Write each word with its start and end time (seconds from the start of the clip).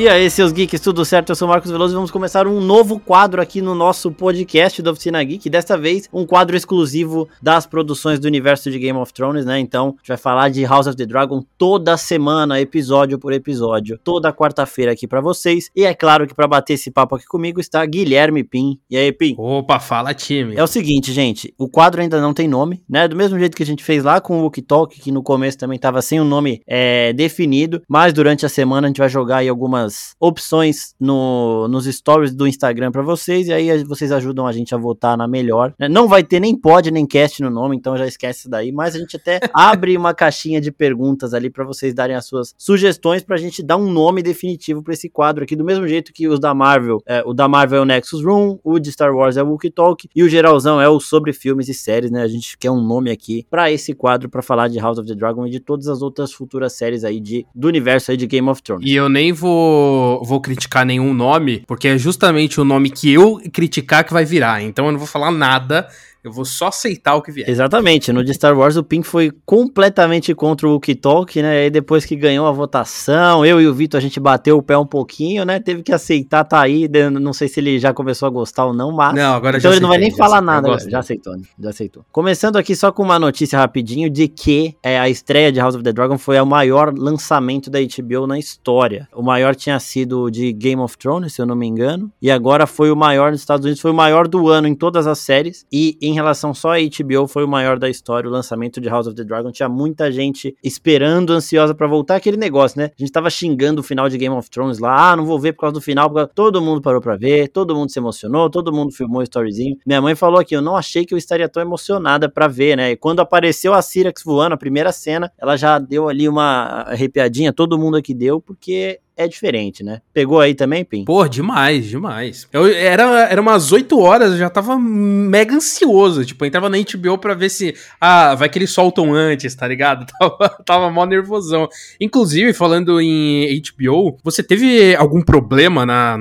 E 0.00 0.08
aí, 0.08 0.30
seus 0.30 0.50
geeks, 0.50 0.80
tudo 0.80 1.04
certo? 1.04 1.28
Eu 1.28 1.36
sou 1.36 1.46
o 1.46 1.50
Marcos 1.50 1.70
Veloso 1.70 1.92
e 1.92 1.94
vamos 1.94 2.10
começar 2.10 2.46
um 2.46 2.58
novo 2.58 2.98
quadro 2.98 3.42
aqui 3.42 3.60
no 3.60 3.74
nosso 3.74 4.10
podcast 4.10 4.80
da 4.80 4.92
Oficina 4.92 5.22
Geek. 5.22 5.50
Desta 5.50 5.76
vez, 5.76 6.08
um 6.10 6.24
quadro 6.24 6.56
exclusivo 6.56 7.28
das 7.42 7.66
produções 7.66 8.18
do 8.18 8.24
universo 8.24 8.70
de 8.70 8.78
Game 8.78 8.98
of 8.98 9.12
Thrones, 9.12 9.44
né? 9.44 9.58
Então, 9.58 9.88
a 9.88 9.90
gente 9.90 10.08
vai 10.08 10.16
falar 10.16 10.48
de 10.48 10.64
House 10.64 10.86
of 10.86 10.96
the 10.96 11.04
Dragon 11.04 11.44
toda 11.58 11.98
semana, 11.98 12.58
episódio 12.58 13.18
por 13.18 13.30
episódio, 13.34 14.00
toda 14.02 14.32
quarta-feira 14.32 14.92
aqui 14.92 15.06
para 15.06 15.20
vocês. 15.20 15.68
E 15.76 15.84
é 15.84 15.92
claro 15.92 16.26
que 16.26 16.32
para 16.32 16.48
bater 16.48 16.72
esse 16.72 16.90
papo 16.90 17.16
aqui 17.16 17.26
comigo 17.26 17.60
está 17.60 17.84
Guilherme 17.84 18.42
Pim. 18.42 18.78
E 18.90 18.96
aí, 18.96 19.12
Pim? 19.12 19.34
Opa, 19.36 19.78
fala 19.78 20.14
time. 20.14 20.56
É 20.56 20.62
o 20.62 20.66
seguinte, 20.66 21.12
gente, 21.12 21.52
o 21.58 21.68
quadro 21.68 22.00
ainda 22.00 22.22
não 22.22 22.32
tem 22.32 22.48
nome, 22.48 22.82
né? 22.88 23.06
Do 23.06 23.16
mesmo 23.16 23.38
jeito 23.38 23.54
que 23.54 23.62
a 23.62 23.66
gente 23.66 23.84
fez 23.84 24.02
lá 24.02 24.18
com 24.18 24.38
o 24.38 24.44
Wookie 24.44 24.62
Talk, 24.62 24.98
que 24.98 25.12
no 25.12 25.22
começo 25.22 25.58
também 25.58 25.78
tava 25.78 26.00
sem 26.00 26.18
um 26.18 26.24
nome 26.24 26.62
é, 26.66 27.12
definido, 27.12 27.82
mas 27.86 28.14
durante 28.14 28.46
a 28.46 28.48
semana 28.48 28.86
a 28.86 28.88
gente 28.88 28.98
vai 28.98 29.10
jogar 29.10 29.36
aí 29.36 29.48
algumas 29.50 29.89
algumas 29.90 30.14
opções 30.20 30.94
no, 30.98 31.66
nos 31.68 31.86
stories 31.86 32.34
do 32.34 32.46
Instagram 32.46 32.92
para 32.92 33.02
vocês, 33.02 33.48
e 33.48 33.52
aí 33.52 33.84
vocês 33.84 34.12
ajudam 34.12 34.46
a 34.46 34.52
gente 34.52 34.74
a 34.74 34.78
votar 34.78 35.16
na 35.16 35.26
melhor. 35.26 35.74
Né? 35.78 35.88
Não 35.88 36.06
vai 36.06 36.22
ter 36.22 36.40
nem 36.40 36.56
pod 36.56 36.90
nem 36.90 37.06
cast 37.06 37.42
no 37.42 37.50
nome, 37.50 37.76
então 37.76 37.96
já 37.96 38.06
esquece 38.06 38.48
daí, 38.48 38.70
mas 38.70 38.94
a 38.94 38.98
gente 38.98 39.16
até 39.16 39.40
abre 39.52 39.96
uma 39.96 40.14
caixinha 40.14 40.60
de 40.60 40.70
perguntas 40.70 41.34
ali 41.34 41.50
para 41.50 41.64
vocês 41.64 41.92
darem 41.92 42.14
as 42.14 42.26
suas 42.26 42.54
sugestões 42.56 43.22
pra 43.22 43.36
gente 43.36 43.62
dar 43.62 43.76
um 43.76 43.90
nome 43.90 44.22
definitivo 44.22 44.82
para 44.82 44.94
esse 44.94 45.08
quadro 45.08 45.44
aqui, 45.44 45.56
do 45.56 45.64
mesmo 45.64 45.86
jeito 45.88 46.12
que 46.12 46.28
os 46.28 46.38
da 46.38 46.54
Marvel, 46.54 47.02
é, 47.06 47.22
o 47.26 47.32
da 47.32 47.48
Marvel 47.48 47.80
é 47.80 47.82
o 47.82 47.84
Nexus 47.84 48.24
Room, 48.24 48.58
o 48.62 48.78
de 48.78 48.92
Star 48.92 49.14
Wars 49.14 49.36
é 49.36 49.42
o 49.42 49.48
Wookie 49.48 49.70
Talk 49.70 50.08
e 50.14 50.22
o 50.22 50.28
geralzão 50.28 50.80
é 50.80 50.88
o 50.88 51.00
sobre 51.00 51.32
filmes 51.32 51.68
e 51.68 51.74
séries, 51.74 52.10
né? 52.10 52.22
A 52.22 52.28
gente 52.28 52.56
quer 52.56 52.70
um 52.70 52.80
nome 52.80 53.10
aqui 53.10 53.46
para 53.50 53.70
esse 53.70 53.94
quadro 53.94 54.28
para 54.28 54.42
falar 54.42 54.68
de 54.68 54.78
House 54.78 54.98
of 54.98 55.08
the 55.08 55.14
Dragon 55.14 55.46
e 55.46 55.50
de 55.50 55.60
todas 55.60 55.88
as 55.88 56.02
outras 56.02 56.32
futuras 56.32 56.72
séries 56.74 57.04
aí 57.04 57.20
de, 57.20 57.46
do 57.54 57.68
universo 57.68 58.10
aí 58.10 58.16
de 58.16 58.26
Game 58.26 58.48
of 58.48 58.62
Thrones. 58.62 58.88
E 58.88 58.94
eu 58.94 59.08
nem 59.08 59.32
vou 59.32 59.79
vou, 60.22 60.40
criticar 60.40 60.84
nenhum 60.84 61.12
nome, 61.12 61.62
porque 61.66 61.88
é 61.88 61.98
justamente 61.98 62.60
o 62.60 62.64
nome 62.64 62.90
que 62.90 63.10
eu 63.12 63.40
criticar 63.52 64.04
que 64.04 64.12
vai 64.12 64.24
virar. 64.24 64.62
Então 64.62 64.86
eu 64.86 64.92
não 64.92 64.98
vou 64.98 65.08
falar 65.08 65.30
nada 65.30 65.88
eu 66.22 66.30
vou 66.30 66.44
só 66.44 66.68
aceitar 66.68 67.14
o 67.14 67.22
que 67.22 67.32
vier. 67.32 67.48
Exatamente. 67.48 68.12
No 68.12 68.22
de 68.22 68.34
Star 68.34 68.56
Wars, 68.56 68.76
o 68.76 68.84
Pink 68.84 69.06
foi 69.06 69.32
completamente 69.46 70.34
contra 70.34 70.68
o 70.68 70.72
Wookie 70.72 70.94
Talk, 70.94 71.40
né? 71.40 71.54
E 71.54 71.64
aí 71.64 71.70
depois 71.70 72.04
que 72.04 72.14
ganhou 72.14 72.46
a 72.46 72.52
votação, 72.52 73.44
eu 73.44 73.60
e 73.60 73.66
o 73.66 73.72
Vitor, 73.72 73.98
a 73.98 74.00
gente 74.00 74.20
bateu 74.20 74.58
o 74.58 74.62
pé 74.62 74.76
um 74.76 74.86
pouquinho, 74.86 75.44
né? 75.44 75.58
Teve 75.58 75.82
que 75.82 75.92
aceitar, 75.92 76.44
tá 76.44 76.60
aí. 76.60 76.88
Não 77.10 77.32
sei 77.32 77.48
se 77.48 77.60
ele 77.60 77.78
já 77.78 77.94
começou 77.94 78.26
a 78.26 78.30
gostar 78.30 78.66
ou 78.66 78.74
não, 78.74 78.92
mas. 78.92 79.14
Não, 79.14 79.34
agora 79.34 79.56
então 79.56 79.70
já 79.70 79.76
ele 79.76 79.80
não 79.80 79.88
vai 79.88 79.98
nem 79.98 80.10
falar 80.10 80.42
nada. 80.42 80.78
Já 80.88 80.98
aceitou, 80.98 81.36
né? 81.36 81.42
Já 81.58 81.70
aceitou. 81.70 82.04
Começando 82.12 82.56
aqui 82.56 82.76
só 82.76 82.92
com 82.92 83.02
uma 83.02 83.18
notícia 83.18 83.58
rapidinho 83.58 84.10
de 84.10 84.28
que 84.28 84.76
é, 84.82 84.98
a 84.98 85.08
estreia 85.08 85.50
de 85.50 85.58
House 85.58 85.74
of 85.74 85.82
the 85.82 85.92
Dragon 85.92 86.18
foi 86.18 86.38
o 86.38 86.46
maior 86.46 86.92
lançamento 86.96 87.70
da 87.70 87.78
HBO 87.80 88.26
na 88.26 88.38
história. 88.38 89.08
O 89.14 89.22
maior 89.22 89.54
tinha 89.54 89.78
sido 89.80 90.30
de 90.30 90.52
Game 90.52 90.82
of 90.82 90.98
Thrones, 90.98 91.32
se 91.32 91.40
eu 91.40 91.46
não 91.46 91.56
me 91.56 91.66
engano. 91.66 92.12
E 92.20 92.30
agora 92.30 92.66
foi 92.66 92.90
o 92.90 92.96
maior 92.96 93.30
nos 93.32 93.40
Estados 93.40 93.64
Unidos, 93.64 93.80
foi 93.80 93.90
o 93.90 93.94
maior 93.94 94.28
do 94.28 94.48
ano 94.48 94.68
em 94.68 94.74
todas 94.74 95.06
as 95.06 95.18
séries. 95.18 95.64
E 95.72 95.96
em 96.00 96.09
relação 96.14 96.52
só 96.54 96.74
a 96.74 96.78
HBO 96.78 97.26
foi 97.26 97.44
o 97.44 97.48
maior 97.48 97.78
da 97.78 97.88
história, 97.88 98.28
o 98.28 98.32
lançamento 98.32 98.80
de 98.80 98.88
House 98.88 99.06
of 99.06 99.16
the 99.16 99.24
Dragon. 99.24 99.50
Tinha 99.50 99.68
muita 99.68 100.10
gente 100.10 100.56
esperando, 100.62 101.32
ansiosa 101.32 101.74
para 101.74 101.86
voltar. 101.86 102.16
Aquele 102.16 102.36
negócio, 102.36 102.78
né? 102.78 102.90
A 102.96 103.02
gente 103.02 103.12
tava 103.12 103.30
xingando 103.30 103.80
o 103.80 103.84
final 103.84 104.08
de 104.08 104.18
Game 104.18 104.34
of 104.34 104.50
Thrones 104.50 104.78
lá. 104.78 105.12
Ah, 105.12 105.16
não 105.16 105.24
vou 105.24 105.38
ver 105.38 105.52
por 105.52 105.60
causa 105.62 105.74
do 105.74 105.80
final. 105.80 106.10
Porque 106.10 106.32
todo 106.34 106.60
mundo 106.60 106.80
parou 106.80 107.00
pra 107.00 107.16
ver, 107.16 107.48
todo 107.48 107.74
mundo 107.74 107.90
se 107.90 107.98
emocionou, 107.98 108.50
todo 108.50 108.72
mundo 108.72 108.92
filmou 108.92 109.20
o 109.20 109.22
storyzinho. 109.22 109.76
Minha 109.86 110.00
mãe 110.00 110.14
falou 110.14 110.40
aqui, 110.40 110.54
eu 110.54 110.62
não 110.62 110.76
achei 110.76 111.04
que 111.04 111.14
eu 111.14 111.18
estaria 111.18 111.48
tão 111.48 111.62
emocionada 111.62 112.28
para 112.28 112.48
ver, 112.48 112.76
né? 112.76 112.92
E 112.92 112.96
quando 112.96 113.20
apareceu 113.20 113.74
a 113.74 113.82
Syrax 113.82 114.22
voando, 114.24 114.54
a 114.54 114.58
primeira 114.58 114.92
cena, 114.92 115.30
ela 115.38 115.56
já 115.56 115.78
deu 115.78 116.08
ali 116.08 116.28
uma 116.28 116.84
arrepiadinha, 116.86 117.52
todo 117.52 117.78
mundo 117.78 117.96
aqui 117.96 118.14
deu, 118.14 118.40
porque 118.40 119.00
é 119.20 119.28
diferente, 119.28 119.84
né? 119.84 120.00
Pegou 120.14 120.40
aí 120.40 120.54
também, 120.54 120.84
Pim? 120.84 121.04
Pô, 121.04 121.28
demais, 121.28 121.86
demais. 121.86 122.48
Eu, 122.52 122.66
era, 122.66 123.28
era 123.28 123.40
umas 123.40 123.70
8 123.70 123.98
horas, 123.98 124.32
eu 124.32 124.38
já 124.38 124.48
tava 124.48 124.78
mega 124.78 125.54
ansioso. 125.54 126.24
Tipo, 126.24 126.44
eu 126.44 126.48
entrava 126.48 126.70
na 126.70 126.78
HBO 126.78 127.18
pra 127.18 127.34
ver 127.34 127.50
se. 127.50 127.74
Ah, 128.00 128.34
vai 128.34 128.48
que 128.48 128.58
eles 128.58 128.70
soltam 128.70 129.12
antes, 129.12 129.54
tá 129.54 129.68
ligado? 129.68 130.06
Tava, 130.20 130.48
tava 130.64 130.90
mó 130.90 131.04
nervosão. 131.04 131.68
Inclusive, 132.00 132.52
falando 132.52 133.00
em 133.00 133.60
HBO, 133.60 134.18
você 134.22 134.42
teve 134.42 134.94
algum 134.96 135.22
problema 135.22 135.84
na, 135.84 136.16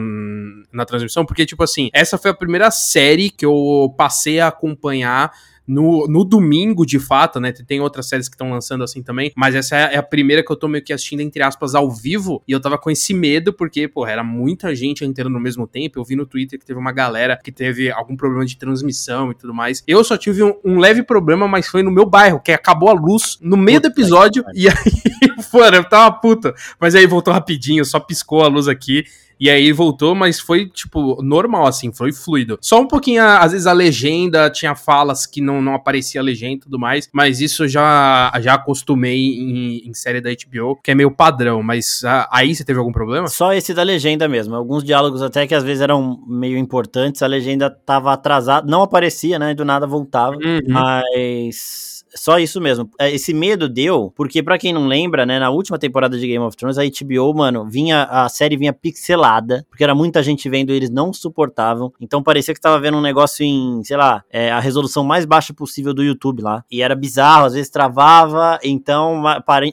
na 0.72 0.86
transmissão? 0.86 1.26
Porque, 1.26 1.46
tipo 1.46 1.64
assim, 1.64 1.90
essa 1.94 2.18
foi 2.18 2.32
a 2.32 2.34
primeira 2.34 2.72
série 2.72 3.30
que 3.30 3.46
eu 3.46 3.94
passei 3.98 4.40
a 4.40 4.48
acompanhar 4.48 5.32
no, 5.70 6.08
no 6.08 6.26
domingo, 6.26 6.84
de 6.84 6.98
fato, 6.98 7.40
né? 7.40 7.52
Tem 7.52 7.80
outras 7.80 8.10
séries 8.10 8.28
que 8.28 8.34
estão 8.34 8.50
lançando 8.50 8.84
assim 8.84 9.04
também, 9.04 9.32
mas 9.36 9.54
essa 9.54 9.76
é 9.76 9.98
a 9.98 10.04
primeira 10.04 10.44
que 10.44 10.52
eu 10.52 10.56
tô 10.56 10.68
meio 10.68 10.84
que 10.84 10.92
assistindo, 10.92 11.20
entre 11.20 11.44
aspas, 11.44 11.76
ao 11.76 11.92
vivo, 11.92 12.42
e 12.48 12.52
eu 12.52 12.60
tava 12.60 12.76
com 12.76 12.90
esse 12.90 13.14
medo, 13.14 13.54
porque, 13.54 13.88
pô, 13.88 14.08
era 14.08 14.24
muita 14.24 14.74
gente 14.74 15.06
entrando 15.06 15.30
no 15.30 15.40
mesmo 15.40 15.68
tempo. 15.68 16.00
Eu 16.00 16.04
vi 16.04 16.16
no 16.16 16.26
Twitter 16.26 16.58
que 16.58 16.66
teve 16.66 16.80
uma 16.80 16.92
galera 16.92 17.40
que 17.42 17.52
teve 17.52 17.92
algum 17.92 18.16
problema 18.16 18.46
de 18.48 18.58
transmissão 18.58 19.30
e 19.30 19.36
tudo 19.36 19.54
mais. 19.54 19.84
Eu 19.88 20.04
só 20.04 20.18
tive 20.18 20.42
um, 20.42 20.56
um 20.66 20.80
leve 20.80 21.04
problema, 21.04 21.48
mas 21.48 21.68
foi 21.68 21.84
no 21.84 21.92
meu 21.92 22.06
bairro, 22.06 22.40
que 22.40 22.52
acabou 22.52 22.90
a 22.90 22.94
luz 22.94 23.38
no 23.40 23.56
meio 23.56 23.80
Puta 23.80 23.90
do 23.90 23.94
episódio, 23.94 24.44
e 24.56 24.68
aí, 24.68 24.76
mano, 25.54 25.78
eu 25.78 25.84
tava 25.84 26.12
puta. 26.16 26.56
Mas 26.80 26.96
aí 26.96 27.06
voltou 27.06 27.32
rapidinho, 27.32 27.86
só 27.86 28.00
piscou 28.00 28.44
a 28.44 28.48
luz 28.48 28.68
aqui. 28.68 29.04
E 29.40 29.50
aí 29.50 29.72
voltou, 29.72 30.14
mas 30.14 30.40
foi, 30.40 30.68
tipo, 30.68 31.22
normal, 31.24 31.66
assim, 31.66 31.94
foi 31.94 32.12
fluido. 32.12 32.58
Só 32.62 32.82
um 32.82 32.88
pouquinho, 32.88 33.24
às 33.24 33.54
vezes, 33.54 33.68
a 33.68 33.72
legenda 33.74 34.50
tinha 34.50 34.76
falas 34.76 35.26
que 35.26 35.40
não, 35.40 35.62
não 35.62 35.74
aparecia 35.74 36.20
a 36.20 36.24
legenda 36.24 36.56
e 36.56 36.60
tudo 36.60 36.78
mais, 36.78 37.10
mas 37.14 37.40
isso 37.40 37.68
já, 37.68 38.32
já 38.42 38.56
acostumei 38.56 39.18
em, 39.18 39.88
em 39.88 39.94
série 39.94 40.20
da 40.20 40.30
HBO, 40.30 40.76
que 40.84 40.92
é 40.92 40.96
meio 40.96 41.12
padrão, 41.12 41.64
mas 41.64 42.04
a, 42.04 42.28
aí 42.32 42.54
você 42.54 42.66
teve 42.66 42.80
algum 42.80 42.92
problema? 42.92 43.28
Só 43.28 43.54
esse 43.54 43.74
da 43.74 43.84
legenda 43.84 44.28
mesmo. 44.28 44.56
Alguns 44.56 44.84
diálogos 44.84 45.22
até 45.22 45.48
que 45.48 45.56
às 45.56 45.64
vezes 45.64 45.82
eram 45.82 46.22
meio 46.28 46.58
importantes, 46.58 47.22
a 47.22 47.28
legenda 47.28 47.70
tava 47.70 48.12
atrasada, 48.12 48.70
não 48.70 48.82
aparecia, 48.82 49.40
né? 49.40 49.54
Do 49.54 49.64
nada 49.64 49.88
voltava, 49.88 50.36
uhum. 50.36 50.60
mas 50.68 51.99
só 52.16 52.40
isso 52.40 52.60
mesmo. 52.60 52.90
É, 53.00 53.12
esse 53.12 53.34
medo 53.34 53.68
deu, 53.68 54.12
porque 54.16 54.42
para 54.44 54.58
quem 54.58 54.74
não 54.74 54.88
lembra, 54.88 55.26
né, 55.26 55.40
na 55.40 55.50
última 55.50 55.78
temporada 55.78 56.18
de 56.18 56.28
Game 56.28 56.44
of 56.44 56.56
Thrones, 56.56 56.78
a 56.78 56.84
HBO, 56.84 57.34
mano, 57.34 57.66
vinha 57.66 58.04
a 58.04 58.30
série 58.30 58.58
vinha 58.58 58.74
pixelada, 58.74 59.66
porque 59.70 59.84
era 59.84 59.96
muita 59.96 60.22
gente 60.24 60.50
vendo 60.50 60.72
e 60.72 60.76
eles 60.76 60.90
não 60.90 61.14
suportavam. 61.14 61.92
Então 62.00 62.22
parecia 62.22 62.54
que 62.54 62.62
tava 62.62 62.80
vendo 62.80 62.98
um 62.98 63.02
negócio 63.02 63.44
em, 63.44 63.84
sei 63.84 63.98
lá, 63.98 64.24
é, 64.30 64.52
a 64.52 64.60
resolução 64.60 65.04
mais 65.04 65.26
baixa 65.26 65.54
possível 65.54 65.94
do 65.94 66.04
YouTube 66.04 66.42
lá. 66.42 66.64
E 66.72 66.82
era 66.82 66.96
bizarro, 66.96 67.46
às 67.46 67.54
vezes 67.54 67.70
travava. 67.70 68.60
Então, 68.64 69.24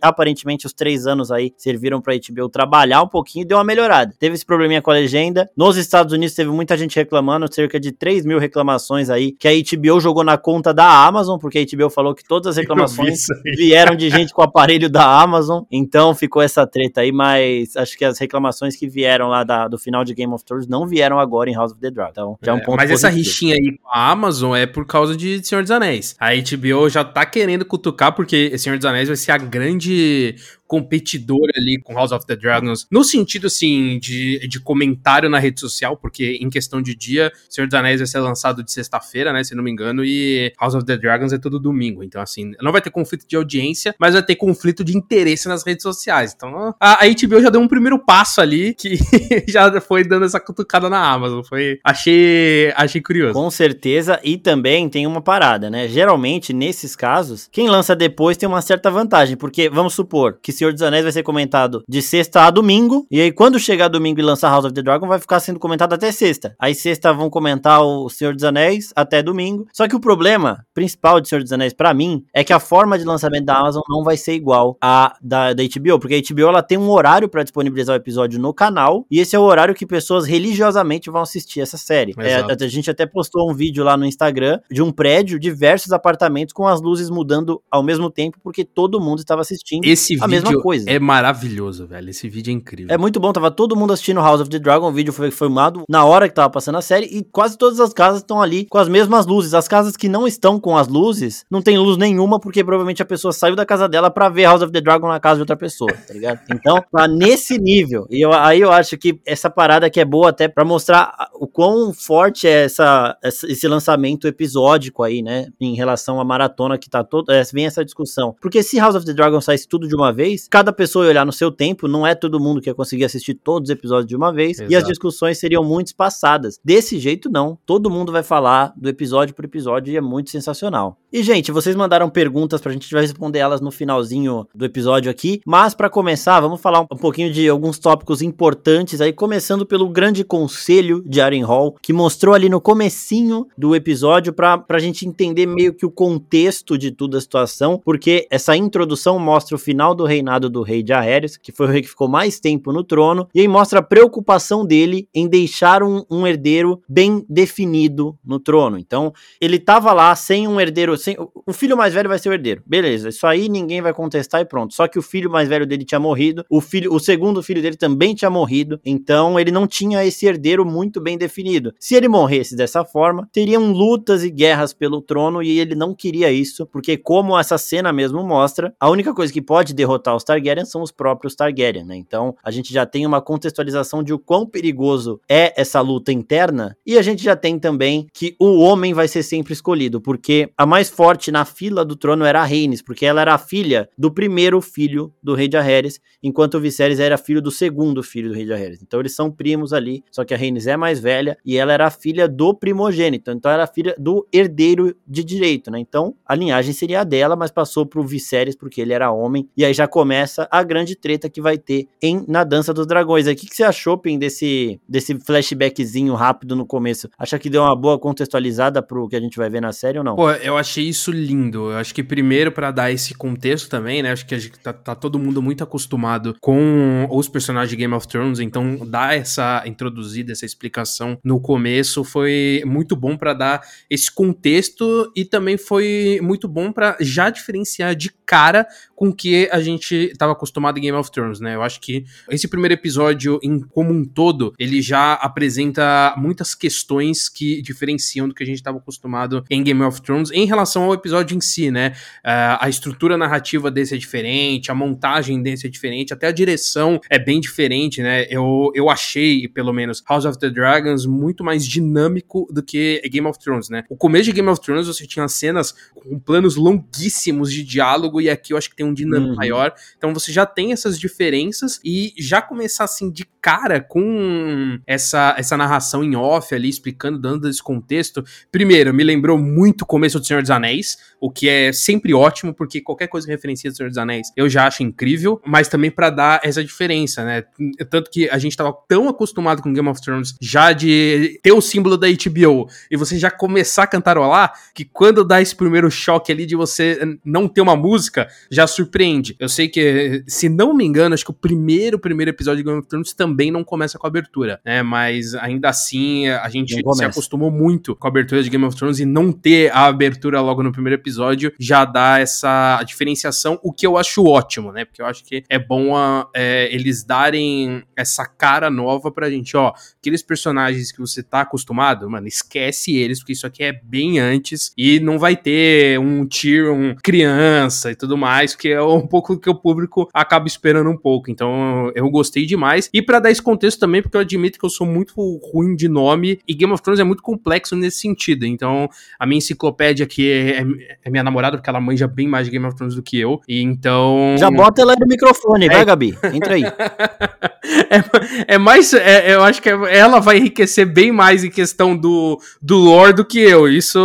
aparentemente, 0.02 0.66
os 0.66 0.72
três 0.72 1.06
anos 1.06 1.30
aí 1.30 1.52
serviram 1.56 2.00
pra 2.00 2.14
HBO 2.14 2.48
trabalhar 2.48 3.02
um 3.02 3.08
pouquinho 3.08 3.42
e 3.42 3.46
deu 3.46 3.58
uma 3.58 3.64
melhorada. 3.64 4.14
Teve 4.18 4.34
esse 4.34 4.44
probleminha 4.44 4.82
com 4.82 4.90
a 4.90 4.94
legenda. 4.94 5.48
Nos 5.56 5.76
Estados 5.76 6.12
Unidos 6.12 6.34
teve 6.34 6.50
muita 6.50 6.76
gente 6.76 6.96
reclamando, 6.96 7.52
cerca 7.52 7.78
de 7.80 7.92
3 7.92 8.24
mil 8.24 8.38
reclamações 8.38 9.10
aí, 9.10 9.32
que 9.32 9.48
a 9.48 9.52
HBO 9.52 10.00
jogou 10.00 10.24
na 10.24 10.36
conta 10.36 10.72
da 10.72 11.06
Amazon, 11.06 11.38
porque 11.38 11.58
a 11.58 11.76
HBO 11.76 11.90
falou 11.90 12.14
que 12.14 12.25
todas 12.28 12.48
as 12.48 12.56
reclamações 12.56 13.26
vieram 13.56 13.94
de 13.94 14.10
gente 14.10 14.32
com 14.32 14.42
o 14.42 14.44
aparelho 14.46 14.88
da 14.88 15.20
Amazon, 15.20 15.62
então 15.70 16.14
ficou 16.14 16.42
essa 16.42 16.66
treta 16.66 17.00
aí, 17.00 17.12
mas 17.12 17.76
acho 17.76 17.96
que 17.96 18.04
as 18.04 18.18
reclamações 18.18 18.76
que 18.76 18.88
vieram 18.88 19.28
lá 19.28 19.44
da, 19.44 19.68
do 19.68 19.78
final 19.78 20.04
de 20.04 20.14
Game 20.14 20.32
of 20.32 20.44
Thrones 20.44 20.66
não 20.66 20.86
vieram 20.86 21.18
agora 21.18 21.50
em 21.50 21.54
House 21.54 21.72
of 21.72 21.80
the 21.80 21.90
Dragon, 21.90 22.10
então 22.10 22.38
já 22.42 22.52
é 22.52 22.54
um 22.54 22.58
é, 22.58 22.64
ponto 22.64 22.76
Mas 22.76 22.90
positivo. 22.90 23.08
essa 23.08 23.16
rixinha 23.16 23.54
aí 23.54 23.78
com 23.78 23.88
a 23.88 24.10
Amazon 24.10 24.56
é 24.56 24.66
por 24.66 24.86
causa 24.86 25.16
de 25.16 25.44
Senhor 25.46 25.62
dos 25.62 25.70
Anéis. 25.70 26.16
A 26.18 26.30
HBO 26.34 26.88
já 26.88 27.04
tá 27.04 27.24
querendo 27.24 27.64
cutucar 27.64 28.12
porque 28.14 28.56
Senhor 28.58 28.76
dos 28.76 28.86
Anéis 28.86 29.08
vai 29.08 29.16
ser 29.16 29.32
a 29.32 29.38
grande 29.38 30.36
competidor 30.66 31.48
ali 31.56 31.80
com 31.82 31.94
House 31.94 32.12
of 32.12 32.26
the 32.26 32.36
Dragons, 32.36 32.86
no 32.90 33.04
sentido, 33.04 33.46
assim, 33.46 33.98
de, 33.98 34.46
de 34.48 34.60
comentário 34.60 35.30
na 35.30 35.38
rede 35.38 35.60
social, 35.60 35.96
porque 35.96 36.38
em 36.40 36.50
questão 36.50 36.82
de 36.82 36.94
dia, 36.94 37.32
Senhor 37.48 37.66
dos 37.66 37.74
Anéis 37.74 38.00
vai 38.00 38.06
ser 38.06 38.18
lançado 38.20 38.62
de 38.62 38.72
sexta-feira, 38.72 39.32
né, 39.32 39.44
se 39.44 39.54
não 39.54 39.62
me 39.62 39.70
engano, 39.70 40.04
e 40.04 40.52
House 40.60 40.74
of 40.74 40.84
the 40.84 40.96
Dragons 40.96 41.32
é 41.32 41.38
todo 41.38 41.58
domingo, 41.58 42.02
então, 42.02 42.20
assim, 42.20 42.52
não 42.60 42.72
vai 42.72 42.80
ter 42.80 42.90
conflito 42.90 43.26
de 43.26 43.36
audiência, 43.36 43.94
mas 43.98 44.14
vai 44.14 44.22
ter 44.22 44.36
conflito 44.36 44.82
de 44.84 44.96
interesse 44.96 45.48
nas 45.48 45.64
redes 45.64 45.82
sociais, 45.82 46.34
então 46.36 46.74
a, 46.80 47.04
a 47.04 47.08
HBO 47.08 47.40
já 47.40 47.50
deu 47.50 47.60
um 47.60 47.68
primeiro 47.68 47.98
passo 47.98 48.40
ali, 48.40 48.74
que 48.74 48.98
já 49.48 49.80
foi 49.80 50.04
dando 50.04 50.24
essa 50.24 50.40
cutucada 50.40 50.90
na 50.90 50.98
Amazon, 51.12 51.42
foi, 51.42 51.78
achei, 51.84 52.72
achei 52.76 53.00
curioso. 53.00 53.34
Com 53.34 53.50
certeza, 53.50 54.20
e 54.24 54.36
também 54.36 54.88
tem 54.88 55.06
uma 55.06 55.20
parada, 55.20 55.70
né, 55.70 55.88
geralmente, 55.88 56.52
nesses 56.52 56.96
casos, 56.96 57.48
quem 57.52 57.68
lança 57.68 57.94
depois 57.94 58.36
tem 58.36 58.48
uma 58.48 58.62
certa 58.62 58.90
vantagem, 58.90 59.36
porque, 59.36 59.68
vamos 59.68 59.94
supor, 59.94 60.38
que 60.42 60.55
Senhor 60.56 60.72
dos 60.72 60.82
Anéis 60.82 61.02
vai 61.02 61.12
ser 61.12 61.22
comentado 61.22 61.82
de 61.88 62.02
sexta 62.02 62.42
a 62.42 62.50
domingo. 62.50 63.06
E 63.10 63.20
aí, 63.20 63.32
quando 63.32 63.58
chegar 63.58 63.88
domingo 63.88 64.20
e 64.20 64.22
lançar 64.22 64.50
House 64.50 64.64
of 64.64 64.74
the 64.74 64.82
Dragon, 64.82 65.06
vai 65.06 65.18
ficar 65.18 65.40
sendo 65.40 65.58
comentado 65.58 65.92
até 65.92 66.10
sexta. 66.12 66.54
Aí, 66.58 66.74
sexta 66.74 67.12
vão 67.12 67.30
comentar 67.30 67.82
o 67.82 68.08
Senhor 68.08 68.34
dos 68.34 68.44
Anéis 68.44 68.92
até 68.94 69.22
domingo. 69.22 69.66
Só 69.72 69.86
que 69.86 69.96
o 69.96 70.00
problema 70.00 70.64
principal 70.74 71.20
de 71.20 71.28
Senhor 71.28 71.42
dos 71.42 71.52
Anéis, 71.52 71.72
para 71.72 71.92
mim, 71.92 72.24
é 72.32 72.42
que 72.42 72.52
a 72.52 72.60
forma 72.60 72.98
de 72.98 73.04
lançamento 73.04 73.44
da 73.44 73.58
Amazon 73.58 73.82
não 73.88 74.02
vai 74.02 74.16
ser 74.16 74.34
igual 74.34 74.76
a 74.80 75.16
da, 75.20 75.52
da 75.52 75.62
HBO. 75.62 75.98
Porque 75.98 76.14
a 76.14 76.34
HBO 76.34 76.48
ela 76.48 76.62
tem 76.62 76.78
um 76.78 76.90
horário 76.90 77.28
para 77.28 77.42
disponibilizar 77.42 77.94
o 77.94 77.98
episódio 77.98 78.40
no 78.40 78.52
canal. 78.52 79.06
E 79.10 79.20
esse 79.20 79.36
é 79.36 79.38
o 79.38 79.42
horário 79.42 79.74
que 79.74 79.86
pessoas 79.86 80.26
religiosamente 80.26 81.10
vão 81.10 81.22
assistir 81.22 81.60
essa 81.60 81.76
série. 81.76 82.14
É, 82.18 82.36
a 82.36 82.68
gente 82.68 82.90
até 82.90 83.06
postou 83.06 83.50
um 83.50 83.54
vídeo 83.54 83.84
lá 83.84 83.96
no 83.96 84.04
Instagram 84.04 84.60
de 84.70 84.82
um 84.82 84.90
prédio, 84.90 85.38
diversos 85.38 85.92
apartamentos 85.92 86.52
com 86.52 86.66
as 86.66 86.80
luzes 86.80 87.10
mudando 87.10 87.62
ao 87.70 87.82
mesmo 87.82 88.10
tempo, 88.10 88.38
porque 88.42 88.64
todo 88.64 89.00
mundo 89.00 89.18
estava 89.18 89.40
assistindo 89.40 89.84
esse 89.84 90.16
vídeo 90.16 90.26
mesma 90.48 90.62
coisa. 90.62 90.90
É 90.90 90.98
maravilhoso, 90.98 91.86
velho. 91.86 92.10
Esse 92.10 92.28
vídeo 92.28 92.50
é 92.50 92.54
incrível. 92.54 92.94
É 92.94 92.98
muito 92.98 93.18
bom, 93.20 93.32
tava 93.32 93.50
todo 93.50 93.76
mundo 93.76 93.92
assistindo 93.92 94.20
House 94.20 94.40
of 94.40 94.50
the 94.50 94.58
Dragon, 94.58 94.88
o 94.88 94.92
vídeo 94.92 95.12
foi 95.12 95.30
filmado 95.30 95.84
na 95.88 96.04
hora 96.04 96.28
que 96.28 96.34
tava 96.34 96.50
passando 96.50 96.78
a 96.78 96.82
série 96.82 97.06
e 97.06 97.22
quase 97.22 97.56
todas 97.56 97.80
as 97.80 97.92
casas 97.92 98.20
estão 98.20 98.40
ali 98.40 98.66
com 98.66 98.78
as 98.78 98.88
mesmas 98.88 99.26
luzes. 99.26 99.54
As 99.54 99.68
casas 99.68 99.96
que 99.96 100.08
não 100.08 100.26
estão 100.26 100.58
com 100.58 100.76
as 100.76 100.88
luzes, 100.88 101.44
não 101.50 101.62
tem 101.62 101.78
luz 101.78 101.96
nenhuma 101.96 102.38
porque 102.40 102.62
provavelmente 102.62 103.02
a 103.02 103.06
pessoa 103.06 103.32
saiu 103.32 103.56
da 103.56 103.66
casa 103.66 103.88
dela 103.88 104.10
para 104.10 104.28
ver 104.28 104.44
House 104.44 104.62
of 104.62 104.72
the 104.72 104.80
Dragon 104.80 105.08
na 105.08 105.20
casa 105.20 105.36
de 105.36 105.42
outra 105.42 105.56
pessoa, 105.56 105.92
tá 105.92 106.14
ligado? 106.14 106.40
Então, 106.50 106.82
tá 106.90 107.08
nesse 107.08 107.58
nível. 107.58 108.06
E 108.10 108.24
eu, 108.24 108.32
aí 108.32 108.60
eu 108.60 108.72
acho 108.72 108.96
que 108.96 109.20
essa 109.26 109.50
parada 109.50 109.90
que 109.90 110.00
é 110.00 110.04
boa 110.04 110.30
até 110.30 110.48
para 110.48 110.64
mostrar 110.64 111.28
o 111.34 111.46
quão 111.46 111.92
forte 111.92 112.46
é 112.46 112.64
essa, 112.64 113.16
esse 113.22 113.66
lançamento 113.68 114.26
episódico 114.26 115.02
aí, 115.02 115.22
né, 115.22 115.48
em 115.60 115.74
relação 115.74 116.20
à 116.20 116.24
maratona 116.24 116.78
que 116.78 116.88
tá 116.88 117.02
todo, 117.02 117.30
é, 117.32 117.42
vem 117.52 117.66
essa 117.66 117.84
discussão. 117.84 118.34
Porque 118.40 118.62
se 118.62 118.78
House 118.78 118.94
of 118.94 119.06
the 119.06 119.12
Dragon 119.12 119.40
saísse 119.40 119.68
tudo 119.68 119.88
de 119.88 119.94
uma 119.94 120.12
vez, 120.12 120.35
cada 120.48 120.72
pessoa 120.72 121.04
ia 121.04 121.10
olhar 121.10 121.26
no 121.26 121.32
seu 121.32 121.50
tempo, 121.50 121.88
não 121.88 122.06
é 122.06 122.14
todo 122.14 122.40
mundo 122.40 122.60
que 122.60 122.68
ia 122.68 122.74
conseguir 122.74 123.04
assistir 123.04 123.34
todos 123.34 123.68
os 123.68 123.72
episódios 123.72 124.06
de 124.06 124.16
uma 124.16 124.32
vez, 124.32 124.58
Exato. 124.58 124.72
e 124.72 124.76
as 124.76 124.84
discussões 124.84 125.38
seriam 125.38 125.64
muito 125.64 125.88
espaçadas. 125.88 126.58
Desse 126.64 126.98
jeito, 126.98 127.30
não. 127.30 127.58
Todo 127.64 127.90
mundo 127.90 128.12
vai 128.12 128.22
falar 128.22 128.72
do 128.76 128.88
episódio 128.88 129.34
por 129.34 129.44
episódio 129.44 129.92
e 129.92 129.96
é 129.96 130.00
muito 130.00 130.30
sensacional. 130.30 130.98
E, 131.12 131.22
gente, 131.22 131.50
vocês 131.50 131.74
mandaram 131.74 132.10
perguntas 132.10 132.60
pra 132.60 132.72
gente, 132.72 132.92
vai 132.92 133.02
responder 133.02 133.38
elas 133.38 133.60
no 133.60 133.70
finalzinho 133.70 134.46
do 134.54 134.64
episódio 134.64 135.10
aqui, 135.10 135.40
mas 135.46 135.74
para 135.74 135.88
começar, 135.88 136.40
vamos 136.40 136.60
falar 136.60 136.80
um, 136.80 136.96
pouquinho 136.96 137.32
de 137.32 137.48
alguns 137.48 137.78
tópicos 137.78 138.20
importantes 138.20 139.00
aí, 139.00 139.12
começando 139.12 139.64
pelo 139.64 139.88
grande 139.88 140.24
conselho 140.24 141.02
de 141.06 141.20
Aren 141.20 141.42
Hall, 141.42 141.76
que 141.80 141.92
mostrou 141.92 142.34
ali 142.34 142.48
no 142.48 142.60
comecinho 142.60 143.46
do 143.56 143.74
episódio 143.74 144.32
pra, 144.32 144.58
pra 144.58 144.78
gente 144.78 145.06
entender 145.06 145.46
meio 145.46 145.72
que 145.72 145.86
o 145.86 145.90
contexto 145.90 146.76
de 146.76 146.90
toda 146.90 147.18
a 147.18 147.20
situação, 147.20 147.80
porque 147.82 148.26
essa 148.30 148.56
introdução 148.56 149.18
mostra 149.18 149.56
o 149.56 149.58
final 149.58 149.94
do 149.94 150.04
reinado 150.04 150.25
do 150.50 150.62
rei 150.62 150.82
de 150.82 150.92
Aerys, 150.92 151.36
que 151.36 151.52
foi 151.52 151.66
o 151.66 151.70
rei 151.70 151.82
que 151.82 151.88
ficou 151.88 152.08
mais 152.08 152.40
tempo 152.40 152.72
no 152.72 152.84
trono, 152.84 153.28
e 153.34 153.40
aí 153.40 153.48
mostra 153.48 153.78
a 153.78 153.82
preocupação 153.82 154.66
dele 154.66 155.08
em 155.14 155.28
deixar 155.28 155.82
um, 155.82 156.04
um 156.10 156.26
herdeiro 156.26 156.82
bem 156.88 157.24
definido 157.28 158.18
no 158.24 158.38
trono. 158.38 158.78
Então, 158.78 159.12
ele 159.40 159.58
tava 159.58 159.92
lá 159.92 160.14
sem 160.14 160.46
um 160.48 160.60
herdeiro, 160.60 160.96
sem 160.96 161.16
o 161.18 161.52
filho 161.52 161.76
mais 161.76 161.94
velho 161.94 162.08
vai 162.08 162.18
ser 162.18 162.28
o 162.28 162.32
herdeiro. 162.32 162.62
Beleza, 162.66 163.08
isso 163.08 163.26
aí 163.26 163.48
ninguém 163.48 163.80
vai 163.80 163.94
contestar 163.94 164.40
e 164.40 164.44
pronto. 164.44 164.74
Só 164.74 164.88
que 164.88 164.98
o 164.98 165.02
filho 165.02 165.30
mais 165.30 165.48
velho 165.48 165.66
dele 165.66 165.84
tinha 165.84 166.00
morrido, 166.00 166.44
o 166.50 166.60
filho, 166.60 166.92
o 166.92 166.98
segundo 166.98 167.42
filho 167.42 167.62
dele 167.62 167.76
também 167.76 168.14
tinha 168.14 168.30
morrido, 168.30 168.80
então 168.84 169.38
ele 169.38 169.50
não 169.50 169.66
tinha 169.66 170.04
esse 170.04 170.26
herdeiro 170.26 170.64
muito 170.64 171.00
bem 171.00 171.16
definido. 171.16 171.72
Se 171.78 171.94
ele 171.94 172.08
morresse 172.08 172.56
dessa 172.56 172.84
forma, 172.84 173.28
teriam 173.32 173.72
lutas 173.72 174.24
e 174.24 174.30
guerras 174.30 174.72
pelo 174.72 175.00
trono 175.00 175.42
e 175.42 175.58
ele 175.58 175.74
não 175.74 175.94
queria 175.94 176.30
isso, 176.32 176.66
porque 176.66 176.96
como 176.96 177.38
essa 177.38 177.56
cena 177.58 177.92
mesmo 177.92 178.24
mostra, 178.24 178.74
a 178.80 178.90
única 178.90 179.14
coisa 179.14 179.32
que 179.32 179.42
pode 179.42 179.74
derrotar 179.74 180.15
os 180.16 180.24
Targaryen 180.24 180.64
são 180.64 180.82
os 180.82 180.90
próprios 180.90 181.34
Targaryen, 181.34 181.84
né? 181.84 181.96
Então, 181.96 182.34
a 182.42 182.50
gente 182.50 182.72
já 182.72 182.84
tem 182.86 183.06
uma 183.06 183.20
contextualização 183.20 184.02
de 184.02 184.12
o 184.12 184.18
quão 184.18 184.46
perigoso 184.46 185.20
é 185.28 185.52
essa 185.60 185.80
luta 185.80 186.12
interna 186.12 186.76
e 186.86 186.98
a 186.98 187.02
gente 187.02 187.22
já 187.22 187.36
tem 187.36 187.58
também 187.58 188.06
que 188.12 188.34
o 188.40 188.60
homem 188.60 188.92
vai 188.92 189.08
ser 189.08 189.22
sempre 189.22 189.52
escolhido, 189.52 190.00
porque 190.00 190.50
a 190.56 190.66
mais 190.66 190.88
forte 190.88 191.30
na 191.30 191.44
fila 191.44 191.84
do 191.84 191.96
trono 191.96 192.24
era 192.24 192.40
a 192.40 192.44
Rhaenys, 192.44 192.82
porque 192.82 193.04
ela 193.04 193.20
era 193.20 193.34
a 193.34 193.38
filha 193.38 193.88
do 193.96 194.10
primeiro 194.10 194.60
filho 194.60 195.12
do 195.22 195.34
rei 195.34 195.48
de 195.48 195.56
Aerys, 195.56 196.00
enquanto 196.22 196.54
o 196.54 196.60
Viserys 196.60 197.00
era 197.00 197.18
filho 197.18 197.42
do 197.42 197.50
segundo 197.50 198.02
filho 198.02 198.30
do 198.30 198.34
rei 198.34 198.44
de 198.44 198.52
Aerys. 198.52 198.82
Então 198.82 199.00
eles 199.00 199.14
são 199.14 199.30
primos 199.30 199.72
ali, 199.72 200.02
só 200.10 200.24
que 200.24 200.34
a 200.34 200.36
Rhaenys 200.36 200.66
é 200.66 200.76
mais 200.76 201.00
velha 201.00 201.36
e 201.44 201.56
ela 201.56 201.72
era 201.72 201.90
filha 201.90 202.28
do 202.28 202.54
primogênito, 202.54 203.30
então 203.30 203.50
era 203.50 203.66
filha 203.66 203.94
do 203.98 204.26
herdeiro 204.32 204.94
de 205.06 205.22
direito, 205.22 205.70
né? 205.70 205.78
Então 205.78 206.14
a 206.24 206.34
linhagem 206.34 206.72
seria 206.72 207.00
a 207.00 207.04
dela, 207.04 207.36
mas 207.36 207.50
passou 207.50 207.84
pro 207.86 208.02
Viserys 208.02 208.56
porque 208.56 208.80
ele 208.80 208.92
era 208.92 209.10
homem, 209.10 209.48
e 209.56 209.64
aí 209.64 209.74
já 209.74 209.86
começa 209.86 210.05
a 210.50 210.62
grande 210.62 210.94
treta 210.94 211.28
que 211.28 211.40
vai 211.40 211.58
ter 211.58 211.88
em 212.02 212.24
Na 212.28 212.44
Dança 212.44 212.72
dos 212.72 212.86
Dragões. 212.86 213.26
O 213.26 213.34
que, 213.34 213.46
que 213.46 213.56
você 213.56 213.64
achou, 213.64 213.98
Pim, 213.98 214.18
desse, 214.18 214.80
desse 214.88 215.18
flashbackzinho 215.18 216.14
rápido 216.14 216.54
no 216.54 216.66
começo? 216.66 217.08
Acha 217.18 217.38
que 217.38 217.50
deu 217.50 217.62
uma 217.62 217.74
boa 217.74 217.98
contextualizada 217.98 218.82
pro 218.82 219.08
que 219.08 219.16
a 219.16 219.20
gente 219.20 219.36
vai 219.36 219.50
ver 219.50 219.60
na 219.60 219.72
série 219.72 219.98
ou 219.98 220.04
não? 220.04 220.16
Pô, 220.16 220.30
eu 220.30 220.56
achei 220.56 220.84
isso 220.84 221.10
lindo. 221.10 221.70
Eu 221.70 221.78
acho 221.78 221.94
que 221.94 222.02
primeiro 222.02 222.52
para 222.52 222.70
dar 222.70 222.90
esse 222.90 223.14
contexto 223.14 223.68
também, 223.68 224.02
né? 224.02 224.12
Acho 224.12 224.26
que 224.26 224.34
a 224.34 224.38
gente 224.38 224.58
tá, 224.58 224.72
tá, 224.72 224.94
todo 224.94 225.18
mundo 225.18 225.42
muito 225.42 225.62
acostumado 225.64 226.34
com 226.40 227.06
os 227.10 227.28
personagens 227.28 227.70
de 227.70 227.76
Game 227.76 227.94
of 227.94 228.06
Thrones, 228.06 228.40
então 228.40 228.76
dar 228.86 229.16
essa 229.16 229.62
introduzida, 229.66 230.32
essa 230.32 230.46
explicação 230.46 231.18
no 231.24 231.40
começo 231.40 232.04
foi 232.04 232.62
muito 232.64 232.96
bom 232.96 233.16
para 233.16 233.34
dar 233.34 233.66
esse 233.90 234.10
contexto 234.12 235.10
e 235.14 235.24
também 235.24 235.56
foi 235.56 236.20
muito 236.22 236.48
bom 236.48 236.72
para 236.72 236.96
já 237.00 237.30
diferenciar 237.30 237.94
de 237.94 238.10
cara 238.24 238.66
com 238.94 239.12
que 239.12 239.48
a 239.52 239.60
gente 239.60 239.95
estava 240.04 240.32
acostumado 240.32 240.78
em 240.78 240.82
Game 240.82 240.96
of 240.96 241.10
Thrones, 241.10 241.40
né? 241.40 241.54
Eu 241.54 241.62
acho 241.62 241.80
que 241.80 242.04
esse 242.30 242.48
primeiro 242.48 242.74
episódio, 242.74 243.38
em 243.42 243.60
como 243.60 243.92
um 243.92 244.04
todo, 244.04 244.54
ele 244.58 244.80
já 244.80 245.14
apresenta 245.14 246.14
muitas 246.16 246.54
questões 246.54 247.28
que 247.28 247.60
diferenciam 247.62 248.28
do 248.28 248.34
que 248.34 248.42
a 248.42 248.46
gente 248.46 248.56
estava 248.56 248.78
acostumado 248.78 249.44
em 249.50 249.62
Game 249.62 249.82
of 249.82 250.00
Thrones 250.02 250.30
em 250.30 250.46
relação 250.46 250.84
ao 250.84 250.94
episódio 250.94 251.36
em 251.36 251.40
si, 251.40 251.70
né? 251.70 251.92
Uh, 252.18 252.58
a 252.60 252.68
estrutura 252.68 253.16
narrativa 253.16 253.70
desse 253.70 253.94
é 253.94 253.98
diferente, 253.98 254.70
a 254.70 254.74
montagem 254.74 255.42
desse 255.42 255.66
é 255.66 255.70
diferente, 255.70 256.12
até 256.12 256.26
a 256.26 256.32
direção 256.32 257.00
é 257.10 257.18
bem 257.18 257.40
diferente, 257.40 258.02
né? 258.02 258.26
Eu, 258.28 258.70
eu 258.74 258.88
achei, 258.88 259.48
pelo 259.48 259.72
menos, 259.72 260.02
House 260.08 260.24
of 260.24 260.38
the 260.38 260.50
Dragons 260.50 261.06
muito 261.06 261.42
mais 261.42 261.66
dinâmico 261.66 262.46
do 262.50 262.62
que 262.62 263.00
Game 263.10 263.26
of 263.26 263.38
Thrones, 263.38 263.68
né? 263.68 263.84
O 263.88 263.96
começo 263.96 264.24
de 264.24 264.32
Game 264.32 264.48
of 264.48 264.60
Thrones 264.60 264.86
você 264.86 265.06
tinha 265.06 265.26
cenas 265.28 265.74
com 265.94 266.18
planos 266.18 266.56
longuíssimos 266.56 267.52
de 267.52 267.62
diálogo 267.62 268.20
e 268.20 268.30
aqui 268.30 268.52
eu 268.52 268.56
acho 268.56 268.70
que 268.70 268.76
tem 268.76 268.86
um 268.86 268.94
dinâmico 268.94 269.30
uhum. 269.30 269.36
maior. 269.36 269.74
Então 269.96 270.12
você 270.12 270.32
já 270.32 270.46
tem 270.46 270.72
essas 270.72 270.98
diferenças 270.98 271.80
e 271.84 272.12
já 272.18 272.40
começar 272.42 272.84
assim 272.84 273.10
de 273.10 273.26
cara 273.40 273.80
com 273.80 274.80
essa, 274.86 275.34
essa 275.38 275.56
narração 275.56 276.02
em 276.02 276.16
off 276.16 276.52
ali, 276.54 276.68
explicando, 276.68 277.18
dando 277.18 277.48
esse 277.48 277.62
contexto. 277.62 278.24
Primeiro, 278.50 278.92
me 278.92 279.04
lembrou 279.04 279.38
muito 279.38 279.82
o 279.82 279.86
começo 279.86 280.18
do 280.18 280.26
Senhor 280.26 280.42
dos 280.42 280.50
Anéis, 280.50 280.96
o 281.20 281.30
que 281.30 281.48
é 281.48 281.72
sempre 281.72 282.12
ótimo, 282.12 282.52
porque 282.52 282.80
qualquer 282.80 283.06
coisa 283.06 283.26
que 283.26 283.32
referencia 283.32 283.70
do 283.70 283.76
Senhor 283.76 283.88
dos 283.88 283.98
Anéis 283.98 284.32
eu 284.36 284.48
já 284.48 284.66
acho 284.66 284.82
incrível, 284.82 285.40
mas 285.46 285.68
também 285.68 285.90
para 285.90 286.10
dar 286.10 286.40
essa 286.42 286.62
diferença, 286.64 287.24
né? 287.24 287.44
Tanto 287.88 288.10
que 288.10 288.28
a 288.28 288.38
gente 288.38 288.56
tava 288.56 288.76
tão 288.88 289.08
acostumado 289.08 289.62
com 289.62 289.72
Game 289.72 289.88
of 289.88 290.00
Thrones 290.00 290.34
já 290.40 290.72
de 290.72 291.38
ter 291.42 291.52
o 291.52 291.60
símbolo 291.60 291.96
da 291.96 292.08
HBO 292.08 292.68
e 292.90 292.96
você 292.96 293.18
já 293.18 293.30
começar 293.30 293.84
a 293.84 293.86
cantarolar, 293.86 294.52
que 294.74 294.84
quando 294.84 295.24
dá 295.24 295.40
esse 295.40 295.54
primeiro 295.54 295.90
choque 295.90 296.32
ali 296.32 296.46
de 296.46 296.56
você 296.56 296.98
não 297.24 297.48
ter 297.48 297.60
uma 297.60 297.76
música, 297.76 298.28
já 298.50 298.66
surpreende. 298.66 299.36
Eu 299.38 299.48
sei 299.48 299.65
que, 299.68 300.24
se 300.26 300.48
não 300.48 300.74
me 300.74 300.84
engano, 300.84 301.14
acho 301.14 301.24
que 301.24 301.30
o 301.30 301.34
primeiro, 301.34 301.98
primeiro 301.98 302.30
episódio 302.30 302.58
de 302.58 302.64
Game 302.64 302.78
of 302.78 302.88
Thrones 302.88 303.12
também 303.12 303.50
não 303.50 303.64
começa 303.64 303.98
com 303.98 304.06
abertura, 304.06 304.60
né? 304.64 304.82
Mas 304.82 305.34
ainda 305.34 305.68
assim, 305.68 306.28
a 306.28 306.48
gente 306.48 306.74
se 306.74 307.04
acostumou 307.04 307.50
muito 307.50 307.94
com 307.96 308.06
a 308.06 308.10
abertura 308.10 308.42
de 308.42 308.50
Game 308.50 308.64
of 308.64 308.76
Thrones 308.76 308.98
e 308.98 309.04
não 309.04 309.32
ter 309.32 309.72
a 309.72 309.86
abertura 309.86 310.40
logo 310.40 310.62
no 310.62 310.72
primeiro 310.72 311.00
episódio 311.00 311.52
já 311.58 311.84
dá 311.84 312.18
essa 312.18 312.82
diferenciação, 312.84 313.58
o 313.62 313.72
que 313.72 313.86
eu 313.86 313.96
acho 313.96 314.24
ótimo, 314.24 314.72
né? 314.72 314.84
Porque 314.84 315.02
eu 315.02 315.06
acho 315.06 315.24
que 315.24 315.44
é 315.48 315.58
bom 315.58 315.96
a, 315.96 316.28
é, 316.34 316.68
eles 316.72 317.04
darem 317.04 317.82
essa 317.96 318.26
cara 318.26 318.70
nova 318.70 319.10
pra 319.10 319.30
gente, 319.30 319.56
ó. 319.56 319.72
Aqueles 320.06 320.22
personagens 320.22 320.92
que 320.92 321.00
você 321.00 321.20
tá 321.20 321.40
acostumado, 321.40 322.08
mano, 322.08 322.28
esquece 322.28 322.96
eles, 322.96 323.18
porque 323.18 323.32
isso 323.32 323.44
aqui 323.44 323.64
é 323.64 323.72
bem 323.72 324.20
antes 324.20 324.72
e 324.78 325.00
não 325.00 325.18
vai 325.18 325.34
ter 325.34 325.98
um 325.98 326.24
tier, 326.24 326.72
um 326.72 326.94
criança 326.94 327.90
e 327.90 327.96
tudo 327.96 328.16
mais, 328.16 328.54
que 328.54 328.68
é 328.68 328.80
um 328.80 329.00
pouco 329.08 329.36
que 329.36 329.50
o 329.50 329.54
público 329.54 330.08
acaba 330.14 330.46
esperando 330.46 330.88
um 330.88 330.96
pouco. 330.96 331.28
Então 331.28 331.90
eu 331.96 332.08
gostei 332.08 332.46
demais. 332.46 332.88
E 332.92 333.02
para 333.02 333.18
dar 333.18 333.32
esse 333.32 333.42
contexto 333.42 333.80
também, 333.80 334.00
porque 334.00 334.16
eu 334.16 334.20
admito 334.20 334.60
que 334.60 334.64
eu 334.64 334.70
sou 334.70 334.86
muito 334.86 335.14
ruim 335.52 335.74
de 335.74 335.88
nome 335.88 336.38
e 336.46 336.54
Game 336.54 336.72
of 336.72 336.80
Thrones 336.80 337.00
é 337.00 337.04
muito 337.04 337.22
complexo 337.22 337.74
nesse 337.74 337.98
sentido. 337.98 338.46
Então 338.46 338.88
a 339.18 339.26
minha 339.26 339.38
enciclopédia 339.38 340.04
aqui 340.04 340.30
é, 340.30 340.64
é 341.04 341.10
minha 341.10 341.24
namorada, 341.24 341.56
porque 341.56 341.68
ela 341.68 341.80
manja 341.80 342.06
bem 342.06 342.28
mais 342.28 342.46
de 342.46 342.52
Game 342.52 342.64
of 342.64 342.76
Thrones 342.76 342.94
do 342.94 343.02
que 343.02 343.18
eu. 343.18 343.40
E 343.48 343.60
então. 343.60 344.36
Já 344.38 344.52
bota 344.52 344.82
ela 344.82 344.94
no 344.94 345.06
microfone, 345.06 345.66
é... 345.66 345.68
vai, 345.68 345.84
Gabi? 345.84 346.16
Entra 346.32 346.54
aí. 346.54 346.62
é, 347.90 348.54
é, 348.54 348.58
mais. 348.58 348.92
É, 348.92 349.34
eu 349.34 349.42
acho 349.42 349.60
que 349.60 349.68
ela 349.96 350.20
vai 350.20 350.38
enriquecer 350.38 350.86
bem 350.86 351.10
mais 351.10 351.44
em 351.44 351.50
questão 351.50 351.96
do, 351.96 352.40
do 352.60 352.76
lore 352.76 353.12
do 353.12 353.24
que 353.24 353.38
eu. 353.38 353.68
Isso, 353.68 353.98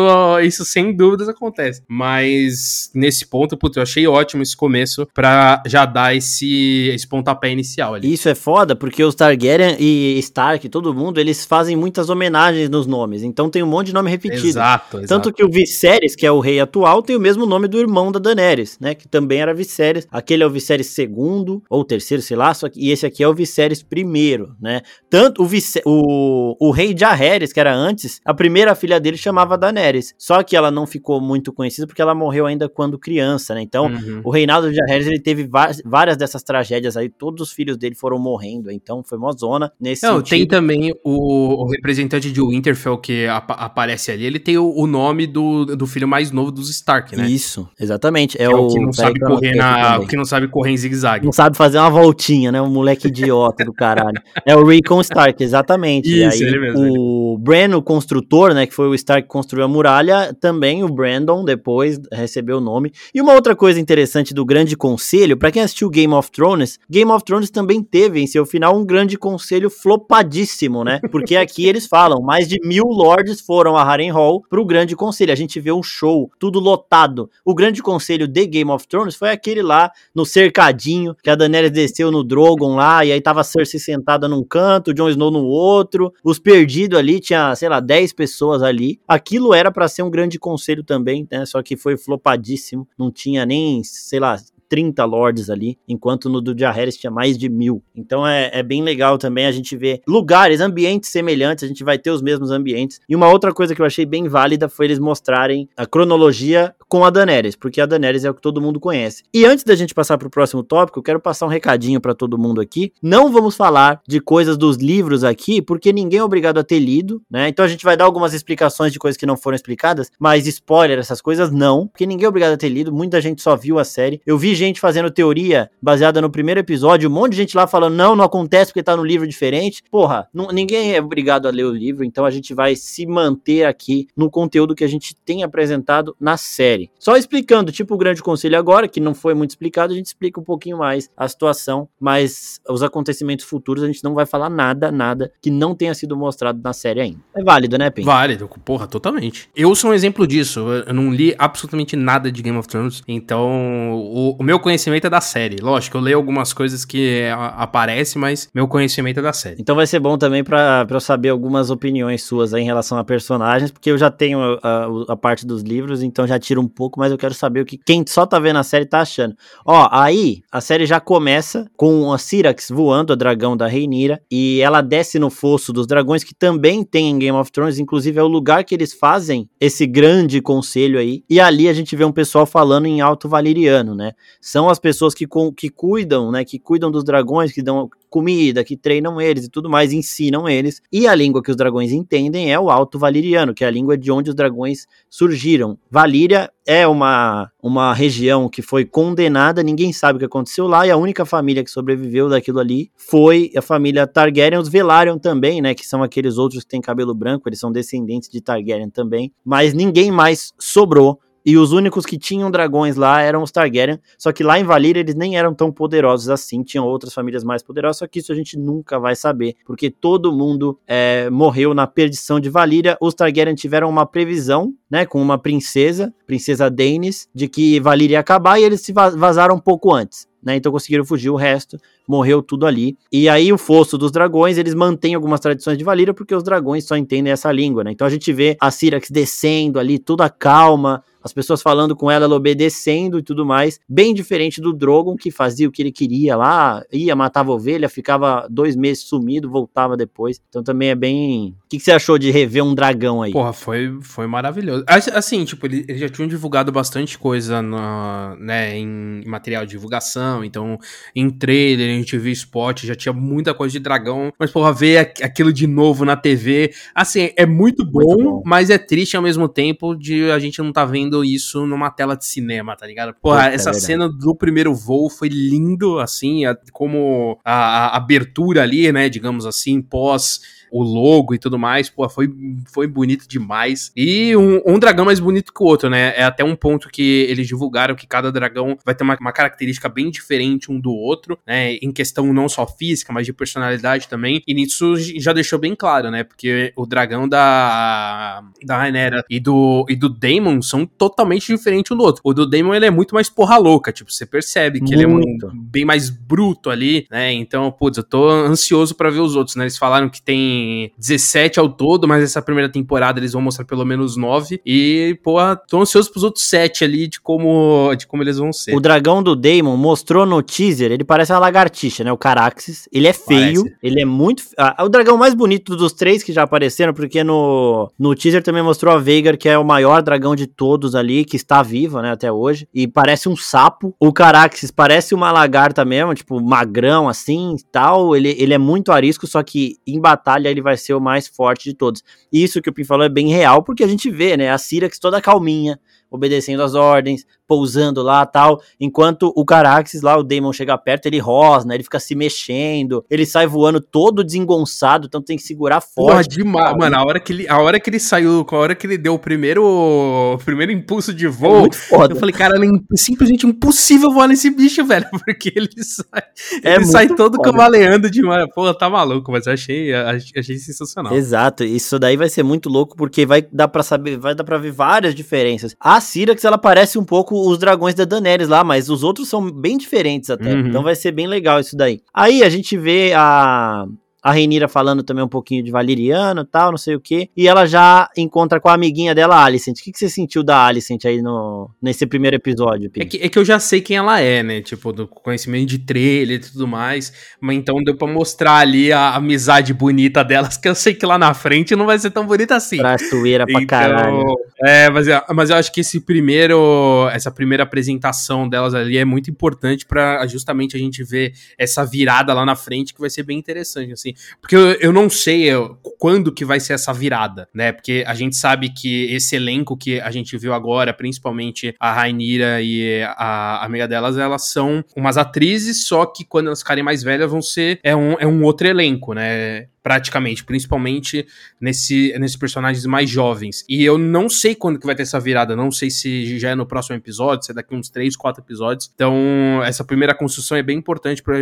isso 0.44 0.66
sem 0.66 0.96
dúvidas 0.96 1.30
acontece. 1.30 1.84
Mas 1.88 2.90
nesse 2.94 3.26
ponto, 3.26 3.58
puto, 3.58 3.80
eu 3.80 3.84
achei 3.84 4.08
ótimo 4.08 4.44
esse 4.44 4.56
começo 4.56 5.08
pra 5.14 5.62
já 5.66 5.86
dar 5.86 6.16
esse, 6.16 6.90
esse 6.94 7.08
pontapé 7.08 7.52
inicial 7.52 7.94
ali. 7.94 8.14
Isso 8.14 8.30
é 8.30 8.36
foda, 8.36 8.76
porque 8.76 9.04
os 9.04 9.16
Targaryen 9.16 9.78
e 9.80 10.18
Stark, 10.20 10.68
todo 10.70 10.94
mundo, 10.94 11.20
eles 11.20 11.46
fazem 11.46 11.76
muitas 11.76 12.10
homenagens 12.10 12.70
nos 12.70 12.88
nomes. 12.88 13.24
Então 13.24 13.50
tem 13.50 13.64
um 13.64 13.68
monte 13.68 13.88
de 13.88 13.94
nome 13.94 14.10
repetido. 14.10 14.48
Exato, 14.48 14.98
exato. 14.98 15.08
Tanto 15.08 15.34
que 15.34 15.44
o 15.44 15.50
Viserys, 15.50 16.16
que 16.16 16.26
é 16.26 16.32
o 16.32 16.40
rei 16.40 16.60
atual, 16.60 17.02
tem 17.02 17.16
o 17.16 17.20
mesmo 17.20 17.46
nome 17.46 17.68
do 17.68 17.80
irmão 17.80 18.12
da 18.12 18.20
Daenerys, 18.20 18.78
né? 18.80 18.96
Que 18.96 19.08
também 19.08 19.42
era 19.42 19.54
Viserys. 19.54 20.08
Aquele 20.12 20.44
é 20.44 20.48
o 20.48 20.50
Viserys 20.50 20.88
segundo, 20.88 21.64
ou 21.70 21.84
terceiro, 21.84 22.22
sei 22.22 22.38
lá, 22.38 22.54
só 22.54 22.70
que, 22.70 22.80
e 22.80 22.92
esse 22.92 23.06
aqui 23.06 23.24
é 23.24 23.28
o 23.28 23.34
Viserys 23.34 23.84
primeiro, 23.84 24.56
né? 24.62 24.82
Tanto 25.10 25.42
o 25.42 25.46
Viserys, 25.46 25.81
o, 25.86 26.56
o 26.60 26.72
rei 26.72 26.96
Jaehaerys, 26.98 27.54
que 27.54 27.60
era 27.60 27.74
antes, 27.74 28.20
a 28.26 28.34
primeira 28.34 28.76
filha 28.76 29.00
dele 29.00 29.18
chamava 29.18 29.58
Daenerys. 29.58 30.14
Só 30.18 30.44
que 30.44 30.56
ela 30.56 30.72
não 30.72 30.86
ficou 30.86 31.20
muito 31.22 31.52
conhecida 31.54 31.88
porque 31.88 32.02
ela 32.02 32.16
morreu 32.16 32.46
ainda 32.46 32.68
quando 32.70 32.98
criança, 32.98 33.54
né? 33.54 33.62
Então, 33.62 33.88
uhum. 33.88 34.22
o 34.24 34.30
reinado 34.30 34.70
de 34.70 34.76
Jaehaerys, 34.76 35.08
ele 35.08 35.20
teve 35.20 35.50
várias 35.86 36.18
dessas 36.18 36.44
tragédias 36.44 36.98
aí, 36.98 37.10
todos 37.10 37.50
os 37.50 37.54
filhos 37.54 37.78
dele 37.78 37.96
foram 37.96 38.20
morrendo, 38.20 38.72
então 38.72 39.04
foi 39.04 39.18
uma 39.18 39.32
zona 39.32 39.72
nesse 39.80 40.04
Não, 40.04 40.18
sentido. 40.18 40.30
tem 40.30 40.48
também 40.48 40.94
o, 41.04 41.64
o, 41.64 41.68
representante 41.68 42.32
de 42.32 42.42
Winterfell 42.42 42.98
que 42.98 43.28
ap 43.28 43.52
aparece 43.52 44.12
ali, 44.12 44.26
ele 44.26 44.40
tem 44.40 44.58
o, 44.58 44.74
o, 44.76 44.88
nome 44.88 45.28
do, 45.28 45.66
do 45.76 45.88
filho 45.88 46.08
mais 46.08 46.32
novo 46.32 46.52
dos 46.52 46.70
Stark, 46.70 47.16
né? 47.16 47.28
Isso, 47.28 47.68
exatamente. 47.80 48.42
É, 48.42 48.46
é 48.46 48.50
o, 48.50 48.68
que 48.68 48.80
não 48.80 48.94
sabe 48.94 49.20
correr 49.20 49.56
na, 49.56 50.00
que 50.06 50.16
não 50.16 50.26
sabe 50.26 50.48
correr 50.48 50.72
em 50.72 50.78
zigue-zague. 50.78 51.26
Não 51.26 51.32
sabe 51.32 51.56
fazer 51.56 51.78
uma 51.78 51.90
voltinha, 51.90 52.52
né? 52.52 52.62
Um 52.62 52.70
moleque 52.70 53.08
idiota 53.08 53.64
do 53.64 53.74
caralho. 53.74 54.22
É 54.46 54.56
o 54.56 54.66
Rickon 54.66 55.02
Stark, 55.02 55.42
exatamente. 55.44 55.71
Isso, 56.10 56.44
aí, 56.44 56.50
ele 56.50 56.60
mesmo. 56.60 57.34
O 57.34 57.38
Bran, 57.38 57.76
o 57.78 57.82
construtor, 57.82 58.54
né, 58.54 58.66
que 58.66 58.74
foi 58.74 58.88
o 58.88 58.96
Stark 58.96 59.24
que 59.24 59.28
construiu 59.28 59.66
a 59.66 59.68
muralha, 59.68 60.36
também 60.40 60.84
o 60.84 60.90
Brandon 60.90 61.44
depois 61.44 62.00
recebeu 62.12 62.58
o 62.58 62.62
nome. 62.62 62.92
E 63.14 63.22
uma 63.22 63.34
outra 63.34 63.56
coisa 63.56 63.80
interessante 63.80 64.34
do 64.34 64.46
Grande 64.46 64.76
Conselho, 64.76 65.38
para 65.38 65.52
quem 65.52 65.62
assistiu 65.62 65.90
Game 65.90 66.14
of 66.14 66.32
Thrones, 66.32 66.80
Game 66.90 67.12
of 67.12 67.24
Thrones 67.24 67.50
também 67.50 67.82
teve 67.82 68.20
em 68.20 68.28
seu 68.28 68.46
final 68.46 68.78
um 68.78 68.86
Grande 68.86 69.18
Conselho 69.18 69.70
flopadíssimo, 69.70 70.84
né? 70.84 71.00
Porque 71.12 71.36
aqui 71.36 71.66
eles 71.68 71.86
falam, 71.86 72.22
mais 72.22 72.48
de 72.48 72.60
mil 72.64 72.86
lords 72.86 73.42
foram 73.42 73.78
a 73.78 73.84
Harrenhal 73.84 74.42
pro 74.50 74.66
Grande 74.66 74.96
Conselho. 74.96 75.32
A 75.32 75.36
gente 75.36 75.60
vê 75.60 75.72
um 75.72 75.84
show, 75.84 76.30
tudo 76.38 76.60
lotado. 76.60 77.30
O 77.46 77.54
Grande 77.54 77.82
Conselho 77.82 78.28
de 78.28 78.46
Game 78.46 78.72
of 78.72 78.88
Thrones 78.88 79.16
foi 79.16 79.30
aquele 79.30 79.62
lá 79.62 79.92
no 80.14 80.26
cercadinho, 80.26 81.16
que 81.22 81.30
a 81.30 81.36
Daenerys 81.36 81.72
desceu 81.72 82.12
no 82.12 82.24
Drogon 82.24 82.76
lá, 82.76 83.06
e 83.06 83.12
aí 83.12 83.22
tava 83.22 83.44
Cersei 83.44 83.80
sentada 83.80 84.28
num 84.28 84.44
canto, 84.44 84.94
Jon 84.94 85.10
Snow 85.10 85.32
no 85.32 85.44
outro, 85.52 86.14
os 86.24 86.40
perdidos 86.40 86.98
ali, 86.98 87.20
tinha, 87.20 87.54
sei 87.56 87.70
lá, 87.70 87.80
10 87.80 88.14
pessoas 88.14 88.64
ali. 88.64 89.00
Aquilo 89.08 89.54
era 89.54 89.72
para 89.72 89.88
ser 89.88 90.04
um 90.04 90.10
grande 90.10 90.40
conselho 90.40 90.84
também, 90.84 91.28
né? 91.32 91.46
Só 91.46 91.62
que 91.62 91.76
foi 91.76 91.98
flopadíssimo, 91.98 92.88
não 92.98 93.12
tinha 93.12 93.46
nem, 93.46 93.84
sei 93.84 94.20
lá, 94.20 94.38
30 94.72 95.04
lords 95.04 95.50
ali, 95.50 95.78
enquanto 95.86 96.30
no 96.30 96.40
do 96.40 96.58
Jaehaerys 96.58 96.96
tinha 96.96 97.12
mais 97.12 97.38
de 97.38 97.50
mil. 97.50 97.84
Então 97.94 98.26
é, 98.26 98.50
é 98.54 98.64
bem 98.64 98.82
legal 98.82 99.18
também 99.18 99.46
a 99.46 99.52
gente 99.52 99.76
ver 99.76 100.02
lugares, 100.08 100.62
ambientes 100.62 101.10
semelhantes, 101.10 101.66
a 101.66 101.68
gente 101.68 101.84
vai 101.84 102.00
ter 102.00 102.10
os 102.10 102.22
mesmos 102.22 102.52
ambientes. 102.52 103.02
E 103.10 103.14
uma 103.14 103.28
outra 103.28 103.54
coisa 103.54 103.76
que 103.76 103.82
eu 103.82 103.86
achei 103.86 104.06
bem 104.06 104.30
válida 104.30 104.70
foi 104.70 104.86
eles 104.86 104.98
mostrarem 104.98 105.68
a 105.76 105.86
cronologia 105.86 106.74
com 106.88 107.04
a 107.04 107.10
Daenerys, 107.10 107.54
porque 107.54 107.82
a 107.82 107.86
Daenerys 107.86 108.24
é 108.24 108.30
o 108.30 108.34
que 108.34 108.42
todo 108.42 108.62
mundo 108.62 108.80
conhece. 108.80 109.24
E 109.34 109.44
antes 109.44 109.66
da 109.66 109.76
gente 109.76 109.94
passar 109.94 110.18
para 110.18 110.30
o 110.30 110.32
próximo 110.32 110.64
tópico, 110.64 111.00
eu 111.00 111.04
quero 111.04 111.20
passar 111.20 111.48
um 111.48 111.50
recadinho 111.50 112.00
para 112.00 112.16
todo 112.16 112.38
mundo 112.38 112.62
aqui. 112.62 112.94
Não 113.02 113.30
vamos 113.30 113.58
falar 113.58 114.02
de 114.08 114.22
coisas 114.22 114.58
dos 114.58 114.78
livros 114.78 115.26
aqui, 115.26 115.62
porque 115.62 115.92
ninguém 115.92 116.20
é 116.20 116.24
obrigado 116.24 116.60
a 116.60 116.64
ter 116.64 116.80
lido, 116.80 117.22
né? 117.30 117.50
Então 117.50 117.66
a 117.66 117.68
gente 117.68 117.84
vai 117.84 117.98
dar 117.98 118.06
algumas 118.06 118.34
explicações 118.34 118.94
de 118.94 119.00
coisas 119.00 119.18
que 119.18 119.26
não 119.26 119.36
foram 119.36 119.56
explicadas, 119.56 120.10
mas 120.18 120.48
spoiler, 120.48 120.98
essas 120.98 121.20
coisas 121.20 121.52
não, 121.52 121.88
porque 121.88 122.06
ninguém 122.06 122.26
é 122.26 122.30
obrigado 122.30 122.54
a 122.54 122.58
ter 122.58 122.70
lido, 122.70 122.94
muita 122.94 123.20
gente 123.20 123.42
só 123.42 123.54
viu 123.54 123.78
a 123.78 123.84
série. 123.84 124.22
Eu 124.26 124.38
vi 124.38 124.61
gente 124.66 124.80
fazendo 124.80 125.12
teoria 125.12 125.70
baseada 125.82 126.22
no 126.22 126.30
primeiro 126.30 126.60
episódio, 126.60 127.10
um 127.10 127.14
monte 127.14 127.32
de 127.32 127.38
gente 127.38 127.56
lá 127.56 127.68
falando, 127.68 127.96
não, 127.96 128.16
não 128.16 128.26
acontece 128.26 128.72
porque 128.72 128.84
tá 128.84 128.96
no 128.96 129.04
livro 129.04 129.28
diferente. 129.28 129.84
Porra, 129.90 130.28
não, 130.34 130.48
ninguém 130.48 130.96
é 130.96 131.02
obrigado 131.02 131.48
a 131.48 131.52
ler 131.52 131.66
o 131.66 131.72
livro, 131.72 132.04
então 132.04 132.26
a 132.26 132.32
gente 132.32 132.54
vai 132.54 132.76
se 132.76 133.06
manter 133.06 133.66
aqui 133.66 134.08
no 134.16 134.30
conteúdo 134.30 134.76
que 134.76 134.84
a 134.84 134.88
gente 134.88 135.16
tem 135.16 135.44
apresentado 135.44 136.16
na 136.20 136.38
série. 136.38 136.90
Só 137.00 137.16
explicando, 137.16 137.72
tipo 137.72 137.94
o 137.94 137.98
Grande 137.98 138.22
Conselho 138.22 138.58
agora, 138.58 138.88
que 138.88 139.00
não 139.00 139.14
foi 139.14 139.34
muito 139.34 139.52
explicado, 139.52 139.94
a 139.94 139.96
gente 139.96 140.08
explica 140.08 140.40
um 140.40 140.44
pouquinho 140.44 140.78
mais 140.78 141.10
a 141.16 141.28
situação, 141.28 141.88
mas 142.00 142.60
os 142.68 142.84
acontecimentos 142.84 143.46
futuros 143.46 143.84
a 143.84 143.88
gente 143.88 144.04
não 144.04 144.14
vai 144.14 144.26
falar 144.26 144.50
nada, 144.50 144.92
nada 144.92 145.32
que 145.42 145.50
não 145.50 145.76
tenha 145.76 145.94
sido 145.94 146.16
mostrado 146.16 146.60
na 146.64 146.74
série 146.74 147.02
ainda. 147.02 147.20
É 147.36 147.44
válido, 147.44 147.78
né, 147.78 147.90
Pen? 147.90 148.06
Válido, 148.06 148.50
porra, 148.64 148.88
totalmente. 148.88 149.50
Eu 149.56 149.74
sou 149.76 149.92
um 149.92 149.94
exemplo 149.94 150.28
disso, 150.28 150.60
eu 150.60 150.94
não 150.94 151.12
li 151.12 151.36
absolutamente 151.38 151.96
nada 151.96 152.32
de 152.32 152.42
Game 152.42 152.58
of 152.58 152.68
Thrones, 152.68 153.04
então 153.08 153.94
o, 153.94 154.36
o 154.40 154.44
meu 154.44 154.51
conhecimento 154.60 155.08
é 155.08 155.10
da 155.10 155.22
série. 155.22 155.58
Lógico, 155.62 155.98
eu 155.98 156.02
leio 156.02 156.18
algumas 156.18 156.54
coisas 156.54 156.86
que 156.86 157.24
aparecem, 157.58 158.20
mas 158.20 158.50
meu 158.54 158.68
conhecimento 158.68 159.20
é 159.20 159.24
da 159.24 159.34
série. 159.34 159.58
Então 159.60 159.76
vai 159.76 159.88
ser 159.88 160.00
bom 160.00 160.18
também 160.18 160.44
para 160.44 160.88
eu 160.90 161.00
saber 161.00 161.30
algumas 161.30 161.70
opiniões 161.70 162.24
suas 162.24 162.54
aí 162.54 162.64
em 162.64 162.66
relação 162.66 162.98
a 162.98 163.04
personagens, 163.04 163.72
porque 163.72 163.92
eu 163.92 163.98
já 163.98 164.10
tenho 164.10 164.40
a, 164.42 164.60
a, 164.64 165.14
a, 165.14 165.16
parte 165.16 165.46
dos 165.46 165.62
livros, 165.62 166.02
então 166.02 166.26
já 166.26 166.40
tiro 166.40 166.62
um 166.62 166.68
pouco, 166.68 167.00
mas 167.00 167.12
eu 167.12 167.18
quero 167.18 167.34
saber 167.34 167.62
o 167.62 167.66
que 167.66 167.78
quem 167.78 168.04
só 168.08 168.26
tá 168.26 168.40
vendo 168.40 168.58
a 168.58 168.64
série 168.64 168.86
tá 168.86 169.02
achando. 169.02 169.36
Ó, 169.66 169.88
aí 169.92 170.42
a 170.52 170.62
série 170.62 170.86
já 170.86 171.00
começa 171.00 171.70
com 171.76 172.12
a 172.12 172.18
Syrax 172.18 172.70
voando, 172.70 173.14
a 173.14 173.16
dragão 173.16 173.56
da 173.56 173.68
Reinira, 173.68 174.22
e 174.30 174.62
ela 174.62 174.82
desce 174.82 175.20
no 175.20 175.30
fosso 175.30 175.74
dos 175.74 175.88
dragões, 175.88 176.24
que 176.24 176.34
também 176.34 176.84
tem 176.84 177.10
em 177.10 177.20
Game 177.20 177.38
of 177.38 177.52
Thrones, 177.52 177.80
inclusive 177.80 178.20
é 178.20 178.24
o 178.24 178.28
lugar 178.28 178.64
que 178.64 178.76
eles 178.76 178.94
fazem 178.94 179.50
esse 179.60 179.86
grande 179.86 180.42
conselho 180.42 181.00
aí. 181.00 181.24
E 181.30 181.40
ali 181.40 181.68
a 181.68 181.74
gente 181.74 181.96
vê 181.96 182.04
um 182.04 182.12
pessoal 182.12 182.46
falando 182.46 182.86
em 182.86 183.02
alto 183.02 183.28
valeriano, 183.28 183.96
né? 183.96 184.14
São 184.42 184.68
as 184.68 184.80
pessoas 184.80 185.14
que, 185.14 185.28
que 185.56 185.70
cuidam, 185.70 186.32
né? 186.32 186.44
Que 186.44 186.58
cuidam 186.58 186.90
dos 186.90 187.04
dragões, 187.04 187.52
que 187.52 187.62
dão 187.62 187.90
comida, 188.10 188.64
que 188.64 188.76
treinam 188.76 189.22
eles 189.22 189.46
e 189.46 189.50
tudo 189.50 189.70
mais, 189.70 189.94
ensinam 189.94 190.50
eles. 190.50 190.82
E 190.92 191.08
a 191.08 191.16
língua 191.16 191.42
que 191.42 191.50
os 191.50 191.56
dragões 191.56 191.92
entendem 191.92 192.52
é 192.52 192.60
o 192.60 192.70
Alto 192.70 193.00
Valiriano, 193.00 193.54
que 193.54 193.64
é 193.64 193.68
a 193.68 193.72
língua 193.72 193.98
de 193.98 194.12
onde 194.12 194.30
os 194.30 194.36
dragões 194.36 194.86
surgiram. 195.10 195.78
Valíria 195.90 196.52
é 196.66 196.86
uma, 196.86 197.50
uma 197.62 197.94
região 197.94 198.50
que 198.50 198.62
foi 198.62 198.84
condenada, 198.84 199.64
ninguém 199.64 199.94
sabe 199.94 200.18
o 200.18 200.20
que 200.20 200.26
aconteceu 200.26 200.68
lá, 200.68 200.86
e 200.86 200.92
a 200.92 200.98
única 200.98 201.26
família 201.26 201.64
que 201.64 201.72
sobreviveu 201.72 202.30
daquilo 202.30 202.60
ali 202.60 202.92
foi 202.96 203.52
a 203.56 203.62
família 203.62 204.06
Targaryen, 204.06 204.60
os 204.60 204.70
Velaryon 204.70 205.18
também, 205.18 205.62
né, 205.62 205.74
que 205.74 205.88
são 205.88 206.04
aqueles 206.04 206.38
outros 206.38 206.64
que 206.64 206.70
têm 206.70 206.82
cabelo 206.82 207.16
branco, 207.16 207.48
eles 207.48 207.60
são 207.60 207.72
descendentes 207.72 208.30
de 208.30 208.42
Targaryen 208.42 208.90
também, 208.90 209.32
mas 209.44 209.74
ninguém 209.74 210.12
mais 210.12 210.52
sobrou 210.60 211.20
e 211.46 211.58
os 211.58 211.72
únicos 211.72 212.06
que 212.06 212.18
tinham 212.18 212.52
dragões 212.52 212.96
lá 212.96 213.22
eram 213.22 213.42
os 213.42 213.52
Targaryen. 213.52 214.00
Só 214.18 214.32
que 214.32 214.44
lá 214.44 214.60
em 214.60 214.64
Valyria 214.64 215.02
eles 215.02 215.16
nem 215.16 215.38
eram 215.38 215.54
tão 215.54 215.72
poderosos 215.72 216.30
assim. 216.30 216.64
Tinham 216.64 216.86
outras 216.86 217.14
famílias 217.14 217.44
mais 217.44 217.64
poderosas. 217.64 217.98
Só 217.98 218.08
que 218.08 218.20
isso 218.20 218.32
a 218.32 218.36
gente 218.36 218.58
nunca 218.58 219.00
vai 219.00 219.16
saber. 219.16 219.56
Porque 219.66 219.90
todo 219.90 220.32
mundo 220.32 220.80
é, 220.88 221.30
morreu 221.30 221.74
na 221.74 221.88
perdição 221.88 222.40
de 222.40 222.50
Valyria. 222.50 222.98
Os 223.02 223.14
Targaryen 223.14 223.56
tiveram 223.56 223.90
uma 223.90 224.06
previsão, 224.06 224.74
né? 224.90 225.06
Com 225.06 225.22
uma 225.22 225.38
princesa, 225.38 226.14
princesa 226.28 226.70
Daenerys, 226.70 227.28
de 227.34 227.48
que 227.48 227.80
Valyria 227.80 228.16
ia 228.16 228.20
acabar. 228.20 228.60
E 228.60 228.64
eles 228.64 228.82
se 228.82 228.94
vazaram 228.94 229.56
um 229.56 229.60
pouco 229.60 229.94
antes. 229.94 230.31
Né, 230.44 230.56
então 230.56 230.72
conseguiram 230.72 231.06
fugir, 231.06 231.30
o 231.30 231.36
resto 231.36 231.78
morreu 232.08 232.42
tudo 232.42 232.66
ali. 232.66 232.98
E 233.12 233.30
aí 233.30 233.54
o 233.54 233.58
fosso 233.58 233.98
dos 233.98 234.12
dragões, 234.12 234.58
eles 234.58 234.74
mantêm 234.74 235.14
algumas 235.14 235.40
tradições 235.40 235.78
de 235.78 235.84
Valíria 235.84 236.14
porque 236.14 236.34
os 236.34 236.44
dragões 236.44 236.86
só 236.86 236.98
entendem 236.98 237.32
essa 237.32 237.52
língua, 237.52 237.84
né? 237.84 237.92
Então 237.92 238.08
a 238.08 238.10
gente 238.10 238.34
vê 238.34 238.58
a 238.60 238.72
Syrax 238.72 239.10
descendo 239.10 239.80
ali, 239.80 240.00
toda 240.00 240.30
calma, 240.30 241.04
as 241.24 241.32
pessoas 241.32 241.62
falando 241.62 241.96
com 241.96 242.10
ela, 242.10 242.26
ela 242.26 242.36
obedecendo 242.36 243.20
e 243.20 243.22
tudo 243.24 243.46
mais, 243.46 243.80
bem 243.88 244.14
diferente 244.14 244.60
do 244.60 244.74
Drogon, 244.74 245.16
que 245.16 245.30
fazia 245.30 245.68
o 245.68 245.72
que 245.72 245.82
ele 245.82 245.92
queria 245.92 246.36
lá, 246.36 246.84
ia, 246.92 247.16
matava 247.16 247.52
ovelha, 247.52 247.88
ficava 247.88 248.48
dois 248.50 248.76
meses 248.76 249.04
sumido, 249.04 249.50
voltava 249.50 249.96
depois. 249.96 250.42
Então 250.50 250.64
também 250.64 250.90
é 250.90 250.96
bem. 250.96 251.56
O 251.66 251.70
que, 251.70 251.78
que 251.78 251.84
você 251.84 251.92
achou 251.92 252.18
de 252.18 252.32
rever 252.32 252.64
um 252.64 252.74
dragão 252.74 253.22
aí? 253.22 253.32
Porra, 253.32 253.54
foi, 253.54 254.00
foi 254.02 254.26
maravilhoso. 254.26 254.84
Assim, 254.88 255.46
tipo, 255.46 255.68
eles 255.68 255.86
ele 255.88 256.00
já 256.00 256.10
tinham 256.10 256.28
divulgado 256.28 256.72
bastante 256.72 257.18
coisa 257.18 257.62
no, 257.62 258.36
né, 258.38 258.78
em 258.78 259.24
material 259.26 259.66
de 259.66 259.72
divulgação, 259.72 260.31
então 260.44 260.80
em 261.16 261.30
trailer, 261.30 261.90
a 261.90 261.98
gente 261.98 262.18
viu 262.18 262.32
spot, 262.32 262.84
já 262.84 262.96
tinha 262.96 263.14
muita 263.14 263.54
coisa 263.54 263.74
de 263.74 263.80
dragão, 263.80 264.32
mas 264.40 264.50
porra, 264.50 264.74
ver 264.74 265.14
aquilo 265.22 265.52
de 265.52 265.68
novo 265.68 266.06
na 266.06 266.16
TV, 266.16 266.74
assim, 266.96 267.32
é 267.36 267.46
muito 267.46 267.86
bom, 267.86 268.02
muito 268.02 268.24
bom. 268.24 268.44
mas 268.46 268.70
é 268.70 268.78
triste 268.78 269.16
ao 269.16 269.24
mesmo 269.24 269.48
tempo 269.48 269.94
de 269.94 270.32
a 270.32 270.40
gente 270.40 270.62
não 270.62 270.72
tá 270.72 270.86
vendo 270.86 271.02
vendo 271.02 271.26
isso 271.26 271.66
numa 271.66 271.90
tela 271.90 272.16
de 272.16 272.26
cinema, 272.26 272.76
tá 272.76 272.86
ligado? 272.88 273.14
Porra, 273.22 273.44
Puta, 273.44 273.56
essa 273.56 273.72
é 273.72 273.74
cena 273.74 274.10
do 274.10 274.36
primeiro 274.36 274.74
voo 274.74 275.10
foi 275.10 275.28
lindo, 275.28 276.00
assim, 276.00 276.44
como 276.72 277.40
a, 277.44 277.88
a 277.88 277.98
abertura 277.98 278.64
ali, 278.64 278.92
né, 278.92 279.10
digamos 279.10 279.46
assim, 279.46 279.82
pós 279.82 280.61
o 280.72 280.82
logo 280.82 281.36
e 281.36 281.38
tudo 281.38 281.60
mais, 281.60 281.90
pô, 281.90 282.08
foi, 282.08 282.34
foi 282.72 282.88
bonito 282.88 283.28
demais. 283.28 283.92
E 283.96 284.36
um, 284.36 284.62
um, 284.66 284.80
dragão 284.80 285.06
mais 285.06 285.20
bonito 285.20 285.54
que 285.54 285.62
o 285.62 285.66
outro, 285.66 285.90
né? 285.90 286.14
É 286.16 286.24
até 286.24 286.44
um 286.44 286.56
ponto 286.56 286.90
que 286.90 287.28
eles 287.30 287.46
divulgaram 287.46 287.94
que 287.94 288.08
cada 288.08 288.32
dragão 288.32 288.78
vai 288.86 288.96
ter 288.96 289.04
uma, 289.04 289.18
uma 289.20 289.34
característica 289.34 289.90
bem 289.90 290.10
diferente 290.10 290.72
um 290.72 290.80
do 290.80 290.94
outro, 290.94 291.38
né? 291.46 291.74
Em 291.76 291.92
questão 291.92 292.32
não 292.34 292.48
só 292.48 292.66
física, 292.66 293.12
mas 293.12 293.26
de 293.26 293.34
personalidade 293.34 294.08
também. 294.08 294.42
E 294.48 294.54
nisso 294.54 294.96
já 294.98 295.34
deixou 295.34 295.60
bem 295.60 295.76
claro, 295.76 296.10
né? 296.10 296.24
Porque 296.24 296.72
o 296.76 296.86
dragão 296.86 297.28
da, 297.28 298.44
da 298.64 298.78
Rainera 298.78 299.24
e 299.30 299.40
do, 299.40 299.86
e 299.90 299.96
do 299.96 300.08
Daemon 300.08 300.62
são 300.62 300.86
totalmente 300.86 301.48
diferentes 301.48 301.92
um 301.92 301.98
do 301.98 302.04
outro. 302.04 302.22
O 302.24 302.34
do 302.34 302.48
Daemon, 302.48 302.74
ele 302.74 302.86
é 302.86 302.92
muito 302.92 303.14
mais 303.14 303.30
porra 303.30 303.58
louca, 303.58 303.92
tipo, 303.92 304.12
você 304.12 304.26
percebe 304.26 304.80
que 304.80 304.96
muito. 304.96 305.46
ele 305.46 305.48
é 305.48 305.48
um, 305.48 305.52
bem 305.54 305.84
mais 305.84 306.10
bruto 306.10 306.70
ali, 306.70 307.06
né? 307.12 307.34
Então, 307.34 307.72
putz, 307.72 307.98
eu 307.98 308.04
tô 308.04 308.30
ansioso 308.30 308.96
para 308.96 309.10
ver 309.10 309.20
os 309.20 309.36
outros, 309.36 309.56
né? 309.56 309.64
Eles 309.66 309.78
falaram 309.78 310.10
que 310.10 310.22
tem 310.22 310.61
tem 310.62 310.92
17 310.98 311.60
ao 311.60 311.70
todo, 311.70 312.08
mas 312.08 312.24
essa 312.24 312.42
primeira 312.42 312.70
temporada 312.70 313.20
eles 313.20 313.34
vão 313.34 313.42
mostrar 313.42 313.66
pelo 313.66 313.86
menos 313.86 314.16
9. 314.16 314.62
E, 314.66 315.18
pô, 315.24 315.38
tô 315.68 315.82
ansioso 315.82 316.12
pros 316.12 316.24
outros 316.24 316.46
7 316.46 316.84
ali 316.84 317.08
de 317.08 317.20
como, 317.20 317.94
de 317.96 318.06
como 318.06 318.24
eles 318.24 318.38
vão 318.38 318.54
ser. 318.54 318.76
O 318.76 318.80
dragão 318.80 319.24
do 319.24 319.36
Daemon 319.36 319.76
mostrou 319.76 320.26
no 320.26 320.42
teaser, 320.42 320.92
ele 320.92 321.04
parece 321.04 321.32
uma 321.32 321.40
lagartixa, 321.40 322.04
né? 322.04 322.12
O 322.12 322.18
Caraxes. 322.18 322.88
Ele 322.92 323.08
é 323.08 323.14
feio, 323.14 323.64
parece. 323.64 323.78
ele 323.82 324.02
é 324.02 324.06
muito. 324.06 324.44
Ah, 324.58 324.84
o 324.84 324.90
dragão 324.90 325.18
mais 325.18 325.34
bonito 325.34 325.76
dos 325.76 325.94
três 325.94 326.24
que 326.24 326.34
já 326.34 326.44
apareceram, 326.44 326.94
porque 326.94 327.24
no, 327.24 327.92
no 327.98 328.16
teaser 328.16 328.44
também 328.44 328.64
mostrou 328.64 328.94
a 328.94 328.98
Veigar, 328.98 329.38
que 329.38 329.50
é 329.50 329.58
o 329.58 329.66
maior 329.66 330.02
dragão 330.02 330.36
de 330.36 330.48
todos 330.48 330.96
ali, 330.96 331.26
que 331.26 331.36
está 331.36 331.64
viva, 331.64 332.02
né, 332.02 332.12
até 332.12 332.32
hoje. 332.32 332.68
E 332.74 332.88
parece 332.88 333.28
um 333.28 333.36
sapo. 333.36 333.96
O 334.00 334.14
Caraxes 334.14 334.72
parece 334.72 335.16
uma 335.16 335.32
lagarta 335.32 335.84
mesmo, 335.84 336.14
tipo, 336.14 336.40
magrão 336.42 337.10
assim 337.10 337.56
tal. 337.72 338.16
Ele, 338.16 338.36
ele 338.38 338.54
é 338.54 338.58
muito 338.58 338.92
arisco, 338.92 339.26
só 339.26 339.42
que 339.42 339.78
em 339.86 340.00
batalha 340.00 340.51
ele 340.52 340.62
vai 340.62 340.78
ser 340.78 340.94
o 340.94 341.00
mais 341.00 341.28
forte 341.28 341.64
de 341.64 341.74
todos. 341.74 342.04
Isso 342.32 342.62
que 342.62 342.70
o 342.70 342.74
Pim 342.74 342.84
falou 342.84 343.06
é 343.06 343.10
bem 343.10 343.30
real, 343.30 343.64
porque 343.64 343.84
a 343.84 343.88
gente 343.88 344.10
vê, 344.10 344.38
né, 344.38 344.52
a 344.52 344.58
Syrax 344.58 345.00
toda 345.00 345.22
calminha, 345.22 345.80
obedecendo 346.10 346.62
as 346.62 346.76
ordens, 346.76 347.26
pousando 347.52 348.02
lá 348.02 348.26
tal, 348.26 348.62
enquanto 348.80 349.30
o 349.36 349.44
Caraxes 349.44 350.02
lá, 350.02 350.18
o 350.18 350.24
Daemon 350.24 350.54
chega 350.54 350.78
perto, 350.78 351.08
ele 351.08 351.20
rosna, 351.20 351.76
ele 351.76 351.84
fica 351.84 352.00
se 352.00 352.16
mexendo, 352.16 353.04
ele 353.10 353.26
sai 353.26 353.46
voando 353.46 353.82
todo 353.82 354.24
desengonçado, 354.24 355.08
então 355.08 355.22
tem 355.22 355.36
que 355.36 355.44
segurar 355.44 355.82
forte. 355.82 356.12
Porra, 356.12 356.24
demais, 356.24 356.78
mano, 356.78 356.96
a 356.96 357.04
hora 357.04 357.20
que 357.20 357.34
ele, 357.34 357.50
a 357.50 357.60
hora 357.60 357.78
que 357.78 357.90
ele 357.90 358.00
saiu, 358.00 358.48
a 358.50 358.56
hora 358.56 358.74
que 358.74 358.88
ele 358.88 358.98
deu 358.98 359.16
o 359.16 359.20
primeiro, 359.20 359.66
o 359.66 360.38
primeiro 360.46 360.72
impulso 360.72 361.14
de 361.14 361.28
voo, 361.28 361.66
é 361.66 362.12
eu 362.14 362.16
falei, 362.16 362.34
cara, 362.34 362.56
é 362.56 362.96
simplesmente 362.96 363.46
impossível 363.46 364.14
voar 364.14 364.30
nesse 364.30 364.50
bicho, 364.50 364.82
velho, 364.88 365.08
porque 365.12 365.52
ele 365.54 365.68
sai, 365.84 366.24
é 366.64 366.76
ele 366.76 366.86
sai 366.86 367.10
todo 367.10 367.36
foda. 367.36 367.52
cavaleando 367.52 368.10
demais, 368.10 368.48
pô, 368.56 368.74
tá 368.74 368.90
maluco, 368.90 369.30
mas 369.30 369.46
eu 369.46 369.52
achei, 369.52 369.94
achei 369.94 370.58
sensacional. 370.58 371.14
Exato, 371.14 371.66
isso 371.66 372.00
daí 372.00 372.16
vai 372.16 372.30
ser 372.30 372.44
muito 372.44 372.70
louco, 372.70 372.96
porque 372.96 373.26
vai 373.26 373.42
dar 373.52 373.68
para 373.68 373.84
saber, 373.84 374.18
vai 374.18 374.34
dar 374.34 374.46
para 374.46 374.58
ver 374.58 374.72
várias 374.72 375.14
diferenças. 375.14 375.76
A 375.78 376.00
Syrax, 376.00 376.46
ela 376.46 376.58
parece 376.58 376.98
um 376.98 377.04
pouco 377.04 377.41
os 377.48 377.58
dragões 377.58 377.96
da 377.96 378.06
Daenerys 378.06 378.48
lá, 378.48 378.64
mas 378.64 378.90
os 378.90 379.04
outros 379.04 379.28
são 379.28 379.52
bem 379.52 379.78
diferentes 379.78 380.30
até. 380.30 380.54
Uhum. 380.54 380.68
Então 380.68 380.84
vai 380.84 380.96
ser 380.96 381.12
bem 381.12 381.28
legal 381.28 381.60
isso 381.60 381.76
daí. 381.76 382.02
Aí 382.14 382.44
a 382.44 382.50
gente 382.50 382.78
vê 382.78 383.14
a 383.14 383.86
a 384.22 384.32
Reinira 384.32 384.68
falando 384.68 385.04
também 385.04 385.24
um 385.24 385.28
pouquinho 385.28 385.64
de 385.64 385.72
valeriano 385.72 386.46
tal, 386.46 386.72
não 386.72 386.78
sei 386.78 386.96
o 386.96 387.00
que. 387.00 387.30
E 387.36 387.48
ela 387.48 387.66
já 387.66 388.10
encontra 388.16 388.60
com 388.60 388.70
a 388.70 388.74
amiguinha 388.74 389.16
dela, 389.16 389.44
Alicent. 389.44 389.80
O 389.80 389.84
que, 389.84 389.92
que 389.92 389.98
você 389.98 390.10
sentiu 390.10 390.44
da 390.44 390.66
Alicent 390.66 391.06
aí 391.06 391.22
no, 391.22 391.70
nesse 391.82 392.06
primeiro 392.06 392.36
episódio, 392.36 392.92
é 392.96 393.06
que, 393.06 393.18
é 393.18 393.30
que, 393.30 393.40
eu 393.40 393.46
já 393.46 393.60
sei 393.60 393.82
quem 393.82 393.98
ela 393.98 394.20
é, 394.20 394.44
né? 394.44 394.62
Tipo, 394.62 394.94
do 394.94 395.08
conhecimento 395.08 395.70
de 395.70 395.80
trailer 395.80 396.38
e 396.38 396.40
tudo 396.40 396.68
mais. 396.68 397.12
Mas 397.40 397.58
então 397.58 397.84
deu 397.84 397.96
pra 397.96 398.08
mostrar 398.08 398.58
ali 398.58 398.92
a 398.92 399.16
amizade 399.16 399.74
bonita 399.74 400.24
delas, 400.24 400.58
que 400.58 400.68
eu 400.68 400.76
sei 400.76 400.94
que 400.94 401.06
lá 401.06 401.18
na 401.18 401.34
frente 401.34 401.76
não 401.76 401.86
vai 401.86 401.98
ser 401.98 402.12
tão 402.12 402.26
bonita 402.26 402.56
assim. 402.56 402.78
Traçoeira 402.78 403.46
pra 403.46 403.62
então, 403.62 403.68
caralho. 403.68 404.24
É, 404.64 404.90
mas, 404.90 405.08
mas 405.34 405.50
eu 405.50 405.56
acho 405.56 405.72
que 405.72 405.82
esse 405.82 406.00
primeiro, 406.00 407.10
essa 407.12 407.32
primeira 407.32 407.64
apresentação 407.64 408.48
delas 408.48 408.76
ali 408.76 408.98
é 408.98 409.06
muito 409.06 409.32
importante 409.32 409.86
para 409.86 410.26
justamente 410.28 410.76
a 410.76 410.80
gente 410.80 411.04
ver 411.04 411.34
essa 411.58 411.84
virada 411.84 412.34
lá 412.34 412.46
na 412.46 412.56
frente, 412.56 412.94
que 412.94 413.02
vai 413.02 413.10
ser 413.10 413.24
bem 413.24 413.40
interessante, 413.40 413.94
assim. 413.94 414.11
Porque 414.40 414.56
eu, 414.56 414.72
eu 414.74 414.94
não 414.94 415.10
sei 415.10 415.50
quando 415.98 416.32
que 416.32 416.44
vai 416.44 416.60
ser 416.60 416.74
essa 416.74 416.94
virada, 416.94 417.48
né? 417.54 417.72
Porque 417.72 418.04
a 418.08 418.14
gente 418.14 418.36
sabe 418.36 418.70
que 418.70 419.06
esse 419.14 419.36
elenco 419.36 419.78
que 419.78 420.00
a 420.00 420.12
gente 420.12 420.38
viu 420.38 420.54
agora, 420.54 420.94
principalmente 420.94 421.76
a 421.80 421.94
Rainira 421.94 422.62
e 422.62 423.02
a 423.04 423.64
amiga 423.66 423.88
delas, 423.88 424.18
elas 424.18 424.48
são 424.48 424.84
umas 424.96 425.18
atrizes, 425.18 425.86
só 425.86 426.06
que 426.06 426.26
quando 426.26 426.48
elas 426.48 426.60
ficarem 426.60 426.84
mais 426.84 427.04
velhas 427.04 427.30
vão 427.30 427.42
ser 427.42 427.80
é 427.84 427.96
um, 427.96 428.14
é 428.14 428.28
um 428.28 428.44
outro 428.44 428.68
elenco, 428.68 429.14
né? 429.14 429.68
Praticamente, 429.84 430.44
principalmente 430.44 431.26
nesse, 431.60 432.14
nesses 432.20 432.38
personagens 432.38 432.86
mais 432.86 433.10
jovens. 433.10 433.66
E 433.68 433.84
eu 433.84 433.98
não 433.98 434.30
sei 434.30 434.54
quando 434.54 434.80
que 434.80 434.86
vai 434.86 434.96
ter 434.96 435.04
essa 435.04 435.20
virada, 435.20 435.56
não 435.56 435.72
sei 435.72 435.90
se 435.90 436.38
já 436.40 436.50
é 436.50 436.56
no 436.56 436.66
próximo 436.66 436.96
episódio, 436.96 437.46
se 437.46 437.52
é 437.52 437.54
daqui 437.54 437.74
uns 437.74 437.90
3, 437.90 438.16
4 438.16 438.44
episódios. 438.44 438.92
Então, 438.94 439.62
essa 439.64 439.84
primeira 439.84 440.14
construção 440.14 440.58
é 440.58 440.64
bem 440.64 440.78
importante 440.78 441.24
pra 441.24 441.36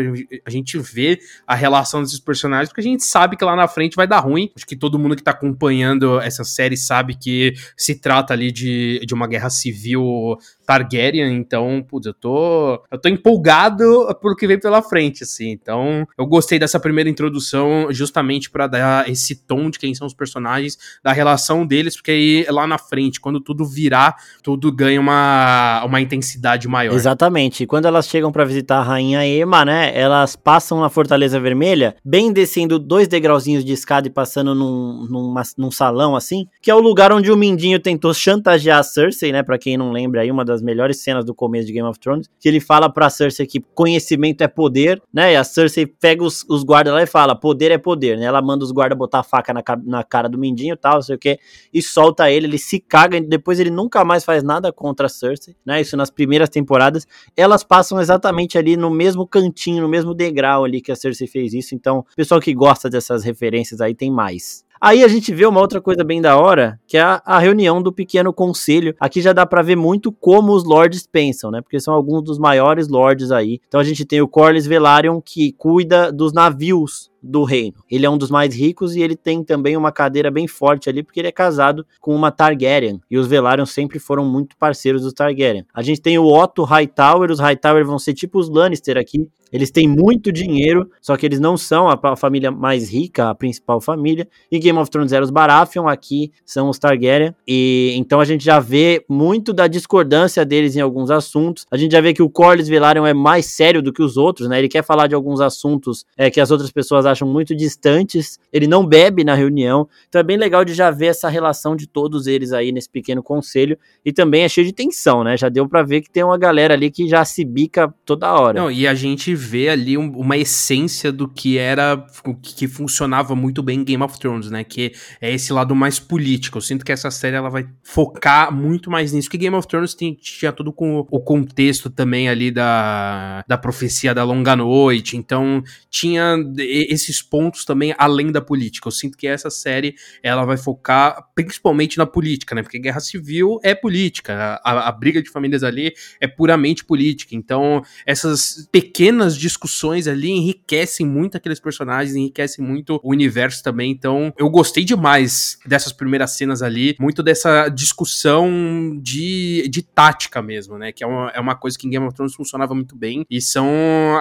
a 0.45 0.49
gente 0.49 0.77
ver 0.77 1.19
a 1.45 1.55
relação 1.55 2.01
desses 2.01 2.19
personagens, 2.19 2.69
porque 2.69 2.81
a 2.81 2.83
gente 2.83 3.03
sabe 3.03 3.35
que 3.35 3.43
lá 3.43 3.55
na 3.55 3.67
frente 3.67 3.95
vai 3.95 4.07
dar 4.07 4.19
ruim. 4.19 4.51
Acho 4.55 4.65
que 4.65 4.75
todo 4.75 4.97
mundo 4.97 5.15
que 5.15 5.23
tá 5.23 5.31
acompanhando 5.31 6.19
essa 6.19 6.43
série 6.43 6.77
sabe 6.77 7.15
que 7.15 7.53
se 7.75 7.95
trata 7.95 8.33
ali 8.33 8.51
de, 8.51 9.01
de 9.05 9.13
uma 9.13 9.27
guerra 9.27 9.49
civil 9.49 10.37
Targaryen, 10.69 11.35
então, 11.35 11.83
putz, 11.89 12.05
eu 12.05 12.13
tô, 12.13 12.83
eu 12.91 13.01
tô 13.01 13.09
empolgado 13.09 14.07
pelo 14.21 14.35
que 14.35 14.45
vem 14.45 14.59
pela 14.59 14.83
frente, 14.83 15.23
assim. 15.23 15.49
Então, 15.49 16.07
eu 16.15 16.27
gostei 16.27 16.59
dessa 16.59 16.79
primeira 16.79 17.09
introdução 17.09 17.87
justamente 17.89 18.51
para 18.51 18.67
dar 18.67 19.09
esse 19.09 19.33
tom 19.33 19.71
de 19.71 19.79
quem 19.79 19.95
são 19.95 20.05
os 20.05 20.13
personagens, 20.13 20.77
da 21.03 21.11
relação 21.11 21.65
deles, 21.65 21.95
porque 21.95 22.11
aí 22.11 22.45
lá 22.51 22.67
na 22.67 22.77
frente, 22.77 23.19
quando 23.19 23.39
tudo 23.39 23.65
virar, 23.65 24.15
tudo 24.43 24.71
ganha 24.71 25.01
uma, 25.01 25.83
uma 25.85 25.99
intensidade 25.99 26.67
maior. 26.67 26.93
Exatamente. 26.93 27.65
Quando 27.65 27.85
elas 27.85 28.07
chegam 28.07 28.31
para 28.31 28.45
visitar 28.45 28.77
a 28.77 28.83
rainha 28.83 29.25
Ema, 29.25 29.65
né, 29.65 29.91
elas 29.99 30.35
passam 30.35 30.81
na 30.81 30.89
Fortaleza 30.89 31.39
Vermelha, 31.39 31.95
bem 32.05 32.31
descendo 32.31 32.77
dois 32.77 33.07
degrauzinhos 33.07 33.65
de 33.65 33.73
escada 33.73 34.07
e 34.07 34.11
passando 34.11 34.53
num, 34.53 35.33
num 35.57 35.71
salão 35.71 36.15
assim, 36.15 36.45
que 36.61 36.69
é 36.69 36.75
o 36.75 36.79
lugar 36.79 37.11
onde 37.11 37.31
o 37.31 37.35
Mindinho 37.35 37.79
tentou 37.79 38.13
chantagear 38.13 38.77
a 38.77 38.83
Cersei, 38.83 39.31
né, 39.31 39.41
para 39.41 39.57
quem 39.57 39.75
não 39.75 39.91
lembra 39.91 40.21
aí, 40.21 40.29
uma 40.29 40.45
das 40.45 40.58
das 40.59 40.61
melhores 40.61 41.01
cenas 41.01 41.25
do 41.25 41.33
começo 41.33 41.65
de 41.65 41.73
Game 41.73 41.87
of 41.87 41.99
Thrones, 41.99 42.29
que 42.39 42.47
ele 42.47 42.59
fala 42.59 42.89
pra 42.89 43.09
Cersei 43.09 43.47
que 43.47 43.61
conhecimento 43.73 44.41
é 44.41 44.47
poder, 44.47 45.01
né? 45.13 45.33
E 45.33 45.35
a 45.35 45.43
Cersei 45.43 45.85
pega 45.85 46.23
os, 46.23 46.45
os 46.49 46.63
guardas 46.63 46.93
lá 46.93 47.01
e 47.01 47.07
fala, 47.07 47.35
poder 47.35 47.71
é 47.71 47.77
poder, 47.77 48.17
né? 48.17 48.25
Ela 48.25 48.41
manda 48.41 48.63
os 48.63 48.71
guardas 48.71 48.97
botar 48.97 49.19
a 49.19 49.23
faca 49.23 49.53
na, 49.53 49.63
na 49.85 50.03
cara 50.03 50.27
do 50.27 50.37
Mindinho 50.37 50.73
e 50.73 50.77
tal, 50.77 50.95
não 50.95 51.01
sei 51.01 51.15
o 51.15 51.19
que, 51.19 51.39
e 51.73 51.81
solta 51.81 52.29
ele, 52.29 52.47
ele 52.47 52.57
se 52.57 52.79
caga, 52.79 53.17
e 53.17 53.21
depois 53.21 53.59
ele 53.59 53.71
nunca 53.71 54.03
mais 54.03 54.23
faz 54.23 54.43
nada 54.43 54.71
contra 54.71 55.05
a 55.07 55.09
Cersei, 55.09 55.55
né? 55.65 55.81
Isso 55.81 55.95
nas 55.95 56.09
primeiras 56.09 56.49
temporadas. 56.49 57.07
Elas 57.35 57.63
passam 57.63 57.99
exatamente 57.99 58.57
ali 58.57 58.75
no 58.75 58.89
mesmo 58.89 59.25
cantinho, 59.25 59.81
no 59.81 59.89
mesmo 59.89 60.13
degrau 60.13 60.65
ali 60.65 60.81
que 60.81 60.91
a 60.91 60.95
Cersei 60.95 61.27
fez 61.27 61.53
isso, 61.53 61.73
então, 61.73 62.05
pessoal 62.15 62.41
que 62.41 62.53
gosta 62.53 62.89
dessas 62.89 63.23
referências 63.23 63.81
aí 63.81 63.95
tem 63.95 64.11
mais. 64.11 64.67
Aí 64.81 65.03
a 65.03 65.07
gente 65.07 65.33
vê 65.33 65.45
uma 65.45 65.59
outra 65.59 65.81
coisa 65.81 66.03
bem 66.03 66.21
da 66.21 66.37
hora, 66.37 66.79
que 66.87 66.97
é 66.97 67.01
a, 67.01 67.21
a 67.25 67.37
reunião 67.37 67.81
do 67.81 67.91
pequeno 67.91 68.31
conselho. 68.31 68.95
Aqui 68.99 69.21
já 69.21 69.33
dá 69.33 69.45
para 69.45 69.61
ver 69.61 69.75
muito 69.75 70.11
como 70.11 70.53
os 70.53 70.63
lords 70.63 71.05
pensam, 71.05 71.51
né? 71.51 71.61
Porque 71.61 71.79
são 71.79 71.93
alguns 71.93 72.23
dos 72.23 72.39
maiores 72.39 72.87
lords 72.87 73.31
aí. 73.31 73.59
Então 73.67 73.79
a 73.79 73.83
gente 73.83 74.05
tem 74.05 74.21
o 74.21 74.27
Corlys 74.27 74.65
Velaryon 74.65 75.19
que 75.21 75.51
cuida 75.53 76.11
dos 76.11 76.31
navios 76.31 77.11
do 77.21 77.43
reino. 77.43 77.83
Ele 77.89 78.05
é 78.05 78.09
um 78.09 78.17
dos 78.17 78.29
mais 78.29 78.55
ricos 78.55 78.95
e 78.95 79.01
ele 79.01 79.15
tem 79.15 79.43
também 79.43 79.75
uma 79.75 79.91
cadeira 79.91 80.31
bem 80.31 80.47
forte 80.47 80.89
ali, 80.89 81.03
porque 81.03 81.19
ele 81.19 81.27
é 81.27 81.31
casado 81.31 81.85
com 81.99 82.15
uma 82.15 82.31
Targaryen. 82.31 83.01
E 83.09 83.17
os 83.17 83.27
Velaryon 83.27 83.65
sempre 83.65 83.99
foram 83.99 84.25
muito 84.25 84.55
parceiros 84.57 85.01
dos 85.01 85.13
Targaryen. 85.13 85.65
A 85.73 85.81
gente 85.81 86.01
tem 86.01 86.17
o 86.17 86.25
Otto 86.25 86.63
Hightower, 86.63 87.29
os 87.31 87.39
Hightower 87.39 87.85
vão 87.85 87.99
ser 87.99 88.13
tipo 88.13 88.39
os 88.39 88.49
Lannister 88.49 88.97
aqui. 88.97 89.27
Eles 89.51 89.71
têm 89.71 89.87
muito 89.87 90.31
dinheiro, 90.31 90.89
só 91.01 91.17
que 91.17 91.25
eles 91.25 91.39
não 91.39 91.57
são 91.57 91.87
a, 91.87 92.15
família 92.15 92.51
mais 92.51 92.89
rica, 92.89 93.29
a 93.29 93.35
principal 93.35 93.81
família. 93.81 94.27
E 94.51 94.59
Game 94.59 94.77
of 94.77 94.89
Thrones 94.89 95.11
eram 95.11 95.23
os 95.23 95.31
Baratheon, 95.31 95.87
aqui 95.87 96.31
são 96.45 96.69
os 96.69 96.77
Targaryen. 96.77 97.33
E 97.47 97.93
então 97.97 98.19
a 98.19 98.25
gente 98.25 98.43
já 98.43 98.59
vê 98.59 99.03
muito 99.09 99.53
da 99.53 99.67
discordância 99.67 100.45
deles 100.45 100.75
em 100.75 100.81
alguns 100.81 101.11
assuntos. 101.11 101.65
A 101.71 101.77
gente 101.77 101.91
já 101.91 102.01
vê 102.01 102.13
que 102.13 102.21
o 102.21 102.29
Corlys 102.29 102.67
Velaryon 102.67 103.05
é 103.05 103.13
mais 103.13 103.45
sério 103.47 103.81
do 103.81 103.91
que 103.91 104.03
os 104.03 104.17
outros, 104.17 104.47
né? 104.47 104.59
Ele 104.59 104.69
quer 104.69 104.83
falar 104.83 105.07
de 105.07 105.15
alguns 105.15 105.41
assuntos 105.41 106.05
é, 106.17 106.29
que 106.29 106.39
as 106.39 106.51
outras 106.51 106.71
pessoas 106.71 107.05
acham 107.05 107.27
muito 107.27 107.55
distantes, 107.55 108.39
ele 108.51 108.67
não 108.67 108.85
bebe 108.85 109.23
na 109.23 109.35
reunião, 109.35 109.87
então 110.07 110.19
é 110.19 110.23
bem 110.23 110.37
legal 110.37 110.63
de 110.63 110.73
já 110.73 110.91
ver 110.91 111.07
essa 111.07 111.29
relação 111.29 111.75
de 111.75 111.87
todos 111.87 112.27
eles 112.27 112.51
aí 112.51 112.71
nesse 112.71 112.89
pequeno 112.89 113.21
conselho, 113.23 113.77
e 114.03 114.11
também 114.11 114.43
é 114.43 114.49
cheio 114.49 114.65
de 114.67 114.73
tensão, 114.73 115.23
né? 115.23 115.37
Já 115.37 115.49
deu 115.49 115.67
para 115.67 115.83
ver 115.83 116.01
que 116.01 116.09
tem 116.09 116.23
uma 116.23 116.37
galera 116.37 116.73
ali 116.73 116.89
que 116.89 117.07
já 117.07 117.23
se 117.25 117.43
bica 117.43 117.93
toda 118.05 118.33
hora. 118.33 118.59
Não, 118.59 118.71
e 118.71 118.87
a 118.87 118.93
gente 118.93 119.35
vê 119.39 119.69
ali 119.69 119.97
um, 119.97 120.11
uma 120.17 120.37
essência 120.37 121.11
do 121.11 121.27
que 121.27 121.57
era, 121.57 122.05
o 122.25 122.33
que 122.35 122.67
funcionava 122.67 123.35
muito 123.35 123.61
bem 123.61 123.79
em 123.79 123.83
Game 123.83 124.03
of 124.03 124.17
Thrones, 124.19 124.49
né? 124.49 124.63
Que 124.63 124.93
é 125.19 125.33
esse 125.33 125.51
lado 125.51 125.75
mais 125.75 125.99
político. 125.99 126.57
Eu 126.57 126.61
sinto 126.61 126.85
que 126.85 126.91
essa 126.91 127.11
série 127.11 127.35
ela 127.35 127.49
vai 127.49 127.67
focar 127.83 128.53
muito 128.53 128.89
mais 128.89 129.11
nisso, 129.11 129.29
que 129.29 129.37
Game 129.37 129.55
of 129.55 129.67
Thrones 129.67 129.93
tinha, 129.93 130.15
tinha 130.15 130.51
tudo 130.51 130.71
com 130.71 131.05
o 131.09 131.19
contexto 131.19 131.89
também 131.89 132.29
ali 132.29 132.51
da, 132.51 133.43
da 133.47 133.57
profecia 133.57 134.13
da 134.13 134.23
longa 134.23 134.55
noite, 134.55 135.17
então 135.17 135.63
tinha 135.89 136.37
esse 136.57 137.09
esses 137.09 137.21
pontos 137.21 137.65
também 137.65 137.93
além 137.97 138.31
da 138.31 138.41
política. 138.41 138.87
Eu 138.87 138.91
sinto 138.91 139.17
que 139.17 139.27
essa 139.27 139.49
série 139.49 139.95
ela 140.21 140.45
vai 140.45 140.57
focar 140.57 141.27
principalmente 141.33 141.97
na 141.97 142.05
política, 142.05 142.53
né? 142.53 142.61
Porque 142.61 142.79
guerra 142.79 142.99
civil 142.99 143.59
é 143.63 143.73
política, 143.73 144.59
a, 144.63 144.87
a 144.87 144.91
briga 144.91 145.21
de 145.21 145.29
famílias 145.29 145.63
ali 145.63 145.93
é 146.21 146.27
puramente 146.27 146.85
política. 146.85 147.35
Então, 147.35 147.83
essas 148.05 148.67
pequenas 148.71 149.28
discussões 149.35 150.07
ali 150.07 150.29
enriquecem 150.31 151.05
muito 151.05 151.37
aqueles 151.37 151.59
personagens, 151.59 152.15
enriquecem 152.15 152.63
muito 152.63 152.99
o 153.03 153.11
universo 153.11 153.63
também. 153.63 153.91
Então, 153.91 154.33
eu 154.37 154.49
gostei 154.49 154.83
demais 154.83 155.57
dessas 155.65 155.91
primeiras 155.91 156.31
cenas 156.31 156.61
ali, 156.61 156.95
muito 156.99 157.23
dessa 157.23 157.69
discussão 157.69 158.99
de, 159.01 159.67
de 159.69 159.81
tática 159.81 160.41
mesmo, 160.41 160.77
né? 160.77 160.91
Que 160.91 161.03
é 161.03 161.07
uma, 161.07 161.29
é 161.31 161.39
uma 161.39 161.55
coisa 161.55 161.77
que 161.77 161.87
em 161.87 161.89
Game 161.89 162.05
of 162.05 162.15
Thrones 162.15 162.35
funcionava 162.35 162.75
muito 162.75 162.95
bem. 162.95 163.25
E 163.29 163.41
são 163.41 163.67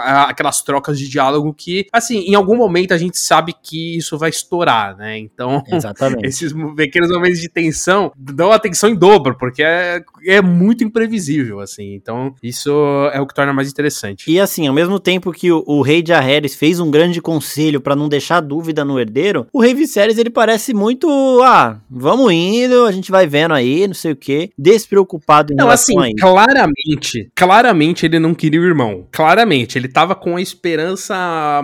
a, 0.02 0.24
aquelas 0.30 0.62
trocas 0.62 0.98
de 0.98 1.08
diálogo 1.08 1.52
que, 1.52 1.86
assim, 1.92 2.20
em 2.20 2.34
algum 2.34 2.56
momento 2.56 2.78
momento 2.78 2.92
a 2.92 2.98
gente 2.98 3.18
sabe 3.18 3.54
que 3.60 3.96
isso 3.96 4.16
vai 4.16 4.30
estourar, 4.30 4.96
né? 4.96 5.18
Então, 5.18 5.62
Exatamente. 5.66 6.24
esses 6.28 6.52
pequenos 6.76 7.10
momentos 7.10 7.40
de 7.40 7.48
tensão 7.48 8.12
dão 8.16 8.52
atenção 8.52 8.88
em 8.88 8.94
dobro, 8.94 9.36
porque 9.36 9.62
é, 9.62 10.02
é 10.26 10.40
muito 10.40 10.84
imprevisível, 10.84 11.60
assim. 11.60 11.94
Então, 11.94 12.34
isso 12.42 12.70
é 13.12 13.20
o 13.20 13.26
que 13.26 13.34
torna 13.34 13.52
mais 13.52 13.70
interessante. 13.70 14.30
E 14.30 14.38
assim, 14.38 14.66
ao 14.68 14.74
mesmo 14.74 14.97
tempo 14.98 15.32
que 15.32 15.50
o, 15.50 15.62
o 15.66 15.82
rei 15.82 16.02
de 16.02 16.12
Aerys 16.12 16.54
fez 16.54 16.80
um 16.80 16.90
grande 16.90 17.20
conselho 17.20 17.80
para 17.80 17.96
não 17.96 18.08
deixar 18.08 18.40
dúvida 18.40 18.84
no 18.84 18.98
herdeiro, 18.98 19.46
o 19.52 19.60
rei 19.60 19.74
Viserys 19.74 20.18
ele 20.18 20.30
parece 20.30 20.74
muito, 20.74 21.08
ah, 21.42 21.78
vamos 21.90 22.32
indo, 22.32 22.84
a 22.84 22.92
gente 22.92 23.10
vai 23.10 23.26
vendo 23.26 23.54
aí, 23.54 23.86
não 23.86 23.94
sei 23.94 24.12
o 24.12 24.16
que, 24.16 24.50
despreocupado 24.58 25.52
em 25.52 25.56
não, 25.56 25.66
relação 25.66 26.00
assim, 26.00 26.14
claramente, 26.16 27.30
claramente 27.34 28.06
ele 28.06 28.18
não 28.18 28.34
queria 28.34 28.60
o 28.60 28.64
irmão. 28.64 29.06
Claramente, 29.10 29.78
ele 29.78 29.88
tava 29.88 30.14
com 30.14 30.36
a 30.36 30.42
esperança 30.42 31.14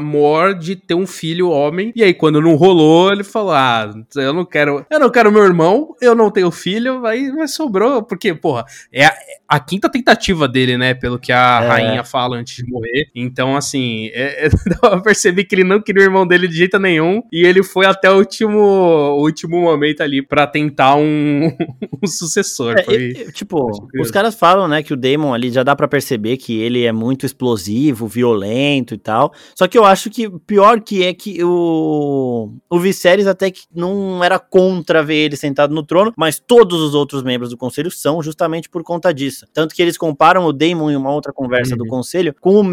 maior 0.01 0.55
de 0.55 0.77
ter 0.77 0.95
um 0.95 1.07
filho 1.07 1.51
homem, 1.51 1.93
e 1.95 2.03
aí 2.03 2.15
quando 2.15 2.41
não 2.41 2.55
rolou, 2.57 3.13
ele 3.13 3.25
falou: 3.25 3.53
"Ah, 3.53 3.91
eu 4.17 4.33
não 4.33 4.45
quero, 4.45 4.85
eu 4.91 5.01
não 5.01 5.11
quero 5.11 5.33
meu 5.33 5.45
irmão, 5.45 5.95
eu 6.01 6.15
não 6.15 6.31
tenho 6.31 6.51
filho, 6.51 7.05
aí 7.07 7.31
mas 7.33 7.55
sobrou, 7.55 8.03
porque, 8.03 8.35
porra, 8.35 8.65
é 8.93 9.07
a, 9.07 9.15
a 9.49 9.61
quinta 9.61 9.89
tentativa 9.89 10.49
dele, 10.49 10.77
né, 10.77 10.95
pelo 10.95 11.19
que 11.19 11.33
a 11.33 11.61
é. 11.63 11.69
rainha 11.69 12.05
fala 12.05 12.37
antes 12.37 12.57
de 12.57 12.71
morrer. 12.71 13.09
Então, 13.25 13.57
assim, 13.57 14.11
é, 14.13 14.47
é, 14.47 14.49
eu 14.93 15.03
percebi 15.03 15.45
que 15.45 15.55
ele 15.55 15.65
não 15.65 15.81
queria 15.81 16.03
o 16.03 16.07
irmão 16.07 16.27
dele 16.27 16.47
de 16.47 16.57
jeito 16.57 16.79
nenhum, 16.79 17.23
e 17.33 17.45
ele 17.45 17.63
foi 17.63 17.87
até 17.87 18.11
o 18.11 18.19
último, 18.19 18.59
o 18.59 19.23
último 19.23 19.61
momento 19.61 20.03
ali 20.03 20.21
para 20.21 20.47
tentar 20.47 20.97
um, 20.97 21.49
um 22.03 22.07
sucessor. 22.07 22.79
É, 22.79 22.83
foi, 22.85 23.15
tipo, 23.33 23.71
os 24.01 24.11
caras 24.11 24.35
falam, 24.35 24.69
né, 24.69 24.83
que 24.83 24.93
o 24.93 24.97
Damon 24.97 25.35
ali 25.35 25.51
já 25.51 25.63
dá 25.63 25.75
para 25.75 25.89
perceber 25.89 26.37
que 26.37 26.61
ele 26.61 26.85
é 26.85 26.93
muito 26.93 27.27
explosivo, 27.27 28.07
violento 28.07 28.95
e 28.95 28.99
tal. 28.99 29.33
Só 29.55 29.67
que 29.67 29.77
eu 29.77 29.85
acho 29.85 30.11
que 30.11 30.29
pior 30.47 30.81
que 30.81 31.03
é 31.05 31.15
que 31.15 31.43
o, 31.43 32.53
o 32.71 32.79
Viserys 32.79 33.27
até 33.27 33.51
que 33.51 33.63
não 33.75 34.23
era 34.23 34.39
contra 34.39 35.03
ver 35.03 35.17
ele 35.17 35.37
sentado 35.37 35.75
no 35.75 35.83
trono, 35.83 36.13
mas 36.17 36.39
todos 36.39 36.81
os 36.81 36.95
outros 36.95 37.23
membros 37.23 37.51
do 37.51 37.57
conselho 37.57 37.91
são 37.91 38.23
justamente 38.23 38.69
por 38.69 38.83
conta 38.83 39.13
disso. 39.13 39.47
Tanto 39.53 39.75
que 39.75 39.83
eles 39.83 39.97
comparam 39.97 40.45
o 40.45 40.53
Damon 40.53 40.91
em 40.91 40.97
uma 40.97 41.13
outra 41.13 41.33
conversa 41.33 41.73
uhum. 41.73 41.79
do 41.79 41.87
conselho 41.87 42.35
com 42.41 42.55
o 42.55 42.65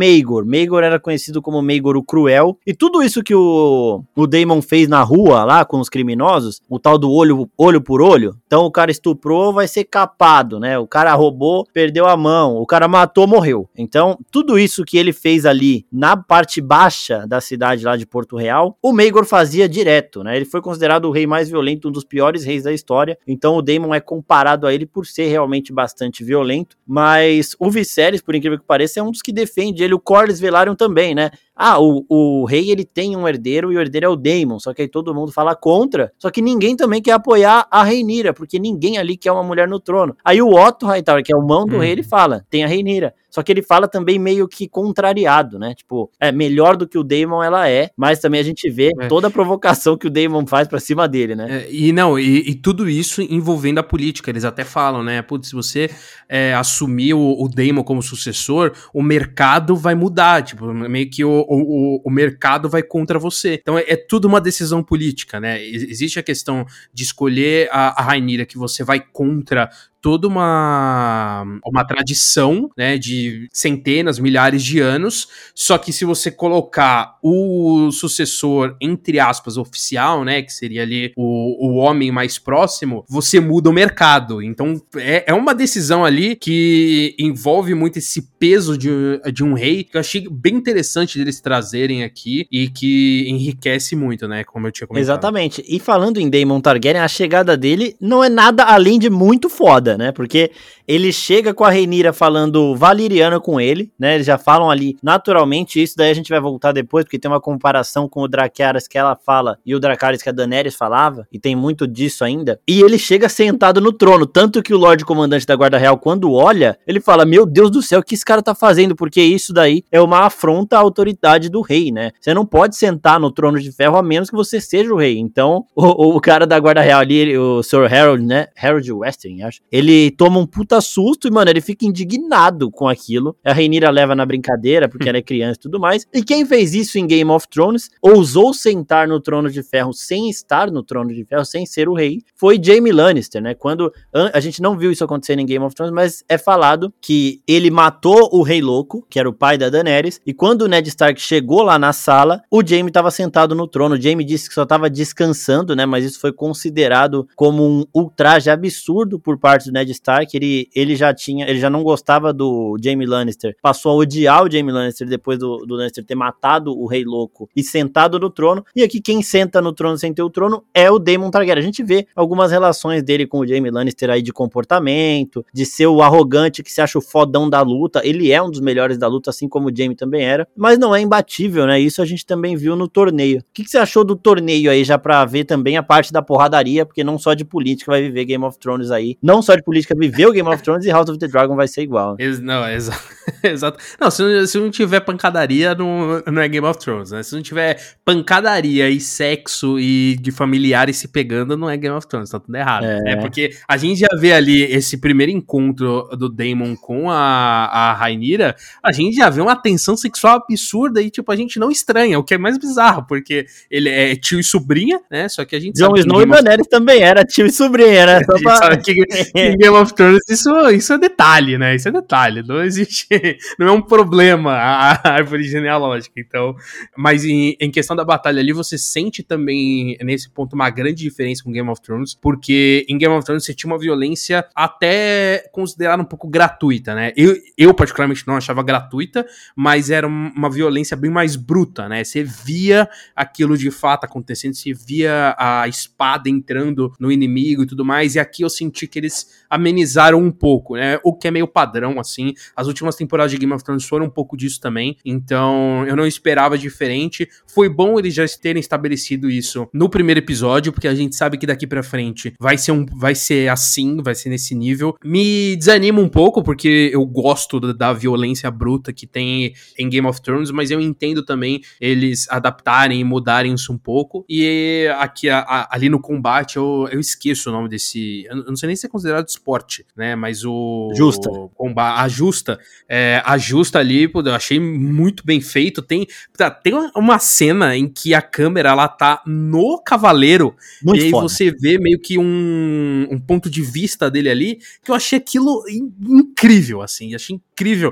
Maegor 0.45 0.83
era 0.83 0.99
conhecido 0.99 1.41
como 1.41 1.61
Maegor 1.61 1.95
o 1.95 2.03
Cruel, 2.03 2.57
e 2.65 2.73
tudo 2.73 3.03
isso 3.03 3.23
que 3.23 3.35
o, 3.35 4.03
o 4.15 4.27
Damon 4.27 4.61
fez 4.61 4.87
na 4.87 5.01
rua 5.03 5.43
lá 5.43 5.65
com 5.65 5.79
os 5.79 5.89
criminosos, 5.89 6.61
o 6.69 6.79
tal 6.79 6.97
do 6.97 7.11
olho, 7.11 7.49
olho 7.57 7.81
por 7.81 8.01
olho, 8.01 8.35
então 8.47 8.65
o 8.65 8.71
cara 8.71 8.91
estuprou, 8.91 9.53
vai 9.53 9.67
ser 9.67 9.85
capado, 9.85 10.59
né? 10.59 10.77
O 10.77 10.87
cara 10.87 11.13
roubou, 11.13 11.65
perdeu 11.73 12.05
a 12.05 12.17
mão, 12.17 12.55
o 12.57 12.65
cara 12.65 12.87
matou, 12.87 13.27
morreu. 13.27 13.69
Então, 13.77 14.17
tudo 14.31 14.59
isso 14.59 14.83
que 14.83 14.97
ele 14.97 15.13
fez 15.13 15.45
ali 15.45 15.85
na 15.91 16.17
parte 16.17 16.61
baixa 16.61 17.25
da 17.27 17.39
cidade 17.39 17.85
lá 17.85 17.95
de 17.95 18.05
Porto 18.05 18.35
Real, 18.35 18.77
o 18.81 18.91
Maegor 18.93 19.25
fazia 19.25 19.67
direto, 19.69 20.23
né? 20.23 20.35
Ele 20.35 20.45
foi 20.45 20.61
considerado 20.61 21.05
o 21.05 21.11
rei 21.11 21.25
mais 21.25 21.49
violento, 21.49 21.87
um 21.87 21.91
dos 21.91 22.03
piores 22.03 22.43
reis 22.43 22.63
da 22.63 22.73
história. 22.73 23.17
Então 23.27 23.55
o 23.55 23.61
Daemon 23.61 23.93
é 23.93 23.99
comparado 23.99 24.67
a 24.67 24.73
ele 24.73 24.85
por 24.85 25.05
ser 25.05 25.27
realmente 25.27 25.71
bastante 25.71 26.23
violento, 26.23 26.77
mas 26.85 27.55
o 27.59 27.69
Viserys, 27.69 28.21
por 28.21 28.35
incrível 28.35 28.59
que 28.59 28.65
pareça, 28.65 28.99
é 28.99 29.03
um 29.03 29.11
dos 29.11 29.21
que 29.21 29.31
defende 29.31 29.83
ele, 29.83 29.93
o 29.93 29.99
Corlys 30.21 30.39
Velaryon 30.39 30.75
também, 30.75 31.15
né? 31.15 31.31
Ah, 31.55 31.79
o, 31.79 32.05
o 32.09 32.45
rei 32.45 32.71
ele 32.71 32.83
tem 32.85 33.15
um 33.15 33.27
herdeiro 33.27 33.71
e 33.71 33.77
o 33.77 33.79
herdeiro 33.79 34.05
é 34.05 34.09
o 34.09 34.15
Daemon, 34.15 34.59
só 34.59 34.73
que 34.73 34.81
aí 34.81 34.87
todo 34.87 35.13
mundo 35.13 35.31
fala 35.31 35.55
contra, 35.55 36.11
só 36.17 36.29
que 36.29 36.41
ninguém 36.41 36.75
também 36.75 37.01
quer 37.01 37.11
apoiar 37.11 37.67
a 37.69 37.83
Reinira, 37.83 38.33
porque 38.33 38.57
ninguém 38.57 38.97
ali 38.97 39.17
quer 39.17 39.31
uma 39.31 39.43
mulher 39.43 39.67
no 39.67 39.79
trono. 39.79 40.15
Aí 40.23 40.41
o 40.41 40.53
Otto 40.53 40.85
Hightower, 40.85 41.23
que 41.23 41.33
é 41.33 41.37
o 41.37 41.45
mão 41.45 41.65
do 41.65 41.77
rei, 41.77 41.91
ele 41.91 42.03
fala, 42.03 42.45
tem 42.49 42.63
a 42.63 42.67
Reinira. 42.67 43.13
Só 43.31 43.41
que 43.41 43.51
ele 43.51 43.61
fala 43.61 43.87
também 43.87 44.19
meio 44.19 44.45
que 44.45 44.67
contrariado, 44.67 45.57
né? 45.57 45.73
Tipo, 45.73 46.11
é 46.19 46.31
melhor 46.33 46.75
do 46.75 46.85
que 46.85 46.97
o 46.97 47.03
Damon 47.03 47.41
ela 47.41 47.67
é, 47.69 47.89
mas 47.95 48.19
também 48.19 48.41
a 48.41 48.43
gente 48.43 48.69
vê 48.69 48.91
é. 48.99 49.07
toda 49.07 49.27
a 49.27 49.31
provocação 49.31 49.97
que 49.97 50.05
o 50.05 50.09
Damon 50.09 50.45
faz 50.45 50.67
para 50.67 50.81
cima 50.81 51.07
dele, 51.07 51.33
né? 51.33 51.47
É, 51.49 51.67
e 51.71 51.93
não, 51.93 52.19
e, 52.19 52.49
e, 52.49 52.55
tudo 52.55 52.89
isso 52.89 53.21
envolvendo 53.21 53.79
a 53.79 53.83
política. 53.83 54.29
Eles 54.29 54.43
até 54.43 54.65
falam, 54.65 55.01
né? 55.01 55.21
Putz, 55.21 55.47
se 55.47 55.55
você 55.55 55.89
é, 56.27 56.53
assumir 56.53 57.13
o, 57.13 57.41
o 57.41 57.47
Damon 57.47 57.83
como 57.83 58.01
sucessor, 58.01 58.73
o 58.93 59.01
mercado 59.01 59.77
vai 59.77 59.95
mudar. 59.95 60.43
Tipo, 60.43 60.73
meio 60.73 61.09
que 61.09 61.23
o, 61.23 61.40
o, 61.47 62.01
o 62.03 62.09
mercado 62.09 62.69
vai 62.69 62.83
contra 62.83 63.19
você. 63.19 63.55
Então 63.61 63.77
é, 63.77 63.83
é, 63.87 63.95
tudo 63.95 64.27
uma 64.27 64.41
decisão 64.41 64.83
política, 64.83 65.39
né? 65.39 65.63
Existe 65.63 66.19
a 66.19 66.23
questão 66.23 66.65
de 66.93 67.03
escolher 67.03 67.69
a, 67.71 68.01
a 68.01 68.03
que 68.45 68.57
você 68.57 68.83
vai 68.83 68.99
contra 68.99 69.69
toda 70.01 70.27
uma, 70.27 71.45
uma 71.63 71.85
tradição, 71.85 72.69
né, 72.75 72.97
de 72.97 73.47
centenas, 73.53 74.17
milhares 74.17 74.63
de 74.63 74.79
anos, 74.79 75.27
só 75.53 75.77
que 75.77 75.93
se 75.93 76.03
você 76.03 76.31
colocar 76.31 77.17
o 77.21 77.91
sucessor, 77.91 78.75
entre 78.81 79.19
aspas, 79.19 79.57
oficial, 79.57 80.25
né, 80.25 80.41
que 80.41 80.51
seria 80.51 80.81
ali 80.81 81.13
o, 81.15 81.67
o 81.67 81.75
homem 81.75 82.11
mais 82.11 82.39
próximo, 82.39 83.05
você 83.07 83.39
muda 83.39 83.69
o 83.69 83.73
mercado. 83.73 84.41
Então, 84.41 84.81
é, 84.95 85.25
é 85.27 85.33
uma 85.33 85.53
decisão 85.53 86.03
ali 86.03 86.35
que 86.35 87.15
envolve 87.19 87.75
muito 87.75 87.99
esse 87.99 88.23
peso 88.39 88.77
de, 88.77 88.89
de 89.31 89.43
um 89.43 89.53
rei, 89.53 89.83
que 89.83 89.97
eu 89.97 90.01
achei 90.01 90.27
bem 90.29 90.55
interessante 90.55 91.17
deles 91.17 91.39
trazerem 91.39 92.03
aqui 92.03 92.47
e 92.51 92.67
que 92.67 93.25
enriquece 93.27 93.95
muito, 93.95 94.27
né, 94.27 94.43
como 94.43 94.67
eu 94.67 94.71
tinha 94.71 94.87
comentado. 94.87 95.03
Exatamente. 95.03 95.63
E 95.67 95.79
falando 95.79 96.17
em 96.17 96.29
Daemon 96.29 96.59
Targaryen, 96.59 97.03
a 97.03 97.07
chegada 97.07 97.55
dele 97.55 97.95
não 98.01 98.23
é 98.23 98.29
nada 98.29 98.63
além 98.63 98.97
de 98.97 99.09
muito 99.09 99.47
foda 99.47 99.90
né? 99.97 100.11
Porque 100.11 100.51
ele 100.91 101.13
chega 101.13 101.53
com 101.53 101.63
a 101.63 101.69
Reinira 101.69 102.11
falando 102.11 102.75
valiriana 102.75 103.39
com 103.39 103.61
ele, 103.61 103.93
né? 103.97 104.15
Eles 104.15 104.27
já 104.27 104.37
falam 104.37 104.69
ali 104.69 104.97
naturalmente, 105.01 105.81
isso 105.81 105.95
daí 105.95 106.11
a 106.11 106.13
gente 106.13 106.29
vai 106.29 106.41
voltar 106.41 106.73
depois, 106.73 107.05
porque 107.05 107.17
tem 107.17 107.31
uma 107.31 107.39
comparação 107.39 108.09
com 108.09 108.21
o 108.23 108.27
Dracarys 108.27 108.89
que 108.89 108.97
ela 108.97 109.15
fala 109.15 109.57
e 109.65 109.73
o 109.73 109.79
Dracarys 109.79 110.21
que 110.21 110.27
a 110.27 110.33
Daenerys 110.33 110.75
falava, 110.75 111.25
e 111.31 111.39
tem 111.39 111.55
muito 111.55 111.87
disso 111.87 112.25
ainda. 112.25 112.59
E 112.67 112.81
ele 112.81 112.97
chega 112.97 113.29
sentado 113.29 113.79
no 113.79 113.93
trono, 113.93 114.25
tanto 114.25 114.61
que 114.61 114.73
o 114.73 114.77
Lorde 114.77 115.05
Comandante 115.05 115.47
da 115.47 115.55
Guarda 115.55 115.77
Real, 115.77 115.97
quando 115.97 116.33
olha, 116.33 116.77
ele 116.85 116.99
fala: 116.99 117.23
Meu 117.23 117.45
Deus 117.45 117.71
do 117.71 117.81
céu, 117.81 118.01
o 118.01 118.03
que 118.03 118.15
esse 118.15 118.25
cara 118.25 118.43
tá 118.43 118.53
fazendo? 118.53 118.93
Porque 118.93 119.21
isso 119.21 119.53
daí 119.53 119.85
é 119.89 120.01
uma 120.01 120.25
afronta 120.25 120.75
à 120.75 120.79
autoridade 120.79 121.47
do 121.47 121.61
rei, 121.61 121.89
né? 121.89 122.11
Você 122.19 122.33
não 122.33 122.45
pode 122.45 122.75
sentar 122.75 123.17
no 123.17 123.31
trono 123.31 123.61
de 123.61 123.71
ferro 123.71 123.95
a 123.95 124.03
menos 124.03 124.29
que 124.29 124.35
você 124.35 124.59
seja 124.59 124.93
o 124.93 124.97
rei. 124.97 125.17
Então, 125.17 125.65
o, 125.73 126.17
o 126.17 126.19
cara 126.19 126.45
da 126.45 126.59
Guarda 126.59 126.81
Real 126.81 126.99
ali, 126.99 127.37
o 127.37 127.63
Sir 127.63 127.85
Harold, 127.93 128.25
né? 128.25 128.47
Harold 128.61 128.91
Western, 128.91 129.41
acho. 129.43 129.61
Ele 129.71 130.11
toma 130.11 130.37
um 130.37 130.45
puta 130.45 130.80
susto 130.81 131.27
e, 131.27 131.31
mano, 131.31 131.49
ele 131.49 131.61
fica 131.61 131.85
indignado 131.85 132.69
com 132.69 132.87
aquilo. 132.87 133.35
A 133.45 133.53
Reinira 133.53 133.89
leva 133.89 134.15
na 134.15 134.25
brincadeira, 134.25 134.89
porque 134.89 135.07
ela 135.07 135.17
é 135.17 135.21
criança 135.21 135.59
e 135.59 135.61
tudo 135.61 135.79
mais. 135.79 136.05
E 136.13 136.23
quem 136.23 136.45
fez 136.45 136.73
isso 136.73 136.97
em 136.97 137.07
Game 137.07 137.29
of 137.31 137.47
Thrones, 137.47 137.89
ousou 138.01 138.53
sentar 138.53 139.07
no 139.07 139.19
trono 139.19 139.49
de 139.49 139.63
ferro 139.63 139.93
sem 139.93 140.29
estar 140.29 140.71
no 140.71 140.83
trono 140.83 141.13
de 141.13 141.23
ferro, 141.23 141.45
sem 141.45 141.65
ser 141.65 141.87
o 141.87 141.93
rei, 141.93 142.21
foi 142.35 142.59
Jaime 142.61 142.91
Lannister, 142.91 143.41
né? 143.41 143.53
Quando 143.53 143.91
a 144.33 144.39
gente 144.39 144.61
não 144.61 144.77
viu 144.77 144.91
isso 144.91 145.03
acontecendo 145.03 145.39
em 145.39 145.45
Game 145.45 145.63
of 145.63 145.75
Thrones, 145.75 145.93
mas 145.93 146.23
é 146.27 146.37
falado 146.37 146.93
que 147.01 147.41
ele 147.47 147.69
matou 147.69 148.29
o 148.31 148.41
Rei 148.41 148.61
Louco, 148.61 149.05
que 149.09 149.19
era 149.19 149.29
o 149.29 149.33
pai 149.33 149.57
da 149.57 149.69
Daenerys, 149.69 150.19
e 150.25 150.33
quando 150.33 150.63
o 150.63 150.67
Ned 150.67 150.87
Stark 150.89 151.19
chegou 151.21 151.61
lá 151.61 151.77
na 151.77 151.93
sala, 151.93 152.41
o 152.49 152.65
Jaime 152.65 152.89
estava 152.89 153.11
sentado 153.11 153.55
no 153.55 153.67
trono. 153.67 153.95
O 153.95 154.01
Jaime 154.01 154.23
disse 154.23 154.47
que 154.47 154.55
só 154.55 154.63
estava 154.63 154.89
descansando, 154.89 155.75
né? 155.75 155.85
Mas 155.85 156.05
isso 156.05 156.19
foi 156.19 156.31
considerado 156.31 157.27
como 157.35 157.63
um 157.63 157.85
ultraje 157.93 158.49
absurdo 158.49 159.19
por 159.19 159.37
parte 159.37 159.65
do 159.65 159.73
Ned 159.73 159.91
Stark. 159.91 160.35
Ele, 160.35 160.60
ele 160.75 160.95
já 160.95 161.13
tinha, 161.13 161.47
ele 161.47 161.59
já 161.59 161.69
não 161.69 161.83
gostava 161.83 162.33
do 162.33 162.77
Jaime 162.83 163.05
Lannister, 163.05 163.55
passou 163.61 163.91
a 163.91 163.95
odiar 163.95 164.43
o 164.43 164.51
Jaime 164.51 164.71
Lannister 164.71 165.07
depois 165.07 165.37
do, 165.39 165.57
do 165.65 165.75
Lannister 165.75 166.03
ter 166.03 166.15
matado 166.15 166.77
o 166.77 166.85
Rei 166.85 167.03
Louco 167.03 167.49
e 167.55 167.63
sentado 167.63 168.19
no 168.19 168.29
trono. 168.29 168.65
E 168.75 168.83
aqui 168.83 169.01
quem 169.01 169.21
senta 169.21 169.61
no 169.61 169.73
trono 169.73 169.97
sem 169.97 170.13
ter 170.13 170.23
o 170.23 170.29
trono 170.29 170.63
é 170.73 170.89
o 170.89 170.99
Daemon 170.99 171.29
Targaryen. 171.29 171.61
A 171.61 171.65
gente 171.65 171.83
vê 171.83 172.07
algumas 172.15 172.51
relações 172.51 173.03
dele 173.03 173.25
com 173.25 173.39
o 173.39 173.47
Jaime 173.47 173.69
Lannister 173.69 174.09
aí 174.09 174.21
de 174.21 174.33
comportamento, 174.33 175.45
de 175.53 175.65
ser 175.65 175.87
o 175.87 176.01
arrogante 176.01 176.63
que 176.63 176.71
se 176.71 176.81
acha 176.81 176.97
o 176.97 177.01
fodão 177.01 177.49
da 177.49 177.61
luta. 177.61 178.01
Ele 178.03 178.31
é 178.31 178.41
um 178.41 178.49
dos 178.49 178.59
melhores 178.59 178.97
da 178.97 179.07
luta, 179.07 179.29
assim 179.29 179.47
como 179.47 179.69
o 179.69 179.75
Jaime 179.75 179.95
também 179.95 180.23
era, 180.23 180.47
mas 180.55 180.77
não 180.77 180.95
é 180.95 181.01
imbatível, 181.01 181.65
né? 181.65 181.79
Isso 181.79 182.01
a 182.01 182.05
gente 182.05 182.25
também 182.25 182.55
viu 182.55 182.75
no 182.75 182.87
torneio. 182.87 183.39
O 183.39 183.43
que, 183.53 183.63
que 183.63 183.69
você 183.69 183.77
achou 183.77 184.03
do 184.03 184.15
torneio 184.15 184.71
aí, 184.71 184.83
já 184.83 184.97
pra 184.97 185.23
ver 185.25 185.45
também 185.45 185.77
a 185.77 185.83
parte 185.83 186.11
da 186.11 186.21
porradaria, 186.21 186.85
porque 186.85 187.03
não 187.03 187.17
só 187.17 187.33
de 187.33 187.45
política 187.45 187.91
vai 187.91 188.01
viver 188.01 188.25
Game 188.25 188.43
of 188.43 188.57
Thrones 188.59 188.91
aí, 188.91 189.17
não 189.21 189.41
só 189.41 189.55
de 189.55 189.63
política 189.63 189.95
viver 189.97 190.27
o 190.27 190.31
Game 190.31 190.49
of 190.49 190.50
Thrones 190.59 190.85
e 190.85 190.89
House 190.89 191.09
of 191.09 191.19
the 191.19 191.27
Dragon 191.27 191.55
vai 191.55 191.67
ser 191.67 191.81
igual. 191.81 192.17
Não, 192.41 192.67
exa 192.67 192.93
exato. 193.43 193.77
Não, 193.99 194.09
se, 194.09 194.47
se 194.47 194.57
não 194.57 194.69
tiver 194.69 194.99
pancadaria, 195.01 195.75
não, 195.75 196.21
não 196.31 196.41
é 196.41 196.47
Game 196.47 196.65
of 196.65 196.79
Thrones, 196.79 197.11
né? 197.11 197.23
Se 197.23 197.35
não 197.35 197.41
tiver 197.41 197.79
pancadaria 198.03 198.89
e 198.89 198.99
sexo 198.99 199.79
e 199.79 200.17
de 200.19 200.31
familiares 200.31 200.97
se 200.97 201.07
pegando, 201.07 201.55
não 201.55 201.69
é 201.69 201.77
Game 201.77 201.95
of 201.95 202.07
Thrones, 202.07 202.29
tá 202.29 202.39
tudo 202.39 202.55
errado. 202.55 202.85
É, 202.85 203.11
é 203.11 203.15
porque 203.17 203.51
a 203.67 203.77
gente 203.77 203.99
já 203.99 204.09
vê 204.19 204.33
ali 204.33 204.63
esse 204.63 204.97
primeiro 204.97 205.31
encontro 205.31 206.07
do 206.17 206.29
Daemon 206.29 206.75
com 206.75 207.09
a, 207.09 207.65
a 207.65 207.93
Rainira, 207.93 208.55
a 208.83 208.91
gente 208.91 209.15
já 209.15 209.29
vê 209.29 209.41
uma 209.41 209.55
tensão 209.55 209.95
sexual 209.95 210.37
absurda 210.37 211.01
e, 211.01 211.09
tipo, 211.09 211.31
a 211.31 211.35
gente 211.35 211.59
não 211.59 211.69
estranha, 211.69 212.19
o 212.19 212.23
que 212.23 212.33
é 212.33 212.37
mais 212.37 212.57
bizarro, 212.57 213.05
porque 213.07 213.45
ele 213.69 213.89
é 213.89 214.15
tio 214.15 214.39
e 214.39 214.43
sobrinha, 214.43 214.99
né? 215.09 215.29
Só 215.29 215.45
que 215.45 215.55
a 215.55 215.59
gente 215.59 215.77
Jon 215.77 215.95
Snow 215.95 216.21
e 216.21 216.25
Daenerys 216.25 216.67
também 216.67 217.01
era 217.01 217.23
tio 217.23 217.45
e 217.45 217.51
sobrinha, 217.51 218.05
né? 218.05 218.21
Só 218.41 218.59
pra... 218.59 218.77
que 218.77 218.93
Game 219.33 219.69
of 219.69 219.93
Thrones 219.93 220.21
isso, 220.41 220.69
isso 220.71 220.93
é 220.93 220.97
detalhe, 220.97 221.57
né? 221.57 221.75
Isso 221.75 221.87
é 221.87 221.91
detalhe. 221.91 222.43
Não 222.43 222.63
existe. 222.63 223.07
Não 223.57 223.67
é 223.67 223.71
um 223.71 223.81
problema 223.81 224.53
a 224.53 225.09
árvore 225.09 225.43
genealógica. 225.43 226.19
Então. 226.19 226.55
Mas 226.97 227.23
em, 227.23 227.55
em 227.59 227.69
questão 227.69 227.95
da 227.95 228.03
batalha 228.03 228.39
ali, 228.39 228.51
você 228.51 228.77
sente 228.77 229.23
também, 229.23 229.97
nesse 230.01 230.29
ponto, 230.29 230.53
uma 230.53 230.69
grande 230.69 231.03
diferença 231.03 231.43
com 231.43 231.51
Game 231.51 231.69
of 231.69 231.81
Thrones. 231.81 232.15
Porque 232.15 232.85
em 232.89 232.97
Game 232.97 233.13
of 233.13 233.25
Thrones 233.25 233.45
você 233.45 233.53
tinha 233.53 233.71
uma 233.71 233.79
violência 233.79 234.45
até 234.55 235.49
considerada 235.51 236.01
um 236.01 236.05
pouco 236.05 236.27
gratuita, 236.27 236.95
né? 236.95 237.13
Eu, 237.15 237.35
eu 237.57 237.73
particularmente, 237.73 238.27
não 238.27 238.35
achava 238.35 238.63
gratuita, 238.63 239.25
mas 239.55 239.89
era 239.89 240.07
uma 240.07 240.49
violência 240.49 240.97
bem 240.97 241.11
mais 241.11 241.35
bruta, 241.35 241.87
né? 241.87 242.03
Você 242.03 242.23
via 242.23 242.89
aquilo 243.15 243.57
de 243.57 243.69
fato 243.69 244.05
acontecendo, 244.05 244.55
você 244.55 244.73
via 244.73 245.35
a 245.37 245.67
espada 245.67 246.29
entrando 246.29 246.93
no 246.99 247.11
inimigo 247.11 247.63
e 247.63 247.67
tudo 247.67 247.85
mais. 247.85 248.15
E 248.15 248.19
aqui 248.19 248.43
eu 248.43 248.49
senti 248.49 248.87
que 248.87 248.99
eles 248.99 249.43
amenizaram 249.49 250.19
um 250.19 250.30
pouco, 250.31 250.75
né? 250.75 250.99
O 251.03 251.13
que 251.13 251.27
é 251.27 251.31
meio 251.31 251.47
padrão, 251.47 251.99
assim. 251.99 252.33
As 252.55 252.67
últimas 252.67 252.95
temporadas 252.95 253.31
de 253.31 253.37
Game 253.37 253.53
of 253.53 253.63
Thrones 253.63 253.85
foram 253.85 254.05
um 254.05 254.09
pouco 254.09 254.35
disso 254.37 254.59
também. 254.59 254.97
Então, 255.05 255.85
eu 255.87 255.95
não 255.95 256.05
esperava 256.05 256.57
diferente. 256.57 257.27
Foi 257.47 257.69
bom 257.69 257.99
eles 257.99 258.13
já 258.13 258.25
terem 258.39 258.59
estabelecido 258.59 259.29
isso 259.29 259.67
no 259.73 259.89
primeiro 259.89 260.19
episódio, 260.19 260.71
porque 260.71 260.87
a 260.87 260.95
gente 260.95 261.15
sabe 261.15 261.37
que 261.37 261.45
daqui 261.45 261.67
para 261.67 261.83
frente 261.83 262.33
vai 262.39 262.57
ser 262.57 262.71
um 262.71 262.85
vai 262.85 263.15
ser 263.15 263.49
assim, 263.49 264.01
vai 264.01 264.15
ser 264.15 264.29
nesse 264.29 264.55
nível. 264.55 264.95
Me 265.03 265.55
desanima 265.55 265.99
um 265.99 266.09
pouco 266.09 266.43
porque 266.43 266.89
eu 266.93 267.05
gosto 267.05 267.59
da, 267.59 267.73
da 267.73 267.93
violência 267.93 268.49
bruta 268.49 268.93
que 268.93 269.07
tem 269.07 269.53
em 269.77 269.89
Game 269.89 270.07
of 270.07 270.21
Thrones, 270.21 270.51
mas 270.51 270.71
eu 270.71 270.79
entendo 270.79 271.23
também 271.23 271.61
eles 271.79 272.27
adaptarem 272.29 272.99
e 272.99 273.03
mudarem 273.03 273.53
isso 273.53 273.71
um 273.73 273.77
pouco. 273.77 274.25
E 274.29 274.87
aqui 274.97 275.29
a, 275.29 275.39
a, 275.39 275.75
ali 275.75 275.89
no 275.89 275.99
combate 275.99 276.57
eu, 276.57 276.87
eu 276.91 276.99
esqueço 276.99 277.49
o 277.49 277.53
nome 277.53 277.69
desse, 277.69 278.25
eu 278.29 278.35
não 278.37 278.55
sei 278.55 278.67
nem 278.67 278.75
se 278.75 278.85
é 278.85 278.89
considerado 278.89 279.27
esporte, 279.27 279.85
né? 279.95 280.15
Mas 280.21 280.45
o. 280.45 280.91
Justa. 280.95 281.29
a 281.75 282.07
justa. 282.07 282.59
É, 282.87 283.23
a 283.25 283.39
justa 283.39 283.79
ali, 283.79 284.07
pô, 284.07 284.21
eu 284.21 284.35
achei 284.35 284.59
muito 284.59 285.25
bem 285.25 285.41
feito. 285.41 285.81
Tem, 285.81 286.07
tá, 286.37 286.51
tem 286.51 286.73
uma 286.95 287.17
cena 287.17 287.75
em 287.75 287.87
que 287.87 288.13
a 288.13 288.21
câmera 288.21 288.69
ela 288.69 288.87
tá 288.87 289.23
no 289.25 289.79
cavaleiro. 289.79 290.55
Muito 290.83 291.01
e 291.01 291.05
aí 291.05 291.09
foda. 291.09 291.27
você 291.27 291.49
vê 291.49 291.79
meio 291.79 291.99
que 291.99 292.19
um, 292.19 293.07
um 293.09 293.19
ponto 293.19 293.49
de 293.49 293.63
vista 293.63 294.11
dele 294.11 294.29
ali, 294.29 294.59
que 294.83 294.91
eu 294.91 294.95
achei 294.95 295.17
aquilo 295.17 295.63
incrível, 295.99 296.83
assim. 296.83 297.15
Achei 297.15 297.35
incrível. 297.35 297.91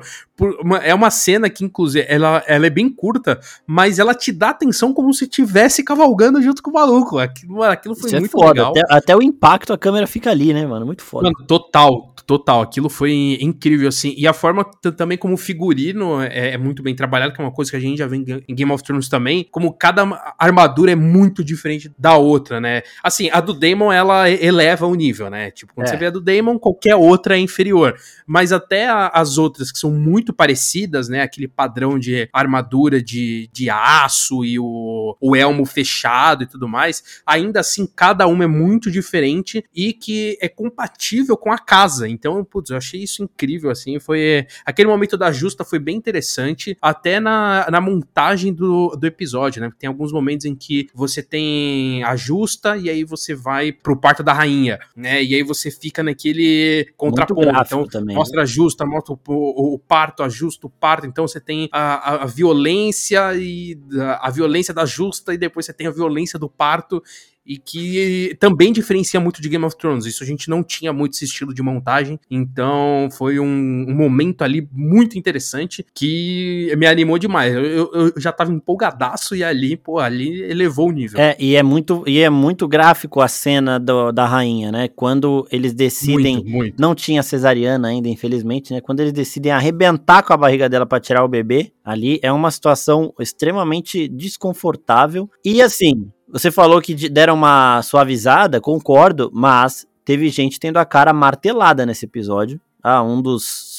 Uma, 0.61 0.77
é 0.77 0.93
uma 0.93 1.09
cena 1.09 1.49
que, 1.49 1.65
inclusive, 1.65 2.05
ela, 2.07 2.43
ela 2.47 2.65
é 2.65 2.69
bem 2.69 2.89
curta, 2.89 3.39
mas 3.65 3.99
ela 3.99 4.13
te 4.13 4.31
dá 4.31 4.49
atenção 4.51 4.93
como 4.93 5.13
se 5.13 5.25
estivesse 5.25 5.83
cavalgando 5.83 6.41
junto 6.41 6.61
com 6.61 6.69
o 6.69 6.73
maluco. 6.73 7.17
Aquilo, 7.17 7.63
aquilo 7.63 7.95
foi 7.95 8.07
Isso 8.07 8.15
é 8.15 8.19
muito 8.19 8.43
é 8.43 8.47
legal. 8.47 8.71
Até, 8.71 8.81
até, 8.89 9.15
o 9.15 9.21
impacto 9.21 9.73
a 9.73 9.77
câmera 9.77 10.07
fica 10.07 10.29
ali, 10.29 10.53
né, 10.53 10.65
mano? 10.65 10.85
Muito 10.85 11.03
foda. 11.03 11.25
Mano, 11.25 11.45
total, 11.45 12.13
total. 12.29 12.61
Aquilo 12.61 12.91
foi 12.91 13.39
incrível, 13.41 13.89
assim. 13.89 14.13
E 14.15 14.27
a 14.27 14.33
forma 14.33 14.63
também 14.95 15.17
como 15.17 15.35
figurino 15.35 16.21
é, 16.21 16.51
é, 16.51 16.57
muito 16.59 16.83
bem 16.83 16.93
trabalhado, 16.93 17.33
que 17.33 17.41
é 17.41 17.43
uma 17.43 17.51
coisa 17.51 17.71
que 17.71 17.77
a 17.77 17.79
gente 17.79 17.97
já 17.97 18.05
vê 18.05 18.17
em 18.47 18.53
Game 18.53 18.71
of 18.71 18.83
Thrones 18.83 19.09
também. 19.09 19.47
Como 19.49 19.73
cada 19.73 20.03
armadura 20.37 20.91
é 20.91 20.95
muito 20.95 21.43
diferente 21.43 21.91
da 21.97 22.17
outra, 22.17 22.61
né? 22.61 22.83
Assim, 23.03 23.31
a 23.31 23.41
do 23.41 23.51
Daemon, 23.51 23.91
ela 23.91 24.29
eleva 24.29 24.85
o 24.85 24.93
nível, 24.93 25.27
né? 25.27 25.49
Tipo, 25.49 25.73
quando 25.73 25.87
é. 25.87 25.89
você 25.89 25.97
vê 25.97 26.05
a 26.05 26.09
do 26.11 26.21
Daemon, 26.21 26.59
qualquer 26.59 26.95
outra 26.95 27.35
é 27.35 27.39
inferior. 27.39 27.95
Mas 28.27 28.51
até 28.51 28.87
a, 28.87 29.07
as 29.07 29.39
outras 29.39 29.71
que 29.71 29.79
são 29.79 29.89
muito 29.89 30.31
parecidas, 30.31 31.09
né? 31.09 31.23
Aquele 31.23 31.47
padrão 31.47 31.97
de 31.97 32.29
armadura 32.31 33.01
de, 33.01 33.49
de 33.51 33.71
aço 33.71 34.45
e 34.45 34.59
o, 34.59 35.17
o 35.19 35.35
elmo 35.35 35.65
fechado 35.65 36.43
e 36.43 36.45
tudo 36.47 36.67
mais. 36.67 37.21
Ainda 37.25 37.61
assim, 37.61 37.87
cada 37.87 38.27
uma 38.27 38.43
é 38.43 38.47
muito 38.47 38.91
diferente 38.91 39.65
e 39.73 39.93
que 39.93 40.37
é 40.39 40.47
compatível 40.47 41.35
com 41.35 41.51
a 41.51 41.57
casa. 41.57 42.07
Então, 42.19 42.43
putz, 42.43 42.69
eu 42.69 42.77
achei 42.77 43.01
isso 43.01 43.23
incrível, 43.23 43.71
assim. 43.71 43.97
Foi. 43.99 44.45
Aquele 44.65 44.89
momento 44.89 45.17
da 45.17 45.31
justa 45.31 45.63
foi 45.63 45.79
bem 45.79 45.95
interessante, 45.95 46.77
até 46.81 47.19
na, 47.19 47.65
na 47.71 47.79
montagem 47.79 48.53
do, 48.53 48.95
do 48.95 49.07
episódio, 49.07 49.61
né? 49.61 49.71
Tem 49.79 49.87
alguns 49.87 50.11
momentos 50.11 50.45
em 50.45 50.53
que 50.53 50.89
você 50.93 51.23
tem 51.23 52.03
a 52.03 52.15
justa 52.15 52.75
e 52.77 52.89
aí 52.89 53.03
você 53.05 53.33
vai 53.33 53.71
pro 53.71 53.95
parto 53.95 54.21
da 54.21 54.33
rainha, 54.33 54.77
né? 54.95 55.23
E 55.23 55.33
aí 55.33 55.43
você 55.43 55.71
fica 55.71 56.03
naquele 56.03 56.91
contraponto. 56.97 57.49
Então, 57.49 57.87
também, 57.87 58.15
mostra 58.15 58.37
né? 58.37 58.43
a 58.43 58.45
justa, 58.45 58.85
mostra 58.85 59.13
o, 59.13 59.19
o, 59.27 59.75
o, 59.75 59.79
parto, 59.79 60.23
ajusta 60.23 60.67
o 60.67 60.69
parto. 60.69 61.07
Então, 61.07 61.27
você 61.27 61.39
tem 61.39 61.69
a, 61.71 62.13
a, 62.13 62.23
a 62.23 62.25
violência 62.25 63.33
e 63.35 63.79
a, 63.97 64.27
a 64.27 64.29
violência 64.29 64.73
da 64.73 64.85
justa 64.85 65.33
e 65.33 65.37
depois 65.37 65.65
você 65.65 65.73
tem 65.73 65.87
a 65.87 65.91
violência 65.91 66.37
do 66.37 66.49
parto 66.49 67.01
e 67.49 67.57
que 67.57 68.37
também 68.39 68.71
diferencia 68.71 69.19
muito 69.19 69.41
de 69.41 69.49
Game 69.49 69.65
of 69.65 69.75
Thrones. 69.75 70.05
Isso 70.05 70.23
a 70.23 70.25
gente 70.25 70.47
não 70.47 70.61
tinha 70.61 70.93
muito 70.93 71.15
esse 71.15 71.25
estilo 71.25 71.51
de 71.51 71.63
montagem, 71.63 72.19
então 72.29 73.09
foi 73.11 73.39
um, 73.39 73.45
um 73.87 73.95
momento 73.95 74.43
ali 74.43 74.69
muito 74.71 75.17
interessante 75.17 75.83
que 75.95 76.71
me 76.77 76.85
animou 76.85 77.17
demais. 77.17 77.51
Eu, 77.51 77.91
eu, 77.91 78.13
já 78.17 78.31
tava 78.31 78.53
empolgadaço 78.53 79.35
e 79.35 79.43
ali, 79.43 79.75
pô, 79.75 79.97
ali 79.97 80.43
elevou 80.43 80.89
o 80.89 80.91
nível. 80.91 81.19
É, 81.19 81.35
e 81.39 81.55
é 81.55 81.63
muito, 81.63 82.03
e 82.05 82.19
é 82.19 82.29
muito 82.29 82.67
gráfico 82.67 83.19
a 83.19 83.27
cena 83.27 83.79
do, 83.79 84.11
da 84.11 84.27
rainha, 84.27 84.71
né? 84.71 84.87
Quando 84.87 85.47
eles 85.51 85.73
decidem, 85.73 86.35
muito, 86.35 86.49
muito. 86.51 86.75
não 86.79 86.93
tinha 86.93 87.23
cesariana 87.23 87.87
ainda, 87.87 88.07
infelizmente, 88.07 88.71
né? 88.71 88.79
Quando 88.79 88.99
eles 88.99 89.13
decidem 89.13 89.51
arrebentar 89.51 90.21
com 90.21 90.33
a 90.33 90.37
barriga 90.37 90.69
dela 90.69 90.85
para 90.85 90.99
tirar 90.99 91.23
o 91.23 91.27
bebê, 91.27 91.71
ali 91.83 92.19
é 92.21 92.31
uma 92.31 92.51
situação 92.51 93.11
extremamente 93.19 94.07
desconfortável. 94.07 95.27
E 95.43 95.63
assim, 95.63 96.11
você 96.31 96.51
falou 96.51 96.81
que 96.81 97.09
deram 97.09 97.33
uma 97.33 97.81
suavizada, 97.81 98.61
concordo, 98.61 99.29
mas 99.33 99.87
teve 100.05 100.29
gente 100.29 100.59
tendo 100.59 100.77
a 100.77 100.85
cara 100.85 101.13
martelada 101.13 101.85
nesse 101.85 102.05
episódio. 102.05 102.59
Ah, 102.81 103.03
um 103.03 103.21
dos. 103.21 103.77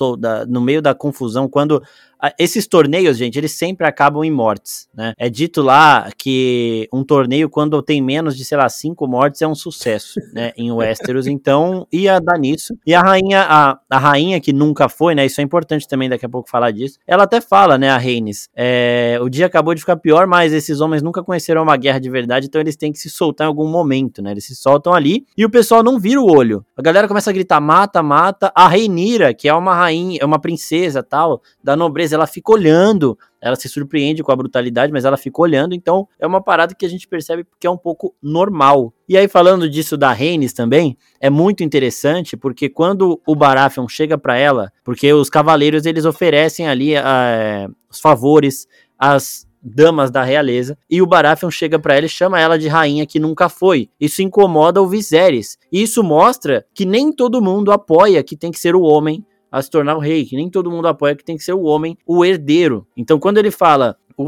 No 0.48 0.60
meio 0.60 0.82
da 0.82 0.94
confusão, 0.94 1.48
quando 1.48 1.82
esses 2.38 2.66
torneios, 2.66 3.16
gente, 3.16 3.38
eles 3.38 3.52
sempre 3.52 3.86
acabam 3.86 4.24
em 4.24 4.30
mortes, 4.30 4.88
né? 4.94 5.12
É 5.18 5.28
dito 5.28 5.62
lá 5.62 6.10
que 6.16 6.88
um 6.92 7.04
torneio, 7.04 7.48
quando 7.48 7.82
tem 7.82 8.02
menos 8.02 8.36
de, 8.36 8.44
sei 8.44 8.58
lá, 8.58 8.68
cinco 8.68 9.06
mortes, 9.06 9.42
é 9.42 9.48
um 9.48 9.54
sucesso, 9.54 10.20
né? 10.32 10.52
Em 10.56 10.70
Westeros, 10.72 11.26
então 11.26 11.86
ia 11.92 12.20
dar 12.20 12.38
nisso. 12.38 12.74
E 12.86 12.94
a 12.94 13.00
rainha, 13.00 13.46
a, 13.48 13.78
a 13.88 13.98
rainha 13.98 14.40
que 14.40 14.52
nunca 14.52 14.88
foi, 14.88 15.14
né? 15.14 15.24
Isso 15.26 15.40
é 15.40 15.44
importante 15.44 15.88
também 15.88 16.08
daqui 16.08 16.26
a 16.26 16.28
pouco 16.28 16.50
falar 16.50 16.70
disso. 16.70 16.98
Ela 17.06 17.24
até 17.24 17.40
fala, 17.40 17.78
né, 17.78 17.90
a 17.90 17.96
Rhaenys, 17.96 18.48
é, 18.54 19.18
o 19.20 19.28
dia 19.28 19.46
acabou 19.46 19.74
de 19.74 19.80
ficar 19.80 19.96
pior, 19.96 20.26
mas 20.26 20.52
esses 20.52 20.80
homens 20.80 21.02
nunca 21.02 21.22
conheceram 21.22 21.62
uma 21.62 21.76
guerra 21.76 21.98
de 21.98 22.10
verdade, 22.10 22.46
então 22.46 22.60
eles 22.60 22.76
têm 22.76 22.92
que 22.92 22.98
se 22.98 23.10
soltar 23.10 23.46
em 23.46 23.48
algum 23.48 23.68
momento, 23.68 24.22
né? 24.22 24.32
Eles 24.32 24.46
se 24.46 24.54
soltam 24.54 24.92
ali 24.92 25.24
e 25.36 25.44
o 25.44 25.50
pessoal 25.50 25.82
não 25.82 25.98
vira 25.98 26.20
o 26.20 26.30
olho. 26.30 26.64
A 26.76 26.82
galera 26.82 27.08
começa 27.08 27.30
a 27.30 27.32
gritar, 27.32 27.60
mata, 27.60 28.02
mata. 28.02 28.52
A 28.54 28.68
Reinira, 28.68 29.32
que 29.34 29.48
é 29.48 29.54
uma 29.54 29.74
rainha, 29.74 30.18
é 30.20 30.24
uma 30.24 30.38
princesa 30.38 31.02
tal, 31.02 31.42
da 31.62 31.76
nobreza 31.76 32.09
ela 32.12 32.26
fica 32.26 32.52
olhando, 32.52 33.18
ela 33.40 33.56
se 33.56 33.68
surpreende 33.68 34.22
com 34.22 34.30
a 34.30 34.36
brutalidade, 34.36 34.92
mas 34.92 35.04
ela 35.04 35.16
fica 35.16 35.40
olhando, 35.40 35.74
então 35.74 36.06
é 36.18 36.26
uma 36.26 36.42
parada 36.42 36.74
que 36.74 36.84
a 36.84 36.88
gente 36.88 37.08
percebe 37.08 37.46
que 37.58 37.66
é 37.66 37.70
um 37.70 37.76
pouco 37.76 38.14
normal. 38.22 38.92
E 39.08 39.16
aí, 39.16 39.28
falando 39.28 39.68
disso 39.68 39.96
da 39.96 40.12
Rhaenys 40.12 40.52
também, 40.52 40.96
é 41.20 41.30
muito 41.30 41.64
interessante, 41.64 42.36
porque 42.36 42.68
quando 42.68 43.20
o 43.26 43.34
Baratheon 43.34 43.88
chega 43.88 44.16
para 44.16 44.36
ela, 44.36 44.72
porque 44.84 45.12
os 45.12 45.30
cavaleiros 45.30 45.86
eles 45.86 46.04
oferecem 46.04 46.68
ali 46.68 46.94
uh, 46.96 47.74
os 47.90 48.00
favores 48.00 48.66
às 48.98 49.48
damas 49.62 50.10
da 50.10 50.22
realeza, 50.22 50.76
e 50.88 51.02
o 51.02 51.06
Baratheon 51.06 51.50
chega 51.50 51.78
para 51.78 51.94
ela 51.94 52.06
e 52.06 52.08
chama 52.08 52.40
ela 52.40 52.58
de 52.58 52.68
rainha 52.68 53.06
que 53.06 53.20
nunca 53.20 53.48
foi. 53.48 53.90
Isso 54.00 54.22
incomoda 54.22 54.80
o 54.80 54.88
Viserys. 54.88 55.58
E 55.70 55.82
isso 55.82 56.02
mostra 56.02 56.64
que 56.74 56.86
nem 56.86 57.12
todo 57.12 57.42
mundo 57.42 57.70
apoia 57.70 58.22
que 58.22 58.36
tem 58.36 58.50
que 58.50 58.58
ser 58.58 58.74
o 58.74 58.82
homem 58.82 59.24
a 59.50 59.60
se 59.60 59.70
tornar 59.70 59.96
o 59.96 60.00
rei, 60.00 60.24
que 60.24 60.36
nem 60.36 60.48
todo 60.48 60.70
mundo 60.70 60.88
apoia 60.88 61.16
que 61.16 61.24
tem 61.24 61.36
que 61.36 61.44
ser 61.44 61.52
o 61.52 61.62
homem, 61.62 61.96
o 62.06 62.24
herdeiro. 62.24 62.86
Então, 62.96 63.18
quando 63.18 63.38
ele 63.38 63.50
fala 63.50 63.96
o 64.16 64.26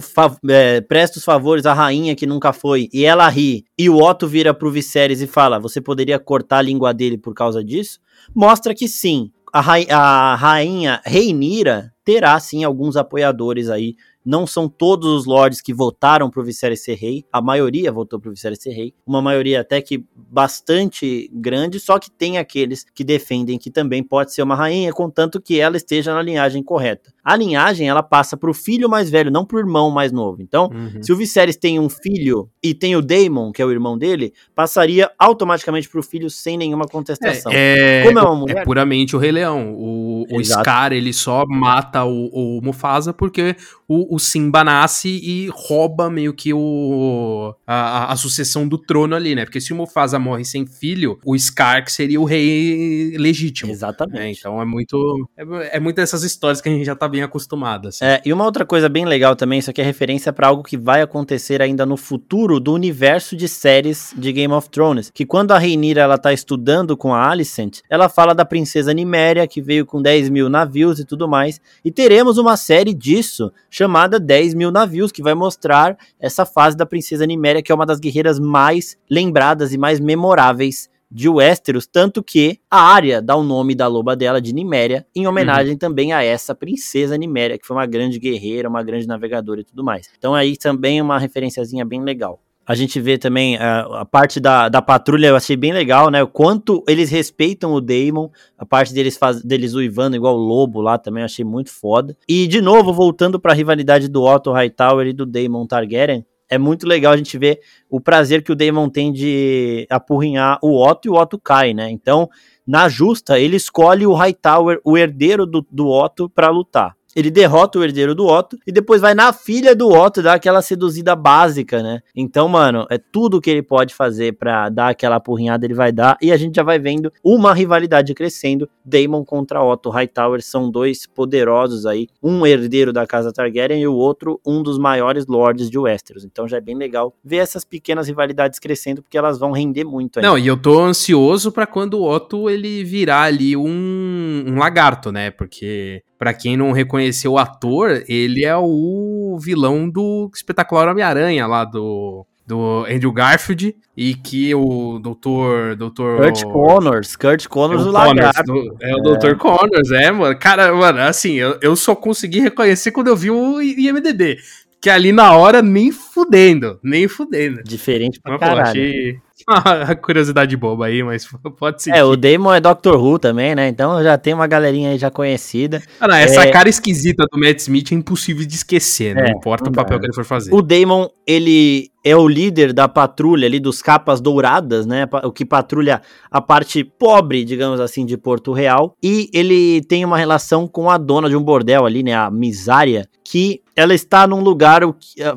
é, 0.49 0.81
presta 0.81 1.19
os 1.19 1.25
favores 1.25 1.67
à 1.67 1.75
rainha 1.75 2.17
que 2.17 2.27
nunca 2.27 2.53
foi, 2.53 2.89
e 2.93 3.05
ela 3.05 3.29
ri, 3.29 3.65
e 3.79 3.91
o 3.91 3.99
Otto 3.99 4.27
vira 4.27 4.55
pro 4.55 4.71
Viserys 4.71 5.21
e 5.21 5.27
fala: 5.27 5.59
Você 5.59 5.81
poderia 5.81 6.19
cortar 6.19 6.59
a 6.59 6.63
língua 6.63 6.95
dele 6.95 7.19
por 7.19 7.35
causa 7.35 7.63
disso? 7.63 8.01
Mostra 8.35 8.75
que 8.75 8.89
sim, 8.89 9.31
a, 9.53 9.61
ra 9.61 9.75
a 9.91 10.35
rainha 10.35 11.01
Reinira 11.05 11.93
terá 12.05 12.39
sim 12.41 12.65
alguns 12.65 12.97
apoiadores 12.97 13.69
aí 13.69 13.95
não 14.25 14.47
são 14.47 14.69
todos 14.69 15.09
os 15.11 15.27
lords 15.27 15.61
que 15.61 15.75
votaram 15.75 16.31
pro 16.31 16.45
Viserys 16.45 16.83
ser 16.83 16.95
rei, 16.95 17.25
a 17.33 17.41
maioria 17.41 17.91
votou 17.91 18.21
pro 18.21 18.31
Viserys 18.31 18.61
ser 18.61 18.71
rei, 18.71 18.95
uma 19.07 19.21
maioria 19.21 19.61
até 19.61 19.81
que 19.81 20.05
bastante 20.15 21.31
grande, 21.33 21.81
só 21.81 21.99
que 21.99 22.11
tem 22.11 22.39
aqueles 22.39 22.85
que 22.95 23.05
defendem 23.05 23.59
que 23.59 23.71
também 23.71 24.03
pode 24.03 24.33
ser 24.33 24.43
uma 24.43 24.55
rainha, 24.55 24.93
contanto 24.93 25.41
que 25.41 25.59
ela 25.59 25.77
esteja 25.77 26.15
na 26.15 26.23
linhagem 26.23 26.63
correta. 26.63 27.13
A 27.25 27.37
linhagem, 27.37 27.89
ela 27.89 28.03
passa 28.03 28.37
pro 28.37 28.53
filho 28.53 28.89
mais 28.89 29.09
velho, 29.09 29.31
não 29.31 29.45
pro 29.45 29.59
irmão 29.59 29.91
mais 29.91 30.11
novo. 30.11 30.43
Então, 30.43 30.69
uhum. 30.73 31.01
se 31.01 31.13
o 31.13 31.17
Viserys 31.17 31.57
tem 31.57 31.79
um 31.79 31.89
filho 31.89 32.51
e 32.61 32.75
tem 32.75 32.97
o 32.97 33.03
Daemon, 33.03 33.53
que 33.53 33.63
é 33.63 33.65
o 33.65 33.71
irmão 33.71 33.97
dele, 33.97 34.33
passaria 34.57 35.09
automaticamente 35.17 35.89
pro 35.89 36.03
filho 36.03 36.29
sem 36.29 36.59
nenhuma 36.59 36.85
contestação. 36.87 37.53
É, 37.53 38.01
é, 38.01 38.03
Como 38.03 38.19
é 38.19 38.23
uma 38.23 38.35
mulher... 38.35 38.59
É 38.59 38.65
puramente 38.65 39.15
o 39.15 39.21
Rei 39.21 39.31
Leão. 39.31 39.73
O, 39.73 40.27
o 40.33 40.45
Scar, 40.45 40.93
ele 40.93 41.13
só 41.13 41.45
mata 41.47 42.05
o, 42.05 42.59
o 42.59 42.61
Mufasa 42.61 43.13
porque 43.13 43.55
o, 43.87 44.12
o 44.13 44.19
Simba 44.19 44.63
nasce 44.63 45.09
e 45.09 45.49
rouba 45.51 46.11
meio 46.11 46.35
que 46.35 46.53
o 46.53 47.55
a, 47.67 48.13
a, 48.13 48.17
sucessão 48.17 48.69
do 48.69 48.77
trono 48.77 49.17
ali, 49.17 49.35
né? 49.35 49.47
Porque 49.47 49.59
se 49.59 49.73
o 49.73 49.77
Mufasa 49.77 50.19
morre 50.19 50.45
sem 50.45 50.67
filho, 50.67 51.19
o 51.25 51.35
Scar 51.39 51.89
seria 51.89 52.21
o 52.21 52.25
rei 52.25 53.17
legítimo. 53.17 53.73
Exatamente. 53.73 54.21
Né? 54.21 54.33
Então 54.39 54.61
é 54.61 54.67
muito 54.67 55.27
é, 55.35 55.77
é 55.79 55.81
muito 55.81 55.97
dessas 55.97 56.25
histórias 56.25 56.61
que 56.61 56.69
a 56.69 56.73
gente 56.73 56.85
já 56.85 56.95
tá 56.95 57.09
bem 57.09 57.23
acostumado. 57.23 57.89
Assim. 57.89 58.05
É, 58.05 58.21
e 58.23 58.35
uma 58.35 58.45
outra 58.45 58.67
coisa 58.67 58.87
bem 58.87 59.07
legal 59.07 59.35
também, 59.35 59.61
isso 59.61 59.71
aqui 59.71 59.81
é 59.81 59.85
referência 59.85 60.31
para 60.31 60.49
algo 60.49 60.63
que 60.63 60.77
vai 60.77 61.01
acontecer 61.01 61.63
ainda 61.63 61.87
no 61.87 61.97
futuro 61.97 62.61
do 62.61 62.75
universo 62.75 63.35
de 63.35 63.49
séries 63.49 64.13
de 64.15 64.31
Game 64.31 64.53
of 64.53 64.69
Thrones, 64.69 65.11
que 65.11 65.25
quando 65.25 65.53
a 65.53 65.59
Rhaenyra 65.59 66.03
ela 66.03 66.19
tá 66.19 66.35
estudando 66.35 66.99
com 66.99 67.15
a 67.15 67.31
Alicent, 67.31 67.81
ela 67.89 68.11
fala 68.11 68.35
da 68.35 68.45
princesa 68.45 68.93
Niméria 68.93 69.49
que 69.49 69.63
veio 69.63 69.87
com 69.87 70.03
10 70.03 70.29
mil 70.29 70.51
navios 70.51 71.01
e 71.01 71.07
tudo 71.07 71.27
mais, 71.27 71.59
e 71.83 71.91
teremos 71.91 72.37
uma 72.37 72.59
série 72.59 72.93
disso 72.93 73.51
chamada 73.71 74.02
10 74.09 74.55
mil 74.55 74.71
navios 74.71 75.13
que 75.13 75.23
vai 75.23 75.35
mostrar 75.35 75.97
essa 76.21 76.45
fase 76.45 76.77
da 76.77 76.87
princesa 76.87 77.27
Niméria 77.27 77.63
que 77.63 77.73
é 77.73 77.75
uma 77.75 77.87
das 77.87 77.99
guerreiras 77.99 78.39
mais 78.39 78.97
lembradas 79.11 79.73
e 79.73 79.79
mais 79.79 80.01
memoráveis 80.01 80.91
de 81.13 81.29
Westeros, 81.29 81.87
tanto 81.87 82.23
que 82.23 82.59
a 82.71 82.81
área 82.81 83.21
dá 83.21 83.37
o 83.37 83.43
nome 83.43 83.75
da 83.75 83.87
loba 83.87 84.17
dela 84.17 84.41
de 84.41 84.55
Niméria, 84.55 85.07
em 85.15 85.27
homenagem 85.27 85.73
uhum. 85.73 85.79
também 85.79 86.13
a 86.13 86.23
essa 86.23 86.55
princesa 86.55 87.19
Niméria, 87.19 87.59
que 87.59 87.67
foi 87.67 87.77
uma 87.77 87.85
grande 87.85 88.19
guerreira, 88.19 88.69
uma 88.69 88.83
grande 88.83 89.07
navegadora 89.07 89.61
e 89.61 89.65
tudo 89.65 89.85
mais. 89.85 90.09
Então 90.17 90.35
aí 90.35 90.57
também 90.57 91.03
uma 91.03 91.19
referenciazinha 91.19 91.85
bem 91.85 92.03
legal. 92.03 92.41
A 92.65 92.75
gente 92.75 93.01
vê 93.01 93.19
também 93.19 93.57
a, 93.57 93.81
a, 94.01 94.05
parte 94.05 94.39
da, 94.39 94.69
da 94.69 94.81
patrulha, 94.81 95.29
eu 95.29 95.37
achei 95.37 95.57
bem 95.57 95.73
legal, 95.73 96.11
né? 96.11 96.23
O 96.23 96.29
quanto 96.29 96.85
eles 96.87 97.11
respeitam 97.11 97.73
o 97.73 97.81
Daemon, 97.81 98.29
a 98.57 98.65
parte 98.65 98.95
deles, 98.95 99.17
faz, 99.17 99.43
deles 99.43 99.75
uivando 99.75 100.15
igual 100.15 100.37
o 100.37 100.41
lobo 100.41 100.81
lá 100.81 100.97
também, 100.97 101.23
eu 101.23 101.25
achei 101.25 101.45
muito 101.45 101.71
foda. 101.71 102.17
E, 102.29 102.47
de 102.47 102.61
novo, 102.61 102.93
voltando 102.93 103.41
para 103.41 103.53
a 103.53 103.55
rivalidade 103.55 104.09
do 104.09 104.23
Otto 104.23 104.53
Hightower 104.53 105.09
e 105.09 105.13
do 105.13 105.27
Daemon 105.27 105.67
Targaryen, 105.67 106.25
é 106.49 106.57
muito 106.57 106.87
legal 106.87 107.15
a 107.15 107.17
gente 107.17 107.37
ver 107.37 107.61
o 107.91 108.01
prazer 108.01 108.43
que 108.43 108.53
o 108.53 108.57
Daemon 108.57 108.89
tem 108.89 109.13
de 109.13 109.87
apurrinhar 109.91 110.59
o 110.63 110.87
Otto 110.87 111.09
e 111.09 111.11
o 111.11 111.15
Otto 111.15 111.41
cai, 111.41 111.75
né? 111.75 111.91
Então, 111.91 112.29
na 112.65 112.89
justa, 112.89 113.41
ele 113.41 113.57
escolhe 113.57 114.07
o 114.07 114.15
Hightower, 114.15 114.81
o 114.85 114.97
herdeiro 114.97 115.47
do, 115.47 115.67
do 115.69 115.89
Otto, 115.89 116.29
para 116.29 116.49
lutar 116.49 116.95
ele 117.15 117.31
derrota 117.31 117.79
o 117.79 117.85
herdeiro 117.85 118.15
do 118.15 118.27
Otto 118.27 118.59
e 118.67 118.73
depois 118.73 119.01
vai 119.01 119.15
na 119.15 119.33
filha 119.33 119.75
do 119.75 119.89
Otto 119.89 120.23
dar 120.23 120.35
aquela 120.35 120.63
seduzida 120.63 121.15
básica, 121.15 121.83
né? 121.83 122.01
Então, 122.15 122.49
mano, 122.49 122.87
é 122.91 122.99
tudo 122.99 123.41
que 123.41 123.51
ele 123.51 123.63
pode 123.63 123.95
fazer 123.95 124.33
para 124.33 124.69
dar 124.69 124.89
aquela 124.89 125.21
porrinhada, 125.21 125.65
ele 125.65 125.75
vai 125.75 125.93
dar. 125.93 126.17
E 126.21 126.33
a 126.33 126.37
gente 126.37 126.57
já 126.57 126.63
vai 126.63 126.79
vendo 126.79 127.13
uma 127.23 127.53
rivalidade 127.55 128.15
crescendo. 128.15 128.69
Daemon 128.85 129.25
contra 129.25 129.63
Otto 129.63 129.91
Hightower 129.91 130.43
são 130.43 130.71
dois 130.71 131.07
poderosos 131.07 131.87
aí, 131.87 132.09
um 132.23 132.47
herdeiro 132.47 132.93
da 132.93 133.07
casa 133.07 133.33
Targaryen 133.33 133.81
e 133.81 133.87
o 133.87 133.95
outro 133.95 134.41
um 134.47 134.63
dos 134.63 134.79
maiores 134.79 135.27
lords 135.27 135.71
de 135.71 135.79
Westeros. 135.79 136.25
Então 136.25 136.49
já 136.49 136.59
é 136.59 136.61
bem 136.61 136.77
legal 136.77 137.15
ver 137.25 137.39
essas 137.39 137.65
pequenas 137.65 138.09
rivalidades 138.09 138.59
crescendo 138.59 139.03
porque 139.03 139.19
elas 139.19 139.39
vão 139.39 139.53
render 139.53 139.85
muito. 139.85 140.21
Não, 140.21 140.39
e 140.39 140.47
eu 140.47 140.57
tô 140.57 140.81
ansioso 140.81 141.53
para 141.53 141.67
quando 141.67 141.95
o 141.95 142.09
Otto 142.09 142.49
ele 142.51 142.85
virar 142.85 143.23
ali 143.23 143.57
um, 143.57 144.45
um 144.47 144.57
lagarto, 144.57 145.13
né? 145.13 145.31
Porque 145.31 146.03
para 146.23 146.33
quem 146.33 146.57
não 146.57 146.71
reconheceu 146.71 147.33
o 147.33 147.39
ator, 147.39 148.05
ele 148.07 148.45
é 148.45 148.57
o 148.57 149.37
vilão 149.43 149.91
do 149.91 150.31
espetacular 150.33 150.87
Homem-Aranha 150.87 151.49
lá 151.49 151.65
do 151.65 152.25
do 152.47 152.85
Andrew 152.89 153.13
Garfield 153.13 153.75
e 153.97 154.15
que 154.15 154.55
o 154.55 155.01
doutor 155.01 155.75
doutor 155.75 156.19
Kurt 156.21 156.45
Connors, 156.45 157.17
Kurt 157.17 157.49
Connors 157.49 157.83
é 157.83 157.85
o, 157.87 157.89
o 157.89 157.91
Lagarto. 157.91 158.53
Do, 158.53 158.77
é, 158.81 158.93
é, 158.93 158.95
o 158.95 159.01
Dr. 159.01 159.35
Connors, 159.35 159.91
é, 159.91 160.13
mano. 160.13 160.39
Cara, 160.39 160.73
mano, 160.73 161.01
assim, 161.01 161.33
eu, 161.33 161.59
eu 161.61 161.75
só 161.75 161.93
consegui 161.97 162.39
reconhecer 162.39 162.93
quando 162.93 163.09
eu 163.09 163.17
vi 163.17 163.33
o 163.33 163.61
IMDb. 163.61 164.39
Que 164.81 164.91
ali 164.91 165.11
na 165.11 165.33
hora, 165.37 165.61
nem 165.61 165.91
fudendo, 166.13 166.79
nem 166.83 167.09
fudendo. 167.09 167.63
Diferente 167.65 168.21
pra 168.21 168.33
Mas, 168.33 168.41
caralho. 168.41 168.65
Pô, 168.65 168.71
achei, 168.71 169.21
uma 169.49 169.97
curiosidade 169.97 170.57
boba 170.57 170.87
aí, 170.87 171.03
mas 171.03 171.27
pode 171.59 171.83
ser. 171.83 171.91
É, 171.91 172.05
o 172.05 172.17
Damon 172.17 172.53
é 172.53 172.61
Doctor 172.61 173.03
Who 173.03 173.19
também, 173.19 173.55
né? 173.55 173.69
Então 173.69 174.03
já 174.03 174.19
tem 174.19 174.35
uma 174.35 174.47
galerinha 174.47 174.91
aí 174.91 174.99
já 174.99 175.11
conhecida. 175.11 175.83
Ah, 175.99 176.09
não, 176.09 176.15
essa 176.15 176.43
é... 176.43 176.51
cara 176.51 176.69
esquisita 176.69 177.25
do 177.31 177.39
Matt 177.39 177.61
Smith 177.61 177.93
é 177.93 177.95
impossível 177.95 178.47
de 178.47 178.55
esquecer, 178.55 179.15
não 179.15 179.23
é, 179.23 179.31
importa 179.31 179.65
não 179.65 179.73
o 179.73 179.75
papel 179.75 179.99
que 179.99 180.07
ele 180.07 180.15
for 180.15 180.25
fazer. 180.25 180.53
O 180.53 180.61
Damon, 180.61 181.09
ele 181.27 181.91
é 182.05 182.17
o 182.17 182.29
líder 182.29 182.73
da 182.73 182.89
patrulha 182.89 183.47
ali 183.47 183.61
dos 183.61 183.81
capas 183.81 184.21
douradas, 184.21 184.85
né? 184.85 185.09
O 185.25 185.31
que 185.31 185.45
patrulha 185.45 186.03
a 186.31 186.41
parte 186.41 186.85
pobre, 186.85 187.45
digamos 187.45 187.81
assim, 187.81 188.05
de 188.05 188.17
Porto 188.17 188.53
Real. 188.53 188.97
E 189.03 189.31
ele 189.33 189.83
tem 189.83 190.05
uma 190.05 190.19
relação 190.19 190.67
com 190.67 190.91
a 190.91 190.99
dona 190.99 191.29
de 191.29 191.37
um 191.37 191.43
bordel 191.43 191.87
ali, 191.87 192.03
né? 192.03 192.15
A 192.15 192.31
Misária, 192.31 193.09
que 193.25 193.63
ela 193.75 193.95
está 193.95 194.27
num 194.27 194.41
lugar 194.41 194.83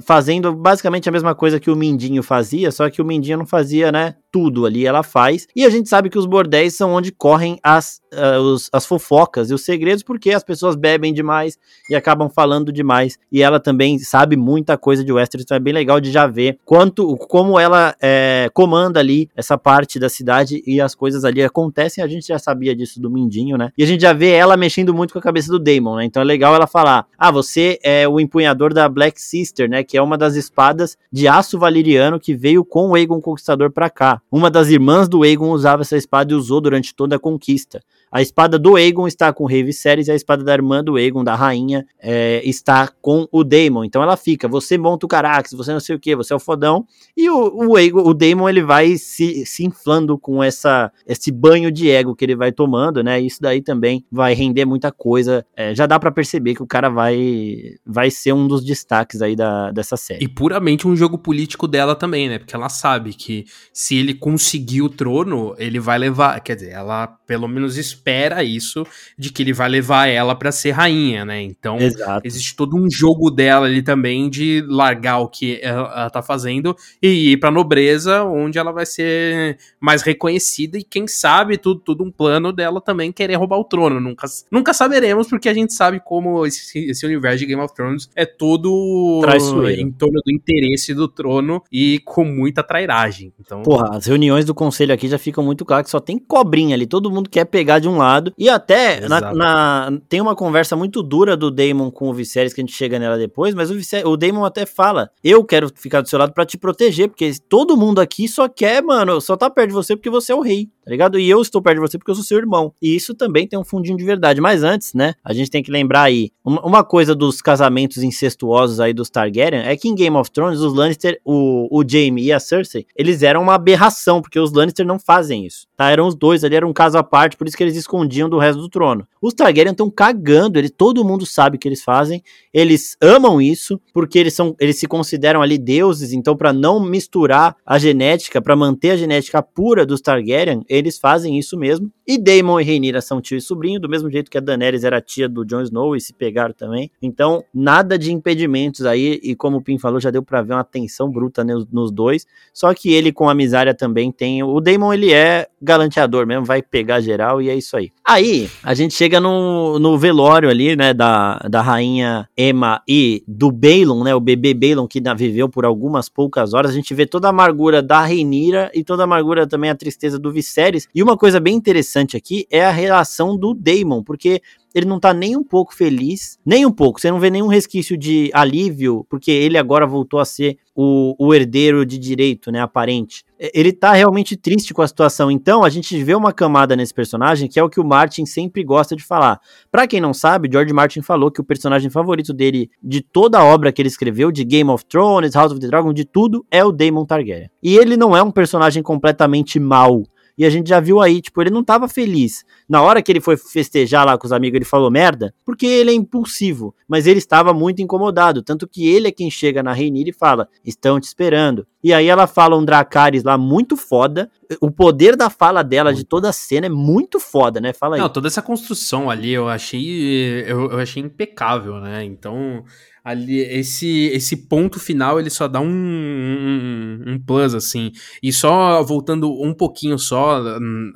fazendo 0.02 0.54
basicamente 0.66 1.08
a 1.08 1.12
mesma 1.12 1.36
coisa 1.36 1.60
que 1.60 1.70
o 1.70 1.76
Mindinho 1.76 2.24
fazia, 2.24 2.72
só 2.72 2.90
que 2.90 3.00
o 3.00 3.06
Mindinho 3.06 3.38
não 3.38 3.46
fazia, 3.46 3.92
né? 3.92 4.16
Tudo 4.32 4.66
ali 4.66 4.84
ela 4.84 5.04
faz. 5.04 5.46
E 5.56 5.64
a 5.64 5.70
gente 5.70 5.88
sabe 5.88 6.10
que 6.10 6.18
os 6.18 6.26
bordéis 6.26 6.74
são 6.74 6.92
onde 6.92 7.12
correm 7.12 7.60
as, 7.62 8.02
uh, 8.16 8.40
os, 8.42 8.70
as 8.72 8.86
fofocas 8.86 9.50
e 9.50 9.54
os 9.54 9.64
segredos, 9.64 10.04
porque 10.04 10.32
as 10.32 10.44
pessoas 10.44 10.76
bebem 10.76 11.14
demais 11.14 11.58
e 11.90 11.96
acabam 11.96 12.30
falando 12.30 12.72
demais. 12.72 13.18
E 13.32 13.42
ela 13.42 13.60
também 13.60 14.00
sabe 14.00 14.36
muita 14.36 14.78
coisa 14.78 15.04
de 15.04 15.12
Westeros, 15.12 15.44
então 15.44 15.58
é 15.58 15.60
bem 15.60 15.74
legal 15.74 16.00
de 16.00 16.12
já 16.12 16.26
ver 16.28 16.58
quanto 16.66 17.16
como 17.18 17.60
ela 17.60 17.96
é, 18.02 18.50
comanda 18.54 19.00
ali 19.00 19.30
essa 19.36 19.58
parte 19.58 20.00
da 20.00 20.10
cidade 20.10 20.64
e 20.66 20.80
as 20.82 20.96
coisas 20.96 21.26
ali 21.26 21.44
acontecem. 21.44 22.04
A 22.04 22.08
gente 22.08 22.28
já 22.28 22.40
sabia 22.40 22.76
disso 22.76 23.02
do 23.02 23.10
Mindinho, 23.10 23.58
né? 23.58 23.72
E 23.78 23.84
a 23.84 23.88
gente 23.88 24.02
já 24.02 24.14
vê 24.14 24.32
ela 24.32 24.58
mexendo 24.58 24.94
muito 24.94 25.14
com 25.14 25.20
a 25.20 25.22
cabeça 25.22 25.52
do 25.52 25.60
Daemon, 25.60 25.98
né? 25.98 26.06
Então 26.06 26.22
é 26.22 26.26
legal 26.26 26.56
ela 26.56 26.68
falar: 26.68 27.06
ah, 27.18 27.32
você 27.32 27.80
é 27.84 28.08
o 28.08 28.20
empunhador 28.20 28.74
da 28.74 28.88
Black 28.88 29.22
Sister, 29.22 29.70
né? 29.70 29.84
Que 29.84 29.98
é 29.98 30.02
uma 30.02 30.18
das 30.18 30.36
espadas 30.36 30.98
de 31.12 31.28
aço 31.28 31.58
valeriano 31.58 32.20
que 32.20 32.34
veio 32.34 32.64
com 32.64 32.90
o 32.90 32.96
Aegon 32.96 33.22
Conquistador 33.22 33.72
para 33.72 33.90
cá. 33.90 34.22
Uma 34.32 34.50
das 34.50 34.70
irmãs 34.70 35.08
do 35.08 35.24
Aegon 35.24 35.52
usava 35.52 35.82
essa 35.82 35.98
espada 35.98 36.34
e 36.34 36.36
usou 36.36 36.62
durante 36.62 36.94
toda 36.94 37.16
a 37.16 37.20
conquista. 37.20 37.82
A 38.12 38.22
espada 38.22 38.58
do 38.58 38.76
Aegon 38.76 39.08
está 39.08 39.34
com 39.34 39.44
o 39.44 39.48
Rei 39.48 39.64
Viserys 39.64 40.08
e 40.08 40.12
a 40.12 40.16
espada 40.16 40.44
da 40.44 40.54
irmã 40.54 40.84
do 40.84 40.96
Aegon, 40.96 41.24
da 41.24 41.36
rainha, 41.36 41.86
é, 42.00 42.42
está 42.46 42.88
com 43.02 43.28
o 43.32 43.44
Daemon. 43.44 43.84
Então 43.84 44.02
ela 44.02 44.16
fica, 44.16 44.48
você 44.48 44.78
monta 44.78 45.06
o 45.06 45.10
Carax, 45.10 45.52
você 45.52 45.74
não 45.74 45.80
sei 45.80 45.96
o 45.96 46.00
que, 46.00 46.16
você 46.16 46.34
é 46.34 46.36
o 46.36 46.40
fodão. 46.40 46.86
E 47.16 47.30
o, 47.30 47.72
o, 47.72 47.76
Aegon, 47.76 48.02
o 48.02 48.14
Daemon 48.14 48.50
ele 48.50 48.64
vai 48.64 48.98
se, 48.98 49.46
se 49.46 49.66
inflando 49.66 50.18
com 50.18 50.44
essa, 50.44 50.92
esse 51.08 51.32
banho 51.32 51.72
de 51.72 51.90
ego 51.90 52.16
que 52.16 52.24
ele 52.24 52.36
vai 52.36 52.52
tomando, 52.52 53.04
né? 53.04 53.20
Isso 53.20 53.42
daí 53.42 53.62
também 53.62 54.06
vai 54.12 54.34
render 54.34 54.66
muita 54.66 54.92
coisa. 54.92 55.46
É, 55.56 55.76
já 55.76 55.86
dá 55.86 56.00
para 56.00 56.12
perceber 56.12 56.56
que 56.56 56.64
o 56.64 56.68
cara 56.68 56.90
vai, 56.90 57.76
vai 57.86 58.10
ser 58.10 58.34
um 58.34 58.48
dos 58.48 58.64
destaques 58.64 59.22
aí 59.22 59.36
da, 59.36 59.72
dessa 59.72 59.98
série. 59.98 60.24
E 60.24 60.28
puramente 60.28 60.88
um 60.88 60.96
jogo 60.96 61.18
político 61.18 61.68
dela 61.68 61.96
também, 61.96 62.30
né? 62.30 62.40
Porque 62.40 62.56
ela 62.56 62.70
sabe 62.70 63.14
que 63.14 63.46
se 63.74 63.96
ele 63.96 64.14
conseguir 64.14 64.82
o 64.82 64.90
trono, 64.90 65.56
ele 65.58 65.80
vai 65.80 65.98
levar. 65.98 66.40
Quer 66.40 66.56
dizer, 66.56 66.72
ela 66.72 67.08
pelo 67.26 67.48
menos 67.48 67.78
espera 67.78 68.44
isso 68.44 68.86
de 69.18 69.32
que 69.32 69.44
ele 69.44 69.54
vai 69.54 69.70
levar 69.70 70.08
ela 70.08 70.36
para 70.36 70.52
ser 70.52 70.72
rainha, 70.72 71.26
né? 71.26 71.42
Então 71.42 71.78
Exato. 71.78 72.26
existe 72.26 72.56
todo 72.56 72.76
um 72.76 72.90
jogo 72.90 73.30
dela 73.30 73.66
ali 73.66 73.82
também 73.82 74.30
de 74.30 74.64
largar 74.68 75.20
o 75.20 75.28
que 75.28 75.60
ela, 75.62 75.92
ela 75.96 76.10
tá 76.10 76.22
fazendo 76.22 76.76
e 77.02 77.32
ir 77.32 77.38
para 77.38 77.52
nobreza, 77.52 78.24
onde 78.24 78.58
ela 78.58 78.72
vai 78.72 78.86
ser 78.86 79.58
mais 79.80 80.02
reconhecida 80.02 80.78
e 80.78 80.84
quem 80.84 81.08
sabe 81.08 81.58
tudo, 81.58 81.80
tudo 81.80 82.04
um 82.04 82.12
plano 82.12 82.52
dela 82.52 82.80
também 82.82 83.12
querer 83.12 83.36
roubar 83.36 83.58
o 83.58 83.64
trono. 83.64 84.00
Nunca, 84.00 84.28
nunca 84.52 84.74
saberemos 84.74 85.28
porque 85.28 85.50
a 85.50 85.54
gente 85.54 85.74
sabe 85.74 86.00
como 86.04 86.46
esse, 86.46 86.80
esse 86.90 87.06
universo 87.06 87.40
de 87.40 87.46
Game 87.46 87.62
of 87.62 87.74
Thrones 87.74 88.10
é 88.16 88.26
todo 88.26 89.20
Traiçoeiro. 89.22 89.82
em 89.82 89.92
torno 89.92 90.22
do 90.26 90.32
interesse 90.32 90.94
do 90.94 91.08
trono 91.08 91.64
e 91.72 92.00
com 92.06 92.24
muita 92.24 92.64
trairagem. 92.64 93.34
Então, 93.40 93.64
porra, 93.64 93.98
as 93.98 94.06
reuniões 94.06 94.46
do 94.46 94.54
conselho 94.54 94.94
aqui 94.94 95.08
já 95.08 95.18
ficam 95.18 95.44
muito 95.44 95.66
claras 95.66 95.86
que 95.86 95.92
só 95.92 96.00
tem 96.00 96.18
cobrinha 96.18 96.76
ali, 96.76 96.86
todo 96.86 97.12
mundo 97.16 97.30
quer 97.30 97.46
pegar 97.46 97.80
de 97.80 97.88
um 97.88 97.98
lado. 97.98 98.34
E 98.38 98.50
até 98.50 99.08
na, 99.08 99.34
na, 99.34 100.00
tem 100.08 100.22
uma 100.22 100.36
conversa 100.36 100.76
muito 100.76 101.02
dura 101.02 101.36
do 101.36 101.50
Damon 101.50 101.90
com 101.90 102.10
o 102.10 102.14
Viserys, 102.14 102.54
que 102.54 102.62
a 102.62 102.64
gente 102.64 102.74
chega 102.74 103.00
nela 103.00 103.18
depois, 103.18 103.54
mas 103.54 103.72
o, 103.72 103.76
Viserys, 103.76 104.06
o 104.06 104.18
Damon 104.18 104.46
até 104.46 104.66
fala: 104.66 105.10
Eu 105.24 105.44
quero 105.44 105.72
ficar 105.76 106.02
do 106.02 106.10
seu 106.10 106.20
lado 106.20 106.34
para 106.34 106.46
te 106.46 106.58
proteger, 106.58 107.10
porque 107.10 107.32
todo 107.50 107.78
mundo 107.78 108.00
aqui 108.00 108.28
só 108.28 108.48
quer, 108.48 108.82
mano, 108.84 109.20
só 109.20 109.36
tá 109.36 109.50
perto 109.50 109.70
de 109.70 109.74
você 109.74 109.96
porque 109.96 110.10
você 110.10 110.32
é 110.32 110.36
o 110.36 110.42
rei, 110.42 110.68
tá 110.84 110.92
ligado? 110.92 111.20
E 111.20 111.30
eu 111.30 111.42
estou 111.42 111.62
perto 111.62 111.76
de 111.76 111.82
você 111.82 111.98
porque 111.98 112.12
eu 112.12 112.16
sou 112.16 112.24
seu 112.24 112.38
irmão. 112.38 112.74
E 112.82 112.96
isso 112.96 113.14
também 113.14 113.48
tem 113.48 113.58
um 113.58 113.64
fundinho 113.64 113.98
de 113.98 114.04
verdade. 114.04 114.42
Mas 114.42 114.64
antes, 114.64 114.94
né, 114.94 115.14
a 115.24 115.34
gente 115.34 115.50
tem 115.50 115.64
que 115.64 115.72
lembrar 115.72 116.04
aí: 116.04 116.32
uma, 116.44 116.84
coisa 116.84 117.16
dos 117.16 117.42
casamentos 117.42 118.04
incestuosos 118.04 118.80
aí 118.80 118.94
dos 118.94 119.10
Targaryen 119.10 119.64
é 119.64 119.76
que 119.76 119.88
em 119.88 119.96
Game 119.96 120.16
of 120.16 120.30
Thrones, 120.30 120.60
os 120.60 120.74
Lannister, 120.74 121.20
o, 121.26 121.68
o 121.72 121.84
Jaime 121.88 122.24
e 122.24 122.32
a 122.32 122.40
Cersei, 122.40 122.86
eles 122.96 123.24
eram 123.24 123.42
uma 123.42 123.56
aberração, 123.56 124.22
porque 124.22 124.40
os 124.40 124.52
Lannister 124.52 124.86
não 124.86 125.00
fazem 125.00 125.46
isso, 125.46 125.68
tá? 125.76 125.90
Eram 125.90 126.08
os 126.08 126.16
dois 126.16 126.44
ali, 126.44 126.56
era 126.56 126.68
um 126.68 126.74
caso 126.74 126.98
parte, 127.06 127.38
por 127.38 127.48
isso 127.48 127.56
que 127.56 127.64
eles 127.64 127.76
escondiam 127.76 128.28
do 128.28 128.38
resto 128.38 128.60
do 128.60 128.68
trono. 128.68 129.08
Os 129.22 129.34
Targaryen 129.34 129.72
estão 129.72 129.90
cagando, 129.90 130.60
ele, 130.60 130.70
todo 130.70 131.06
mundo 131.06 131.26
sabe 131.26 131.56
o 131.56 131.60
que 131.60 131.68
eles 131.68 131.84
fazem, 131.84 132.22
eles 132.54 132.98
amam 133.02 133.42
isso, 133.42 133.80
porque 133.94 134.20
eles, 134.20 134.34
são, 134.34 134.56
eles 134.60 134.78
se 134.78 134.88
consideram 134.88 135.42
ali 135.42 135.58
deuses, 135.58 136.12
então 136.12 136.36
para 136.36 136.52
não 136.52 136.80
misturar 136.80 137.56
a 137.66 137.78
genética, 137.78 138.42
para 138.42 138.56
manter 138.56 138.92
a 138.92 138.98
genética 138.98 139.42
pura 139.42 139.86
dos 139.86 140.02
Targaryen, 140.02 140.64
eles 140.68 140.98
fazem 140.98 141.38
isso 141.38 141.58
mesmo. 141.58 141.92
E 142.08 142.20
Daemon 142.20 142.60
e 142.60 142.64
Rhaenyra 142.64 143.02
são 143.02 143.20
tio 143.20 143.36
e 143.36 143.42
sobrinho, 143.42 143.80
do 143.80 143.90
mesmo 143.90 144.12
jeito 144.12 144.30
que 144.30 144.38
a 144.38 144.42
Daenerys 144.42 144.84
era 144.84 145.02
tia 145.02 145.28
do 145.28 145.44
Jon 145.44 145.62
Snow 145.64 145.96
e 145.96 146.02
se 146.02 146.14
pegaram 146.14 146.54
também. 146.54 146.92
Então, 147.02 147.44
nada 147.52 147.98
de 147.98 148.14
impedimentos 148.14 148.86
aí, 148.86 149.20
e 149.24 149.36
como 149.36 149.58
o 149.58 149.62
Pim 149.62 149.80
falou, 149.80 150.00
já 150.00 150.12
deu 150.12 150.22
pra 150.22 150.44
ver 150.44 150.54
uma 150.54 150.64
tensão 150.64 151.10
bruta 151.10 151.44
nos, 151.44 151.66
nos 151.72 151.92
dois. 151.92 152.28
Só 152.54 152.72
que 152.76 152.94
ele 152.94 153.12
com 153.12 153.28
a 153.28 153.34
Misária 153.34 153.74
também 153.74 154.12
tem. 154.12 154.44
O 154.44 154.62
Daemon, 154.62 154.94
ele 154.94 155.12
é 155.12 155.48
galanteador 155.60 156.28
mesmo, 156.28 156.46
vai 156.46 156.62
pegar 156.62 157.02
geral 157.02 157.42
e 157.42 157.50
é 157.50 157.56
isso 157.56 157.76
aí. 157.76 157.92
Aí, 158.08 158.48
a 158.62 158.76
gente 158.76 158.94
chega 158.94 159.20
no, 159.20 159.80
no 159.80 159.98
velório 159.98 160.48
ali, 160.48 160.76
né, 160.76 160.94
da, 160.94 161.40
da 161.50 161.62
rainha 161.64 162.30
Emma 162.38 162.84
e 162.88 163.24
do 163.28 163.52
Balon, 163.52 164.04
né, 164.04 164.14
o 164.14 164.20
bebê 164.20 164.54
Balon 164.54 164.88
que 164.88 165.02
viveu 165.18 165.50
por 165.50 165.66
algumas 165.66 166.08
poucas 166.08 166.54
horas. 166.54 166.70
A 166.70 166.74
gente 166.76 166.94
vê 166.94 167.08
toda 167.08 167.28
a 167.28 167.32
amargura 167.32 167.82
da 167.82 168.06
Reinira 168.06 168.70
e 168.76 168.84
toda 168.84 169.02
a 169.02 169.06
amargura 169.06 169.48
também, 169.48 169.72
a 169.72 169.76
tristeza 169.76 170.20
do 170.20 170.32
Viserys. 170.32 170.88
E 170.94 171.02
uma 171.02 171.18
coisa 171.18 171.40
bem 171.40 171.56
interessante 171.56 171.95
aqui 172.16 172.46
é 172.50 172.66
a 172.66 172.72
relação 172.72 173.38
do 173.38 173.54
Daemon, 173.54 174.04
porque 174.04 174.42
ele 174.76 174.86
não 174.86 175.00
tá 175.00 175.14
nem 175.14 175.38
um 175.38 175.44
pouco 175.44 175.74
feliz, 175.74 176.38
nem 176.46 176.66
um 176.66 176.72
pouco. 176.72 177.00
Você 177.00 177.10
não 177.10 177.18
vê 177.18 177.30
nenhum 177.30 177.48
resquício 177.48 177.98
de 177.98 178.30
alívio, 178.34 179.06
porque 179.10 179.32
ele 179.32 179.58
agora 179.58 179.88
voltou 179.88 180.20
a 180.20 180.26
ser 180.26 180.58
o, 180.76 181.16
o 181.18 181.34
herdeiro 181.34 181.86
de 181.86 181.98
direito, 181.98 182.52
né, 182.52 182.60
aparente. 182.60 183.24
Ele 183.40 183.72
tá 183.72 183.94
realmente 183.94 184.36
triste 184.36 184.74
com 184.74 184.82
a 184.82 184.88
situação. 184.88 185.32
Então, 185.32 185.64
a 185.64 185.70
gente 185.70 186.04
vê 186.04 186.14
uma 186.14 186.34
camada 186.34 186.76
nesse 186.76 186.94
personagem 186.94 187.48
que 187.48 187.58
é 187.58 187.64
o 187.64 187.70
que 187.70 187.80
o 187.80 187.86
Martin 187.86 188.26
sempre 188.26 188.66
gosta 188.66 188.98
de 188.98 189.04
falar. 189.04 189.40
Para 189.72 189.88
quem 189.88 190.02
não 190.02 190.14
sabe, 190.14 190.50
George 190.52 190.74
Martin 190.74 191.02
falou 191.02 191.32
que 191.32 191.40
o 191.40 191.46
personagem 191.46 191.90
favorito 191.90 192.34
dele, 192.34 192.70
de 192.84 193.02
toda 193.02 193.40
a 193.40 193.46
obra 193.46 193.72
que 193.72 193.82
ele 193.82 193.88
escreveu, 193.88 194.30
de 194.30 194.44
Game 194.44 194.70
of 194.70 194.86
Thrones, 194.86 195.36
House 195.36 195.54
of 195.54 195.62
the 195.62 195.68
Dragon, 195.68 195.94
de 195.94 196.04
tudo, 196.04 196.46
é 196.52 196.66
o 196.66 196.74
Daemon 196.74 197.06
Targaryen. 197.06 197.50
E 197.64 197.78
ele 197.78 197.96
não 197.96 198.16
é 198.16 198.22
um 198.22 198.32
personagem 198.32 198.84
completamente 198.84 199.58
mau 199.58 200.04
e 200.38 200.46
a 200.46 200.50
gente 200.50 200.68
já 200.68 200.80
viu 200.80 201.02
aí, 201.02 201.22
tipo, 201.22 201.42
ele 201.42 201.50
não 201.50 201.64
tava 201.64 201.88
feliz. 201.88 202.44
Na 202.68 202.82
hora 202.82 203.02
que 203.02 203.12
ele 203.12 203.22
foi 203.22 203.38
festejar 203.38 204.06
lá 204.06 204.18
com 204.18 204.26
os 204.26 204.34
amigos, 204.34 204.56
ele 204.56 204.66
falou 204.66 204.92
merda, 204.92 205.34
porque 205.46 205.66
ele 205.66 205.92
é 205.92 205.94
impulsivo. 205.94 206.76
Mas 206.88 207.08
ele 207.08 207.20
estava 207.20 207.54
muito 207.54 207.82
incomodado. 207.82 208.44
Tanto 208.44 208.68
que 208.68 208.88
ele 208.88 209.08
é 209.08 209.12
quem 209.12 209.32
chega 209.32 209.64
na 209.64 209.72
Reinir 209.74 210.08
e 210.08 210.14
fala: 210.14 210.48
estão 210.64 211.00
te 211.00 211.06
esperando. 211.06 211.66
E 211.86 211.94
aí 211.94 212.08
ela 212.08 212.26
fala 212.26 212.58
um 212.58 212.66
Dracarys 212.66 213.24
lá 213.24 213.38
muito 213.38 213.78
foda. 213.78 214.28
O 214.60 214.72
poder 214.72 215.16
da 215.16 215.30
fala 215.30 215.62
dela 215.62 215.94
de 215.94 216.04
toda 216.04 216.30
a 216.30 216.34
cena 216.34 216.66
é 216.66 216.70
muito 216.70 217.20
foda, 217.20 217.62
né? 217.62 217.74
Fala 217.74 217.96
aí. 217.96 218.02
Não, 218.02 218.10
toda 218.10 218.28
essa 218.28 218.42
construção 218.42 219.08
ali 219.08 219.32
eu 219.32 219.48
achei. 219.48 220.42
Eu, 220.48 220.72
eu 220.72 220.80
achei 220.80 221.04
impecável, 221.04 221.80
né? 221.80 222.04
Então 222.04 222.66
ali 223.06 223.40
esse 223.40 224.08
esse 224.08 224.36
ponto 224.36 224.80
final 224.80 225.20
ele 225.20 225.30
só 225.30 225.48
dá 225.48 225.62
um, 225.62 225.68
um, 225.68 227.04
um, 227.06 227.20
plus 227.20 227.54
assim 227.54 227.92
e 228.22 228.34
só 228.34 228.82
voltando 228.82 229.32
um 229.32 229.54
pouquinho 229.54 230.00
só 230.00 230.42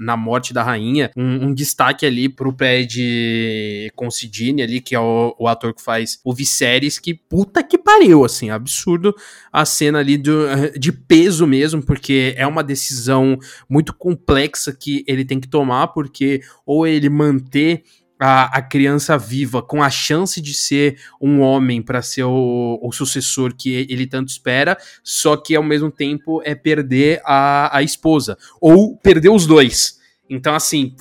na 0.02 0.18
morte 0.18 0.52
da 0.52 0.64
rainha 0.64 1.12
um, 1.16 1.46
um 1.46 1.54
destaque 1.54 2.08
ali 2.08 2.28
pro 2.28 2.52
pé 2.52 2.82
de 2.82 3.92
Considine 3.96 4.64
ali 4.64 4.82
que 4.82 4.96
é 4.96 5.00
o, 5.00 5.36
o, 5.38 5.48
ator 5.48 5.72
que 5.72 5.84
faz 5.84 6.20
o 6.24 6.34
Viserys 6.34 6.98
que 6.98 7.14
puta 7.14 7.62
que 7.62 7.78
pariu 7.78 8.26
assim 8.26 8.50
absurdo 8.50 9.16
a 9.54 9.64
cena 9.64 10.00
ali 10.00 10.18
do, 10.18 10.48
de 10.80 10.92
peso 10.92 11.46
mesmo 11.46 11.84
porque 11.84 12.34
é 12.38 12.48
uma 12.48 12.64
decisão 12.64 13.38
muito 13.68 13.94
complexa 13.94 14.72
que 14.72 15.04
ele 15.08 15.26
tem 15.26 15.40
que 15.40 15.48
tomar 15.48 15.88
porque 15.88 16.42
ou 16.66 16.88
ele 16.88 17.10
manter 17.10 17.84
a, 18.20 18.58
a 18.58 18.62
criança 18.62 19.18
viva 19.18 19.62
com 19.62 19.82
a 19.82 19.90
chance 19.90 20.42
de 20.42 20.54
ser 20.54 21.00
um 21.22 21.40
homem 21.40 21.82
para 21.82 22.02
ser 22.02 22.24
o, 22.24 22.80
o, 22.82 22.92
sucessor 22.92 23.56
que 23.56 23.88
ele 23.90 24.06
tanto 24.06 24.28
espera, 24.28 24.78
só 25.02 25.38
que 25.38 25.56
ao 25.56 25.64
mesmo 25.64 25.90
tempo 25.90 26.42
é 26.44 26.54
perder 26.54 27.22
a, 27.24 27.78
a 27.78 27.82
esposa, 27.82 28.38
ou 28.60 28.98
perder 28.98 29.30
os 29.30 29.48
dois. 29.48 30.00
Então, 30.30 30.54
assim, 30.54 30.94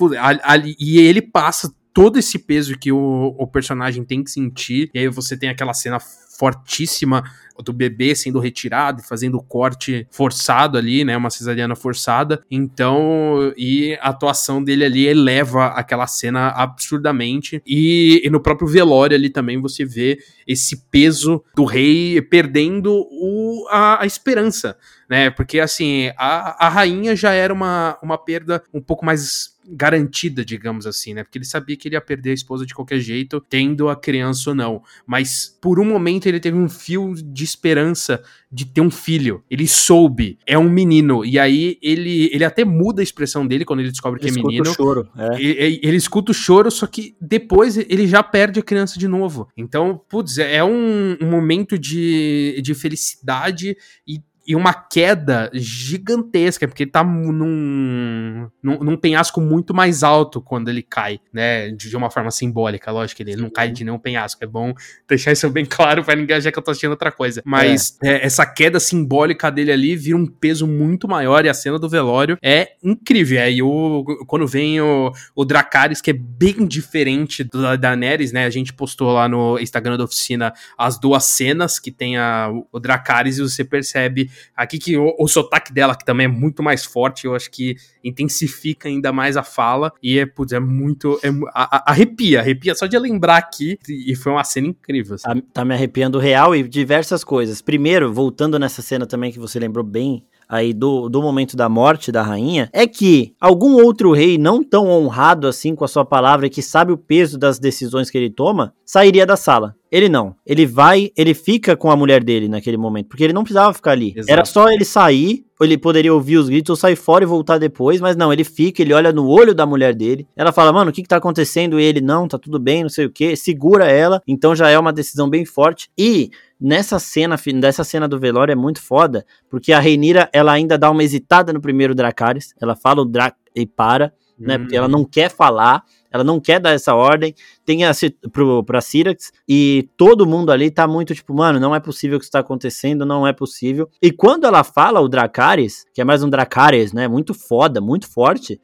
e 0.79 0.99
ele 0.99 1.21
passa 1.21 1.73
todo 1.93 2.17
esse 2.17 2.39
peso 2.39 2.77
que 2.77 2.91
o, 2.91 3.35
o 3.37 3.45
personagem 3.45 4.05
tem 4.05 4.23
que 4.23 4.31
sentir, 4.31 4.89
e 4.93 4.99
aí 4.99 5.07
você 5.09 5.35
tem 5.35 5.49
aquela 5.49 5.73
cena 5.73 5.99
fortíssima 6.39 7.21
do 7.61 7.73
bebê 7.73 8.15
sendo 8.15 8.39
retirado 8.39 9.01
e 9.01 9.05
fazendo 9.05 9.41
corte 9.41 10.07
forçado 10.09 10.77
ali, 10.77 11.03
né? 11.03 11.17
Uma 11.17 11.29
cesariana 11.29 11.75
forçada. 11.75 12.41
Então, 12.49 13.53
e 13.57 13.97
a 14.01 14.09
atuação 14.09 14.63
dele 14.63 14.85
ali 14.85 15.05
eleva 15.05 15.67
aquela 15.67 16.07
cena 16.07 16.51
absurdamente. 16.51 17.61
E, 17.67 18.21
e 18.23 18.29
no 18.29 18.39
próprio 18.39 18.65
velório 18.65 19.15
ali 19.15 19.29
também 19.29 19.59
você 19.59 19.83
vê 19.83 20.17
esse 20.47 20.85
peso 20.89 21.43
do 21.53 21.65
rei 21.65 22.21
perdendo 22.21 23.05
o, 23.11 23.67
a, 23.69 24.03
a 24.03 24.05
esperança, 24.05 24.77
né? 25.09 25.29
Porque 25.29 25.59
assim, 25.59 26.11
a, 26.17 26.67
a 26.67 26.69
rainha 26.69 27.13
já 27.13 27.33
era 27.33 27.53
uma, 27.53 27.97
uma 28.01 28.17
perda 28.17 28.63
um 28.73 28.81
pouco 28.81 29.05
mais 29.05 29.58
garantida, 29.71 30.43
digamos 30.43 30.85
assim, 30.85 31.13
né? 31.13 31.23
Porque 31.23 31.37
ele 31.37 31.45
sabia 31.45 31.75
que 31.75 31.87
ele 31.87 31.95
ia 31.95 32.01
perder 32.01 32.31
a 32.31 32.33
esposa 32.33 32.65
de 32.65 32.73
qualquer 32.73 32.99
jeito, 32.99 33.39
tendo 33.49 33.89
a 33.89 33.95
criança 33.95 34.49
ou 34.49 34.55
não. 34.55 34.81
Mas 35.05 35.57
por 35.61 35.79
um 35.79 35.85
momento 35.85 36.25
ele 36.25 36.39
teve 36.39 36.57
um 36.57 36.69
fio 36.69 37.13
de 37.15 37.43
esperança 37.43 38.21
de 38.51 38.65
ter 38.65 38.81
um 38.81 38.89
filho. 38.89 39.43
Ele 39.49 39.67
soube, 39.67 40.39
é 40.45 40.57
um 40.57 40.69
menino. 40.69 41.23
E 41.23 41.37
aí 41.37 41.77
ele, 41.81 42.29
ele 42.33 42.43
até 42.43 42.65
muda 42.65 43.01
a 43.01 43.03
expressão 43.03 43.45
dele 43.45 43.63
quando 43.63 43.81
ele 43.81 43.91
descobre 43.91 44.19
ele 44.21 44.31
que 44.31 44.39
é 44.39 44.43
menino. 44.43 44.69
O 44.69 44.73
choro, 44.73 45.07
é. 45.15 45.41
ele, 45.41 45.79
ele, 45.83 45.97
escuta 45.97 46.31
o 46.31 46.35
choro, 46.35 46.71
só 46.71 46.87
que 46.87 47.15
depois 47.21 47.77
ele 47.77 48.07
já 48.07 48.23
perde 48.23 48.59
a 48.59 48.63
criança 48.63 48.97
de 48.97 49.07
novo. 49.07 49.47
Então, 49.55 50.01
putz, 50.09 50.37
é 50.39 50.63
um, 50.63 51.17
um 51.21 51.29
momento 51.29 51.77
de, 51.77 52.59
de 52.63 52.73
felicidade 52.73 53.77
e 54.07 54.19
e 54.49 54.55
uma 54.55 54.73
queda 54.73 55.47
gigantesca, 55.53 56.67
porque 56.67 56.81
ele 56.81 56.89
tá 56.89 57.03
num, 57.03 58.49
num, 58.63 58.79
num, 58.79 58.97
penhasco 58.97 59.39
muito 59.39 59.75
mais 59.75 60.01
alto 60.01 60.41
quando 60.41 60.69
ele 60.69 60.81
cai, 60.81 61.19
né? 61.31 61.69
De, 61.69 61.87
de 61.87 61.95
uma 61.95 62.09
forma 62.09 62.31
simbólica, 62.31 62.91
lógico, 62.91 63.21
ele, 63.21 63.33
ele 63.33 63.41
não 63.43 63.49
cai 63.51 63.69
de 63.71 63.83
nenhum 63.83 63.99
penhasco. 63.99 64.43
É 64.43 64.47
bom 64.47 64.73
deixar 65.07 65.33
isso 65.33 65.47
bem 65.51 65.65
claro 65.65 66.03
pra 66.03 66.15
ninguém 66.15 66.35
achar 66.35 66.51
que 66.51 66.57
eu 66.57 66.63
tô 66.63 66.71
assistindo 66.71 66.89
outra 66.89 67.11
coisa. 67.11 67.43
Mas 67.45 67.95
é. 68.01 68.09
É, 68.09 68.25
essa 68.25 68.43
queda 68.43 68.79
simbólica 68.79 69.51
dele 69.51 69.71
ali 69.71 69.95
vira 69.95 70.17
um 70.17 70.25
peso 70.25 70.65
muito 70.65 71.07
maior 71.07 71.45
e 71.45 71.49
a 71.49 71.53
cena 71.53 71.77
do 71.77 71.87
velório 71.87 72.35
é 72.41 72.71
incrível. 72.83 73.39
É, 73.39 73.51
e 73.51 73.61
o, 73.61 74.03
quando 74.25 74.47
vem 74.47 74.81
o, 74.81 75.11
o 75.35 75.45
Dracarys, 75.45 76.01
que 76.01 76.09
é 76.09 76.13
bem 76.13 76.65
diferente 76.65 77.43
da 77.43 77.75
Daenerys, 77.75 78.31
né? 78.31 78.45
A 78.45 78.49
gente 78.49 78.73
postou 78.73 79.11
lá 79.11 79.29
no 79.29 79.59
Instagram 79.59 79.95
da 79.95 80.05
oficina 80.05 80.51
as 80.75 80.99
duas 80.99 81.25
cenas 81.25 81.77
que 81.77 81.91
tem 81.91 82.17
a, 82.17 82.51
o 82.71 82.79
Dracarys 82.79 83.37
e 83.37 83.43
você 83.43 83.63
percebe 83.63 84.27
Aqui 84.55 84.77
que 84.77 84.97
o, 84.97 85.15
o 85.19 85.27
sotaque 85.27 85.73
dela, 85.73 85.95
que 85.95 86.05
também 86.05 86.25
é 86.25 86.27
muito 86.27 86.61
mais 86.63 86.85
forte, 86.85 87.25
eu 87.25 87.35
acho 87.35 87.49
que 87.51 87.75
intensifica 88.03 88.87
ainda 88.87 89.11
mais 89.11 89.37
a 89.37 89.43
fala. 89.43 89.91
E 90.01 90.19
é, 90.19 90.25
putz, 90.25 90.53
é 90.53 90.59
muito. 90.59 91.19
É, 91.23 91.29
a, 91.53 91.77
a, 91.77 91.91
arrepia, 91.91 92.39
arrepia 92.39 92.75
só 92.75 92.85
de 92.85 92.97
lembrar 92.97 93.37
aqui. 93.37 93.77
E 93.87 94.15
foi 94.15 94.31
uma 94.31 94.43
cena 94.43 94.67
incrível. 94.67 95.15
Assim. 95.15 95.23
Tá, 95.23 95.47
tá 95.53 95.65
me 95.65 95.73
arrepiando 95.73 96.19
real 96.19 96.55
e 96.55 96.67
diversas 96.67 97.23
coisas. 97.23 97.61
Primeiro, 97.61 98.13
voltando 98.13 98.57
nessa 98.59 98.81
cena 98.81 99.05
também 99.05 99.31
que 99.31 99.39
você 99.39 99.59
lembrou 99.59 99.83
bem 99.83 100.25
aí 100.49 100.73
do, 100.73 101.07
do 101.07 101.21
momento 101.21 101.55
da 101.55 101.69
morte 101.69 102.11
da 102.11 102.23
rainha, 102.23 102.69
é 102.73 102.87
que 102.87 103.33
algum 103.39 103.75
outro 103.75 104.11
rei 104.11 104.37
não 104.37 104.63
tão 104.63 104.89
honrado 104.89 105.47
assim 105.47 105.75
com 105.75 105.85
a 105.85 105.87
sua 105.87 106.03
palavra 106.03 106.47
e 106.47 106.49
que 106.49 106.63
sabe 106.63 106.91
o 106.91 106.97
peso 106.97 107.37
das 107.37 107.59
decisões 107.59 108.09
que 108.09 108.17
ele 108.17 108.31
toma, 108.31 108.73
sairia 108.83 109.27
da 109.27 109.37
sala. 109.37 109.75
Ele 109.91 110.09
não. 110.09 110.35
Ele 110.45 110.65
vai, 110.65 111.11
ele 111.15 111.33
fica 111.33 111.75
com 111.75 111.89
a 111.89 111.95
mulher 111.95 112.23
dele 112.23 112.47
naquele 112.47 112.77
momento, 112.77 113.07
porque 113.07 113.23
ele 113.23 113.33
não 113.33 113.43
precisava 113.43 113.73
ficar 113.73 113.91
ali. 113.91 114.13
Exato. 114.15 114.31
Era 114.31 114.45
só 114.45 114.69
ele 114.69 114.85
sair, 114.85 115.45
ele 115.61 115.77
poderia 115.77 116.13
ouvir 116.13 116.37
os 116.37 116.47
gritos 116.47 116.69
ou 116.69 116.75
sair 116.75 116.95
fora 116.95 117.23
e 117.23 117.27
voltar 117.27 117.57
depois, 117.57 117.99
mas 117.99 118.15
não, 118.15 118.31
ele 118.31 118.43
fica, 118.43 118.81
ele 118.81 118.93
olha 118.93 119.11
no 119.11 119.27
olho 119.27 119.53
da 119.53 119.65
mulher 119.65 119.95
dele. 119.95 120.27
Ela 120.35 120.51
fala, 120.51 120.71
mano, 120.71 120.91
o 120.91 120.93
que 120.93 121.01
que 121.01 121.07
tá 121.07 121.17
acontecendo? 121.17 121.79
E 121.79 121.83
ele, 121.83 122.01
não, 122.01 122.27
tá 122.27 122.37
tudo 122.37 122.59
bem, 122.59 122.83
não 122.83 122.89
sei 122.89 123.05
o 123.05 123.11
que, 123.11 123.35
segura 123.35 123.85
ela. 123.85 124.21
Então 124.27 124.55
já 124.55 124.69
é 124.69 124.77
uma 124.77 124.93
decisão 124.93 125.29
bem 125.29 125.43
forte. 125.43 125.89
E 125.97 126.29
nessa 126.59 126.99
cena, 126.99 127.35
dessa 127.59 127.83
cena 127.83 128.07
do 128.07 128.19
velório 128.19 128.51
é 128.51 128.55
muito 128.55 128.81
foda, 128.81 129.25
porque 129.49 129.71
a 129.71 129.79
Reinira, 129.79 130.29
ela 130.33 130.51
ainda 130.51 130.77
dá 130.77 130.89
uma 130.89 131.03
hesitada 131.03 131.53
no 131.53 131.61
primeiro 131.61 131.95
Dracarys, 131.95 132.53
ela 132.61 132.75
fala 132.75 133.01
o 133.01 133.05
Drac 133.05 133.37
e 133.55 133.65
para, 133.65 134.13
né, 134.37 134.57
porque 134.57 134.75
ela 134.75 134.87
não 134.87 135.03
quer 135.03 135.29
falar, 135.29 135.83
ela 136.09 136.23
não 136.23 136.39
quer 136.39 136.59
dar 136.59 136.71
essa 136.71 136.95
ordem, 136.95 137.35
tem 137.65 137.85
a, 137.85 137.91
pro, 138.31 138.63
pra 138.63 138.81
Syrax, 138.81 139.31
e 139.47 139.89
todo 139.97 140.25
mundo 140.25 140.51
ali 140.51 140.71
tá 140.71 140.87
muito 140.87 141.13
tipo, 141.13 141.33
mano, 141.33 141.59
não 141.59 141.75
é 141.75 141.79
possível 141.79 142.17
que 142.17 142.23
isso 142.23 142.31
tá 142.31 142.39
acontecendo, 142.39 143.05
não 143.05 143.27
é 143.27 143.33
possível. 143.33 143.89
E 144.01 144.11
quando 144.11 144.45
ela 144.45 144.63
fala 144.63 145.01
o 145.01 145.09
Dracarys, 145.09 145.85
que 145.93 146.01
é 146.01 146.05
mais 146.05 146.23
um 146.23 146.29
Dracarys, 146.29 146.93
né, 146.93 147.07
muito 147.07 147.33
foda, 147.33 147.81
muito 147.81 148.07
forte, 148.09 148.59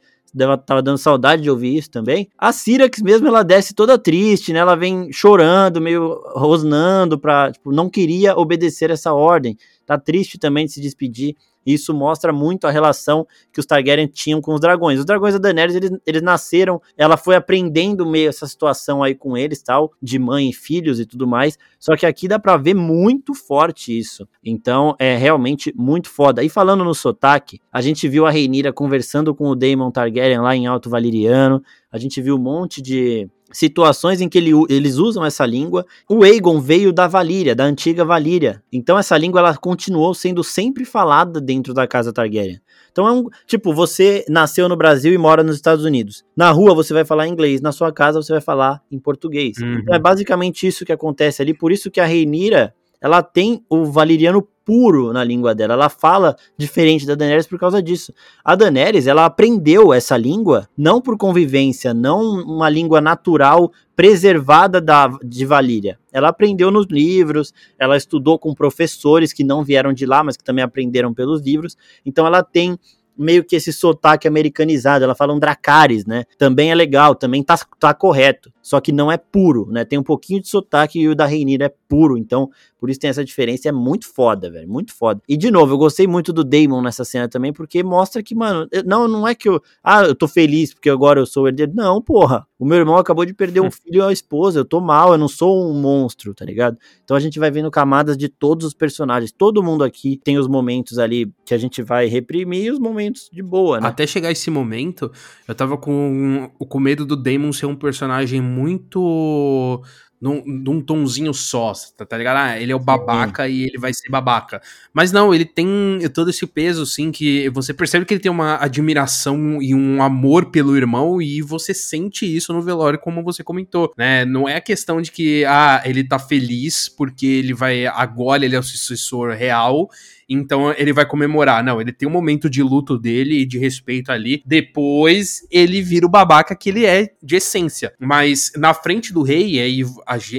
tava 0.66 0.82
dando 0.82 0.98
saudade 0.98 1.42
de 1.42 1.50
ouvir 1.50 1.76
isso 1.76 1.90
também. 1.90 2.28
A 2.38 2.52
Syrax 2.52 3.00
mesmo, 3.02 3.28
ela 3.28 3.42
desce 3.42 3.74
toda 3.74 3.98
triste, 3.98 4.52
né? 4.52 4.58
Ela 4.58 4.74
vem 4.74 5.12
chorando, 5.12 5.80
meio 5.80 6.20
rosnando 6.34 7.18
pra, 7.18 7.52
tipo, 7.52 7.72
não 7.72 7.88
queria 7.88 8.36
obedecer 8.36 8.90
essa 8.90 9.12
ordem. 9.12 9.56
Tá 9.84 9.98
triste 9.98 10.38
também 10.38 10.66
de 10.66 10.72
se 10.72 10.80
despedir. 10.80 11.36
E 11.66 11.74
isso 11.74 11.92
mostra 11.92 12.32
muito 12.32 12.66
a 12.66 12.70
relação 12.70 13.26
que 13.52 13.58
os 13.58 13.66
Targaryen 13.66 14.06
tinham 14.06 14.40
com 14.40 14.54
os 14.54 14.60
dragões. 14.60 14.98
Os 15.00 15.04
dragões 15.04 15.34
da 15.34 15.40
Daenerys, 15.40 15.74
eles, 15.74 15.90
eles 16.06 16.22
nasceram, 16.22 16.80
ela 16.96 17.16
foi 17.16 17.34
aprendendo 17.34 18.06
meio 18.06 18.28
essa 18.28 18.46
situação 18.46 19.02
aí 19.02 19.14
com 19.14 19.36
eles, 19.36 19.62
tal, 19.62 19.92
de 20.00 20.18
mãe 20.18 20.50
e 20.50 20.52
filhos 20.52 21.00
e 21.00 21.06
tudo 21.06 21.26
mais. 21.26 21.58
Só 21.78 21.96
que 21.96 22.06
aqui 22.06 22.28
dá 22.28 22.38
pra 22.38 22.56
ver 22.56 22.74
muito 22.74 23.34
forte 23.34 23.96
isso. 23.98 24.28
Então, 24.44 24.94
é 24.98 25.16
realmente 25.16 25.72
muito 25.76 26.08
foda. 26.08 26.44
E 26.44 26.48
falando 26.48 26.84
no 26.84 26.94
sotaque, 26.94 27.60
a 27.72 27.80
gente 27.80 28.08
viu 28.08 28.26
a 28.26 28.30
Reinira 28.30 28.72
conversando 28.72 29.34
com 29.34 29.48
o 29.48 29.56
Daemon 29.56 29.90
Targaryen 29.90 30.40
lá 30.40 30.54
em 30.54 30.66
Alto 30.66 30.88
Valeriano. 30.88 31.62
A 31.90 31.98
gente 31.98 32.20
viu 32.22 32.36
um 32.36 32.40
monte 32.40 32.80
de 32.80 33.28
situações 33.52 34.20
em 34.20 34.28
que 34.28 34.38
ele, 34.38 34.50
eles 34.68 34.96
usam 34.96 35.24
essa 35.24 35.46
língua. 35.46 35.86
O 36.08 36.22
Aegon 36.22 36.60
veio 36.60 36.92
da 36.92 37.06
Valíria, 37.06 37.54
da 37.54 37.64
antiga 37.64 38.04
Valíria. 38.04 38.62
Então 38.72 38.98
essa 38.98 39.16
língua 39.16 39.40
ela 39.40 39.56
continuou 39.56 40.14
sendo 40.14 40.42
sempre 40.42 40.84
falada 40.84 41.40
dentro 41.40 41.72
da 41.72 41.86
casa 41.86 42.12
Targaryen. 42.12 42.60
Então 42.90 43.06
é 43.06 43.12
um, 43.12 43.24
tipo, 43.46 43.74
você 43.74 44.24
nasceu 44.28 44.68
no 44.68 44.76
Brasil 44.76 45.12
e 45.12 45.18
mora 45.18 45.42
nos 45.42 45.56
Estados 45.56 45.84
Unidos. 45.84 46.24
Na 46.34 46.50
rua 46.50 46.74
você 46.74 46.94
vai 46.94 47.04
falar 47.04 47.28
inglês, 47.28 47.60
na 47.60 47.72
sua 47.72 47.92
casa 47.92 48.22
você 48.22 48.32
vai 48.32 48.40
falar 48.40 48.82
em 48.90 48.98
português. 48.98 49.58
Uhum. 49.58 49.80
Então 49.80 49.94
é 49.94 49.98
basicamente 49.98 50.66
isso 50.66 50.84
que 50.84 50.92
acontece 50.92 51.42
ali, 51.42 51.52
por 51.52 51.70
isso 51.70 51.90
que 51.90 52.00
a 52.00 52.06
Reinira, 52.06 52.74
ela 53.06 53.22
tem 53.22 53.64
o 53.70 53.84
valiriano 53.84 54.46
puro 54.64 55.12
na 55.12 55.22
língua 55.22 55.54
dela. 55.54 55.74
Ela 55.74 55.88
fala 55.88 56.36
diferente 56.58 57.06
da 57.06 57.14
Daenerys 57.14 57.46
por 57.46 57.56
causa 57.56 57.80
disso. 57.80 58.12
A 58.44 58.56
Daenerys, 58.56 59.06
ela 59.06 59.24
aprendeu 59.24 59.94
essa 59.94 60.16
língua 60.16 60.68
não 60.76 61.00
por 61.00 61.16
convivência, 61.16 61.94
não 61.94 62.20
uma 62.42 62.68
língua 62.68 63.00
natural 63.00 63.70
preservada 63.94 64.80
da, 64.80 65.06
de 65.22 65.46
Valíria. 65.46 65.98
Ela 66.12 66.28
aprendeu 66.28 66.72
nos 66.72 66.86
livros, 66.90 67.54
ela 67.78 67.96
estudou 67.96 68.40
com 68.40 68.52
professores 68.52 69.32
que 69.32 69.44
não 69.44 69.62
vieram 69.62 69.92
de 69.92 70.04
lá, 70.04 70.24
mas 70.24 70.36
que 70.36 70.42
também 70.42 70.64
aprenderam 70.64 71.14
pelos 71.14 71.40
livros. 71.40 71.76
Então 72.04 72.26
ela 72.26 72.42
tem 72.42 72.76
meio 73.16 73.42
que 73.42 73.56
esse 73.56 73.72
sotaque 73.72 74.28
americanizado, 74.28 75.04
ela 75.04 75.14
fala 75.14 75.32
um 75.32 75.38
Dracarys, 75.38 76.04
né? 76.04 76.24
Também 76.36 76.70
é 76.70 76.74
legal, 76.74 77.14
também 77.14 77.42
tá, 77.42 77.56
tá 77.78 77.94
correto, 77.94 78.52
só 78.60 78.80
que 78.80 78.92
não 78.92 79.10
é 79.10 79.16
puro, 79.16 79.66
né? 79.70 79.84
Tem 79.84 79.98
um 79.98 80.02
pouquinho 80.02 80.40
de 80.40 80.48
sotaque 80.48 81.00
e 81.00 81.08
o 81.08 81.14
da 81.14 81.24
Reinira 81.24 81.66
é 81.66 81.74
puro, 81.88 82.18
então 82.18 82.50
por 82.78 82.90
isso 82.90 83.00
tem 83.00 83.10
essa 83.10 83.24
diferença, 83.24 83.68
é 83.68 83.72
muito 83.72 84.06
foda, 84.12 84.50
velho, 84.50 84.68
muito 84.68 84.92
foda. 84.92 85.20
E 85.28 85.36
de 85.36 85.50
novo, 85.50 85.74
eu 85.74 85.78
gostei 85.78 86.06
muito 86.06 86.32
do 86.32 86.44
Damon 86.44 86.82
nessa 86.82 87.04
cena 87.04 87.28
também, 87.28 87.52
porque 87.52 87.82
mostra 87.82 88.22
que, 88.22 88.34
mano, 88.34 88.68
não, 88.84 89.08
não 89.08 89.26
é 89.26 89.34
que 89.34 89.48
eu, 89.48 89.62
ah, 89.82 90.04
eu 90.04 90.14
tô 90.14 90.28
feliz 90.28 90.74
porque 90.74 90.90
agora 90.90 91.20
eu 91.20 91.26
sou 91.26 91.44
o 91.44 91.48
herdeiro, 91.48 91.72
não, 91.74 92.00
porra, 92.02 92.46
o 92.58 92.66
meu 92.66 92.78
irmão 92.78 92.96
acabou 92.96 93.24
de 93.24 93.34
perder 93.34 93.60
um 93.60 93.70
filho 93.72 94.00
e 94.00 94.02
a 94.02 94.12
esposa, 94.12 94.60
eu 94.60 94.64
tô 94.64 94.80
mal, 94.80 95.12
eu 95.12 95.18
não 95.18 95.28
sou 95.28 95.70
um 95.70 95.80
monstro, 95.80 96.34
tá 96.34 96.44
ligado? 96.44 96.78
Então 97.04 97.16
a 97.16 97.20
gente 97.20 97.38
vai 97.38 97.50
vendo 97.50 97.70
camadas 97.70 98.16
de 98.16 98.28
todos 98.28 98.66
os 98.66 98.74
personagens, 98.74 99.32
todo 99.32 99.62
mundo 99.62 99.82
aqui 99.82 100.20
tem 100.22 100.38
os 100.38 100.48
momentos 100.48 100.98
ali 100.98 101.32
que 101.44 101.54
a 101.54 101.58
gente 101.58 101.82
vai 101.82 102.06
reprimir 102.06 102.64
e 102.64 102.70
os 102.70 102.78
momentos 102.78 103.28
de 103.32 103.42
boa, 103.42 103.80
né? 103.80 103.88
Até 103.88 104.06
chegar 104.06 104.30
esse 104.30 104.50
momento, 104.50 105.10
eu 105.46 105.54
tava 105.54 105.76
com, 105.76 106.50
com 106.58 106.80
medo 106.80 107.06
do 107.06 107.16
Damon 107.16 107.52
ser 107.52 107.66
um 107.66 107.76
personagem 107.76 108.40
muito 108.40 109.82
num, 110.20 110.42
num 110.44 110.80
tonzinho 110.80 111.32
só, 111.34 111.72
tá, 111.96 112.04
tá 112.04 112.16
ligado? 112.16 112.36
Ah, 112.38 112.60
ele 112.60 112.72
é 112.72 112.74
o 112.74 112.80
babaca 112.80 113.46
Sim. 113.46 113.52
e 113.52 113.62
ele 113.64 113.78
vai 113.78 113.92
ser 113.92 114.08
babaca. 114.08 114.60
Mas 114.92 115.12
não, 115.12 115.34
ele 115.34 115.44
tem 115.44 115.66
todo 116.14 116.30
esse 116.30 116.46
peso, 116.46 116.82
assim, 116.82 117.12
que 117.12 117.48
você 117.50 117.74
percebe 117.74 118.04
que 118.04 118.14
ele 118.14 118.20
tem 118.20 118.30
uma 118.30 118.56
admiração 118.56 119.60
e 119.60 119.74
um 119.74 120.02
amor 120.02 120.46
pelo 120.46 120.76
irmão 120.76 121.20
e 121.20 121.42
você 121.42 121.74
sente 121.74 122.24
isso 122.24 122.52
no 122.52 122.62
velório, 122.62 122.98
como 122.98 123.22
você 123.22 123.44
comentou, 123.44 123.92
né? 123.96 124.24
Não 124.24 124.48
é 124.48 124.56
a 124.56 124.60
questão 124.60 125.00
de 125.00 125.12
que, 125.12 125.44
ah, 125.44 125.82
ele 125.84 126.02
tá 126.02 126.18
feliz 126.18 126.88
porque 126.88 127.26
ele 127.26 127.52
vai, 127.52 127.86
agora 127.86 128.44
ele 128.44 128.56
é 128.56 128.58
o 128.58 128.62
sucessor 128.62 129.32
real 129.32 129.88
então 130.28 130.72
ele 130.72 130.92
vai 130.92 131.06
comemorar. 131.06 131.62
Não, 131.62 131.80
ele 131.80 131.92
tem 131.92 132.08
um 132.08 132.12
momento 132.12 132.50
de 132.50 132.62
luto 132.62 132.98
dele 132.98 133.40
e 133.40 133.46
de 133.46 133.58
respeito 133.58 134.10
ali. 134.10 134.42
Depois 134.44 135.46
ele 135.50 135.80
vira 135.80 136.06
o 136.06 136.10
babaca 136.10 136.56
que 136.56 136.68
ele 136.68 136.84
é 136.84 137.12
de 137.22 137.36
essência. 137.36 137.92
Mas 137.98 138.52
na 138.56 138.74
frente 138.74 139.12
do 139.12 139.22
rei, 139.22 139.60
aí 139.60 139.82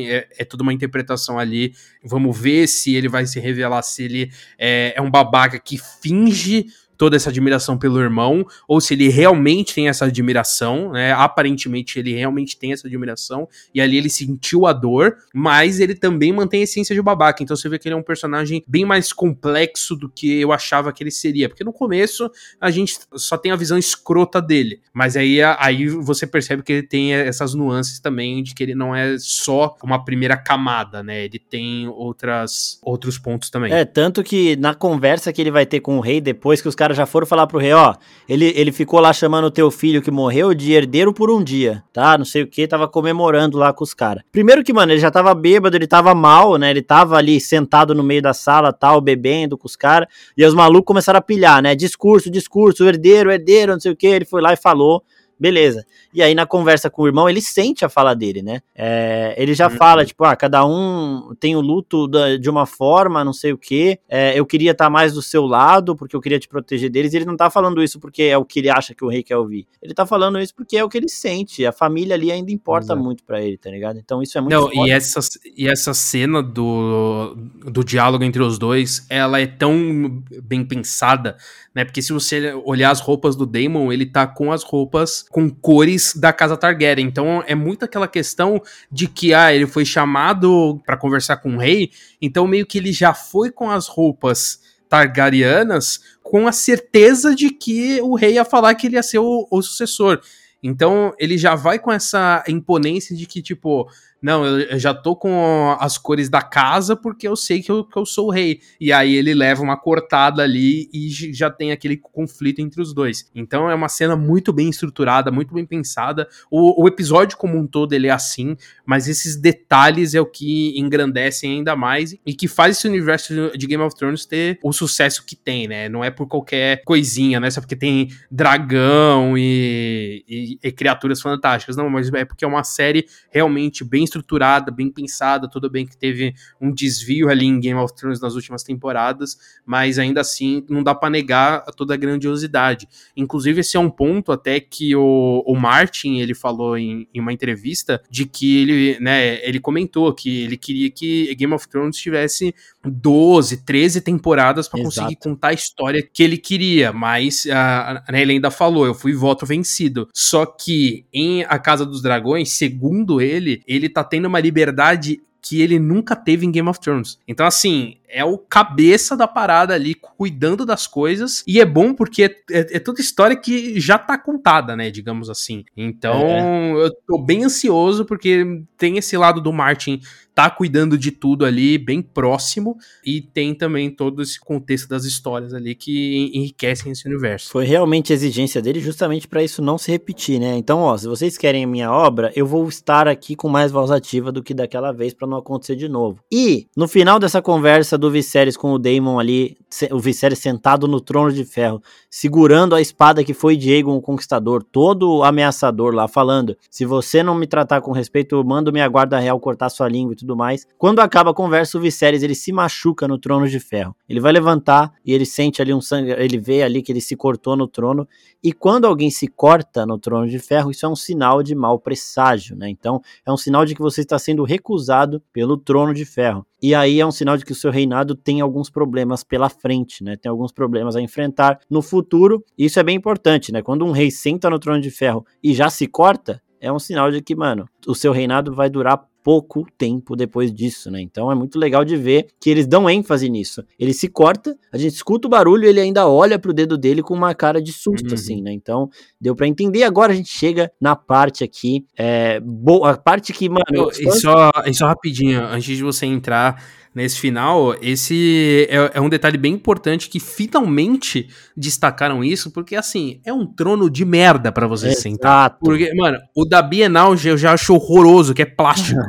é, 0.08 0.28
é 0.40 0.46
toda 0.46 0.64
uma 0.64 0.74
interpretação 0.74 1.40
ali. 1.40 1.74
Vamos 2.04 2.38
ver 2.38 2.68
se 2.68 2.96
ele 2.96 3.08
vai 3.08 3.26
se 3.26 3.40
revelar 3.40 3.82
se 3.82 4.04
ele 4.04 4.32
é, 4.58 4.94
é 4.96 5.02
um 5.02 5.10
babaca 5.10 5.60
que 5.60 5.80
finge 6.02 6.68
toda 6.98 7.16
essa 7.16 7.30
admiração 7.30 7.78
pelo 7.78 8.00
irmão, 8.00 8.46
ou 8.68 8.82
se 8.82 8.94
ele 8.94 9.10
realmente 9.10 9.74
tem 9.74 9.88
essa 9.88 10.06
admiração, 10.06 10.92
né? 10.92 11.12
Aparentemente 11.14 12.00
ele 12.00 12.14
realmente 12.14 12.58
tem 12.58 12.74
essa 12.74 12.88
admiração, 12.88 13.48
e 13.74 13.82
ali 13.82 13.98
ele 13.98 14.10
sentiu 14.10 14.66
a 14.66 14.74
dor, 14.74 15.18
mas 15.34 15.80
ele 15.80 15.96
também 15.96 16.34
mantém 16.34 16.62
a 16.62 16.64
essência 16.64 16.96
de 16.96 17.02
babaca. 17.02 17.44
Então 17.44 17.56
você 17.56 17.70
vê 17.70 17.78
que 17.78 17.88
ele 17.88 17.94
é 17.96 17.98
um 17.98 18.04
personagem 18.04 18.64
bem 18.68 18.86
mais 18.86 19.14
complexo 19.14 19.96
do 19.96 20.10
que 20.10 20.40
eu 20.40 20.52
achava 20.52 20.92
que 20.92 21.04
ele 21.04 21.12
seria. 21.12 21.50
Porque 21.50 21.64
no 21.64 21.74
começo 21.74 22.30
a 22.60 22.72
gente 22.72 22.98
só 23.16 23.38
tem 23.38 23.52
a 23.52 23.56
visão 23.56 23.78
escrota 23.78 24.42
dele, 24.42 24.82
mas 24.94 25.16
aí, 25.16 25.42
aí 25.42 25.88
você 25.88 26.26
percebe 26.26 26.64
que 26.64 26.74
ele 26.74 26.84
tem 26.84 27.14
essas 27.14 27.54
nuances 27.54 28.00
também 28.00 28.42
de 28.44 28.54
que 28.54 28.64
ele 28.64 28.76
não 28.76 28.96
é 28.96 29.18
só 29.20 29.76
uma 29.84 30.04
primeira 30.04 30.38
camada, 30.38 31.04
né? 31.04 31.26
Ele 31.26 31.40
tem 31.40 31.88
outras 31.88 32.80
outros 32.82 33.18
pontos 33.18 33.50
também. 33.50 33.72
É, 33.74 33.86
tanto 33.86 34.24
que 34.24 34.56
na 34.56 34.74
conversa 34.74 35.32
que 35.34 35.42
ele 35.42 35.52
vai 35.52 35.66
ter 35.66 35.80
com 35.80 35.98
o 35.98 36.00
rei 36.00 36.22
depois 36.22 36.62
que 36.62 36.68
os 36.68 36.76
caras 36.76 36.87
caras 36.88 36.98
já 36.98 37.06
foram 37.06 37.28
falar 37.28 37.48
pro 37.48 37.60
rei, 37.60 37.74
ó, 37.74 37.94
ele, 38.30 38.54
ele 38.56 38.72
ficou 38.72 39.00
lá 39.02 39.12
chamando 39.12 39.46
o 39.46 39.52
teu 39.52 39.70
filho 39.70 40.02
que 40.02 40.10
morreu 40.10 40.54
de 40.54 40.72
herdeiro 40.72 41.14
por 41.14 41.30
um 41.30 41.44
dia, 41.44 41.84
tá? 41.92 42.18
Não 42.18 42.24
sei 42.24 42.44
o 42.44 42.48
que, 42.48 42.66
tava 42.66 42.88
comemorando 42.88 43.58
lá 43.58 43.74
com 43.74 43.84
os 43.84 43.94
caras. 43.94 44.24
Primeiro 44.32 44.64
que, 44.64 44.72
mano, 44.72 44.94
ele 44.94 45.00
já 45.00 45.12
tava 45.12 45.34
bêbado, 45.34 45.76
ele 45.76 45.88
tava 45.88 46.16
mal, 46.16 46.58
né? 46.58 46.70
Ele 46.70 46.82
tava 46.82 47.18
ali 47.18 47.42
sentado 47.42 47.94
no 47.94 48.04
meio 48.04 48.22
da 48.22 48.34
sala, 48.34 48.72
tal, 48.72 49.02
bebendo 49.02 49.58
com 49.58 49.68
os 49.68 49.76
caras, 49.76 50.08
e 50.38 50.46
os 50.46 50.54
malucos 50.54 50.88
começaram 50.88 51.20
a 51.20 51.22
pilhar, 51.22 51.62
né? 51.62 51.76
Discurso, 51.76 52.32
discurso, 52.32 52.86
herdeiro, 52.86 53.32
herdeiro, 53.32 53.74
não 53.74 53.80
sei 53.80 53.92
o 53.92 53.96
que, 53.96 54.08
ele 54.08 54.26
foi 54.26 54.42
lá 54.42 54.54
e 54.54 54.58
falou 54.58 55.04
beleza. 55.40 55.86
E 56.14 56.22
aí, 56.22 56.34
na 56.34 56.46
conversa 56.46 56.90
com 56.90 57.04
o 57.04 57.08
irmão, 57.08 57.30
ele 57.30 57.42
sente 57.42 57.86
a 57.86 57.90
fala 57.90 58.14
dele, 58.14 58.42
né? 58.42 58.62
É, 58.76 59.36
ele 59.38 59.54
já 59.54 59.70
uhum. 59.70 59.76
fala, 59.76 60.06
tipo, 60.06 60.24
ah, 60.24 60.36
cada 60.36 60.66
um 60.66 61.34
tem 61.40 61.56
o 61.56 61.62
luto 61.62 62.08
da, 62.08 62.38
de 62.38 62.50
uma 62.50 62.66
forma, 62.66 63.24
não 63.24 63.34
sei 63.34 63.54
o 63.54 63.58
quê. 63.58 64.00
É, 64.10 64.38
eu 64.38 64.46
queria 64.46 64.72
estar 64.72 64.86
tá 64.86 64.90
mais 64.90 65.14
do 65.14 65.22
seu 65.22 65.46
lado, 65.46 65.96
porque 65.96 66.16
eu 66.16 66.22
queria 66.22 66.40
te 66.40 66.48
proteger 66.48 66.90
deles. 66.90 67.14
E 67.14 67.18
ele 67.18 67.26
não 67.26 67.38
tá 67.38 67.50
falando 67.50 67.82
isso 67.84 68.00
porque 68.00 68.24
é 68.24 68.38
o 68.38 68.46
que 68.46 68.60
ele 68.60 68.70
acha 68.70 68.94
que 68.94 69.04
o 69.04 69.10
rei 69.10 69.24
quer 69.24 69.38
ouvir. 69.38 69.68
Ele 69.82 69.94
tá 69.94 70.06
falando 70.06 70.40
isso 70.40 70.56
porque 70.56 70.78
é 70.78 70.84
o 70.84 70.90
que 70.90 70.98
ele 70.98 71.10
sente. 71.10 71.66
A 71.66 71.72
família 71.72 72.16
ali 72.16 72.32
ainda 72.32 72.52
importa 72.52 72.88
Exato. 72.88 73.04
muito 73.04 73.24
para 73.24 73.42
ele, 73.42 73.58
tá 73.58 73.70
ligado? 73.70 74.00
Então 74.00 74.22
isso 74.22 74.38
é 74.38 74.42
muito 74.42 74.54
Não, 74.54 74.86
e 74.86 74.92
essa, 74.92 75.20
e 75.56 75.68
essa 75.68 75.94
cena 75.94 76.42
do, 76.42 77.36
do 77.66 77.84
diálogo 77.84 78.24
entre 78.24 78.42
os 78.42 78.58
dois, 78.58 79.06
ela 79.10 79.40
é 79.40 79.48
tão 79.48 80.24
bem 80.44 80.64
pensada, 80.66 81.38
né? 81.78 81.86
Porque 81.86 82.02
se 82.02 82.12
você 82.12 82.56
olhar 82.66 82.90
as 82.90 83.00
roupas 83.00 83.36
do 83.36 83.46
Damon, 83.46 83.94
ele 83.94 84.08
tá 84.08 84.26
com 84.26 84.52
as 84.52 84.64
roupas 84.64 85.24
com 85.30 85.48
cores 85.48 86.16
da 86.16 86.34
casa 86.34 86.58
Targaryen. 86.58 87.06
Então 87.06 87.44
é 87.46 87.54
muito 87.54 87.86
aquela 87.86 88.08
questão 88.08 88.60
de 88.92 89.08
que 89.08 89.32
ah, 89.32 89.54
ele 89.54 89.68
foi 89.68 89.86
chamado 89.86 90.82
para 90.84 90.98
conversar 90.98 91.38
com 91.38 91.54
o 91.54 91.60
rei, 91.60 91.92
então 92.20 92.48
meio 92.48 92.66
que 92.66 92.80
ele 92.80 92.92
já 92.92 93.14
foi 93.14 93.52
com 93.52 93.70
as 93.70 93.88
roupas 93.88 94.60
targaryenas 94.90 96.00
com 96.24 96.48
a 96.48 96.52
certeza 96.52 97.36
de 97.36 97.52
que 97.52 98.02
o 98.02 98.16
rei 98.16 98.34
ia 98.34 98.44
falar 98.44 98.74
que 98.74 98.88
ele 98.88 98.96
ia 98.96 99.04
ser 99.04 99.20
o, 99.20 99.48
o 99.52 99.62
sucessor. 99.62 100.20
Então 100.64 101.14
ele 101.20 101.38
já 101.38 101.54
vai 101.54 101.78
com 101.78 101.92
essa 101.92 102.44
imponência 102.48 103.16
de 103.16 103.28
que, 103.28 103.40
tipo, 103.40 103.88
não, 104.22 104.46
eu 104.46 104.80
já 104.80 104.94
tô 104.94 105.16
com 105.16 105.76
as 105.80 105.98
cores 105.98 106.30
da 106.30 106.42
casa 106.42 106.96
porque 106.96 107.28
eu 107.28 107.36
sei 107.36 107.62
que 107.62 107.72
eu, 107.72 107.84
que 107.84 107.98
eu 107.98 108.06
sou 108.06 108.28
o 108.28 108.32
rei. 108.32 108.60
E 108.82 108.92
aí 108.92 109.16
ele 109.16 109.34
leva 109.34 109.62
uma 109.62 109.78
cortada 109.78 110.42
ali 110.42 110.90
e 110.92 111.10
já 111.10 111.50
tem 111.50 111.72
aquele 111.72 111.98
conflito 111.98 112.60
entre 112.60 112.82
os 112.82 112.94
dois. 112.94 113.30
Então 113.36 113.70
é 113.70 113.76
uma 113.76 113.90
cena 113.90 114.16
muito 114.16 114.52
bem 114.52 114.70
estruturada, 114.70 115.32
muito 115.32 115.54
bem 115.54 115.66
pensada. 115.66 116.28
O, 116.50 116.84
o 116.84 116.88
episódio 116.88 117.38
como 117.38 117.58
um 117.58 117.68
todo 117.68 117.94
ele 117.94 118.08
é 118.08 118.12
assim, 118.12 118.56
mas 118.86 119.08
esses 119.08 119.36
detalhes 119.36 120.16
é 120.16 120.22
o 120.22 120.26
que 120.26 120.78
engrandecem 120.80 121.58
ainda 121.58 121.76
mais 121.76 122.16
e 122.26 122.34
que 122.34 122.48
faz 122.48 122.78
esse 122.78 122.88
universo 122.88 123.52
de 123.56 123.68
Game 123.68 123.84
of 123.84 123.96
Thrones 123.96 124.26
ter 124.26 124.60
o 124.64 124.74
sucesso 124.74 125.24
que 125.26 125.36
tem, 125.36 125.68
né? 125.68 125.88
Não 125.90 126.04
é 126.04 126.10
por 126.10 126.28
qualquer 126.28 126.82
coisinha, 126.84 127.40
não 127.40 127.48
é 127.48 127.52
só 127.52 127.62
porque 127.62 127.76
tem 127.76 128.10
dragão 128.32 129.38
e, 129.38 130.24
e, 130.28 130.60
e 130.64 130.72
criaturas 130.72 131.22
fantásticas, 131.22 131.76
não, 131.76 131.90
mas 131.90 132.12
é 132.14 132.26
porque 132.26 132.44
é 132.44 132.48
uma 132.48 132.64
série 132.64 133.06
realmente 133.30 133.84
bem 133.84 134.07
estruturada, 134.08 134.72
bem 134.72 134.90
pensada, 134.90 135.50
tudo 135.50 135.70
bem 135.70 135.86
que 135.86 135.98
teve 135.98 136.34
um 136.60 136.72
desvio 136.72 137.30
ali 137.30 137.46
em 137.46 137.60
Game 137.60 137.80
of 137.80 137.94
Thrones 137.96 138.20
nas 138.20 138.36
últimas 138.36 138.64
temporadas, 138.64 139.38
mas 139.66 140.00
ainda 140.00 140.22
assim 140.22 140.66
não 140.70 140.84
dá 140.84 140.96
para 140.96 141.10
negar 141.10 141.64
toda 141.76 141.94
a 141.94 141.98
grandiosidade. 141.98 142.88
Inclusive 143.16 143.62
esse 143.62 143.78
é 143.78 143.80
um 143.80 143.90
ponto 143.90 144.32
até 144.32 144.60
que 144.60 144.96
o, 144.96 145.44
o 145.46 145.56
Martin, 145.56 146.18
ele 146.18 146.34
falou 146.34 146.78
em, 146.78 147.08
em 147.14 147.20
uma 147.20 147.34
entrevista 147.34 148.02
de 148.10 148.26
que 148.26 148.58
ele, 148.58 149.00
né, 149.00 149.46
ele 149.48 149.60
comentou 149.60 150.14
que 150.14 150.44
ele 150.44 150.58
queria 150.58 150.90
que 150.90 151.34
Game 151.36 151.54
of 151.54 151.68
Thrones 151.68 151.98
tivesse 151.98 152.54
12, 152.84 153.66
13 153.66 154.02
temporadas 154.02 154.68
para 154.68 154.82
conseguir 154.82 155.16
contar 155.18 155.50
a 155.50 155.54
história 155.54 156.02
que 156.02 156.24
ele 156.24 156.38
queria, 156.38 156.92
mas 156.94 157.46
a, 157.48 158.04
a, 158.08 158.18
ele 158.20 158.34
ainda 158.34 158.50
falou, 158.50 158.86
eu 158.86 158.94
fui 158.94 159.14
voto 159.14 159.46
vencido. 159.46 160.08
Só 160.14 160.46
que 160.46 161.06
em 161.14 161.44
A 161.44 161.60
Casa 161.60 161.86
dos 161.86 162.02
Dragões, 162.02 162.52
segundo 162.52 163.22
ele, 163.22 163.62
ele 163.68 163.90
tá 164.04 164.04
tendo 164.04 164.26
uma 164.26 164.40
liberdade 164.40 165.22
que 165.42 165.62
ele 165.62 165.80
nunca 165.80 166.16
teve 166.16 166.46
em 166.46 166.52
Game 166.52 166.68
of 166.68 166.80
Thrones. 166.80 167.20
Então, 167.28 167.46
assim, 167.46 167.98
é 168.08 168.24
o 168.24 168.38
cabeça 168.38 169.16
da 169.16 169.28
parada 169.28 169.74
ali, 169.74 169.94
cuidando 169.94 170.66
das 170.66 170.88
coisas. 170.88 171.44
E 171.46 171.60
é 171.60 171.66
bom 171.66 171.94
porque 171.94 172.24
é, 172.24 172.36
é, 172.52 172.78
é 172.78 172.80
toda 172.80 173.02
história 173.02 173.36
que 173.36 173.80
já 173.80 173.98
tá 173.98 174.18
contada, 174.18 174.76
né? 174.76 174.90
Digamos 174.90 175.30
assim. 175.30 175.66
Então, 175.76 176.22
é. 176.22 176.86
eu 176.86 176.92
tô 177.06 177.20
bem 177.20 177.44
ansioso 177.44 178.06
porque 178.06 178.64
tem 178.78 178.98
esse 178.98 179.18
lado 179.18 179.42
do 179.42 179.52
Martin 179.52 180.02
tá 180.38 180.52
cuidando 180.52 181.00
de 181.00 181.10
tudo 181.10 181.44
ali, 181.46 181.80
bem 181.80 182.00
próximo, 182.00 182.78
e 183.04 183.20
tem 183.20 183.56
também 183.56 183.90
todo 183.90 184.22
esse 184.22 184.40
contexto 184.40 184.88
das 184.88 185.04
histórias 185.04 185.52
ali 185.52 185.74
que 185.74 186.30
enriquecem 186.32 186.92
esse 186.92 187.08
universo. 187.08 187.50
Foi 187.50 187.66
realmente 187.66 188.14
a 188.14 188.16
exigência 188.16 188.62
dele 188.62 188.80
justamente 188.80 189.28
para 189.28 189.42
isso 189.42 189.64
não 189.64 189.80
se 189.80 189.90
repetir, 189.90 190.40
né? 190.40 190.56
Então, 190.56 190.82
ó, 190.82 190.96
se 190.96 191.08
vocês 191.08 191.40
querem 191.40 191.64
a 191.64 191.68
minha 191.68 191.92
obra, 191.92 192.32
eu 192.36 192.46
vou 192.46 192.70
estar 192.70 193.08
aqui 193.08 193.36
com 193.36 193.50
mais 193.50 193.72
voz 193.72 193.90
ativa 193.90 194.32
do 194.32 194.44
que 194.44 194.54
daquela 194.54 194.92
vez 194.92 195.12
para 195.12 195.28
não 195.28 195.40
acontecer 195.40 195.76
de 195.76 195.90
novo. 195.90 196.20
E 196.32 196.68
no 196.78 196.88
final 196.88 197.18
dessa 197.18 197.42
conversa 197.42 197.97
do 197.98 198.12
Viserys 198.12 198.56
com 198.56 198.74
o 198.74 198.80
Daemon 198.80 199.20
ali, 199.20 199.58
o 199.92 200.00
Viserys 200.00 200.40
sentado 200.40 200.88
no 200.88 201.02
trono 201.02 201.32
de 201.32 201.44
ferro, 201.44 201.82
segurando 202.10 202.76
a 202.76 202.82
espada 202.82 203.24
que 203.24 203.34
foi 203.34 203.56
de 203.58 203.74
Aegon 203.74 203.98
o 203.98 204.02
Conquistador, 204.02 204.64
todo 204.64 205.24
ameaçador 205.24 205.94
lá 205.94 206.08
falando: 206.08 206.58
"Se 206.70 206.86
você 206.86 207.24
não 207.24 207.36
me 207.36 207.48
tratar 207.48 207.82
com 207.82 207.92
respeito, 207.92 208.44
mando 208.44 208.72
minha 208.72 208.88
guarda 208.88 209.20
real 209.20 209.40
cortar 209.40 209.70
sua 209.70 209.88
língua 209.88 210.14
e 210.14 210.18
tudo 210.18 210.36
mais. 210.36 210.68
Quando 210.78 211.00
acaba 211.00 211.32
a 211.32 211.34
conversa, 211.34 211.78
o 211.78 211.82
Viserys 211.82 212.24
ele 212.24 212.36
se 212.36 212.52
machuca 212.52 213.08
no 213.08 213.18
trono 213.18 213.48
de 213.48 213.60
ferro. 213.60 213.96
Ele 214.08 214.20
vai 214.20 214.32
levantar 214.32 214.94
e 215.06 215.14
ele 215.14 215.26
sente 215.26 215.62
ali 215.62 215.74
um 215.74 215.82
sangue, 215.82 216.12
ele 216.12 216.38
vê 216.38 216.64
ali 216.64 216.82
que 216.82 216.92
ele 216.92 217.02
se 217.02 217.16
cortou 217.16 217.56
no 217.56 217.68
trono. 217.68 218.08
E 218.44 218.54
quando 218.54 218.86
alguém 218.86 219.10
se 219.10 219.28
corta 219.28 219.86
no 219.86 219.98
trono 219.98 220.28
de 220.28 220.40
ferro, 220.40 220.72
isso 220.72 220.86
é 220.86 220.90
um 220.90 220.96
sinal 220.96 221.42
de 221.42 221.56
mau 221.56 221.80
presságio, 221.80 222.56
né? 222.56 222.70
Então, 222.70 223.02
é 223.26 223.32
um 223.32 223.38
sinal 223.38 223.66
de 223.66 223.76
que 223.76 223.82
você 223.82 224.02
está 224.02 224.18
sendo 224.20 224.44
recusado 224.44 225.22
pelo 225.34 225.58
trono 225.58 225.94
de 225.94 226.06
ferro. 226.06 226.46
E 226.62 226.74
aí 226.74 227.00
é 227.00 227.06
um 227.06 227.12
sinal 227.12 227.38
de 227.38 227.46
que 227.46 227.52
o 227.52 227.56
seu 227.56 227.70
reinado 227.70 228.16
tem 228.16 228.42
alguns 228.42 228.70
problemas 228.70 229.24
pela 229.24 229.50
frente, 229.50 230.04
né? 230.04 230.16
Tem 230.16 230.30
alguns 230.30 230.52
problemas 230.52 230.96
a 230.96 231.02
enfrentar 231.02 231.60
no 231.70 231.82
futuro. 231.82 232.44
Isso 232.58 232.80
é 232.80 232.84
bem 232.84 232.96
importante, 232.96 233.52
né? 233.52 233.62
Quando 233.62 233.86
um 233.86 233.92
rei 233.92 234.10
senta 234.10 234.50
no 234.50 234.60
trono 234.60 234.82
de 234.82 234.90
ferro 234.90 235.26
e 235.44 235.54
já 235.54 235.70
se 235.70 235.88
corta, 235.88 236.42
é 236.60 236.72
um 236.72 236.80
sinal 236.80 237.12
de 237.12 237.22
que, 237.22 237.36
mano, 237.36 237.68
o 237.88 237.94
seu 237.94 238.12
reinado 238.12 238.54
vai 238.54 238.70
durar 238.70 239.06
pouco 239.28 239.68
tempo 239.78 240.16
depois 240.16 240.54
disso, 240.54 240.90
né? 240.90 241.02
Então 241.02 241.30
é 241.30 241.36
muito 241.36 241.60
legal 241.60 241.84
de 241.84 241.98
ver 241.98 242.28
que 242.40 242.50
eles 242.50 242.66
dão 242.66 242.90
ênfase 242.90 243.28
nisso. 243.30 243.62
Ele 243.78 243.92
se 243.92 244.08
corta, 244.08 244.58
a 244.72 244.78
gente 244.78 244.94
escuta 244.94 245.28
o 245.28 245.30
barulho 245.30 245.66
e 245.66 245.68
ele 245.68 245.82
ainda 245.82 246.08
olha 246.08 246.40
pro 246.40 246.54
dedo 246.54 246.78
dele 246.78 247.04
com 247.04 247.14
uma 247.14 247.36
cara 247.36 247.62
de 247.62 247.74
susto, 247.74 248.08
uhum. 248.08 248.14
assim, 248.14 248.42
né? 248.42 248.54
Então 248.54 248.90
deu 249.20 249.36
para 249.36 249.46
entender. 249.46 249.84
Agora 249.84 250.14
a 250.14 250.16
gente 250.16 250.30
chega 250.30 250.72
na 250.80 250.96
parte 250.96 251.44
aqui, 251.44 251.86
é, 251.98 252.40
boa, 252.40 252.92
a 252.92 252.98
parte 252.98 253.34
que, 253.34 253.50
mano. 253.50 253.92
E 254.00 254.10
só, 254.14 254.50
e 254.66 254.74
só 254.74 254.88
rapidinho, 254.88 255.44
antes 255.44 255.76
de 255.76 255.84
você 255.84 256.06
entrar 256.06 256.64
nesse 256.98 257.20
final, 257.20 257.76
esse 257.80 258.68
é, 258.72 258.92
é, 258.96 259.00
um 259.00 259.08
detalhe 259.08 259.38
bem 259.38 259.54
importante 259.54 260.10
que 260.10 260.20
finalmente 260.20 261.30
destacaram 261.56 262.24
isso, 262.24 262.50
porque 262.50 262.76
assim, 262.76 263.22
é 263.24 263.32
um 263.32 263.46
trono 263.46 263.88
de 263.88 264.04
merda 264.04 264.52
para 264.52 264.66
você 264.66 264.88
Exato. 264.88 265.02
sentar. 265.04 265.58
Porque, 265.60 265.94
mano, 265.94 266.18
o 266.36 266.44
da 266.44 266.60
Bienal 266.60 267.16
eu 267.24 267.38
já 267.38 267.54
acho 267.54 267.76
horroroso, 267.76 268.34
que 268.34 268.42
é 268.42 268.46
plástico. 268.46 269.00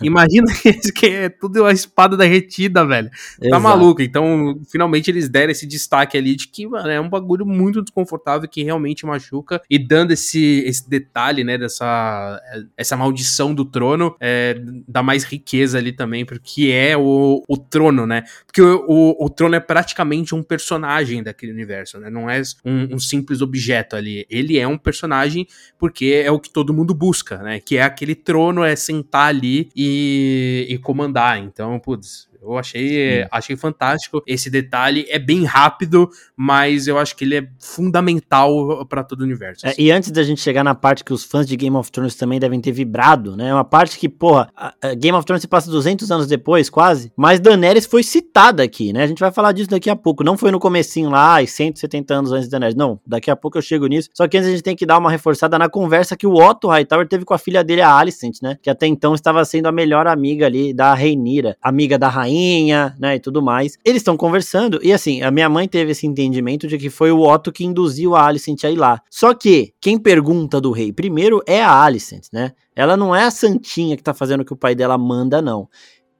Imagina 0.00 0.46
esse 0.64 0.92
que 0.92 1.06
é 1.06 1.28
tudo 1.28 1.60
uma 1.60 1.72
espada 1.72 2.16
derretida, 2.16 2.84
velho. 2.86 3.10
Tá 3.10 3.46
Exato. 3.46 3.62
maluco. 3.62 4.02
Então, 4.02 4.60
finalmente 4.70 5.10
eles 5.10 5.28
deram 5.28 5.50
esse 5.50 5.66
destaque 5.66 6.16
ali 6.16 6.34
de 6.34 6.48
que, 6.48 6.66
mano, 6.66 6.88
é 6.88 7.00
um 7.00 7.08
bagulho 7.08 7.46
muito 7.46 7.82
desconfortável 7.82 8.48
que 8.48 8.62
realmente 8.62 9.04
machuca. 9.06 9.60
E 9.68 9.78
dando 9.78 10.12
esse, 10.12 10.62
esse 10.66 10.88
detalhe, 10.88 11.44
né, 11.44 11.58
dessa 11.58 12.40
essa 12.76 12.96
maldição 12.96 13.54
do 13.54 13.64
trono, 13.64 14.16
é, 14.20 14.60
dá 14.86 15.02
mais 15.02 15.24
riqueza 15.24 15.78
ali 15.78 15.92
também, 15.92 16.24
porque 16.24 16.70
é 16.72 16.96
o 16.96 17.26
o, 17.48 17.56
trono, 17.56 18.06
né? 18.06 18.22
Porque 18.46 18.60
o, 18.60 18.84
o, 18.86 19.26
o, 19.26 19.30
trono 19.30 19.54
é 19.54 19.60
praticamente 19.60 20.34
um 20.34 20.42
personagem 20.42 21.22
daquele 21.22 21.52
universo, 21.52 21.98
né? 21.98 22.10
Não 22.10 22.28
é 22.28 22.40
um, 22.64 22.94
um, 22.94 22.98
simples 22.98 23.40
objeto 23.40 23.96
ali. 23.96 24.26
Ele 24.30 24.58
é 24.58 24.66
um 24.66 24.78
personagem 24.78 25.46
porque 25.78 26.22
é 26.24 26.30
o 26.30 26.40
que 26.40 26.50
todo 26.50 26.74
mundo 26.74 26.94
busca, 26.94 27.38
né? 27.38 27.60
Que 27.60 27.76
é 27.76 27.82
aquele 27.82 28.14
trono, 28.14 28.62
é 28.62 28.76
sentar 28.76 29.28
ali 29.28 29.55
e, 29.76 30.66
e 30.68 30.78
comandar. 30.78 31.38
Então, 31.38 31.78
putz, 31.78 32.28
eu 32.52 32.58
achei, 32.58 33.26
achei 33.30 33.56
fantástico 33.56 34.22
esse 34.26 34.50
detalhe. 34.50 35.06
É 35.08 35.18
bem 35.18 35.44
rápido, 35.44 36.08
mas 36.36 36.86
eu 36.86 36.98
acho 36.98 37.16
que 37.16 37.24
ele 37.24 37.36
é 37.36 37.48
fundamental 37.58 38.84
para 38.86 39.02
todo 39.02 39.20
o 39.20 39.24
universo. 39.24 39.66
É, 39.66 39.74
e 39.78 39.90
antes 39.90 40.10
da 40.10 40.22
gente 40.22 40.40
chegar 40.40 40.64
na 40.64 40.74
parte 40.74 41.04
que 41.04 41.12
os 41.12 41.24
fãs 41.24 41.46
de 41.46 41.56
Game 41.56 41.76
of 41.76 41.90
Thrones 41.90 42.14
também 42.14 42.38
devem 42.38 42.60
ter 42.60 42.72
vibrado, 42.72 43.36
né? 43.36 43.52
Uma 43.52 43.64
parte 43.64 43.98
que, 43.98 44.08
porra, 44.08 44.50
a, 44.56 44.74
a 44.82 44.94
Game 44.94 45.16
of 45.16 45.26
Thrones 45.26 45.42
se 45.42 45.48
passa 45.48 45.70
200 45.70 46.10
anos 46.10 46.26
depois, 46.26 46.70
quase, 46.70 47.12
mas 47.16 47.40
Daenerys 47.40 47.86
foi 47.86 48.02
citada 48.02 48.62
aqui, 48.62 48.92
né? 48.92 49.02
A 49.02 49.06
gente 49.06 49.18
vai 49.18 49.32
falar 49.32 49.52
disso 49.52 49.70
daqui 49.70 49.90
a 49.90 49.96
pouco. 49.96 50.22
Não 50.22 50.36
foi 50.36 50.50
no 50.50 50.60
comecinho 50.60 51.10
lá, 51.10 51.42
e 51.42 51.46
170 51.46 52.14
anos 52.14 52.32
antes 52.32 52.44
de 52.44 52.50
Daenerys. 52.50 52.76
Não, 52.76 53.00
daqui 53.06 53.30
a 53.30 53.36
pouco 53.36 53.58
eu 53.58 53.62
chego 53.62 53.86
nisso. 53.86 54.10
Só 54.14 54.28
que 54.28 54.36
antes 54.36 54.48
a 54.48 54.52
gente 54.52 54.62
tem 54.62 54.76
que 54.76 54.86
dar 54.86 54.98
uma 54.98 55.10
reforçada 55.10 55.58
na 55.58 55.68
conversa 55.68 56.16
que 56.16 56.26
o 56.26 56.34
Otto 56.34 56.68
Hightower 56.68 57.08
teve 57.08 57.24
com 57.24 57.34
a 57.34 57.38
filha 57.38 57.64
dele, 57.64 57.82
a 57.82 57.94
Alicent, 57.96 58.38
né? 58.42 58.56
Que 58.62 58.70
até 58.70 58.86
então 58.86 59.14
estava 59.14 59.44
sendo 59.44 59.66
a 59.66 59.72
melhor 59.72 60.06
amiga 60.06 60.46
ali 60.46 60.72
da 60.72 60.94
Reinira, 60.94 61.56
amiga 61.60 61.98
da 61.98 62.08
rainha 62.08 62.35
rainha, 62.36 62.94
né, 62.98 63.16
e 63.16 63.20
tudo 63.20 63.42
mais. 63.42 63.78
Eles 63.84 64.00
estão 64.00 64.16
conversando 64.16 64.78
e 64.82 64.92
assim, 64.92 65.22
a 65.22 65.30
minha 65.30 65.48
mãe 65.48 65.66
teve 65.66 65.92
esse 65.92 66.06
entendimento 66.06 66.66
de 66.66 66.78
que 66.78 66.90
foi 66.90 67.10
o 67.10 67.20
Otto 67.20 67.52
que 67.52 67.64
induziu 67.64 68.14
a 68.14 68.26
Alicent 68.26 68.64
a 68.64 68.70
ir 68.70 68.76
lá. 68.76 69.00
Só 69.10 69.34
que 69.34 69.72
quem 69.80 69.98
pergunta 69.98 70.60
do 70.60 70.70
rei 70.70 70.92
primeiro 70.92 71.42
é 71.46 71.62
a 71.62 71.82
Alicent, 71.82 72.26
né? 72.32 72.52
Ela 72.74 72.96
não 72.96 73.16
é 73.16 73.24
a 73.24 73.30
santinha 73.30 73.96
que 73.96 74.02
tá 74.02 74.12
fazendo 74.12 74.42
o 74.42 74.44
que 74.44 74.52
o 74.52 74.56
pai 74.56 74.74
dela 74.74 74.98
manda, 74.98 75.40
não 75.40 75.68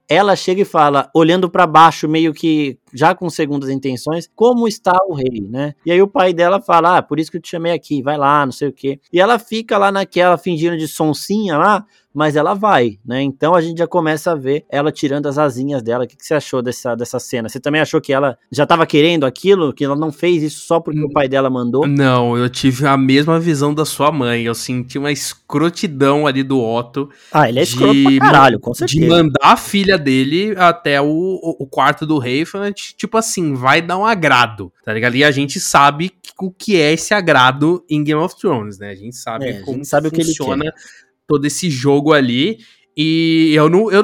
ela 0.09 0.37
chega 0.37 0.62
e 0.62 0.64
fala, 0.64 1.11
olhando 1.12 1.51
para 1.51 1.67
baixo, 1.67 2.09
meio 2.09 2.33
que 2.33 2.79
já 2.95 3.14
com 3.14 3.29
segundas 3.29 3.69
intenções, 3.69 4.31
como 4.35 4.69
está 4.69 4.97
o 5.09 5.14
rei, 5.14 5.43
né? 5.51 5.75
E 5.85 5.91
aí 5.91 6.01
o 6.01 6.07
pai 6.07 6.33
dela 6.33 6.61
fala, 6.61 6.99
ah, 6.99 7.03
por 7.03 7.19
isso 7.19 7.31
que 7.31 7.39
eu 7.39 7.43
te 7.43 7.51
chamei 7.51 7.73
aqui, 7.73 8.03
vai 8.03 8.17
lá, 8.17 8.45
não 8.45 8.53
sei 8.53 8.69
o 8.69 8.73
quê. 8.73 9.01
E 9.12 9.21
ela 9.21 9.39
fica 9.39 9.77
lá 9.77 9.91
naquela 9.91 10.39
fingindo 10.39 10.77
de 10.77 10.87
sonsinha 10.87 11.59
lá, 11.59 11.85
mas 12.17 12.35
ela 12.35 12.55
vai, 12.55 12.99
né? 13.05 13.21
Então 13.21 13.55
a 13.55 13.61
gente 13.61 13.77
já 13.77 13.87
começa 13.87 14.33
a 14.33 14.35
ver 14.35 14.64
ela 14.71 14.91
tirando 14.91 15.27
as 15.27 15.37
asinhas 15.37 15.83
dela. 15.83 16.05
O 16.05 16.09
que, 16.09 16.17
que 16.17 16.25
você 16.25 16.33
achou 16.33 16.62
dessa, 16.62 16.95
dessa 16.95 17.19
cena? 17.21 17.47
Você 17.47 17.61
também 17.61 17.79
achou 17.79 18.01
que 18.01 18.11
ela 18.11 18.39
já 18.51 18.62
estava 18.62 18.87
querendo 18.87 19.27
aquilo? 19.27 19.71
Que 19.71 19.85
ela 19.85 19.95
não 19.95 20.11
fez 20.11 20.43
isso 20.43 20.67
só 20.67 20.81
porque 20.81 20.99
o 20.99 21.11
pai 21.11 21.29
dela 21.29 21.51
mandou? 21.51 21.87
Não, 21.87 22.35
eu 22.35 22.49
tive 22.49 22.87
a 22.87 22.97
mesma 22.97 23.39
visão 23.39 23.75
da 23.75 23.85
sua 23.85 24.11
mãe. 24.11 24.45
Eu 24.45 24.55
senti 24.55 24.97
uma 24.97 25.12
escrotidão 25.12 26.27
ali 26.27 26.43
do 26.43 26.59
Otto. 26.59 27.11
Ah, 27.31 27.51
ele 27.51 27.61
é 27.61 27.64
escroto 27.64 28.03
pra 28.05 28.19
caralho, 28.19 28.61
com 28.61 28.73
certeza. 28.73 28.99
De 28.99 29.07
mandar 29.07 29.39
a 29.43 29.57
filha 29.59 29.99
dele 29.99 30.55
até 30.57 30.99
o, 30.99 31.07
o, 31.07 31.64
o 31.64 31.67
quarto 31.67 32.07
do 32.07 32.17
rei, 32.17 32.47
tipo 32.97 33.19
assim, 33.19 33.53
vai 33.53 33.83
dar 33.83 33.99
um 33.99 34.07
agrado, 34.07 34.73
tá 34.83 34.95
ligado? 34.95 35.17
E 35.17 35.23
a 35.23 35.31
gente 35.31 35.61
sabe 35.61 36.12
o 36.41 36.51
que 36.51 36.81
é 36.81 36.95
esse 36.95 37.12
agrado 37.12 37.85
em 37.91 38.03
Game 38.03 38.21
of 38.23 38.35
Thrones, 38.39 38.79
né? 38.79 38.89
A 38.91 38.95
gente 38.95 39.17
sabe 39.17 39.49
é, 39.49 39.61
como 39.61 39.77
gente 39.77 39.89
sabe 39.89 40.09
funciona 40.09 40.73
todo 41.27 41.45
esse 41.47 41.70
jogo 41.70 42.12
ali. 42.12 42.59
E 42.99 43.53
eu 43.55 43.68
não, 43.68 43.91
eu, 43.93 44.03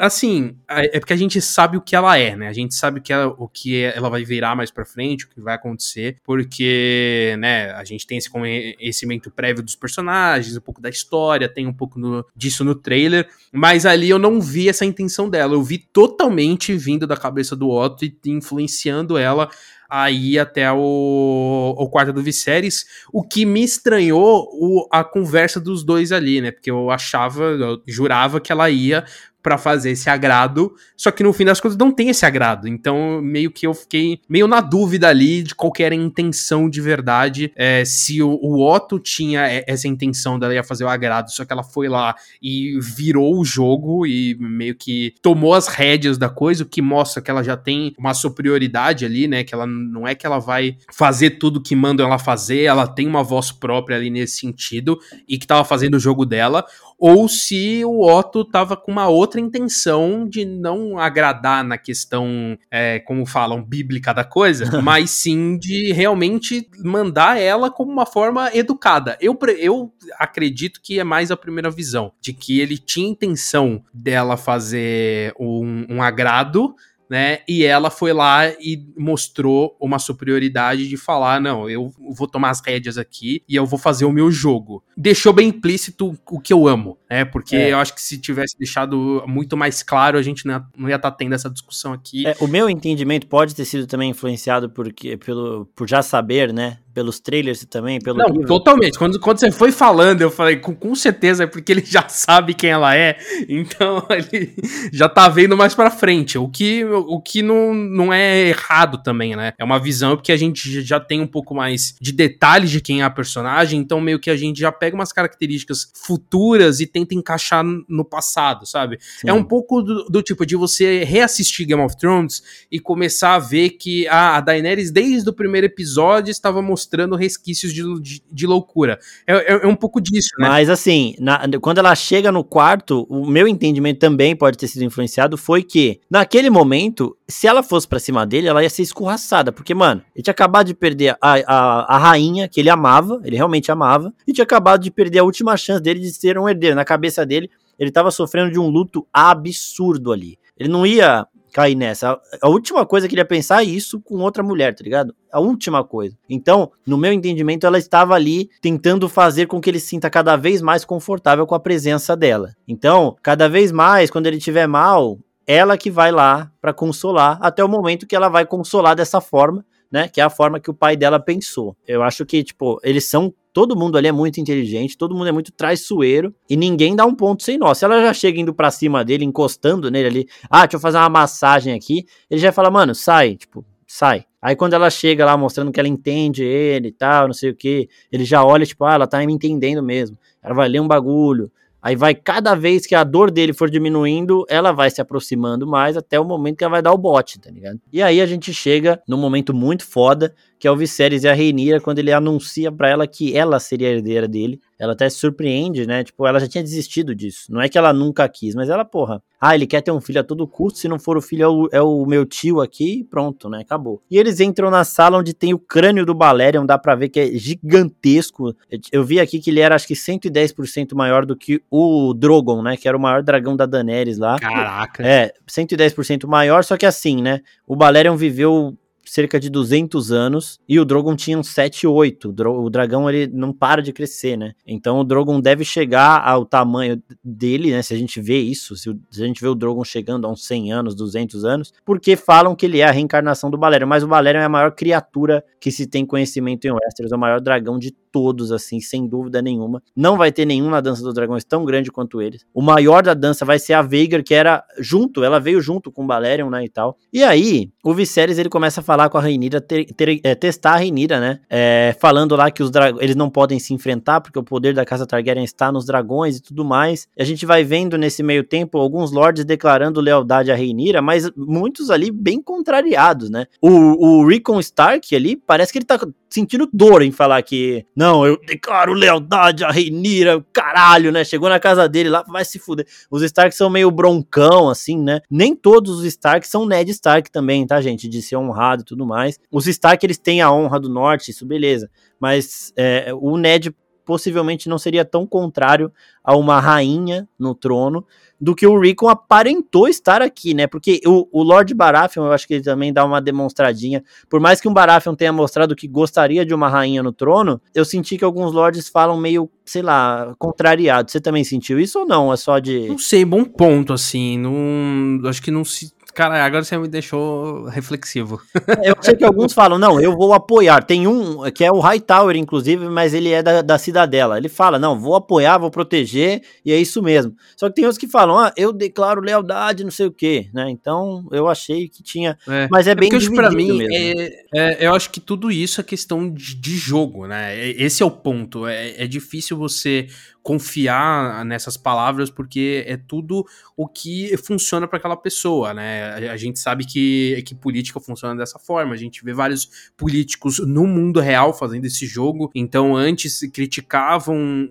assim, 0.00 0.56
é 0.68 1.00
porque 1.00 1.12
a 1.12 1.16
gente 1.16 1.40
sabe 1.40 1.76
o 1.76 1.80
que 1.80 1.96
ela 1.96 2.16
é, 2.16 2.36
né? 2.36 2.46
A 2.46 2.52
gente 2.52 2.72
sabe 2.72 3.00
o 3.00 3.02
que 3.02 3.12
ela, 3.12 3.34
o 3.36 3.48
que 3.48 3.82
ela 3.82 4.08
vai 4.08 4.24
virar 4.24 4.54
mais 4.54 4.70
para 4.70 4.84
frente, 4.84 5.24
o 5.24 5.28
que 5.28 5.40
vai 5.40 5.56
acontecer, 5.56 6.18
porque, 6.22 7.34
né, 7.40 7.72
a 7.72 7.82
gente 7.82 8.06
tem 8.06 8.16
esse 8.16 8.30
conhecimento 8.30 9.28
prévio 9.28 9.60
dos 9.60 9.74
personagens, 9.74 10.56
um 10.56 10.60
pouco 10.60 10.80
da 10.80 10.88
história, 10.88 11.52
tem 11.52 11.66
um 11.66 11.72
pouco 11.72 11.98
no, 11.98 12.24
disso 12.36 12.62
no 12.62 12.76
trailer, 12.76 13.28
mas 13.50 13.84
ali 13.84 14.08
eu 14.08 14.20
não 14.20 14.40
vi 14.40 14.68
essa 14.68 14.84
intenção 14.84 15.28
dela, 15.28 15.54
eu 15.54 15.62
vi 15.64 15.78
totalmente 15.78 16.76
vindo 16.76 17.08
da 17.08 17.16
cabeça 17.16 17.56
do 17.56 17.68
Otto 17.68 18.04
e 18.04 18.16
influenciando 18.26 19.18
ela 19.18 19.50
aí 19.88 20.38
até 20.38 20.70
o, 20.70 21.74
o 21.76 21.88
quarto 21.88 22.12
do 22.12 22.22
Viserys, 22.22 22.84
o 23.12 23.22
que 23.22 23.46
me 23.46 23.64
estranhou 23.64 24.48
o, 24.52 24.86
a 24.92 25.02
conversa 25.02 25.58
dos 25.58 25.82
dois 25.82 26.12
ali, 26.12 26.40
né? 26.40 26.50
Porque 26.50 26.70
eu 26.70 26.90
achava, 26.90 27.44
eu 27.44 27.82
jurava 27.86 28.40
que 28.40 28.52
ela 28.52 28.68
ia 28.68 29.04
para 29.48 29.56
fazer 29.56 29.92
esse 29.92 30.10
agrado, 30.10 30.74
só 30.94 31.10
que 31.10 31.22
no 31.22 31.32
fim 31.32 31.46
das 31.46 31.58
contas 31.58 31.78
não 31.78 31.90
tem 31.90 32.10
esse 32.10 32.26
agrado. 32.26 32.68
Então, 32.68 33.22
meio 33.22 33.50
que 33.50 33.66
eu 33.66 33.72
fiquei 33.72 34.20
meio 34.28 34.46
na 34.46 34.60
dúvida 34.60 35.08
ali 35.08 35.42
de 35.42 35.54
qual 35.54 35.72
era 35.78 35.94
a 35.94 35.96
intenção 35.96 36.68
de 36.68 36.82
verdade, 36.82 37.50
é, 37.56 37.82
se 37.82 38.22
o, 38.22 38.28
o, 38.28 38.62
Otto 38.62 38.98
tinha 38.98 39.40
essa 39.66 39.88
intenção 39.88 40.38
dela 40.38 40.52
ia 40.52 40.62
fazer 40.62 40.84
o 40.84 40.88
agrado, 40.88 41.30
só 41.30 41.46
que 41.46 41.52
ela 41.52 41.62
foi 41.62 41.88
lá 41.88 42.14
e 42.42 42.78
virou 42.78 43.40
o 43.40 43.44
jogo 43.44 44.04
e 44.06 44.36
meio 44.38 44.74
que 44.74 45.14
tomou 45.22 45.54
as 45.54 45.66
rédeas 45.66 46.18
da 46.18 46.28
coisa, 46.28 46.62
o 46.62 46.66
que 46.66 46.82
mostra 46.82 47.22
que 47.22 47.30
ela 47.30 47.42
já 47.42 47.56
tem 47.56 47.94
uma 47.96 48.12
superioridade 48.12 49.06
ali, 49.06 49.26
né? 49.26 49.44
Que 49.44 49.54
ela 49.54 49.66
não 49.66 50.06
é 50.06 50.14
que 50.14 50.26
ela 50.26 50.38
vai 50.38 50.76
fazer 50.92 51.38
tudo 51.38 51.62
que 51.62 51.74
mandam 51.74 52.06
ela 52.06 52.18
fazer, 52.18 52.64
ela 52.64 52.86
tem 52.86 53.06
uma 53.06 53.24
voz 53.24 53.50
própria 53.50 53.96
ali 53.96 54.10
nesse 54.10 54.40
sentido 54.40 54.98
e 55.26 55.38
que 55.38 55.46
tava 55.46 55.64
fazendo 55.64 55.94
o 55.94 56.00
jogo 56.00 56.26
dela 56.26 56.66
ou 56.98 57.28
se 57.28 57.84
o 57.84 58.04
Otto 58.04 58.40
estava 58.40 58.76
com 58.76 58.90
uma 58.90 59.06
outra 59.06 59.40
intenção 59.40 60.28
de 60.28 60.44
não 60.44 60.98
agradar 60.98 61.62
na 61.62 61.78
questão, 61.78 62.58
é, 62.70 62.98
como 62.98 63.24
falam, 63.24 63.62
bíblica 63.62 64.12
da 64.12 64.24
coisa, 64.24 64.64
mas 64.82 65.10
sim 65.10 65.56
de 65.56 65.92
realmente 65.92 66.68
mandar 66.82 67.40
ela 67.40 67.70
como 67.70 67.92
uma 67.92 68.04
forma 68.04 68.50
educada. 68.52 69.16
Eu, 69.20 69.38
eu 69.58 69.92
acredito 70.18 70.80
que 70.82 70.98
é 70.98 71.04
mais 71.04 71.30
a 71.30 71.36
primeira 71.36 71.70
visão, 71.70 72.12
de 72.20 72.32
que 72.32 72.58
ele 72.58 72.76
tinha 72.76 73.08
intenção 73.08 73.84
dela 73.94 74.36
fazer 74.36 75.32
um, 75.38 75.86
um 75.88 76.02
agrado 76.02 76.74
né? 77.08 77.38
E 77.48 77.64
ela 77.64 77.90
foi 77.90 78.12
lá 78.12 78.48
e 78.60 78.84
mostrou 78.96 79.76
uma 79.80 79.98
superioridade 79.98 80.88
de 80.88 80.96
falar: 80.96 81.40
não, 81.40 81.68
eu 81.68 81.92
vou 82.10 82.28
tomar 82.28 82.50
as 82.50 82.60
rédeas 82.60 82.98
aqui 82.98 83.42
e 83.48 83.56
eu 83.56 83.66
vou 83.66 83.78
fazer 83.78 84.04
o 84.04 84.12
meu 84.12 84.30
jogo. 84.30 84.82
Deixou 84.96 85.32
bem 85.32 85.48
implícito 85.48 86.18
o 86.30 86.40
que 86.40 86.52
eu 86.52 86.66
amo, 86.68 86.98
né? 87.10 87.24
Porque 87.24 87.56
é. 87.56 87.72
eu 87.72 87.78
acho 87.78 87.94
que 87.94 88.00
se 88.00 88.18
tivesse 88.18 88.56
deixado 88.58 89.22
muito 89.26 89.56
mais 89.56 89.82
claro, 89.82 90.18
a 90.18 90.22
gente 90.22 90.46
não 90.46 90.88
ia, 90.88 90.96
estar 90.96 91.10
tá 91.10 91.16
tendo 91.16 91.34
essa 91.34 91.50
discussão 91.50 91.92
aqui. 91.92 92.26
É, 92.26 92.36
o 92.40 92.46
meu 92.46 92.68
entendimento 92.68 93.26
pode 93.26 93.54
ter 93.54 93.64
sido 93.64 93.86
também 93.86 94.10
influenciado 94.10 94.70
porque, 94.70 95.16
pelo, 95.16 95.66
por 95.74 95.88
já 95.88 96.02
saber, 96.02 96.52
né? 96.52 96.78
pelos 96.98 97.20
trailers 97.20 97.64
também, 97.66 98.00
pelo 98.00 98.18
Não, 98.18 98.26
livro. 98.26 98.46
totalmente. 98.48 98.98
Quando, 98.98 99.20
quando 99.20 99.38
você 99.38 99.52
foi 99.52 99.70
falando, 99.70 100.20
eu 100.20 100.32
falei, 100.32 100.56
com, 100.56 100.74
com 100.74 100.96
certeza 100.96 101.44
é 101.44 101.46
porque 101.46 101.70
ele 101.70 101.84
já 101.84 102.08
sabe 102.08 102.54
quem 102.54 102.70
ela 102.70 102.96
é, 102.96 103.16
então 103.48 104.04
ele 104.10 104.56
já 104.92 105.08
tá 105.08 105.28
vendo 105.28 105.56
mais 105.56 105.76
pra 105.76 105.92
frente, 105.92 106.36
o 106.36 106.48
que, 106.48 106.84
o 106.84 107.20
que 107.20 107.40
não, 107.40 107.72
não 107.72 108.12
é 108.12 108.48
errado 108.48 109.00
também, 109.00 109.36
né? 109.36 109.52
É 109.56 109.62
uma 109.62 109.78
visão 109.78 110.16
porque 110.16 110.32
a 110.32 110.36
gente 110.36 110.82
já 110.82 110.98
tem 110.98 111.20
um 111.20 111.26
pouco 111.26 111.54
mais 111.54 111.94
de 112.00 112.10
detalhes 112.10 112.68
de 112.68 112.80
quem 112.80 113.00
é 113.00 113.04
a 113.04 113.10
personagem, 113.10 113.78
então 113.78 114.00
meio 114.00 114.18
que 114.18 114.28
a 114.28 114.36
gente 114.36 114.58
já 114.58 114.72
pega 114.72 114.96
umas 114.96 115.12
características 115.12 115.92
futuras 115.94 116.80
e 116.80 116.86
tenta 116.98 117.14
encaixar 117.14 117.64
no 117.88 118.04
passado, 118.04 118.66
sabe? 118.66 118.98
Sim. 119.20 119.30
É 119.30 119.32
um 119.32 119.44
pouco 119.44 119.82
do, 119.82 120.04
do, 120.04 120.22
tipo 120.22 120.44
de 120.44 120.56
você 120.56 121.04
reassistir 121.04 121.66
Game 121.66 121.82
of 121.82 121.96
Thrones 121.96 122.42
e 122.70 122.80
começar 122.80 123.34
a 123.34 123.38
ver 123.38 123.70
que 123.70 124.06
ah, 124.08 124.36
a 124.36 124.40
Daenerys, 124.40 124.90
desde 124.90 125.28
o 125.28 125.32
primeiro 125.32 125.66
episódio, 125.66 126.30
estava 126.30 126.60
mostrando 126.60 126.88
mostrando 126.98 127.16
resquícios 127.16 127.72
de, 127.72 127.82
de, 128.00 128.22
de 128.30 128.46
loucura. 128.46 128.98
É, 129.26 129.34
é, 129.34 129.64
é, 129.64 129.66
um 129.66 129.76
pouco 129.76 130.00
disso, 130.00 130.30
né? 130.38 130.48
Mas 130.48 130.70
assim, 130.70 131.14
na, 131.18 131.40
quando 131.60 131.78
ela 131.78 131.94
chega 131.94 132.32
no 132.32 132.42
quarto, 132.42 133.06
o 133.08 133.26
meu 133.26 133.46
entendimento 133.46 133.98
também 133.98 134.34
pode 134.34 134.56
ter 134.56 134.66
sido 134.66 134.84
influenciado, 134.84 135.36
foi 135.36 135.62
que, 135.62 136.00
naquele 136.10 136.50
momento, 136.50 137.16
se 137.30 137.46
ela 137.46 137.62
fosse 137.62 137.86
para 137.86 137.98
cima 137.98 138.24
dele, 138.24 138.48
ela 138.48 138.62
ia 138.62 138.70
ser 138.70 138.82
escorraçada. 138.82 139.52
Porque, 139.52 139.74
mano, 139.74 140.02
ele 140.14 140.22
tinha 140.22 140.32
acabado 140.32 140.66
de 140.66 140.74
perder 140.74 141.16
a, 141.20 141.34
a, 141.46 141.96
a 141.96 141.98
rainha, 141.98 142.48
que 142.48 142.58
ele 142.58 142.70
amava, 142.70 143.20
ele 143.24 143.36
realmente 143.36 143.70
amava, 143.70 144.12
e 144.26 144.32
tinha 144.32 144.44
acabado 144.44 144.82
de 144.82 144.90
perder 144.90 145.18
a 145.18 145.24
última 145.24 145.56
chance 145.56 145.82
dele 145.82 146.00
de 146.00 146.10
ser 146.10 146.38
um 146.38 146.48
herdeiro. 146.48 146.74
Na 146.74 146.84
cabeça 146.84 147.26
dele, 147.26 147.50
ele 147.78 147.90
tava 147.92 148.10
sofrendo 148.10 148.50
de 148.50 148.58
um 148.58 148.68
luto 148.68 149.06
absurdo 149.12 150.10
ali. 150.10 150.38
Ele 150.58 150.68
não 150.68 150.86
ia 150.86 151.26
cair 151.52 151.74
nessa. 151.74 152.12
A, 152.12 152.18
a, 152.42 152.48
última 152.48 152.86
coisa 152.86 153.06
que 153.06 153.14
ele 153.14 153.20
ia 153.20 153.26
pensar 153.26 153.62
é 153.62 153.66
isso 153.66 154.00
com 154.00 154.16
outra 154.16 154.42
mulher, 154.42 154.74
tá 154.74 154.82
ligado? 154.82 155.14
A 155.30 155.38
última 155.38 155.84
coisa. 155.84 156.16
Então, 156.28 156.70
no 156.86 156.96
meu 156.96 157.12
entendimento, 157.12 157.66
ela 157.66 157.78
estava 157.78 158.14
ali 158.14 158.48
tentando 158.62 159.08
fazer 159.08 159.46
com 159.46 159.60
que 159.60 159.68
ele 159.68 159.80
se 159.80 159.88
sinta 159.88 160.08
cada 160.08 160.36
vez 160.36 160.62
mais 160.62 160.84
confortável 160.84 161.46
com 161.46 161.54
a 161.54 161.60
presença 161.60 162.16
dela. 162.16 162.52
Então, 162.66 163.16
cada 163.22 163.48
vez 163.48 163.70
mais, 163.70 164.10
quando 164.10 164.26
ele 164.26 164.38
estiver 164.38 164.66
mal, 164.66 165.18
ela 165.48 165.78
que 165.78 165.90
vai 165.90 166.12
lá 166.12 166.52
para 166.60 166.74
consolar, 166.74 167.38
até 167.40 167.64
o 167.64 167.68
momento 167.68 168.06
que 168.06 168.14
ela 168.14 168.28
vai 168.28 168.44
consolar 168.44 168.94
dessa 168.94 169.18
forma, 169.18 169.64
né? 169.90 170.06
Que 170.06 170.20
é 170.20 170.24
a 170.24 170.28
forma 170.28 170.60
que 170.60 170.70
o 170.70 170.74
pai 170.74 170.94
dela 170.94 171.18
pensou. 171.18 171.74
Eu 171.86 172.02
acho 172.02 172.26
que, 172.26 172.44
tipo, 172.44 172.78
eles 172.84 173.06
são 173.06 173.32
todo 173.50 173.74
mundo 173.74 173.96
ali 173.96 174.06
é 174.06 174.12
muito 174.12 174.38
inteligente, 174.38 174.96
todo 174.96 175.16
mundo 175.16 175.26
é 175.26 175.32
muito 175.32 175.50
traiçoeiro 175.50 176.32
e 176.48 176.56
ninguém 176.56 176.94
dá 176.94 177.06
um 177.06 177.14
ponto 177.14 177.42
sem 177.42 177.56
nó. 177.56 177.72
Se 177.72 177.82
ela 177.84 178.00
já 178.02 178.12
chega 178.12 178.38
indo 178.38 178.54
pra 178.54 178.70
cima 178.70 179.02
dele, 179.02 179.24
encostando 179.24 179.90
nele 179.90 180.06
ali, 180.06 180.28
ah, 180.50 180.60
deixa 180.60 180.76
eu 180.76 180.80
fazer 180.80 180.98
uma 180.98 181.08
massagem 181.08 181.72
aqui, 181.72 182.04
ele 182.30 182.40
já 182.40 182.52
fala, 182.52 182.70
mano, 182.70 182.94
sai, 182.94 183.34
tipo, 183.34 183.64
sai. 183.86 184.26
Aí 184.40 184.54
quando 184.54 184.74
ela 184.74 184.90
chega 184.90 185.24
lá 185.24 185.36
mostrando 185.36 185.72
que 185.72 185.80
ela 185.80 185.88
entende 185.88 186.44
ele 186.44 186.88
e 186.88 186.92
tal, 186.92 187.26
não 187.26 187.34
sei 187.34 187.50
o 187.50 187.56
que, 187.56 187.88
ele 188.12 188.24
já 188.24 188.44
olha, 188.44 188.66
tipo, 188.66 188.84
ah, 188.84 188.94
ela 188.94 189.06
tá 189.06 189.18
me 189.26 189.32
entendendo 189.32 189.82
mesmo. 189.82 190.16
Ela 190.42 190.54
vai 190.54 190.68
ler 190.68 190.80
um 190.80 190.86
bagulho, 190.86 191.50
Aí 191.80 191.94
vai 191.94 192.14
cada 192.14 192.54
vez 192.54 192.86
que 192.86 192.94
a 192.94 193.04
dor 193.04 193.30
dele 193.30 193.52
for 193.52 193.70
diminuindo, 193.70 194.44
ela 194.48 194.72
vai 194.72 194.90
se 194.90 195.00
aproximando 195.00 195.66
mais 195.66 195.96
até 195.96 196.18
o 196.18 196.24
momento 196.24 196.58
que 196.58 196.64
ela 196.64 196.72
vai 196.72 196.82
dar 196.82 196.92
o 196.92 196.98
bote, 196.98 197.38
tá 197.38 197.50
ligado? 197.50 197.80
E 197.92 198.02
aí 198.02 198.20
a 198.20 198.26
gente 198.26 198.52
chega 198.52 199.00
num 199.06 199.16
momento 199.16 199.54
muito 199.54 199.86
foda, 199.86 200.34
que 200.58 200.66
é 200.66 200.70
o 200.70 200.76
Viserys 200.76 201.24
e 201.24 201.28
a 201.28 201.32
Reinira, 201.34 201.80
quando 201.80 201.98
ele 202.00 202.12
anuncia 202.12 202.72
para 202.72 202.88
ela 202.88 203.06
que 203.06 203.36
ela 203.36 203.60
seria 203.60 203.88
a 203.88 203.92
herdeira 203.92 204.26
dele. 204.26 204.60
Ela 204.78 204.92
até 204.92 205.08
se 205.08 205.16
surpreende, 205.16 205.86
né? 205.86 206.04
Tipo, 206.04 206.26
ela 206.26 206.38
já 206.38 206.46
tinha 206.46 206.62
desistido 206.62 207.14
disso. 207.14 207.52
Não 207.52 207.60
é 207.60 207.68
que 207.68 207.76
ela 207.76 207.92
nunca 207.92 208.28
quis, 208.28 208.54
mas 208.54 208.68
ela, 208.68 208.84
porra, 208.84 209.22
ah, 209.40 209.54
ele 209.54 209.66
quer 209.66 209.80
ter 209.80 209.90
um 209.90 210.00
filho 210.00 210.20
a 210.20 210.24
todo 210.24 210.46
custo, 210.46 210.78
se 210.78 210.88
não 210.88 210.98
for 210.98 211.16
o 211.16 211.20
filho, 211.20 211.42
é 211.42 211.48
o, 211.48 211.68
é 211.72 211.82
o 211.82 212.06
meu 212.06 212.24
tio 212.24 212.60
aqui, 212.60 213.06
pronto, 213.10 213.48
né? 213.48 213.60
Acabou. 213.60 214.02
E 214.10 214.18
eles 214.18 214.40
entram 214.40 214.70
na 214.70 214.84
sala 214.84 215.18
onde 215.18 215.34
tem 215.34 215.54
o 215.54 215.58
crânio 215.58 216.06
do 216.06 216.14
Balerion, 216.14 216.66
dá 216.66 216.78
pra 216.78 216.94
ver 216.94 217.08
que 217.08 217.20
é 217.20 217.26
gigantesco. 217.32 218.54
Eu 218.92 219.04
vi 219.04 219.20
aqui 219.20 219.40
que 219.40 219.50
ele 219.50 219.60
era, 219.60 219.74
acho 219.74 219.86
que 219.86 219.94
110% 219.94 220.94
maior 220.94 221.26
do 221.26 221.36
que 221.36 221.60
o 221.70 222.14
Drogon, 222.14 222.62
né? 222.62 222.76
Que 222.76 222.88
era 222.88 222.96
o 222.96 223.00
maior 223.00 223.22
dragão 223.22 223.56
da 223.56 223.66
Daenerys 223.66 224.18
lá. 224.18 224.38
Caraca. 224.38 225.06
É, 225.06 225.32
110% 225.48 226.26
maior, 226.26 226.64
só 226.64 226.76
que 226.76 226.86
assim, 226.86 227.22
né? 227.22 227.40
O 227.66 227.76
Balerion 227.76 228.16
viveu 228.16 228.76
cerca 229.08 229.40
de 229.40 229.50
200 229.50 230.12
anos 230.12 230.58
e 230.68 230.78
o 230.78 230.84
Drogon 230.84 231.16
tinha 231.16 231.38
uns 231.38 231.48
7, 231.48 231.86
8. 231.86 232.34
O 232.46 232.70
dragão 232.70 233.08
ele 233.08 233.26
não 233.26 233.52
para 233.52 233.82
de 233.82 233.92
crescer, 233.92 234.36
né? 234.36 234.52
Então 234.66 235.00
o 235.00 235.04
Drogon 235.04 235.40
deve 235.40 235.64
chegar 235.64 236.22
ao 236.26 236.44
tamanho 236.44 237.02
dele, 237.22 237.70
né? 237.70 237.82
Se 237.82 237.94
a 237.94 237.96
gente 237.96 238.20
vê 238.20 238.38
isso, 238.38 238.76
se, 238.76 238.90
a 238.90 239.26
gente 239.26 239.40
vê 239.40 239.48
o 239.48 239.54
Drogon 239.54 239.84
chegando 239.84 240.26
a 240.26 240.30
uns 240.30 240.44
100 240.46 240.72
anos, 240.72 240.94
200 240.94 241.44
anos, 241.44 241.72
porque 241.84 242.16
falam 242.16 242.54
que 242.54 242.66
ele 242.66 242.80
é 242.80 242.84
a 242.84 242.90
reencarnação 242.90 243.50
do 243.50 243.58
Balerion, 243.58 243.86
mas 243.86 244.02
o 244.02 244.08
Balerion 244.08 244.40
é 244.40 244.44
a 244.44 244.48
maior 244.48 244.72
criatura 244.72 245.44
que 245.60 245.70
se 245.70 245.86
tem 245.86 246.04
conhecimento 246.04 246.66
em 246.66 246.72
Westeros, 246.72 247.12
é 247.12 247.16
o 247.16 247.18
maior 247.18 247.40
dragão 247.40 247.78
de 247.78 247.92
todos, 248.10 248.52
assim, 248.52 248.80
sem 248.80 249.06
dúvida 249.06 249.42
nenhuma. 249.42 249.82
Não 249.94 250.16
vai 250.16 250.32
ter 250.32 250.44
nenhum 250.44 250.70
na 250.70 250.80
Dança 250.80 251.02
dos 251.02 251.14
Dragões 251.14 251.44
tão 251.44 251.64
grande 251.64 251.90
quanto 251.90 252.20
eles. 252.22 252.44
O 252.54 252.62
maior 252.62 253.02
da 253.02 253.14
dança 253.14 253.44
vai 253.44 253.58
ser 253.58 253.74
a 253.74 253.82
Veigar, 253.82 254.22
que 254.22 254.34
era 254.34 254.64
junto, 254.78 255.22
ela 255.22 255.38
veio 255.38 255.60
junto 255.60 255.90
com 255.90 256.04
o 256.04 256.06
Balerion, 256.06 256.50
né, 256.50 256.64
e 256.64 256.68
tal. 256.68 256.96
E 257.12 257.22
aí, 257.22 257.70
o 257.82 257.94
Viserys, 257.94 258.38
ele 258.38 258.48
começa 258.48 258.80
a 258.80 258.84
falar 258.84 259.08
com 259.08 259.18
a 259.18 259.20
Rhaenyra, 259.20 259.60
ter, 259.60 259.84
ter, 259.86 260.20
é, 260.22 260.34
testar 260.34 260.72
a 260.72 260.76
Rhaenyra, 260.76 261.20
né, 261.20 261.40
é, 261.48 261.96
falando 262.00 262.36
lá 262.36 262.50
que 262.50 262.62
os 262.62 262.70
eles 263.00 263.16
não 263.16 263.30
podem 263.30 263.58
se 263.58 263.74
enfrentar, 263.74 264.20
porque 264.20 264.38
o 264.38 264.42
poder 264.42 264.74
da 264.74 264.84
Casa 264.84 265.06
Targaryen 265.06 265.44
está 265.44 265.72
nos 265.72 265.84
dragões 265.84 266.36
e 266.36 266.42
tudo 266.42 266.64
mais. 266.64 267.08
E 267.16 267.22
a 267.22 267.24
gente 267.24 267.44
vai 267.44 267.64
vendo 267.64 267.98
nesse 267.98 268.22
meio 268.22 268.44
tempo 268.44 268.78
alguns 268.78 269.10
lords 269.10 269.44
declarando 269.44 270.00
lealdade 270.00 270.50
a 270.50 270.54
Rhaenyra, 270.54 271.02
mas 271.02 271.30
muitos 271.36 271.90
ali 271.90 272.10
bem 272.10 272.40
contrariados, 272.40 273.30
né. 273.30 273.46
O, 273.60 273.70
o 274.06 274.26
Rickon 274.26 274.60
Stark 274.60 275.14
ali, 275.14 275.36
parece 275.36 275.72
que 275.72 275.78
ele 275.78 275.84
tá 275.84 275.98
sentindo 276.30 276.68
dor 276.72 277.02
em 277.02 277.10
falar 277.10 277.42
que, 277.42 277.84
não, 277.98 278.24
eu 278.24 278.38
declaro 278.46 278.92
lealdade 278.92 279.64
a 279.64 279.72
Reinira, 279.72 280.40
caralho, 280.52 281.10
né? 281.10 281.24
Chegou 281.24 281.48
na 281.48 281.58
casa 281.58 281.88
dele 281.88 282.08
lá, 282.08 282.22
vai 282.28 282.44
se 282.44 282.56
fuder. 282.56 282.86
Os 283.10 283.22
Stark 283.22 283.52
são 283.52 283.68
meio 283.68 283.90
broncão, 283.90 284.68
assim, 284.68 284.96
né? 284.96 285.20
Nem 285.28 285.52
todos 285.52 285.98
os 285.98 286.04
Stark 286.04 286.46
são 286.46 286.64
Ned 286.64 286.92
Stark 286.92 287.28
também, 287.28 287.66
tá, 287.66 287.80
gente? 287.80 288.08
De 288.08 288.22
ser 288.22 288.36
honrado 288.36 288.82
e 288.82 288.84
tudo 288.84 289.04
mais. 289.04 289.36
Os 289.50 289.66
Stark, 289.66 290.06
eles 290.06 290.16
têm 290.16 290.40
a 290.40 290.52
honra 290.52 290.78
do 290.78 290.88
norte, 290.88 291.32
isso 291.32 291.44
beleza. 291.44 291.90
Mas 292.20 292.72
é, 292.76 293.12
o 293.12 293.36
Ned 293.36 293.74
possivelmente 294.08 294.70
não 294.70 294.78
seria 294.78 295.04
tão 295.04 295.26
contrário 295.26 295.92
a 296.24 296.34
uma 296.34 296.58
rainha 296.58 297.28
no 297.38 297.54
trono 297.54 298.06
do 298.40 298.54
que 298.54 298.66
o 298.66 298.80
Rickon 298.80 299.10
aparentou 299.10 299.86
estar 299.86 300.22
aqui, 300.22 300.54
né? 300.54 300.66
Porque 300.66 300.98
o, 301.04 301.28
o 301.30 301.42
Lord 301.42 301.74
Baratheon, 301.74 302.24
eu 302.24 302.32
acho 302.32 302.48
que 302.48 302.54
ele 302.54 302.62
também 302.62 302.90
dá 302.90 303.04
uma 303.04 303.20
demonstradinha. 303.20 304.02
Por 304.26 304.40
mais 304.40 304.62
que 304.62 304.68
um 304.68 304.72
Baratheon 304.72 305.14
tenha 305.14 305.30
mostrado 305.30 305.76
que 305.76 305.86
gostaria 305.86 306.46
de 306.46 306.54
uma 306.54 306.70
rainha 306.70 307.02
no 307.02 307.12
trono, 307.12 307.60
eu 307.74 307.84
senti 307.84 308.16
que 308.16 308.24
alguns 308.24 308.50
lords 308.50 308.88
falam 308.88 309.18
meio, 309.18 309.50
sei 309.62 309.82
lá, 309.82 310.34
contrariado. 310.38 311.10
Você 311.10 311.20
também 311.20 311.44
sentiu 311.44 311.78
isso 311.78 311.98
ou 311.98 312.06
não? 312.06 312.32
É 312.32 312.36
só 312.38 312.58
de. 312.58 312.88
Não 312.88 312.96
sei, 312.96 313.26
bom 313.26 313.44
ponto, 313.44 313.92
assim. 313.92 314.38
Não, 314.38 315.28
acho 315.28 315.42
que 315.42 315.50
não 315.50 315.66
se 315.66 315.92
Cara, 316.14 316.44
agora 316.44 316.64
você 316.64 316.76
me 316.76 316.88
deixou 316.88 317.66
reflexivo. 317.66 318.40
Eu 318.82 318.96
sei 319.00 319.14
que 319.14 319.24
alguns 319.24 319.52
falam, 319.52 319.78
não, 319.78 320.00
eu 320.00 320.16
vou 320.16 320.32
apoiar. 320.32 320.82
Tem 320.82 321.06
um 321.06 321.42
que 321.50 321.64
é 321.64 321.70
o 321.70 321.78
Hightower, 321.78 322.36
inclusive, 322.36 322.88
mas 322.88 323.14
ele 323.14 323.30
é 323.30 323.42
da, 323.42 323.62
da 323.62 323.78
Cidadela. 323.78 324.36
Ele 324.36 324.48
fala, 324.48 324.78
não, 324.78 324.98
vou 324.98 325.14
apoiar, 325.14 325.58
vou 325.58 325.70
proteger, 325.70 326.42
e 326.64 326.72
é 326.72 326.76
isso 326.76 327.02
mesmo. 327.02 327.34
Só 327.56 327.68
que 327.68 327.76
tem 327.76 327.84
outros 327.84 327.98
que 327.98 328.08
falam, 328.08 328.38
ah, 328.38 328.52
eu 328.56 328.72
declaro 328.72 329.20
lealdade, 329.20 329.84
não 329.84 329.90
sei 329.90 330.06
o 330.06 330.12
quê, 330.12 330.48
né? 330.52 330.68
Então, 330.70 331.26
eu 331.30 331.46
achei 331.48 331.88
que 331.88 332.02
tinha... 332.02 332.36
É. 332.48 332.68
Mas 332.70 332.86
é, 332.86 332.92
é 332.92 332.94
bem 332.94 333.10
é 333.14 333.34
para 333.34 333.50
mim, 333.50 333.82
é, 333.82 334.44
é, 334.54 334.86
eu 334.86 334.94
acho 334.94 335.10
que 335.10 335.20
tudo 335.20 335.50
isso 335.50 335.80
é 335.80 335.84
questão 335.84 336.30
de, 336.30 336.54
de 336.54 336.76
jogo, 336.76 337.26
né? 337.26 337.56
Esse 337.70 338.02
é 338.02 338.06
o 338.06 338.10
ponto. 338.10 338.66
É, 338.66 339.04
é 339.04 339.06
difícil 339.06 339.56
você 339.56 340.08
confiar 340.48 341.44
nessas 341.44 341.76
palavras 341.76 342.30
porque 342.30 342.82
é 342.86 342.96
tudo 342.96 343.44
o 343.78 343.86
que 343.86 344.36
funciona 344.38 344.88
para 344.88 344.98
aquela 344.98 345.16
pessoa, 345.16 345.72
né? 345.72 346.28
A 346.28 346.36
gente 346.36 346.58
sabe 346.58 346.84
que, 346.84 347.40
que 347.46 347.54
política 347.54 348.00
funciona 348.00 348.34
dessa 348.34 348.58
forma. 348.58 348.92
A 348.92 348.96
gente 348.96 349.24
vê 349.24 349.32
vários 349.32 349.70
políticos 349.96 350.58
no 350.58 350.84
mundo 350.84 351.20
real 351.20 351.54
fazendo 351.56 351.84
esse 351.84 352.04
jogo. 352.04 352.50
Então, 352.52 352.96
antes 352.96 353.38
criticavam 353.52 354.34
um, 354.34 354.68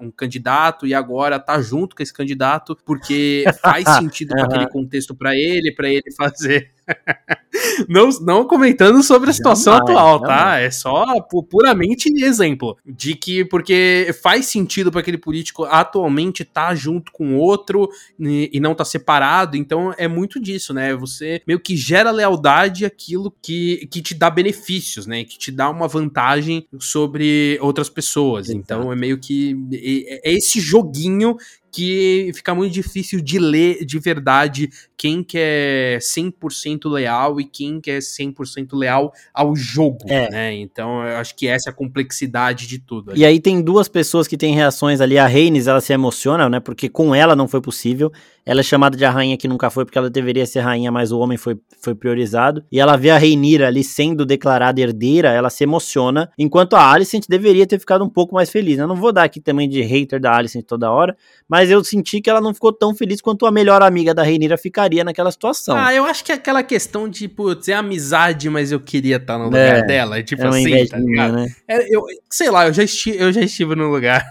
um, 0.00 0.06
um 0.06 0.10
candidato 0.10 0.86
e 0.86 0.94
agora 0.94 1.38
tá 1.38 1.60
junto 1.60 1.94
com 1.94 2.02
esse 2.02 2.14
candidato 2.14 2.74
porque 2.86 3.44
faz 3.60 3.84
sentido 4.00 4.30
uhum. 4.30 4.36
para 4.36 4.46
aquele 4.46 4.70
contexto 4.70 5.14
para 5.14 5.36
ele, 5.36 5.70
para 5.74 5.90
ele 5.90 6.10
fazer 6.16 6.72
não, 7.88 8.08
não 8.20 8.46
comentando 8.46 9.02
sobre 9.02 9.30
a 9.30 9.32
situação 9.32 9.74
jamais, 9.74 9.90
atual, 9.90 10.20
tá? 10.20 10.36
Jamais. 10.36 10.64
É 10.64 10.70
só 10.70 11.20
puramente 11.48 12.12
exemplo 12.22 12.76
de 12.84 13.14
que 13.14 13.44
porque 13.44 14.14
faz 14.22 14.46
sentido 14.46 14.90
para 14.90 15.00
aquele 15.00 15.18
político 15.18 15.64
atualmente 15.64 16.42
estar 16.42 16.68
tá 16.68 16.74
junto 16.74 17.12
com 17.12 17.36
outro 17.36 17.88
e, 18.18 18.50
e 18.52 18.60
não 18.60 18.74
tá 18.74 18.84
separado, 18.84 19.56
então 19.56 19.94
é 19.96 20.06
muito 20.08 20.40
disso, 20.40 20.72
né? 20.72 20.94
Você 20.94 21.42
meio 21.46 21.60
que 21.60 21.76
gera 21.76 22.10
lealdade 22.10 22.84
aquilo 22.84 23.34
que, 23.42 23.86
que 23.90 24.00
te 24.00 24.14
dá 24.14 24.30
benefícios, 24.30 25.06
né? 25.06 25.24
Que 25.24 25.38
te 25.38 25.50
dá 25.50 25.70
uma 25.70 25.88
vantagem 25.88 26.66
sobre 26.78 27.58
outras 27.60 27.88
pessoas. 27.88 28.48
Exato. 28.48 28.60
Então 28.60 28.92
é 28.92 28.96
meio 28.96 29.18
que 29.18 29.56
é 30.24 30.32
esse 30.32 30.60
joguinho 30.60 31.36
que 31.74 32.30
fica 32.32 32.54
muito 32.54 32.72
difícil 32.72 33.20
de 33.20 33.36
ler 33.36 33.84
de 33.84 33.98
verdade 33.98 34.70
quem 34.96 35.24
que 35.24 35.36
é 35.36 35.98
100% 36.00 36.88
leal 36.88 37.40
e 37.40 37.44
quem 37.44 37.80
que 37.80 37.90
é 37.90 37.98
100% 37.98 38.68
leal 38.74 39.12
ao 39.34 39.56
jogo, 39.56 39.98
é. 40.06 40.30
né? 40.30 40.54
Então, 40.54 41.04
eu 41.04 41.16
acho 41.16 41.34
que 41.34 41.48
essa 41.48 41.70
é 41.70 41.72
a 41.72 41.74
complexidade 41.74 42.68
de 42.68 42.78
tudo. 42.78 43.10
Ali. 43.10 43.20
E 43.20 43.24
aí 43.24 43.40
tem 43.40 43.60
duas 43.60 43.88
pessoas 43.88 44.28
que 44.28 44.36
têm 44.36 44.54
reações 44.54 45.00
ali. 45.00 45.18
A 45.18 45.26
Reines, 45.26 45.66
ela 45.66 45.80
se 45.80 45.92
emociona, 45.92 46.48
né? 46.48 46.60
Porque 46.60 46.88
com 46.88 47.12
ela 47.12 47.34
não 47.34 47.48
foi 47.48 47.60
possível. 47.60 48.12
Ela 48.46 48.60
é 48.60 48.62
chamada 48.62 48.96
de 48.96 49.04
a 49.04 49.10
rainha 49.10 49.38
que 49.38 49.48
nunca 49.48 49.70
foi, 49.70 49.84
porque 49.84 49.96
ela 49.96 50.10
deveria 50.10 50.44
ser 50.44 50.60
rainha, 50.60 50.92
mas 50.92 51.10
o 51.10 51.18
homem 51.18 51.38
foi, 51.38 51.56
foi 51.80 51.94
priorizado. 51.94 52.62
E 52.70 52.78
ela 52.78 52.96
vê 52.96 53.10
a 53.10 53.16
Reinira 53.16 53.68
ali 53.68 53.82
sendo 53.82 54.26
declarada 54.26 54.80
herdeira, 54.80 55.30
ela 55.30 55.48
se 55.48 55.64
emociona. 55.64 56.30
Enquanto 56.38 56.76
a 56.76 56.92
Alicent 56.92 57.24
deveria 57.26 57.66
ter 57.66 57.78
ficado 57.78 58.04
um 58.04 58.08
pouco 58.08 58.34
mais 58.34 58.50
feliz. 58.50 58.78
Eu 58.78 58.86
não 58.86 58.96
vou 58.96 59.12
dar 59.12 59.24
aqui 59.24 59.40
também 59.40 59.68
de 59.68 59.80
hater 59.80 60.20
da 60.20 60.36
Alicent 60.36 60.64
toda 60.66 60.90
hora, 60.90 61.16
mas 61.48 61.70
eu 61.70 61.82
senti 61.82 62.20
que 62.20 62.28
ela 62.28 62.40
não 62.40 62.52
ficou 62.52 62.72
tão 62.72 62.94
feliz 62.94 63.20
quanto 63.22 63.46
a 63.46 63.50
melhor 63.50 63.82
amiga 63.82 64.12
da 64.12 64.22
Reinira 64.22 64.58
ficaria 64.58 65.02
naquela 65.02 65.30
situação. 65.30 65.76
Ah, 65.76 65.94
eu 65.94 66.04
acho 66.04 66.22
que 66.22 66.30
é 66.30 66.34
aquela 66.34 66.62
questão 66.62 67.08
de, 67.08 67.26
putz, 67.28 67.68
é 67.68 67.74
amizade, 67.74 68.50
mas 68.50 68.70
eu 68.70 68.80
queria 68.80 69.16
estar 69.16 69.38
no 69.38 69.44
lugar 69.44 69.78
é, 69.78 69.82
dela. 69.86 70.22
Tipo 70.22 70.42
é 70.42 70.48
assim, 70.48 70.86
tá 70.86 70.98
ligado? 70.98 71.36
Né? 71.36 71.48
É, 71.66 71.96
eu, 71.96 72.02
sei 72.30 72.50
lá, 72.50 72.66
eu 72.66 72.74
já, 72.74 72.82
estive, 72.82 73.16
eu 73.16 73.32
já 73.32 73.40
estive 73.40 73.74
no 73.74 73.90
lugar. 73.90 74.22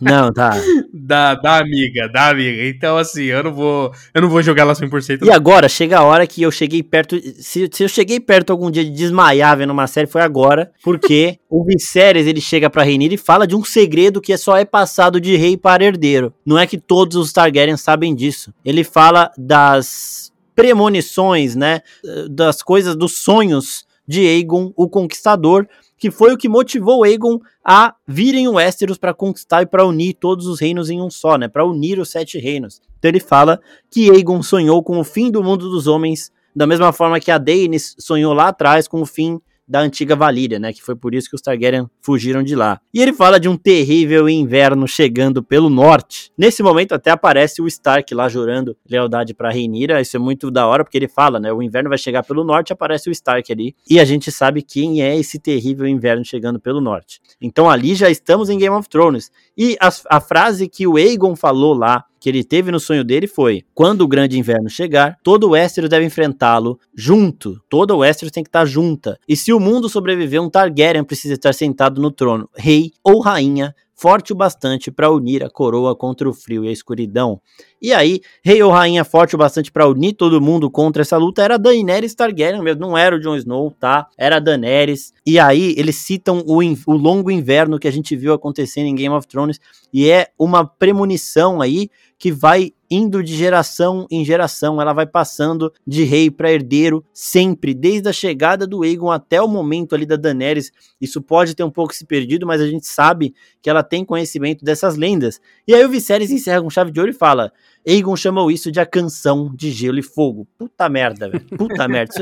Não, 0.00 0.32
tá. 0.32 0.50
da, 0.92 1.34
da 1.34 1.58
amiga, 1.58 2.08
da 2.08 2.30
amiga. 2.30 2.66
Então, 2.66 2.96
assim, 2.96 3.24
eu 3.24 3.42
não 3.42 3.54
vou, 3.54 3.92
eu 4.12 4.22
não 4.22 4.28
vou 4.28 4.42
jogar 4.42 4.62
ela 4.62 4.72
100%. 4.72 5.24
E 5.24 5.30
agora, 5.30 5.68
chega 5.68 5.98
a 5.98 6.02
hora 6.02 6.26
que 6.26 6.42
eu 6.42 6.50
cheguei 6.50 6.82
perto. 6.82 7.20
Se, 7.40 7.68
se 7.72 7.82
eu 7.84 7.88
cheguei 7.88 8.18
perto 8.18 8.50
algum 8.50 8.70
dia 8.70 8.84
de 8.84 8.90
desmaiar 8.90 9.56
vendo 9.56 9.70
uma 9.70 9.86
série, 9.86 10.06
foi 10.06 10.22
agora. 10.22 10.72
Porque 10.82 11.38
o 11.48 11.64
Viserys 11.64 12.26
ele 12.26 12.40
chega 12.40 12.68
pra 12.68 12.82
Rhaenyra 12.82 13.14
e 13.14 13.18
fala 13.18 13.46
de 13.46 13.54
um 13.54 13.64
segredo 13.64 14.20
que 14.20 14.36
só 14.36 14.56
é 14.56 14.64
passado 14.64 15.20
de 15.20 15.36
rei 15.36 15.56
para 15.56 15.84
herdeiro. 15.84 16.32
Não 16.44 16.58
é 16.58 16.66
que 16.66 16.78
todos 16.78 17.16
os 17.16 17.32
Targaryen 17.32 17.76
sabem 17.76 18.14
disso. 18.14 18.52
Ele 18.64 18.84
fala 18.84 19.30
das 19.38 20.32
premonições, 20.54 21.54
né? 21.54 21.80
Das 22.30 22.62
coisas, 22.62 22.94
dos 22.96 23.18
sonhos 23.18 23.84
de 24.06 24.26
Aegon, 24.26 24.72
o 24.76 24.88
Conquistador, 24.88 25.66
que 26.02 26.10
foi 26.10 26.32
o 26.32 26.36
que 26.36 26.48
motivou 26.48 27.04
Aegon 27.04 27.38
a 27.64 27.94
virem 28.08 28.48
o 28.48 28.54
Westeros 28.54 28.98
para 28.98 29.14
conquistar 29.14 29.62
e 29.62 29.66
para 29.66 29.86
unir 29.86 30.14
todos 30.14 30.48
os 30.48 30.58
reinos 30.58 30.90
em 30.90 31.00
um 31.00 31.08
só, 31.08 31.38
né? 31.38 31.46
Para 31.46 31.64
unir 31.64 32.00
os 32.00 32.10
sete 32.10 32.40
reinos. 32.40 32.82
Então 32.98 33.08
ele 33.08 33.20
fala 33.20 33.60
que 33.88 34.10
Aegon 34.10 34.42
sonhou 34.42 34.82
com 34.82 34.98
o 34.98 35.04
fim 35.04 35.30
do 35.30 35.44
mundo 35.44 35.70
dos 35.70 35.86
homens, 35.86 36.32
da 36.56 36.66
mesma 36.66 36.92
forma 36.92 37.20
que 37.20 37.30
a 37.30 37.38
Daenerys 37.38 37.94
sonhou 38.00 38.32
lá 38.32 38.48
atrás 38.48 38.88
com 38.88 39.00
o 39.00 39.06
fim 39.06 39.40
da 39.72 39.80
antiga 39.80 40.14
Valíria, 40.14 40.58
né? 40.58 40.70
Que 40.70 40.82
foi 40.82 40.94
por 40.94 41.14
isso 41.14 41.30
que 41.30 41.34
os 41.34 41.40
Targaryen 41.40 41.88
fugiram 42.02 42.42
de 42.42 42.54
lá. 42.54 42.78
E 42.92 43.00
ele 43.00 43.14
fala 43.14 43.40
de 43.40 43.48
um 43.48 43.56
terrível 43.56 44.28
inverno 44.28 44.86
chegando 44.86 45.42
pelo 45.42 45.70
norte. 45.70 46.30
Nesse 46.36 46.62
momento 46.62 46.92
até 46.92 47.10
aparece 47.10 47.62
o 47.62 47.66
Stark 47.66 48.14
lá 48.14 48.28
jurando 48.28 48.76
lealdade 48.86 49.32
para 49.32 49.48
Rhaenyra. 49.48 49.98
Isso 50.02 50.14
é 50.14 50.20
muito 50.20 50.50
da 50.50 50.66
hora 50.66 50.84
porque 50.84 50.98
ele 50.98 51.08
fala, 51.08 51.40
né? 51.40 51.50
O 51.50 51.62
inverno 51.62 51.88
vai 51.88 51.96
chegar 51.96 52.22
pelo 52.22 52.44
norte, 52.44 52.70
aparece 52.70 53.08
o 53.08 53.12
Stark 53.12 53.50
ali. 53.50 53.74
E 53.88 53.98
a 53.98 54.04
gente 54.04 54.30
sabe 54.30 54.60
quem 54.60 55.02
é 55.02 55.16
esse 55.16 55.38
terrível 55.38 55.86
inverno 55.86 56.22
chegando 56.22 56.60
pelo 56.60 56.78
norte. 56.78 57.18
Então 57.40 57.70
ali 57.70 57.94
já 57.94 58.10
estamos 58.10 58.50
em 58.50 58.58
Game 58.58 58.76
of 58.76 58.86
Thrones. 58.90 59.30
E 59.56 59.74
a, 59.80 59.88
a 60.10 60.20
frase 60.20 60.68
que 60.68 60.86
o 60.86 60.98
Aegon 60.98 61.34
falou 61.34 61.72
lá 61.72 62.04
que 62.22 62.28
ele 62.28 62.44
teve 62.44 62.70
no 62.70 62.78
sonho 62.78 63.02
dele 63.02 63.26
foi: 63.26 63.64
quando 63.74 64.02
o 64.02 64.08
grande 64.08 64.38
inverno 64.38 64.70
chegar, 64.70 65.18
todo 65.24 65.48
o 65.48 65.50
Westeros 65.50 65.90
deve 65.90 66.06
enfrentá-lo 66.06 66.78
junto. 66.94 67.60
Toda 67.68 67.96
o 67.96 67.98
Westeros 67.98 68.30
tem 68.30 68.44
que 68.44 68.48
estar 68.48 68.64
junta. 68.64 69.18
E 69.28 69.36
se 69.36 69.52
o 69.52 69.58
mundo 69.58 69.88
sobreviver, 69.88 70.40
um 70.40 70.48
Targaryen 70.48 71.02
precisa 71.02 71.34
estar 71.34 71.52
sentado 71.52 72.00
no 72.00 72.12
trono, 72.12 72.48
rei 72.56 72.92
ou 73.02 73.18
rainha, 73.18 73.74
forte 74.02 74.32
o 74.32 74.36
bastante 74.36 74.90
para 74.90 75.10
unir 75.12 75.44
a 75.44 75.50
coroa 75.50 75.94
contra 75.94 76.28
o 76.28 76.32
frio 76.32 76.64
e 76.64 76.68
a 76.68 76.72
escuridão. 76.72 77.40
E 77.80 77.92
aí, 77.92 78.20
rei 78.44 78.60
ou 78.62 78.70
rainha 78.70 79.04
forte 79.04 79.34
o 79.36 79.38
bastante 79.38 79.70
para 79.70 79.88
unir 79.88 80.14
todo 80.14 80.40
mundo 80.40 80.68
contra 80.68 81.02
essa 81.02 81.16
luta 81.16 81.42
era 81.42 81.56
Daenerys 81.56 82.14
Targaryen 82.14 82.62
mesmo, 82.62 82.80
não 82.80 82.98
era 82.98 83.14
o 83.14 83.20
Jon 83.20 83.36
Snow, 83.36 83.70
tá? 83.78 84.08
Era 84.18 84.40
Daenerys. 84.40 85.12
E 85.24 85.38
aí, 85.38 85.74
eles 85.76 85.96
citam 85.96 86.42
o, 86.46 86.58
o 86.58 86.96
longo 86.96 87.30
inverno 87.30 87.78
que 87.78 87.86
a 87.86 87.92
gente 87.92 88.16
viu 88.16 88.32
acontecendo 88.32 88.86
em 88.86 88.94
Game 88.94 89.14
of 89.14 89.26
Thrones, 89.28 89.60
e 89.92 90.08
é 90.10 90.28
uma 90.38 90.64
premonição 90.64 91.60
aí 91.60 91.88
que 92.22 92.30
vai 92.30 92.70
indo 92.88 93.20
de 93.20 93.34
geração 93.34 94.06
em 94.08 94.24
geração, 94.24 94.80
ela 94.80 94.92
vai 94.92 95.04
passando 95.04 95.72
de 95.84 96.04
rei 96.04 96.30
para 96.30 96.52
herdeiro 96.52 97.04
sempre, 97.12 97.74
desde 97.74 98.08
a 98.08 98.12
chegada 98.12 98.64
do 98.64 98.84
Aegon 98.84 99.10
até 99.10 99.42
o 99.42 99.48
momento 99.48 99.92
ali 99.92 100.06
da 100.06 100.14
Daenerys. 100.14 100.70
Isso 101.00 101.20
pode 101.20 101.52
ter 101.56 101.64
um 101.64 101.70
pouco 101.70 101.92
se 101.92 102.06
perdido, 102.06 102.46
mas 102.46 102.60
a 102.60 102.66
gente 102.68 102.86
sabe 102.86 103.34
que 103.60 103.68
ela 103.68 103.82
tem 103.82 104.04
conhecimento 104.04 104.64
dessas 104.64 104.94
lendas. 104.94 105.40
E 105.66 105.74
aí 105.74 105.84
o 105.84 105.88
Viserys 105.88 106.30
encerra 106.30 106.62
com 106.62 106.70
chave 106.70 106.92
de 106.92 107.00
ouro 107.00 107.10
e 107.10 107.14
fala: 107.14 107.52
Aegon 107.86 108.14
chamou 108.16 108.50
isso 108.50 108.70
de 108.70 108.78
a 108.78 108.86
canção 108.86 109.52
de 109.54 109.70
gelo 109.70 109.98
e 109.98 110.02
fogo. 110.02 110.46
Puta 110.56 110.88
merda, 110.88 111.28
velho. 111.28 111.44
Puta 111.56 111.88
merda. 111.88 112.14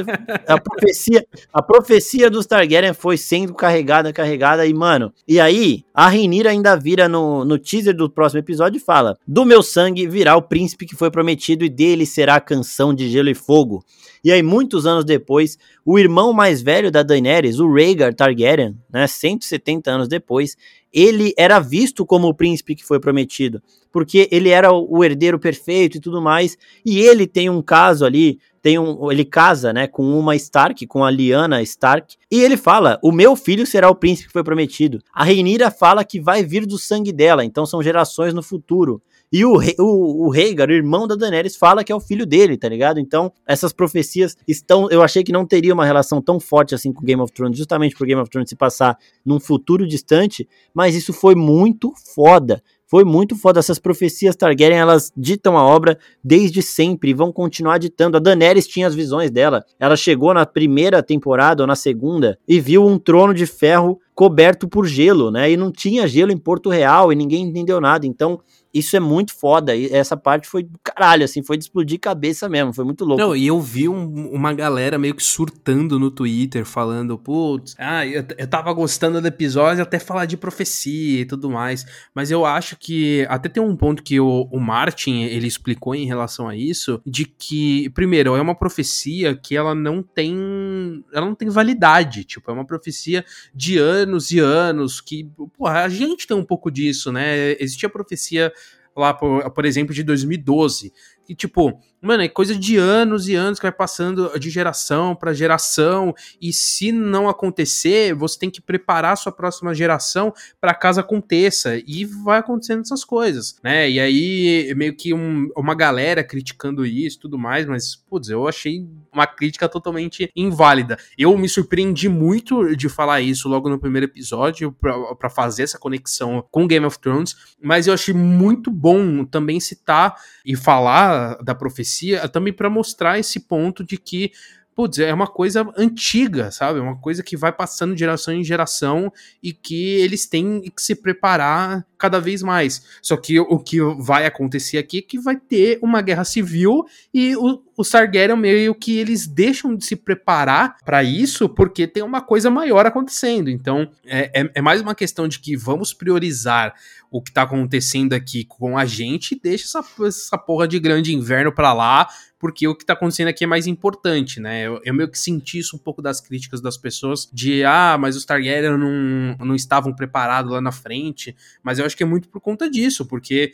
A 0.47 0.59
profecia, 0.59 1.27
a 1.53 1.63
profecia 1.63 2.31
dos 2.31 2.47
Targaryen 2.47 2.95
foi 2.95 3.17
sendo 3.17 3.55
carregada, 3.55 4.13
carregada 4.13 4.67
e, 4.67 4.73
mano. 4.73 5.13
E 5.29 5.39
aí, 5.39 5.85
a 5.95 6.09
Rhaenyra 6.09 6.51
ainda 6.51 6.77
vira 6.77 7.09
no, 7.09 7.45
no 7.45 7.59
teaser 7.59 7.95
do 7.95 8.09
próximo 8.09 8.41
episódio 8.41 8.79
e 8.79 8.81
fala: 8.81 9.19
Do 9.27 9.45
meu 9.45 9.63
sangue 9.63 10.07
virá 10.07 10.37
o 10.37 10.43
príncipe 10.43 10.87
que 10.87 10.97
foi 10.97 11.11
prometido 11.11 11.65
e 11.65 11.69
dele 11.69 12.07
será 12.07 12.37
a 12.37 12.41
canção 12.41 12.95
de 12.95 13.09
gelo 13.09 13.29
e 13.29 13.35
fogo. 13.35 13.85
E 14.23 14.31
aí, 14.31 14.43
muitos 14.43 14.87
anos 14.87 15.05
depois, 15.05 15.59
o 15.85 15.99
irmão 15.99 16.33
mais 16.33 16.61
velho 16.61 16.91
da 16.91 17.03
Daenerys, 17.03 17.59
o 17.59 17.73
Rhaegar 17.73 18.15
Targaryen, 18.15 18.77
né, 18.93 19.07
170 19.07 19.91
anos 19.91 20.09
depois, 20.09 20.57
ele 20.93 21.33
era 21.37 21.59
visto 21.59 22.05
como 22.05 22.29
o 22.29 22.35
príncipe 22.35 22.75
que 22.75 22.85
foi 22.85 22.99
prometido, 22.99 23.63
porque 23.93 24.29
ele 24.31 24.49
era 24.49 24.73
o 24.73 25.05
herdeiro 25.05 25.39
perfeito 25.39 25.97
e 25.97 26.01
tudo 26.01 26.21
mais, 26.21 26.57
e 26.85 27.01
ele 27.01 27.27
tem 27.27 27.49
um 27.49 27.63
caso 27.63 28.05
ali, 28.05 28.39
tem 28.63 28.79
um, 28.79 29.11
ele 29.11 29.25
casa, 29.25 29.73
né, 29.73 29.87
com 29.87 30.03
uma 30.19 30.37
Stark, 30.37 30.87
com 30.87 31.05
a 31.05 31.11
Lyanna 31.11 31.63
Stark, 31.63 32.17
e 32.31 32.41
ele 32.41 32.57
fala: 32.57 32.99
"O 33.03 33.11
meu 33.13 33.35
filho 33.35 33.67
será 33.67 33.89
o 33.89 33.95
príncipe 33.95 34.29
que 34.29 34.33
foi 34.33 34.45
prometido". 34.45 34.99
A 35.13 35.25
Rhaenyra 35.25 35.71
fala 35.71 36.05
que 36.05 36.21
vai 36.21 36.45
vir 36.45 36.67
do 36.67 36.79
sangue 36.79 37.13
dela, 37.13 37.45
então 37.45 37.65
são 37.65 37.83
gerações 37.83 38.35
no 38.35 38.43
futuro. 38.43 39.03
E 39.33 39.45
o, 39.45 39.53
o, 39.79 40.27
o 40.27 40.31
Rhaegar, 40.31 40.69
o 40.69 40.73
irmão 40.73 41.07
da 41.07 41.15
Daenerys, 41.15 41.57
fala 41.57 41.85
que 41.85 41.93
é 41.93 41.95
o 41.95 42.01
filho 42.01 42.27
dele, 42.27 42.57
tá 42.57 42.69
ligado? 42.69 42.99
Então, 42.99 43.33
essas 43.47 43.73
profecias 43.73 44.37
estão. 44.47 44.91
Eu 44.91 45.03
achei 45.03 45.23
que 45.23 45.31
não 45.31 45.47
teria 45.47 45.73
uma 45.73 45.85
relação 45.85 46.21
tão 46.21 46.41
forte 46.41 46.75
assim 46.75 46.93
com 46.93 47.05
Game 47.05 47.23
of 47.23 47.33
Thrones, 47.33 47.57
justamente 47.57 47.95
por 47.95 48.07
Game 48.07 48.21
of 48.21 48.29
Thrones 48.29 48.49
se 48.49 48.57
passar 48.57 48.99
num 49.25 49.39
futuro 49.39 49.87
distante, 49.87 50.49
mas 50.75 50.97
isso 50.97 51.13
foi 51.13 51.37
muito 51.37 51.93
foda. 52.15 52.61
Foi 52.91 53.05
muito 53.05 53.37
foda. 53.37 53.61
Essas 53.61 53.79
profecias 53.79 54.35
Targaryen, 54.35 54.81
elas 54.81 55.13
ditam 55.17 55.57
a 55.57 55.65
obra 55.65 55.97
desde 56.25 56.61
sempre 56.61 57.11
e 57.11 57.15
vão 57.15 57.31
continuar 57.31 57.79
ditando. 57.79 58.17
A 58.17 58.21
Daenerys 58.21 58.67
tinha 58.67 58.89
as 58.89 58.97
visões 58.97 59.31
dela. 59.31 59.65
Ela 59.79 59.95
chegou 59.95 60.35
na 60.35 60.45
primeira 60.45 61.01
temporada 61.01 61.63
ou 61.63 61.69
na 61.69 61.77
segunda 61.77 62.37
e 62.49 62.59
viu 62.59 62.85
um 62.85 62.99
trono 62.99 63.33
de 63.33 63.47
ferro 63.47 64.01
coberto 64.13 64.69
por 64.69 64.87
gelo, 64.87 65.31
né? 65.31 65.53
E 65.53 65.57
não 65.57 65.71
tinha 65.71 66.09
gelo 66.09 66.33
em 66.33 66.37
Porto 66.37 66.69
Real 66.69 67.13
e 67.13 67.17
ninguém 67.17 67.45
entendeu 67.45 67.81
nada. 67.81 68.09
Então, 68.09 68.41
isso 68.73 68.97
é 68.97 69.01
muito 69.01 69.35
foda. 69.35 69.75
E 69.75 69.87
essa 69.87 70.17
parte 70.17 70.49
foi 70.49 70.63
do 70.63 70.79
caralho, 70.83 71.25
assim, 71.25 71.43
foi 71.43 71.57
de 71.57 71.65
explodir 71.65 71.99
cabeça 71.99 72.49
mesmo, 72.49 72.73
foi 72.73 72.85
muito 72.85 73.05
louco. 73.05 73.21
Não, 73.21 73.35
e 73.35 73.47
eu 73.47 73.61
vi 73.61 73.89
um, 73.89 74.31
uma 74.31 74.53
galera 74.53 74.99
meio 74.99 75.15
que 75.15 75.23
surtando 75.23 75.99
no 75.99 76.11
Twitter, 76.11 76.65
falando, 76.65 77.19
putz, 77.19 77.75
ah, 77.79 78.07
eu, 78.07 78.25
eu 78.39 78.47
tava 78.47 78.73
gostando 78.73 79.21
do 79.21 79.27
episódio 79.27 79.83
até 79.83 79.99
falar 79.99 80.27
de 80.27 80.37
profecia 80.37 81.21
e 81.21 81.25
tudo 81.25 81.51
mais. 81.51 81.85
Mas 82.15 82.31
eu 82.31 82.47
acho 82.47 82.77
que 82.77 83.27
até 83.29 83.49
tem 83.49 83.63
um 83.63 83.77
ponto 83.77 84.03
que 84.03 84.21
o, 84.21 84.49
o 84.51 84.61
Martin 84.61 85.23
ele 85.23 85.47
explicou 85.47 85.95
em 85.95 86.07
relação 86.07 86.49
a 86.49 86.57
isso, 86.57 87.01
de 87.05 87.25
que, 87.25 87.91
primeiro, 87.91 88.37
é 88.37 88.41
uma 88.41 88.55
profecia 88.55 89.35
que 89.35 89.57
ela 89.57 89.75
não 89.75 90.03
tem. 90.03 91.05
Ela 91.13 91.27
não 91.27 91.35
tem 91.35 91.49
validade. 91.49 92.25
Tipo, 92.25 92.51
é 92.51 92.55
uma 92.55 92.67
profecia 92.67 93.25
de 93.55 93.79
anos 93.79 94.31
e 94.31 94.39
anos 94.39 95.01
que, 95.01 95.29
porra, 95.57 95.85
a 95.85 95.89
gente 95.89 96.27
tem 96.27 96.37
um 96.37 96.45
pouco 96.45 96.71
disso, 96.71 97.11
né? 97.11 97.53
Existia 97.59 97.89
profecia 97.89 98.53
lá, 98.97 99.15
por, 99.15 99.51
por 99.51 99.65
exemplo, 99.65 99.95
de 99.95 100.03
2012, 100.03 100.93
que, 101.27 101.35
tipo, 101.35 101.81
mano, 102.03 102.23
é 102.23 102.29
coisa 102.29 102.57
de 102.57 102.77
anos 102.77 103.29
e 103.29 103.35
anos 103.35 103.59
que 103.59 103.65
vai 103.65 103.73
passando 103.73 104.39
de 104.39 104.49
geração 104.51 105.15
para 105.15 105.35
geração, 105.35 106.15
e 106.41 106.53
se 106.53 106.91
não 106.91 107.29
acontecer, 107.29 108.15
você 108.15 108.39
tem 108.39 108.51
que 108.51 108.61
preparar 108.61 109.13
a 109.13 109.17
sua 109.17 109.31
próxima 109.31 109.75
geração 109.75 110.33
para 110.61 110.75
caso 110.75 111.01
aconteça, 111.01 111.81
e 111.87 112.05
vai 112.05 112.39
acontecendo 112.39 112.81
essas 112.81 113.05
coisas, 113.05 113.57
né? 113.63 113.89
E 113.89 114.01
aí, 114.01 114.75
meio 114.77 114.97
que 114.97 115.13
um, 115.13 115.49
uma 115.57 115.75
galera 115.75 116.25
criticando 116.25 116.87
isso 116.87 117.19
e 117.19 117.21
tudo 117.21 117.39
mais, 117.39 117.67
mas, 117.67 117.95
putz, 117.95 118.29
eu 118.29 118.49
achei 118.49 118.89
uma 119.13 119.27
crítica 119.27 119.69
totalmente 119.69 120.31
inválida. 120.35 120.97
Eu 121.19 121.37
me 121.37 121.49
surpreendi 121.49 122.09
muito 122.09 122.75
de 122.75 122.89
falar 122.89 123.21
isso 123.21 123.49
logo 123.49 123.69
no 123.69 123.79
primeiro 123.79 124.07
episódio, 124.07 124.75
para 125.19 125.29
fazer 125.29 125.65
essa 125.65 125.79
conexão 125.79 126.45
com 126.51 126.67
Game 126.67 126.87
of 126.87 126.99
Thrones, 126.99 127.37
mas 127.63 127.87
eu 127.87 127.95
achei 127.95 128.15
muito 128.15 128.71
bom 128.71 129.25
também 129.25 129.61
citar 129.61 130.15
e 130.45 130.57
falar 130.57 131.20
da 131.43 131.55
profecia 131.55 132.29
também 132.29 132.53
para 132.53 132.71
mostrar 132.71 133.19
esse 133.19 133.41
ponto 133.41 133.85
de 133.85 133.97
que 133.97 134.33
putz, 134.81 134.99
é 134.99 135.13
uma 135.13 135.27
coisa 135.27 135.69
antiga, 135.77 136.51
sabe? 136.51 136.79
É 136.79 136.83
uma 136.83 136.97
coisa 136.97 137.23
que 137.23 137.37
vai 137.37 137.53
passando 137.53 137.93
de 137.93 137.99
geração 137.99 138.33
em 138.33 138.43
geração 138.43 139.13
e 139.43 139.53
que 139.53 139.97
eles 139.97 140.27
têm 140.27 140.63
que 140.63 140.83
se 140.83 140.95
preparar 140.95 141.85
cada 141.99 142.19
vez 142.19 142.43
mais. 142.43 142.83
Só 143.03 143.17
que 143.17 143.39
o 143.39 143.59
que 143.59 143.79
vai 143.99 144.25
acontecer 144.25 144.79
aqui 144.79 144.99
é 144.99 145.03
que 145.03 145.19
vai 145.19 145.37
ter 145.37 145.79
uma 145.83 146.01
guerra 146.01 146.25
civil 146.25 146.87
e 147.13 147.37
o, 147.37 147.63
os 147.77 147.91
Targaryen 147.91 148.37
meio 148.37 148.75
que 148.75 148.99
eles 148.99 149.27
deixam 149.27 149.77
de 149.77 149.85
se 149.85 149.95
preparar 149.95 150.77
para 150.83 151.05
isso 151.05 151.47
porque 151.47 151.87
tem 151.87 152.03
uma 152.03 152.23
coisa 152.23 152.51
maior 152.51 152.87
acontecendo. 152.87 153.51
Então 153.51 153.91
é, 154.07 154.41
é, 154.41 154.51
é 154.55 154.63
mais 154.63 154.81
uma 154.81 154.95
questão 154.95 155.29
de 155.29 155.41
que 155.41 155.57
vamos 155.57 155.93
priorizar 155.93 156.75
o 157.11 157.21
que 157.21 157.33
tá 157.33 157.43
acontecendo 157.43 158.13
aqui 158.13 158.45
com 158.45 158.79
a 158.79 158.85
gente 158.85 159.33
e 159.33 159.41
deixa 159.41 159.65
essa, 159.65 160.07
essa 160.07 160.39
porra 160.39 160.69
de 160.69 160.79
grande 160.79 161.15
inverno 161.15 161.53
para 161.53 161.73
lá, 161.73 162.09
porque 162.41 162.67
o 162.67 162.75
que 162.75 162.87
tá 162.87 162.95
acontecendo 162.95 163.29
aqui 163.29 163.45
é 163.45 163.47
mais 163.47 163.67
importante, 163.67 164.41
né? 164.41 164.67
Eu, 164.67 164.81
eu, 164.83 164.95
meio 164.95 165.11
que 165.11 165.19
senti 165.19 165.59
isso 165.59 165.77
um 165.77 165.79
pouco 165.79 166.01
das 166.01 166.23
críticas 166.23 166.63
das 166.63 166.79
pessoas 166.79 167.29
de, 167.31 167.63
ah, 167.65 167.99
mas 168.01 168.17
os 168.17 168.25
Targaryen 168.25 168.79
não, 168.79 169.37
não 169.47 169.55
estavam 169.55 169.95
preparados 169.95 170.51
lá 170.51 170.59
na 170.59 170.73
frente, 170.73 171.37
mas 171.63 171.79
eu 171.79 171.85
acho 171.85 171.95
que 171.95 172.03
é 172.03 172.07
muito 172.07 172.31
por 172.31 172.41
conta 172.41 172.71
disso, 172.71 173.05
porque, 173.05 173.53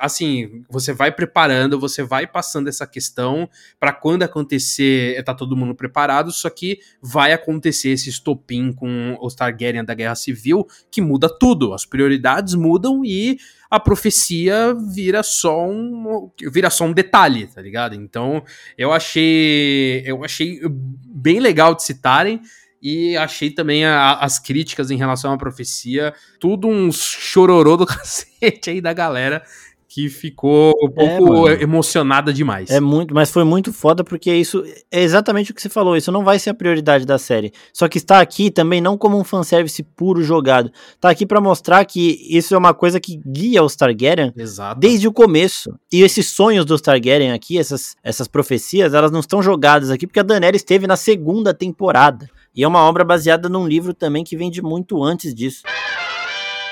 assim, 0.00 0.64
você 0.68 0.92
vai 0.92 1.12
preparando, 1.12 1.78
você 1.78 2.02
vai 2.02 2.26
passando 2.26 2.68
essa 2.68 2.88
questão 2.88 3.48
para 3.78 3.92
quando 3.92 4.24
acontecer, 4.24 5.22
tá 5.22 5.32
todo 5.32 5.56
mundo 5.56 5.74
preparado, 5.74 6.32
só 6.32 6.50
que 6.50 6.80
vai 7.00 7.32
acontecer 7.32 7.90
esse 7.90 8.08
estopim 8.08 8.72
com 8.72 9.16
os 9.22 9.36
Targaryen 9.36 9.84
da 9.84 9.94
Guerra 9.94 10.16
Civil, 10.16 10.66
que 10.90 11.00
muda 11.00 11.28
tudo, 11.28 11.72
as 11.72 11.86
prioridades 11.86 12.54
mudam 12.54 12.77
e 13.04 13.38
a 13.70 13.78
profecia 13.78 14.74
vira 14.94 15.22
só 15.22 15.66
um 15.66 16.30
vira 16.50 16.70
só 16.70 16.84
um 16.84 16.92
detalhe, 16.92 17.46
tá 17.46 17.60
ligado? 17.60 17.94
Então, 17.94 18.42
eu 18.76 18.92
achei 18.92 20.02
eu 20.06 20.24
achei 20.24 20.60
bem 21.06 21.40
legal 21.40 21.74
de 21.74 21.82
citarem 21.82 22.40
e 22.80 23.16
achei 23.16 23.50
também 23.50 23.84
a, 23.84 24.14
as 24.14 24.38
críticas 24.38 24.90
em 24.90 24.96
relação 24.96 25.32
à 25.32 25.36
profecia, 25.38 26.14
tudo 26.38 26.68
um 26.68 26.90
chororô 26.92 27.76
do 27.76 27.84
cacete 27.86 28.70
aí 28.70 28.80
da 28.80 28.92
galera 28.92 29.42
que 29.88 30.10
ficou 30.10 30.74
um 30.82 30.90
pouco 30.90 31.48
é, 31.48 31.62
emocionada 31.62 32.30
demais. 32.30 32.68
É 32.68 32.78
muito, 32.78 33.14
mas 33.14 33.30
foi 33.30 33.42
muito 33.42 33.72
foda 33.72 34.04
porque 34.04 34.30
isso 34.32 34.62
é 34.90 35.02
exatamente 35.02 35.50
o 35.50 35.54
que 35.54 35.62
você 35.62 35.70
falou, 35.70 35.96
isso 35.96 36.12
não 36.12 36.22
vai 36.22 36.38
ser 36.38 36.50
a 36.50 36.54
prioridade 36.54 37.06
da 37.06 37.16
série. 37.16 37.52
Só 37.72 37.88
que 37.88 37.96
está 37.96 38.20
aqui 38.20 38.50
também 38.50 38.82
não 38.82 38.98
como 38.98 39.18
um 39.18 39.24
fanservice 39.24 39.82
puro 39.82 40.22
jogado. 40.22 40.70
Tá 41.00 41.08
aqui 41.08 41.24
para 41.24 41.40
mostrar 41.40 41.84
que 41.86 42.18
isso 42.28 42.54
é 42.54 42.58
uma 42.58 42.74
coisa 42.74 43.00
que 43.00 43.18
guia 43.26 43.64
os 43.64 43.74
Targaryen 43.74 44.32
Exato. 44.36 44.78
desde 44.78 45.08
o 45.08 45.12
começo. 45.12 45.74
E 45.90 46.02
esses 46.02 46.26
sonhos 46.26 46.66
dos 46.66 46.82
Targaryen 46.82 47.32
aqui, 47.32 47.58
essas, 47.58 47.96
essas 48.04 48.28
profecias, 48.28 48.92
elas 48.92 49.10
não 49.10 49.20
estão 49.20 49.42
jogadas 49.42 49.90
aqui 49.90 50.06
porque 50.06 50.20
a 50.20 50.22
Daenerys 50.22 50.60
esteve 50.60 50.86
na 50.86 50.96
segunda 50.96 51.54
temporada. 51.54 52.28
E 52.54 52.62
é 52.62 52.68
uma 52.68 52.80
obra 52.80 53.04
baseada 53.04 53.48
num 53.48 53.66
livro 53.66 53.94
também 53.94 54.22
que 54.22 54.36
vem 54.36 54.50
de 54.50 54.60
muito 54.60 55.02
antes 55.02 55.34
disso. 55.34 55.62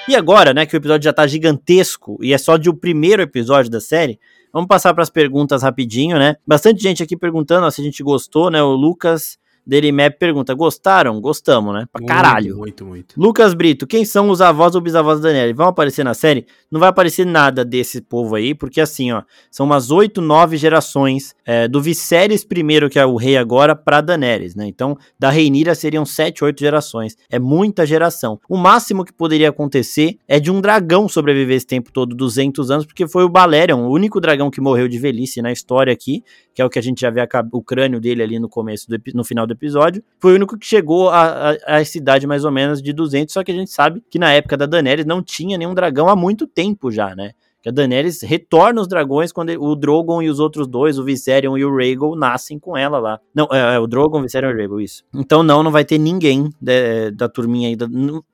E 0.08 0.14
agora, 0.14 0.54
né, 0.54 0.64
que 0.64 0.76
o 0.76 0.78
episódio 0.78 1.04
já 1.04 1.12
tá 1.12 1.26
gigantesco 1.26 2.16
e 2.22 2.32
é 2.32 2.38
só 2.38 2.56
de 2.56 2.70
o 2.70 2.74
primeiro 2.74 3.22
episódio 3.22 3.68
da 3.68 3.80
série, 3.80 4.20
vamos 4.52 4.68
passar 4.68 4.94
para 4.94 5.02
as 5.02 5.10
perguntas 5.10 5.64
rapidinho, 5.64 6.16
né? 6.16 6.36
Bastante 6.46 6.80
gente 6.80 7.02
aqui 7.02 7.16
perguntando 7.16 7.66
ó, 7.66 7.70
se 7.70 7.80
a 7.80 7.84
gente 7.84 8.04
gostou, 8.04 8.48
né? 8.48 8.62
O 8.62 8.72
Lucas 8.72 9.36
Daily 9.66 9.90
Map 9.90 10.18
pergunta: 10.18 10.54
gostaram? 10.54 11.20
Gostamos, 11.20 11.74
né? 11.74 11.86
Pra 11.92 12.04
caralho. 12.06 12.56
Muito, 12.56 12.84
muito, 12.84 13.14
muito. 13.14 13.20
Lucas 13.20 13.54
Brito, 13.54 13.86
quem 13.86 14.04
são 14.04 14.30
os 14.30 14.40
avós 14.40 14.74
ou 14.74 14.80
bisavós 14.80 15.20
da 15.20 15.28
Daniela? 15.28 15.52
Vão 15.52 15.66
aparecer 15.66 16.04
na 16.04 16.14
série? 16.14 16.46
Não 16.70 16.78
vai 16.78 16.88
aparecer 16.88 17.26
nada 17.26 17.64
desse 17.64 18.00
povo 18.00 18.36
aí, 18.36 18.54
porque 18.54 18.80
assim, 18.80 19.12
ó, 19.12 19.22
são 19.50 19.66
umas 19.66 19.90
oito, 19.90 20.20
nove 20.20 20.56
gerações 20.56 21.34
é, 21.44 21.66
do 21.66 21.80
Viserys 21.80 22.44
primeiro, 22.44 22.88
que 22.88 22.98
é 22.98 23.04
o 23.04 23.16
rei 23.16 23.36
agora, 23.36 23.74
pra 23.74 24.00
Daenerys, 24.00 24.54
né? 24.54 24.66
Então, 24.66 24.96
da 25.18 25.30
Reinira 25.30 25.74
seriam 25.74 26.04
sete, 26.04 26.44
oito 26.44 26.60
gerações. 26.60 27.16
É 27.28 27.38
muita 27.38 27.84
geração. 27.84 28.38
O 28.48 28.56
máximo 28.56 29.04
que 29.04 29.12
poderia 29.12 29.48
acontecer 29.48 30.18
é 30.28 30.38
de 30.38 30.50
um 30.50 30.60
dragão 30.60 31.08
sobreviver 31.08 31.56
esse 31.56 31.66
tempo 31.66 31.90
todo, 31.92 32.14
200 32.14 32.70
anos, 32.70 32.86
porque 32.86 33.08
foi 33.08 33.24
o 33.24 33.28
Balerion, 33.28 33.86
o 33.86 33.90
único 33.90 34.20
dragão 34.20 34.50
que 34.50 34.60
morreu 34.60 34.88
de 34.88 34.98
velhice 34.98 35.42
na 35.42 35.50
história 35.50 35.92
aqui, 35.92 36.22
que 36.56 36.62
é 36.62 36.64
o 36.64 36.70
que 36.70 36.78
a 36.78 36.82
gente 36.82 37.02
já 37.02 37.10
vê 37.10 37.20
a, 37.20 37.28
o 37.52 37.62
crânio 37.62 38.00
dele 38.00 38.22
ali 38.22 38.38
no 38.38 38.48
começo, 38.48 38.88
do, 38.88 38.98
no 39.12 39.22
final 39.22 39.46
do 39.46 39.52
episódio, 39.52 40.02
foi 40.18 40.32
o 40.32 40.36
único 40.36 40.58
que 40.58 40.64
chegou 40.66 41.10
a, 41.10 41.50
a, 41.50 41.56
a 41.66 41.80
essa 41.82 41.98
mais 42.26 42.46
ou 42.46 42.50
menos 42.50 42.80
de 42.80 42.94
200, 42.94 43.30
só 43.30 43.44
que 43.44 43.52
a 43.52 43.54
gente 43.54 43.70
sabe 43.70 44.02
que 44.08 44.18
na 44.18 44.32
época 44.32 44.56
da 44.56 44.64
Daenerys 44.64 45.04
não 45.04 45.22
tinha 45.22 45.58
nenhum 45.58 45.74
dragão 45.74 46.08
há 46.08 46.16
muito 46.16 46.46
tempo 46.46 46.90
já, 46.90 47.14
né? 47.14 47.32
Que 47.66 47.70
a 47.70 47.72
Daenerys 47.72 48.22
retorna 48.22 48.80
os 48.80 48.86
dragões 48.86 49.32
quando 49.32 49.50
o 49.60 49.74
Drogon 49.74 50.22
e 50.22 50.30
os 50.30 50.38
outros 50.38 50.68
dois, 50.68 51.00
o 51.00 51.04
Viserion 51.04 51.58
e 51.58 51.64
o 51.64 51.76
Rhaegal, 51.76 52.14
nascem 52.14 52.60
com 52.60 52.76
ela 52.76 53.00
lá. 53.00 53.18
Não, 53.34 53.48
é, 53.50 53.74
é 53.74 53.78
o 53.80 53.88
Drogon, 53.88 54.20
o 54.20 54.22
Viserion 54.22 54.50
e 54.50 54.54
o 54.54 54.56
Rhaegal, 54.56 54.80
isso. 54.80 55.02
Então 55.12 55.42
não, 55.42 55.64
não 55.64 55.72
vai 55.72 55.84
ter 55.84 55.98
ninguém 55.98 56.48
de, 56.60 57.10
da 57.10 57.28
turminha 57.28 57.68
aí. 57.68 57.76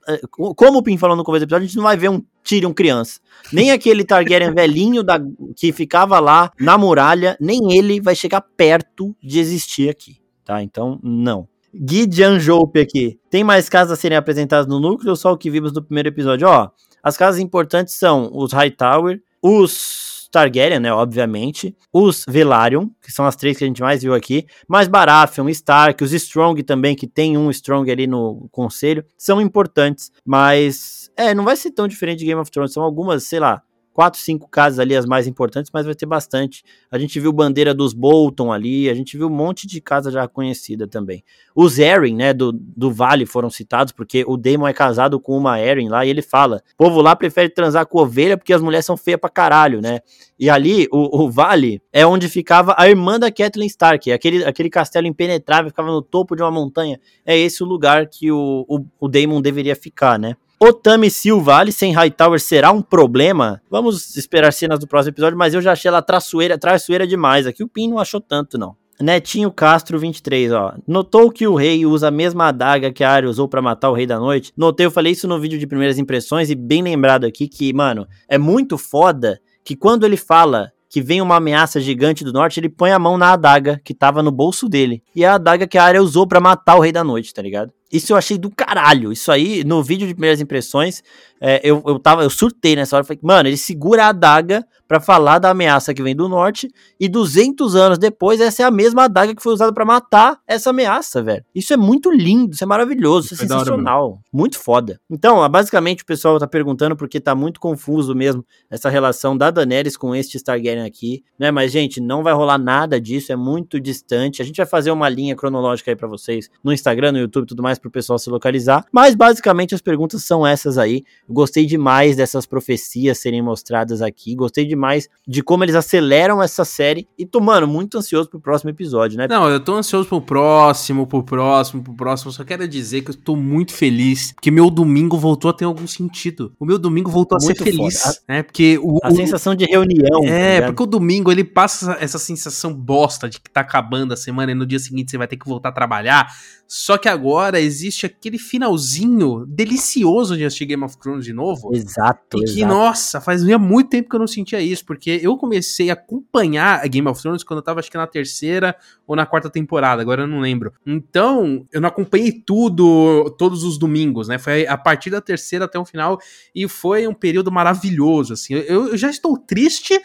É, 0.07 0.21
como 0.29 0.81
o 0.81 0.83
Pim 0.83 0.99
falou 0.99 1.17
no 1.17 1.25
começo 1.25 1.47
do 1.47 1.49
episódio, 1.49 1.65
a 1.65 1.67
gente 1.67 1.77
não 1.77 1.85
vai 1.85 1.97
ver 1.97 2.11
um 2.11 2.23
Tyrion 2.45 2.75
criança. 2.75 3.21
Nem 3.51 3.71
aquele 3.71 4.05
Targaryen 4.05 4.53
velhinho 4.55 5.03
da, 5.03 5.19
que 5.57 5.73
ficava 5.73 6.21
lá 6.21 6.53
na 6.61 6.77
muralha, 6.77 7.35
nem 7.41 7.75
ele 7.75 8.03
vai 8.03 8.15
chegar 8.15 8.43
perto 8.55 9.17
de 9.23 9.41
existir 9.41 9.89
aqui, 9.89 10.19
tá? 10.45 10.63
Então, 10.63 11.01
não. 11.03 11.49
Gui 11.75 12.07
Janjoupe 12.13 12.81
aqui. 12.81 13.19
Tem 13.31 13.43
mais 13.43 13.71
casas 13.71 13.93
a 13.93 13.97
serem 13.97 14.19
apresentadas 14.19 14.67
no 14.67 14.79
núcleo 14.79 15.09
ou 15.09 15.17
só 15.17 15.33
o 15.33 15.39
que 15.39 15.49
vimos 15.49 15.73
no 15.73 15.83
primeiro 15.83 16.11
episódio? 16.11 16.47
Ó, 16.47 16.69
as 17.03 17.17
casas 17.17 17.41
importantes 17.41 17.95
são 17.95 18.31
os 18.33 18.53
Hightower, 18.53 19.21
os 19.43 20.29
Targaryen, 20.33 20.81
né, 20.81 20.93
obviamente, 20.93 21.77
os 21.93 22.25
Velaryon, 22.27 22.89
que 23.03 23.13
são 23.13 23.27
as 23.27 23.37
três 23.37 23.59
que 23.59 23.65
a 23.65 23.67
gente 23.67 23.83
mais 23.83 24.03
viu 24.03 24.15
aqui, 24.15 24.47
mais 24.67 24.89
Baratheon, 24.89 25.49
Stark, 25.51 26.03
os 26.03 26.13
Strong 26.13 26.63
também, 26.63 26.97
que 26.97 27.07
tem 27.07 27.37
um 27.37 27.51
Strong 27.51 27.91
ali 27.91 28.07
no 28.07 28.49
conselho, 28.51 29.05
são 29.17 29.41
importantes, 29.41 30.11
mas 30.25 31.11
é, 31.17 31.35
não 31.35 31.45
vai 31.45 31.55
ser 31.55 31.71
tão 31.73 31.87
diferente 31.87 32.21
de 32.21 32.25
Game 32.25 32.41
of 32.41 32.51
Thrones, 32.51 32.73
são 32.73 32.83
algumas, 32.83 33.25
sei 33.25 33.41
lá, 33.41 33.63
quatro, 33.93 34.21
cinco 34.21 34.49
casas 34.49 34.79
ali 34.79 34.97
as 34.97 35.07
mais 35.07 35.27
importantes, 35.27 35.71
mas 35.73 35.85
vai 35.85 35.95
ter 35.95 36.07
bastante. 36.07 36.65
A 36.91 36.99
gente 36.99 37.19
viu 37.21 37.33
bandeira 37.33 37.75
dos 37.75 37.93
Bolton 37.93 38.53
ali, 38.53 38.89
a 38.89 38.95
gente 38.95 39.17
viu 39.17 39.27
um 39.27 39.35
monte 39.35 39.67
de 39.67 39.81
casa 39.81 40.11
já 40.11 40.27
conhecida 40.27 40.87
também. 40.89 41.23
Os 41.55 41.79
Erin, 41.79 42.17
né, 42.17 42.33
do, 42.33 42.53
do 42.53 42.91
Vale 42.91 43.27
foram 43.27 43.51
citados, 43.51 43.93
porque 43.93 44.25
o 44.27 44.37
Daemon 44.37 44.67
é 44.67 44.73
casado 44.73 45.21
com 45.21 45.37
uma 45.37 45.61
Erin 45.61 45.89
lá, 45.89 46.05
e 46.05 46.11
ele 46.11 46.23
fala, 46.23 46.63
o 46.75 46.85
povo 46.85 47.01
lá 47.01 47.15
prefere 47.15 47.49
transar 47.49 47.87
com 47.87 47.99
ovelha 47.99 48.37
porque 48.37 48.53
as 48.53 48.63
mulheres 48.63 48.87
são 48.87 48.97
feias 48.97 49.21
pra 49.21 49.29
caralho, 49.29 49.81
né? 49.81 50.01
E 50.39 50.51
ali, 50.51 50.89
o, 50.91 51.25
o 51.25 51.31
Vale 51.31 51.81
é 51.93 52.07
onde 52.07 52.29
ficava 52.29 52.75
a 52.77 52.89
irmã 52.89 53.19
da 53.19 53.31
Kathleen 53.31 53.69
Stark, 53.69 54.11
aquele, 54.11 54.45
aquele 54.45 54.71
castelo 54.71 55.07
impenetrável, 55.07 55.71
ficava 55.71 55.91
no 55.91 56.03
topo 56.03 56.35
de 56.35 56.43
uma 56.43 56.51
montanha. 56.51 56.99
É 57.25 57.37
esse 57.39 57.63
o 57.63 57.67
lugar 57.67 58.09
que 58.09 58.33
o, 58.33 58.65
o, 58.69 58.85
o 58.99 59.09
Daemon 59.09 59.41
deveria 59.41 59.77
ficar, 59.77 60.19
né? 60.19 60.37
Otami 60.65 61.11
Silva, 61.11 61.57
ali 61.57 61.73
sem 61.73 61.93
Hightower 61.93 62.39
será 62.39 62.71
um 62.71 62.81
problema? 62.81 63.61
Vamos 63.69 64.17
esperar 64.17 64.53
cenas 64.53 64.79
do 64.79 64.87
próximo 64.87 65.13
episódio, 65.13 65.37
mas 65.37 65.55
eu 65.55 65.61
já 65.61 65.73
achei 65.73 65.89
ela 65.89 66.01
traiçoeira, 66.01 66.57
traiçoeira 66.57 67.05
demais. 67.05 67.49
Aqui 67.49 67.65
o 67.65 67.69
Pin 67.69 67.89
não 67.89 67.99
achou 67.99 68.21
tanto, 68.21 68.57
não. 68.57 68.77
Netinho 69.01 69.51
Castro 69.51 69.99
23, 69.99 70.53
ó. 70.53 70.75
Notou 70.87 71.33
que 71.33 71.49
o 71.49 71.57
rei 71.57 71.85
usa 71.85 72.07
a 72.07 72.11
mesma 72.13 72.47
adaga 72.47 72.93
que 72.93 73.03
a 73.03 73.11
Arya 73.11 73.29
usou 73.29 73.49
para 73.49 73.61
matar 73.61 73.91
o 73.91 73.93
rei 73.93 74.07
da 74.07 74.21
noite? 74.21 74.53
Notei, 74.57 74.87
eu 74.87 74.93
falei 74.93 75.11
isso 75.11 75.27
no 75.27 75.41
vídeo 75.41 75.59
de 75.59 75.67
primeiras 75.67 75.99
impressões 75.99 76.49
e 76.49 76.55
bem 76.55 76.81
lembrado 76.81 77.25
aqui 77.25 77.49
que, 77.49 77.73
mano, 77.73 78.07
é 78.29 78.39
muito 78.39 78.79
foda 78.79 79.41
que 79.65 79.75
quando 79.75 80.07
ele 80.07 80.17
fala 80.17 80.71
que 80.89 81.03
vem 81.03 81.21
uma 81.21 81.37
ameaça 81.37 81.81
gigante 81.81 82.23
do 82.23 82.33
norte, 82.33 82.61
ele 82.61 82.69
põe 82.69 82.93
a 82.93 83.01
mão 83.01 83.19
na 83.19 83.33
adaga 83.33 83.81
que 83.83 83.95
tava 83.95 84.23
no 84.23 84.31
bolso 84.31 84.69
dele. 84.69 85.03
E 85.17 85.25
é 85.25 85.27
a 85.27 85.35
adaga 85.35 85.67
que 85.67 85.79
a 85.79 85.83
área 85.83 86.01
usou 86.01 86.25
para 86.25 86.39
matar 86.39 86.77
o 86.77 86.81
Rei 86.81 86.93
da 86.93 87.03
Noite, 87.03 87.35
tá 87.35 87.43
ligado? 87.43 87.73
Isso 87.93 88.13
eu 88.13 88.17
achei 88.17 88.39
do 88.39 88.51
caralho. 88.51 89.13
Isso 89.13 89.31
aí, 89.31 89.63
no 89.65 89.83
vídeo 89.83 90.09
de 90.09 90.15
primeiras 90.15 90.41
impressões, 90.41 91.03
é, 91.41 91.61
eu, 91.63 91.83
eu 91.87 91.99
tava, 91.99 92.23
eu 92.23 92.31
surtei 92.31 92.75
nessa 92.75 92.97
hora, 92.97 93.05
falei, 93.05 93.21
mano, 93.23 93.49
ele 93.49 93.57
segura 93.57 94.07
a 94.07 94.09
adaga 94.09 94.67
para 94.93 95.01
falar 95.01 95.39
da 95.39 95.49
ameaça 95.49 95.95
que 95.95 96.03
vem 96.03 96.15
do 96.15 96.29
norte 96.29 96.71
e 97.01 97.09
200 97.09 97.75
anos 97.75 97.97
depois 97.97 98.43
essa 98.43 98.63
é 98.63 98.67
a 98.67 98.71
mesma 98.71 99.05
adaga 99.05 99.35
que 99.35 99.43
foi 99.43 99.55
usada 99.55 99.73
para 99.73 99.87
matar 99.87 100.39
essa 100.47 100.69
ameaça, 100.69 101.23
velho. 101.23 101.43
Isso 101.55 101.73
é 101.73 101.79
muito 101.79 102.11
lindo, 102.11 102.53
isso 102.53 102.63
é 102.63 102.67
maravilhoso, 102.67 103.29
isso 103.29 103.35
é 103.37 103.39
sensacional, 103.39 104.11
hora, 104.11 104.19
muito 104.31 104.59
foda. 104.59 105.01
Então, 105.09 105.49
basicamente 105.49 106.03
o 106.03 106.07
pessoal 106.07 106.39
tá 106.39 106.47
perguntando 106.47 106.95
porque 106.95 107.19
tá 107.19 107.35
muito 107.35 107.59
confuso 107.59 108.15
mesmo 108.15 108.45
essa 108.69 108.91
relação 108.91 109.35
da 109.35 109.51
Daenerys 109.51 109.97
com 109.97 110.15
este 110.15 110.39
Targaryen 110.45 110.85
aqui, 110.85 111.25
né? 111.39 111.51
Mas 111.51 111.73
gente, 111.73 111.99
não 111.99 112.23
vai 112.23 112.35
rolar 112.35 112.59
nada 112.59 113.01
disso, 113.01 113.33
é 113.33 113.37
muito 113.37 113.81
distante. 113.81 114.43
A 114.43 114.45
gente 114.45 114.59
vai 114.59 114.67
fazer 114.67 114.91
uma 114.91 115.09
linha 115.09 115.35
cronológica 115.35 115.91
aí 115.91 115.97
para 115.97 116.07
vocês 116.07 116.51
no 116.63 116.71
Instagram, 116.71 117.13
no 117.13 117.19
YouTube, 117.19 117.47
tudo 117.47 117.63
mais 117.63 117.79
pro 117.79 117.91
pessoal 117.91 118.19
se 118.19 118.29
localizar. 118.29 118.85
Mas 118.93 119.15
basicamente 119.15 119.75
as 119.75 119.81
perguntas 119.81 120.23
são 120.23 120.47
essas 120.47 120.77
aí. 120.77 121.03
Gostei 121.27 121.65
demais 121.65 122.15
dessas 122.15 122.45
profecias 122.45 123.17
serem 123.17 123.41
mostradas 123.41 124.03
aqui, 124.03 124.35
gostei 124.35 124.67
demais 124.67 124.82
demais 124.83 125.09
de 125.27 125.43
como 125.43 125.65
eles 125.65 125.77
aceleram 125.77 126.43
essa 126.43 126.65
série. 126.65 127.07
E 127.17 127.25
tô, 127.25 127.41
mano, 127.41 127.67
muito 127.67 127.97
ansioso 127.97 128.29
pro 128.29 128.41
próximo 128.41 128.71
episódio, 128.71 129.17
né? 129.17 129.29
Não, 129.29 129.49
eu 129.49 129.61
tô 129.61 129.75
ansioso 129.75 130.09
pro 130.09 130.21
próximo, 130.21 131.07
pro 131.07 131.23
próximo, 131.23 131.83
pro 131.83 131.95
próximo. 131.95 132.33
Só 132.33 132.45
quero 132.45 132.67
dizer 132.67 133.03
que 133.03 133.13
eu 133.13 133.15
tô 133.15 133.37
muito 133.37 133.73
feliz 133.73 134.35
que 134.41 134.51
meu 134.51 134.69
domingo 134.69 135.17
voltou 135.17 135.51
a 135.51 135.55
ter 135.55 135.65
algum 135.65 135.87
sentido. 135.87 136.53
O 136.59 136.65
meu 136.65 136.79
domingo 136.79 137.11
voltou 137.11 137.39
muito 137.41 137.63
a 137.63 137.65
ser 137.65 137.71
feliz. 137.71 138.23
né? 138.29 138.43
Porque 138.43 138.79
o, 138.83 138.99
a 139.03 139.09
o, 139.09 139.17
sensação 139.17 139.55
de 139.55 139.65
reunião. 139.65 140.25
É, 140.25 140.61
tá 140.61 140.67
porque 140.67 140.83
o 140.83 140.87
domingo 140.87 141.31
ele 141.31 141.45
passa 141.45 141.97
essa 142.01 142.19
sensação 142.19 142.75
bosta 142.75 143.29
de 143.29 143.41
que 143.41 143.51
tá 143.51 143.61
acabando 143.61 144.13
a 144.13 144.17
semana 144.17 144.53
e 144.53 144.55
no 144.55 144.67
dia 144.67 144.79
seguinte 144.79 145.11
você 145.11 145.19
vai 145.19 145.29
ter 145.29 145.37
que 145.37 145.47
voltar 145.47 145.69
a 145.69 145.73
trabalhar. 145.73 146.33
Só 146.75 146.97
que 146.97 147.07
agora 147.07 147.61
existe 147.61 148.07
aquele 148.07 148.39
finalzinho 148.39 149.45
delicioso 149.47 150.39
de 150.39 150.47
assistir 150.47 150.65
Game 150.65 150.83
of 150.83 150.97
Thrones 150.97 151.23
de 151.23 151.35
novo. 151.35 151.71
Exato. 151.75 152.39
E 152.39 152.45
que, 152.45 152.61
exato. 152.61 152.75
nossa, 152.75 153.21
fazia 153.21 153.59
muito 153.59 153.91
tempo 153.91 154.09
que 154.09 154.17
eu 154.17 154.21
não 154.21 154.27
sentia 154.27 154.59
isso, 154.59 154.83
porque 154.87 155.21
eu 155.23 155.37
comecei 155.37 155.91
a 155.91 155.93
acompanhar 155.93 156.83
a 156.83 156.87
Game 156.87 157.07
of 157.07 157.21
Thrones 157.21 157.45
quando 157.45 157.59
eu 157.59 157.63
tava, 157.63 157.81
acho 157.81 157.91
que 157.91 157.99
na 157.99 158.07
terceira 158.07 158.75
ou 159.07 159.15
na 159.15 159.27
quarta 159.27 159.51
temporada, 159.51 160.01
agora 160.01 160.23
eu 160.23 160.27
não 160.27 160.41
lembro. 160.41 160.73
Então, 160.87 161.67
eu 161.71 161.79
não 161.79 161.91
acompanhei 161.91 162.33
tudo, 162.33 163.29
todos 163.37 163.65
os 163.65 163.77
domingos, 163.77 164.29
né? 164.29 164.39
Foi 164.39 164.67
a 164.67 164.79
partir 164.79 165.11
da 165.11 165.21
terceira 165.21 165.67
até 165.67 165.79
o 165.79 165.85
final, 165.85 166.19
e 166.55 166.67
foi 166.67 167.07
um 167.07 167.13
período 167.13 167.53
maravilhoso, 167.53 168.33
assim. 168.33 168.55
Eu, 168.55 168.89
eu 168.89 168.97
já 168.97 169.11
estou 169.11 169.37
triste 169.37 170.01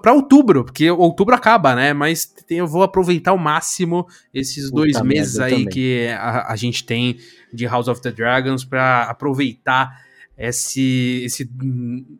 para 0.00 0.12
outubro, 0.12 0.64
porque 0.64 0.90
outubro 0.90 1.36
acaba, 1.36 1.76
né? 1.76 1.92
Mas 1.92 2.34
eu 2.50 2.66
vou 2.66 2.82
aproveitar 2.82 3.30
ao 3.30 3.38
máximo 3.38 4.08
esses 4.34 4.64
Puta 4.68 4.82
dois 4.82 5.00
meses 5.02 5.38
aí 5.38 5.52
também. 5.52 5.68
que 5.68 6.08
a, 6.08 6.52
a, 6.52 6.56
gente 6.56 6.84
tem 6.84 7.16
de 7.52 7.64
House 7.64 7.86
of 7.86 8.02
the 8.02 8.10
Dragons 8.10 8.64
para 8.64 9.04
aproveitar 9.04 10.02
esse 10.36 11.22
esse 11.24 11.48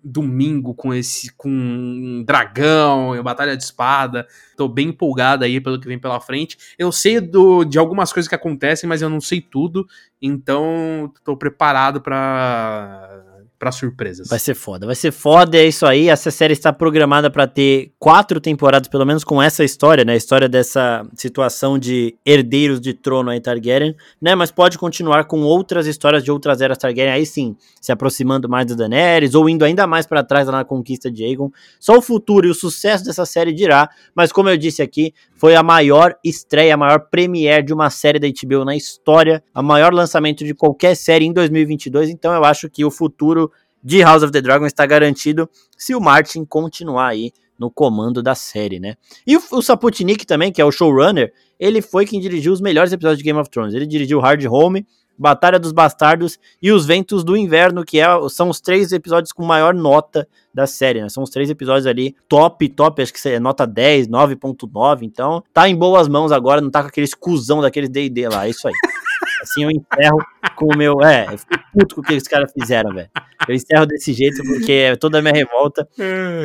domingo 0.05 0.73
com 0.73 0.95
esse 0.95 1.33
com 1.33 2.23
dragão, 2.25 3.21
batalha 3.25 3.57
de 3.57 3.65
espada. 3.65 4.25
Tô 4.57 4.69
bem 4.69 4.91
empolgado 4.91 5.45
aí 5.45 5.61
pelo 5.61 5.81
que 5.81 5.89
vem 5.89 5.99
pela 5.99 6.21
frente. 6.21 6.57
Eu 6.79 6.93
sei 6.93 7.21
do, 7.21 7.65
de 7.65 7.77
algumas 7.77 8.13
coisas 8.13 8.29
que 8.29 8.37
acontecem, 8.37 8.89
mas 8.89 9.03
eu 9.03 9.11
não 9.11 9.21
sei 9.21 9.41
tudo, 9.41 9.85
então 10.21 11.13
tô 11.25 11.37
preparado 11.37 12.01
para 12.01 13.32
para 13.63 13.71
surpresas. 13.71 14.27
Vai 14.27 14.41
ser 14.41 14.55
foda, 14.55 14.87
vai 14.87 14.97
ser 14.97 15.13
foda, 15.13 15.57
é 15.57 15.65
isso 15.65 15.87
aí. 15.87 16.09
Essa 16.09 16.33
série 16.33 16.53
está 16.53 16.73
programada 16.73 17.31
para 17.31 17.47
ter 17.47 17.93
quatro 17.97 18.41
temporadas, 18.41 18.89
pelo 18.89 19.07
menos 19.07 19.23
com 19.23 19.41
essa 19.41 19.63
história, 19.63 20.05
né? 20.05 20.15
A 20.15 20.17
história 20.17 20.49
dessa 20.49 21.07
situação 21.15 21.79
de 21.79 22.13
herdeiros 22.27 22.81
de 22.81 22.93
trono 22.93 23.31
aí 23.31 23.41
Targaryen, 23.41 23.95
né? 24.21 24.35
Mas 24.35 24.51
pode 24.51 24.77
continuar 24.77 25.27
com 25.27 25.43
outras 25.43 25.87
histórias 25.87 26.25
de 26.25 26.33
outras 26.33 26.61
eras 26.61 26.77
Targaryen, 26.77 27.13
aí 27.13 27.25
sim, 27.25 27.55
se 27.81 27.93
aproximando 27.93 28.49
mais 28.49 28.67
da 28.67 28.75
Daenerys 28.75 29.37
ou 29.37 29.49
indo 29.49 29.65
ainda 29.65 29.87
mais 29.87 30.07
para 30.07 30.25
trás 30.25 30.49
na 30.49 30.65
conquista 30.65 31.09
de 31.09 31.23
Aegon. 31.23 31.53
Só 31.79 31.97
o 31.97 32.03
futuro 32.03 32.49
e 32.49 32.51
o 32.51 32.55
sucesso 32.55 33.05
dessa 33.05 33.25
série 33.25 33.53
dirá, 33.53 33.89
mas 34.13 34.33
como 34.33 34.49
eu 34.49 34.57
disse 34.57 34.83
aqui, 34.83 35.15
foi 35.37 35.55
a 35.55 35.63
maior 35.63 36.17
estreia, 36.25 36.75
a 36.75 36.77
maior 36.77 36.99
premiere 36.99 37.63
de 37.63 37.73
uma 37.73 37.91
série 37.91 38.19
da 38.19 38.27
HBO 38.27 38.65
na 38.65 38.75
história, 38.75 39.41
a 39.55 39.63
maior 39.63 39.95
lançamento 39.95 40.45
de 40.45 40.53
qualquer 40.53 40.97
série 40.97 41.27
em 41.27 41.33
2022, 41.33 42.11
então 42.11 42.35
eu 42.35 42.45
acho 42.45 42.69
que 42.69 42.85
o 42.85 42.91
futuro 42.91 43.52
de 43.83 44.03
House 44.03 44.23
of 44.23 44.33
the 44.33 44.41
Dragon 44.41 44.67
está 44.67 44.87
garantido 44.87 45.49
se 45.77 45.95
o 45.95 46.01
Martin 46.01 46.45
continuar 46.45 47.09
aí 47.09 47.33
no 47.59 47.71
comando 47.71 48.23
da 48.23 48.35
série, 48.35 48.81
né? 48.81 48.97
E 49.27 49.37
o, 49.37 49.43
o 49.53 49.63
Saputnik 49.63 50.27
também, 50.27 50.53
que 50.53 50.61
é 50.61 50.65
o 50.65 50.73
showrunner, 50.73 51.33
ele 51.59 51.81
foi 51.81 52.05
quem 52.05 52.21
dirigiu 52.21 52.53
os 52.53 52.61
melhores 52.61 52.93
episódios 52.93 53.19
de 53.19 53.25
Game 53.25 53.39
of 53.39 53.49
Thrones. 53.51 53.75
Ele 53.75 53.87
dirigiu 53.87 54.19
Hard 54.19 54.45
Home, 54.47 54.85
Batalha 55.17 55.59
dos 55.59 55.71
Bastardos 55.71 56.39
e 56.61 56.73
Os 56.73 56.85
Ventos 56.85 57.23
do 57.23 57.37
Inverno, 57.37 57.85
que 57.85 58.01
é, 58.01 58.07
são 58.29 58.49
os 58.49 58.61
três 58.61 58.93
episódios 58.93 59.33
com 59.33 59.45
maior 59.45 59.75
nota 59.75 60.27
da 60.53 60.67
série, 60.67 61.01
né? 61.01 61.09
São 61.09 61.23
os 61.23 61.31
três 61.31 61.51
episódios 61.51 61.87
ali 61.87 62.17
top, 62.29 62.69
top, 62.71 63.01
acho 63.01 63.13
que 63.13 63.29
é 63.29 63.39
nota 63.39 63.67
10, 63.67 64.09
9.9, 64.09 65.03
então 65.03 65.43
tá 65.53 65.69
em 65.69 65.77
boas 65.77 66.09
mãos 66.09 66.33
agora, 66.33 66.61
não 66.61 66.71
tá 66.71 66.83
com 66.83 66.89
aquele 66.89 67.07
escusão 67.07 67.61
daqueles 67.61 67.89
D&D 67.89 68.29
lá, 68.29 68.47
é 68.47 68.51
isso 68.51 68.67
aí. 68.67 68.75
Assim 69.43 69.65
eu 69.65 69.71
encerro 69.71 70.19
com 70.57 70.67
o 70.67 70.77
meu. 70.77 71.03
É, 71.03 71.27
eu 71.33 71.39
fico 71.39 71.59
puto 71.73 71.95
com 71.97 72.01
o 72.01 72.05
que 72.05 72.15
os 72.15 72.23
caras 72.25 72.53
fizeram, 72.53 72.95
velho. 72.95 73.09
Eu 73.49 73.55
encerro 73.55 73.87
desse 73.87 74.13
jeito 74.13 74.43
porque 74.45 74.73
é 74.73 74.97
toda 74.97 75.19
a 75.19 75.23
minha 75.23 75.35
revolta. 75.35 75.87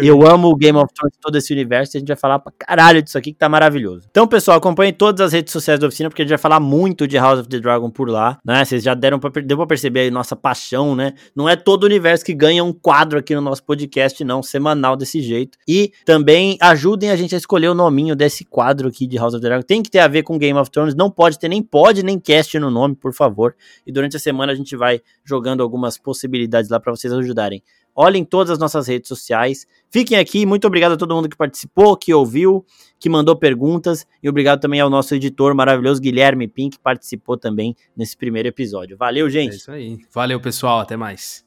Eu 0.01 0.25
amo 0.27 0.49
o 0.49 0.55
Game 0.55 0.77
of 0.77 0.91
Thrones, 0.93 1.15
todo 1.21 1.37
esse 1.37 1.53
universo, 1.53 1.95
e 1.95 1.97
a 1.97 1.99
gente 1.99 2.07
vai 2.07 2.17
falar 2.17 2.39
pra 2.39 2.51
caralho 2.57 3.01
disso 3.01 3.17
aqui 3.17 3.31
que 3.31 3.37
tá 3.37 3.47
maravilhoso. 3.47 4.07
Então, 4.09 4.27
pessoal, 4.27 4.57
acompanhe 4.57 4.91
todas 4.91 5.21
as 5.21 5.33
redes 5.33 5.51
sociais 5.53 5.79
da 5.79 5.87
oficina, 5.87 6.09
porque 6.09 6.21
a 6.21 6.25
gente 6.25 6.31
vai 6.31 6.37
falar 6.37 6.59
muito 6.59 7.07
de 7.07 7.17
House 7.17 7.39
of 7.39 7.49
the 7.49 7.59
Dragon 7.59 7.89
por 7.89 8.09
lá, 8.09 8.39
né? 8.43 8.65
Vocês 8.65 8.83
já 8.83 8.93
deram 8.93 9.19
pra, 9.19 9.29
deu 9.41 9.57
pra 9.57 9.67
perceber 9.67 10.01
aí 10.01 10.11
nossa 10.11 10.35
paixão, 10.35 10.95
né? 10.95 11.13
Não 11.35 11.47
é 11.47 11.55
todo 11.55 11.83
o 11.83 11.85
universo 11.85 12.25
que 12.25 12.33
ganha 12.33 12.63
um 12.63 12.73
quadro 12.73 13.19
aqui 13.19 13.35
no 13.35 13.41
nosso 13.41 13.63
podcast, 13.63 14.23
não, 14.23 14.41
semanal 14.41 14.95
desse 14.95 15.21
jeito. 15.21 15.57
E 15.67 15.91
também 16.05 16.57
ajudem 16.61 17.11
a 17.11 17.15
gente 17.15 17.35
a 17.35 17.37
escolher 17.37 17.67
o 17.67 17.75
nominho 17.75 18.15
desse 18.15 18.43
quadro 18.43 18.87
aqui 18.87 19.05
de 19.05 19.17
House 19.17 19.33
of 19.33 19.41
the 19.41 19.47
Dragon. 19.47 19.63
Tem 19.63 19.83
que 19.83 19.91
ter 19.91 19.99
a 19.99 20.07
ver 20.07 20.23
com 20.23 20.37
Game 20.37 20.57
of 20.57 20.71
Thrones, 20.71 20.95
não 20.95 21.11
pode 21.11 21.37
ter 21.37 21.47
nem 21.47 21.61
pode, 21.61 22.03
nem 22.03 22.19
cast 22.19 22.57
no 22.57 22.71
nome, 22.87 22.95
por 22.95 23.13
favor. 23.13 23.55
E 23.85 23.91
durante 23.91 24.15
a 24.15 24.19
semana 24.19 24.51
a 24.51 24.55
gente 24.55 24.75
vai 24.75 25.01
jogando 25.23 25.61
algumas 25.61 25.97
possibilidades 25.97 26.69
lá 26.69 26.79
para 26.79 26.91
vocês 26.91 27.11
ajudarem. 27.13 27.61
Olhem 27.99 28.23
todas 28.23 28.51
as 28.51 28.59
nossas 28.59 28.87
redes 28.87 29.07
sociais. 29.07 29.65
Fiquem 29.89 30.19
aqui. 30.19 30.45
Muito 30.45 30.67
obrigado 30.67 30.91
a 30.91 30.97
todo 30.97 31.15
mundo 31.15 31.27
que 31.27 31.35
participou, 31.35 31.97
que 31.97 32.13
ouviu, 32.13 32.63
que 32.99 33.09
mandou 33.09 33.35
perguntas. 33.35 34.05
E 34.21 34.29
obrigado 34.29 34.61
também 34.61 34.79
ao 34.79 34.89
nosso 34.89 35.15
editor 35.15 35.55
maravilhoso, 35.55 35.99
Guilherme 35.99 36.47
Pink, 36.47 36.77
que 36.77 36.83
participou 36.83 37.37
também 37.37 37.75
nesse 37.95 38.15
primeiro 38.15 38.47
episódio. 38.47 38.95
Valeu, 38.95 39.27
gente. 39.29 39.53
É 39.53 39.55
isso 39.55 39.71
aí. 39.71 39.99
Valeu, 40.13 40.39
pessoal. 40.39 40.79
Até 40.79 40.95
mais. 40.95 41.43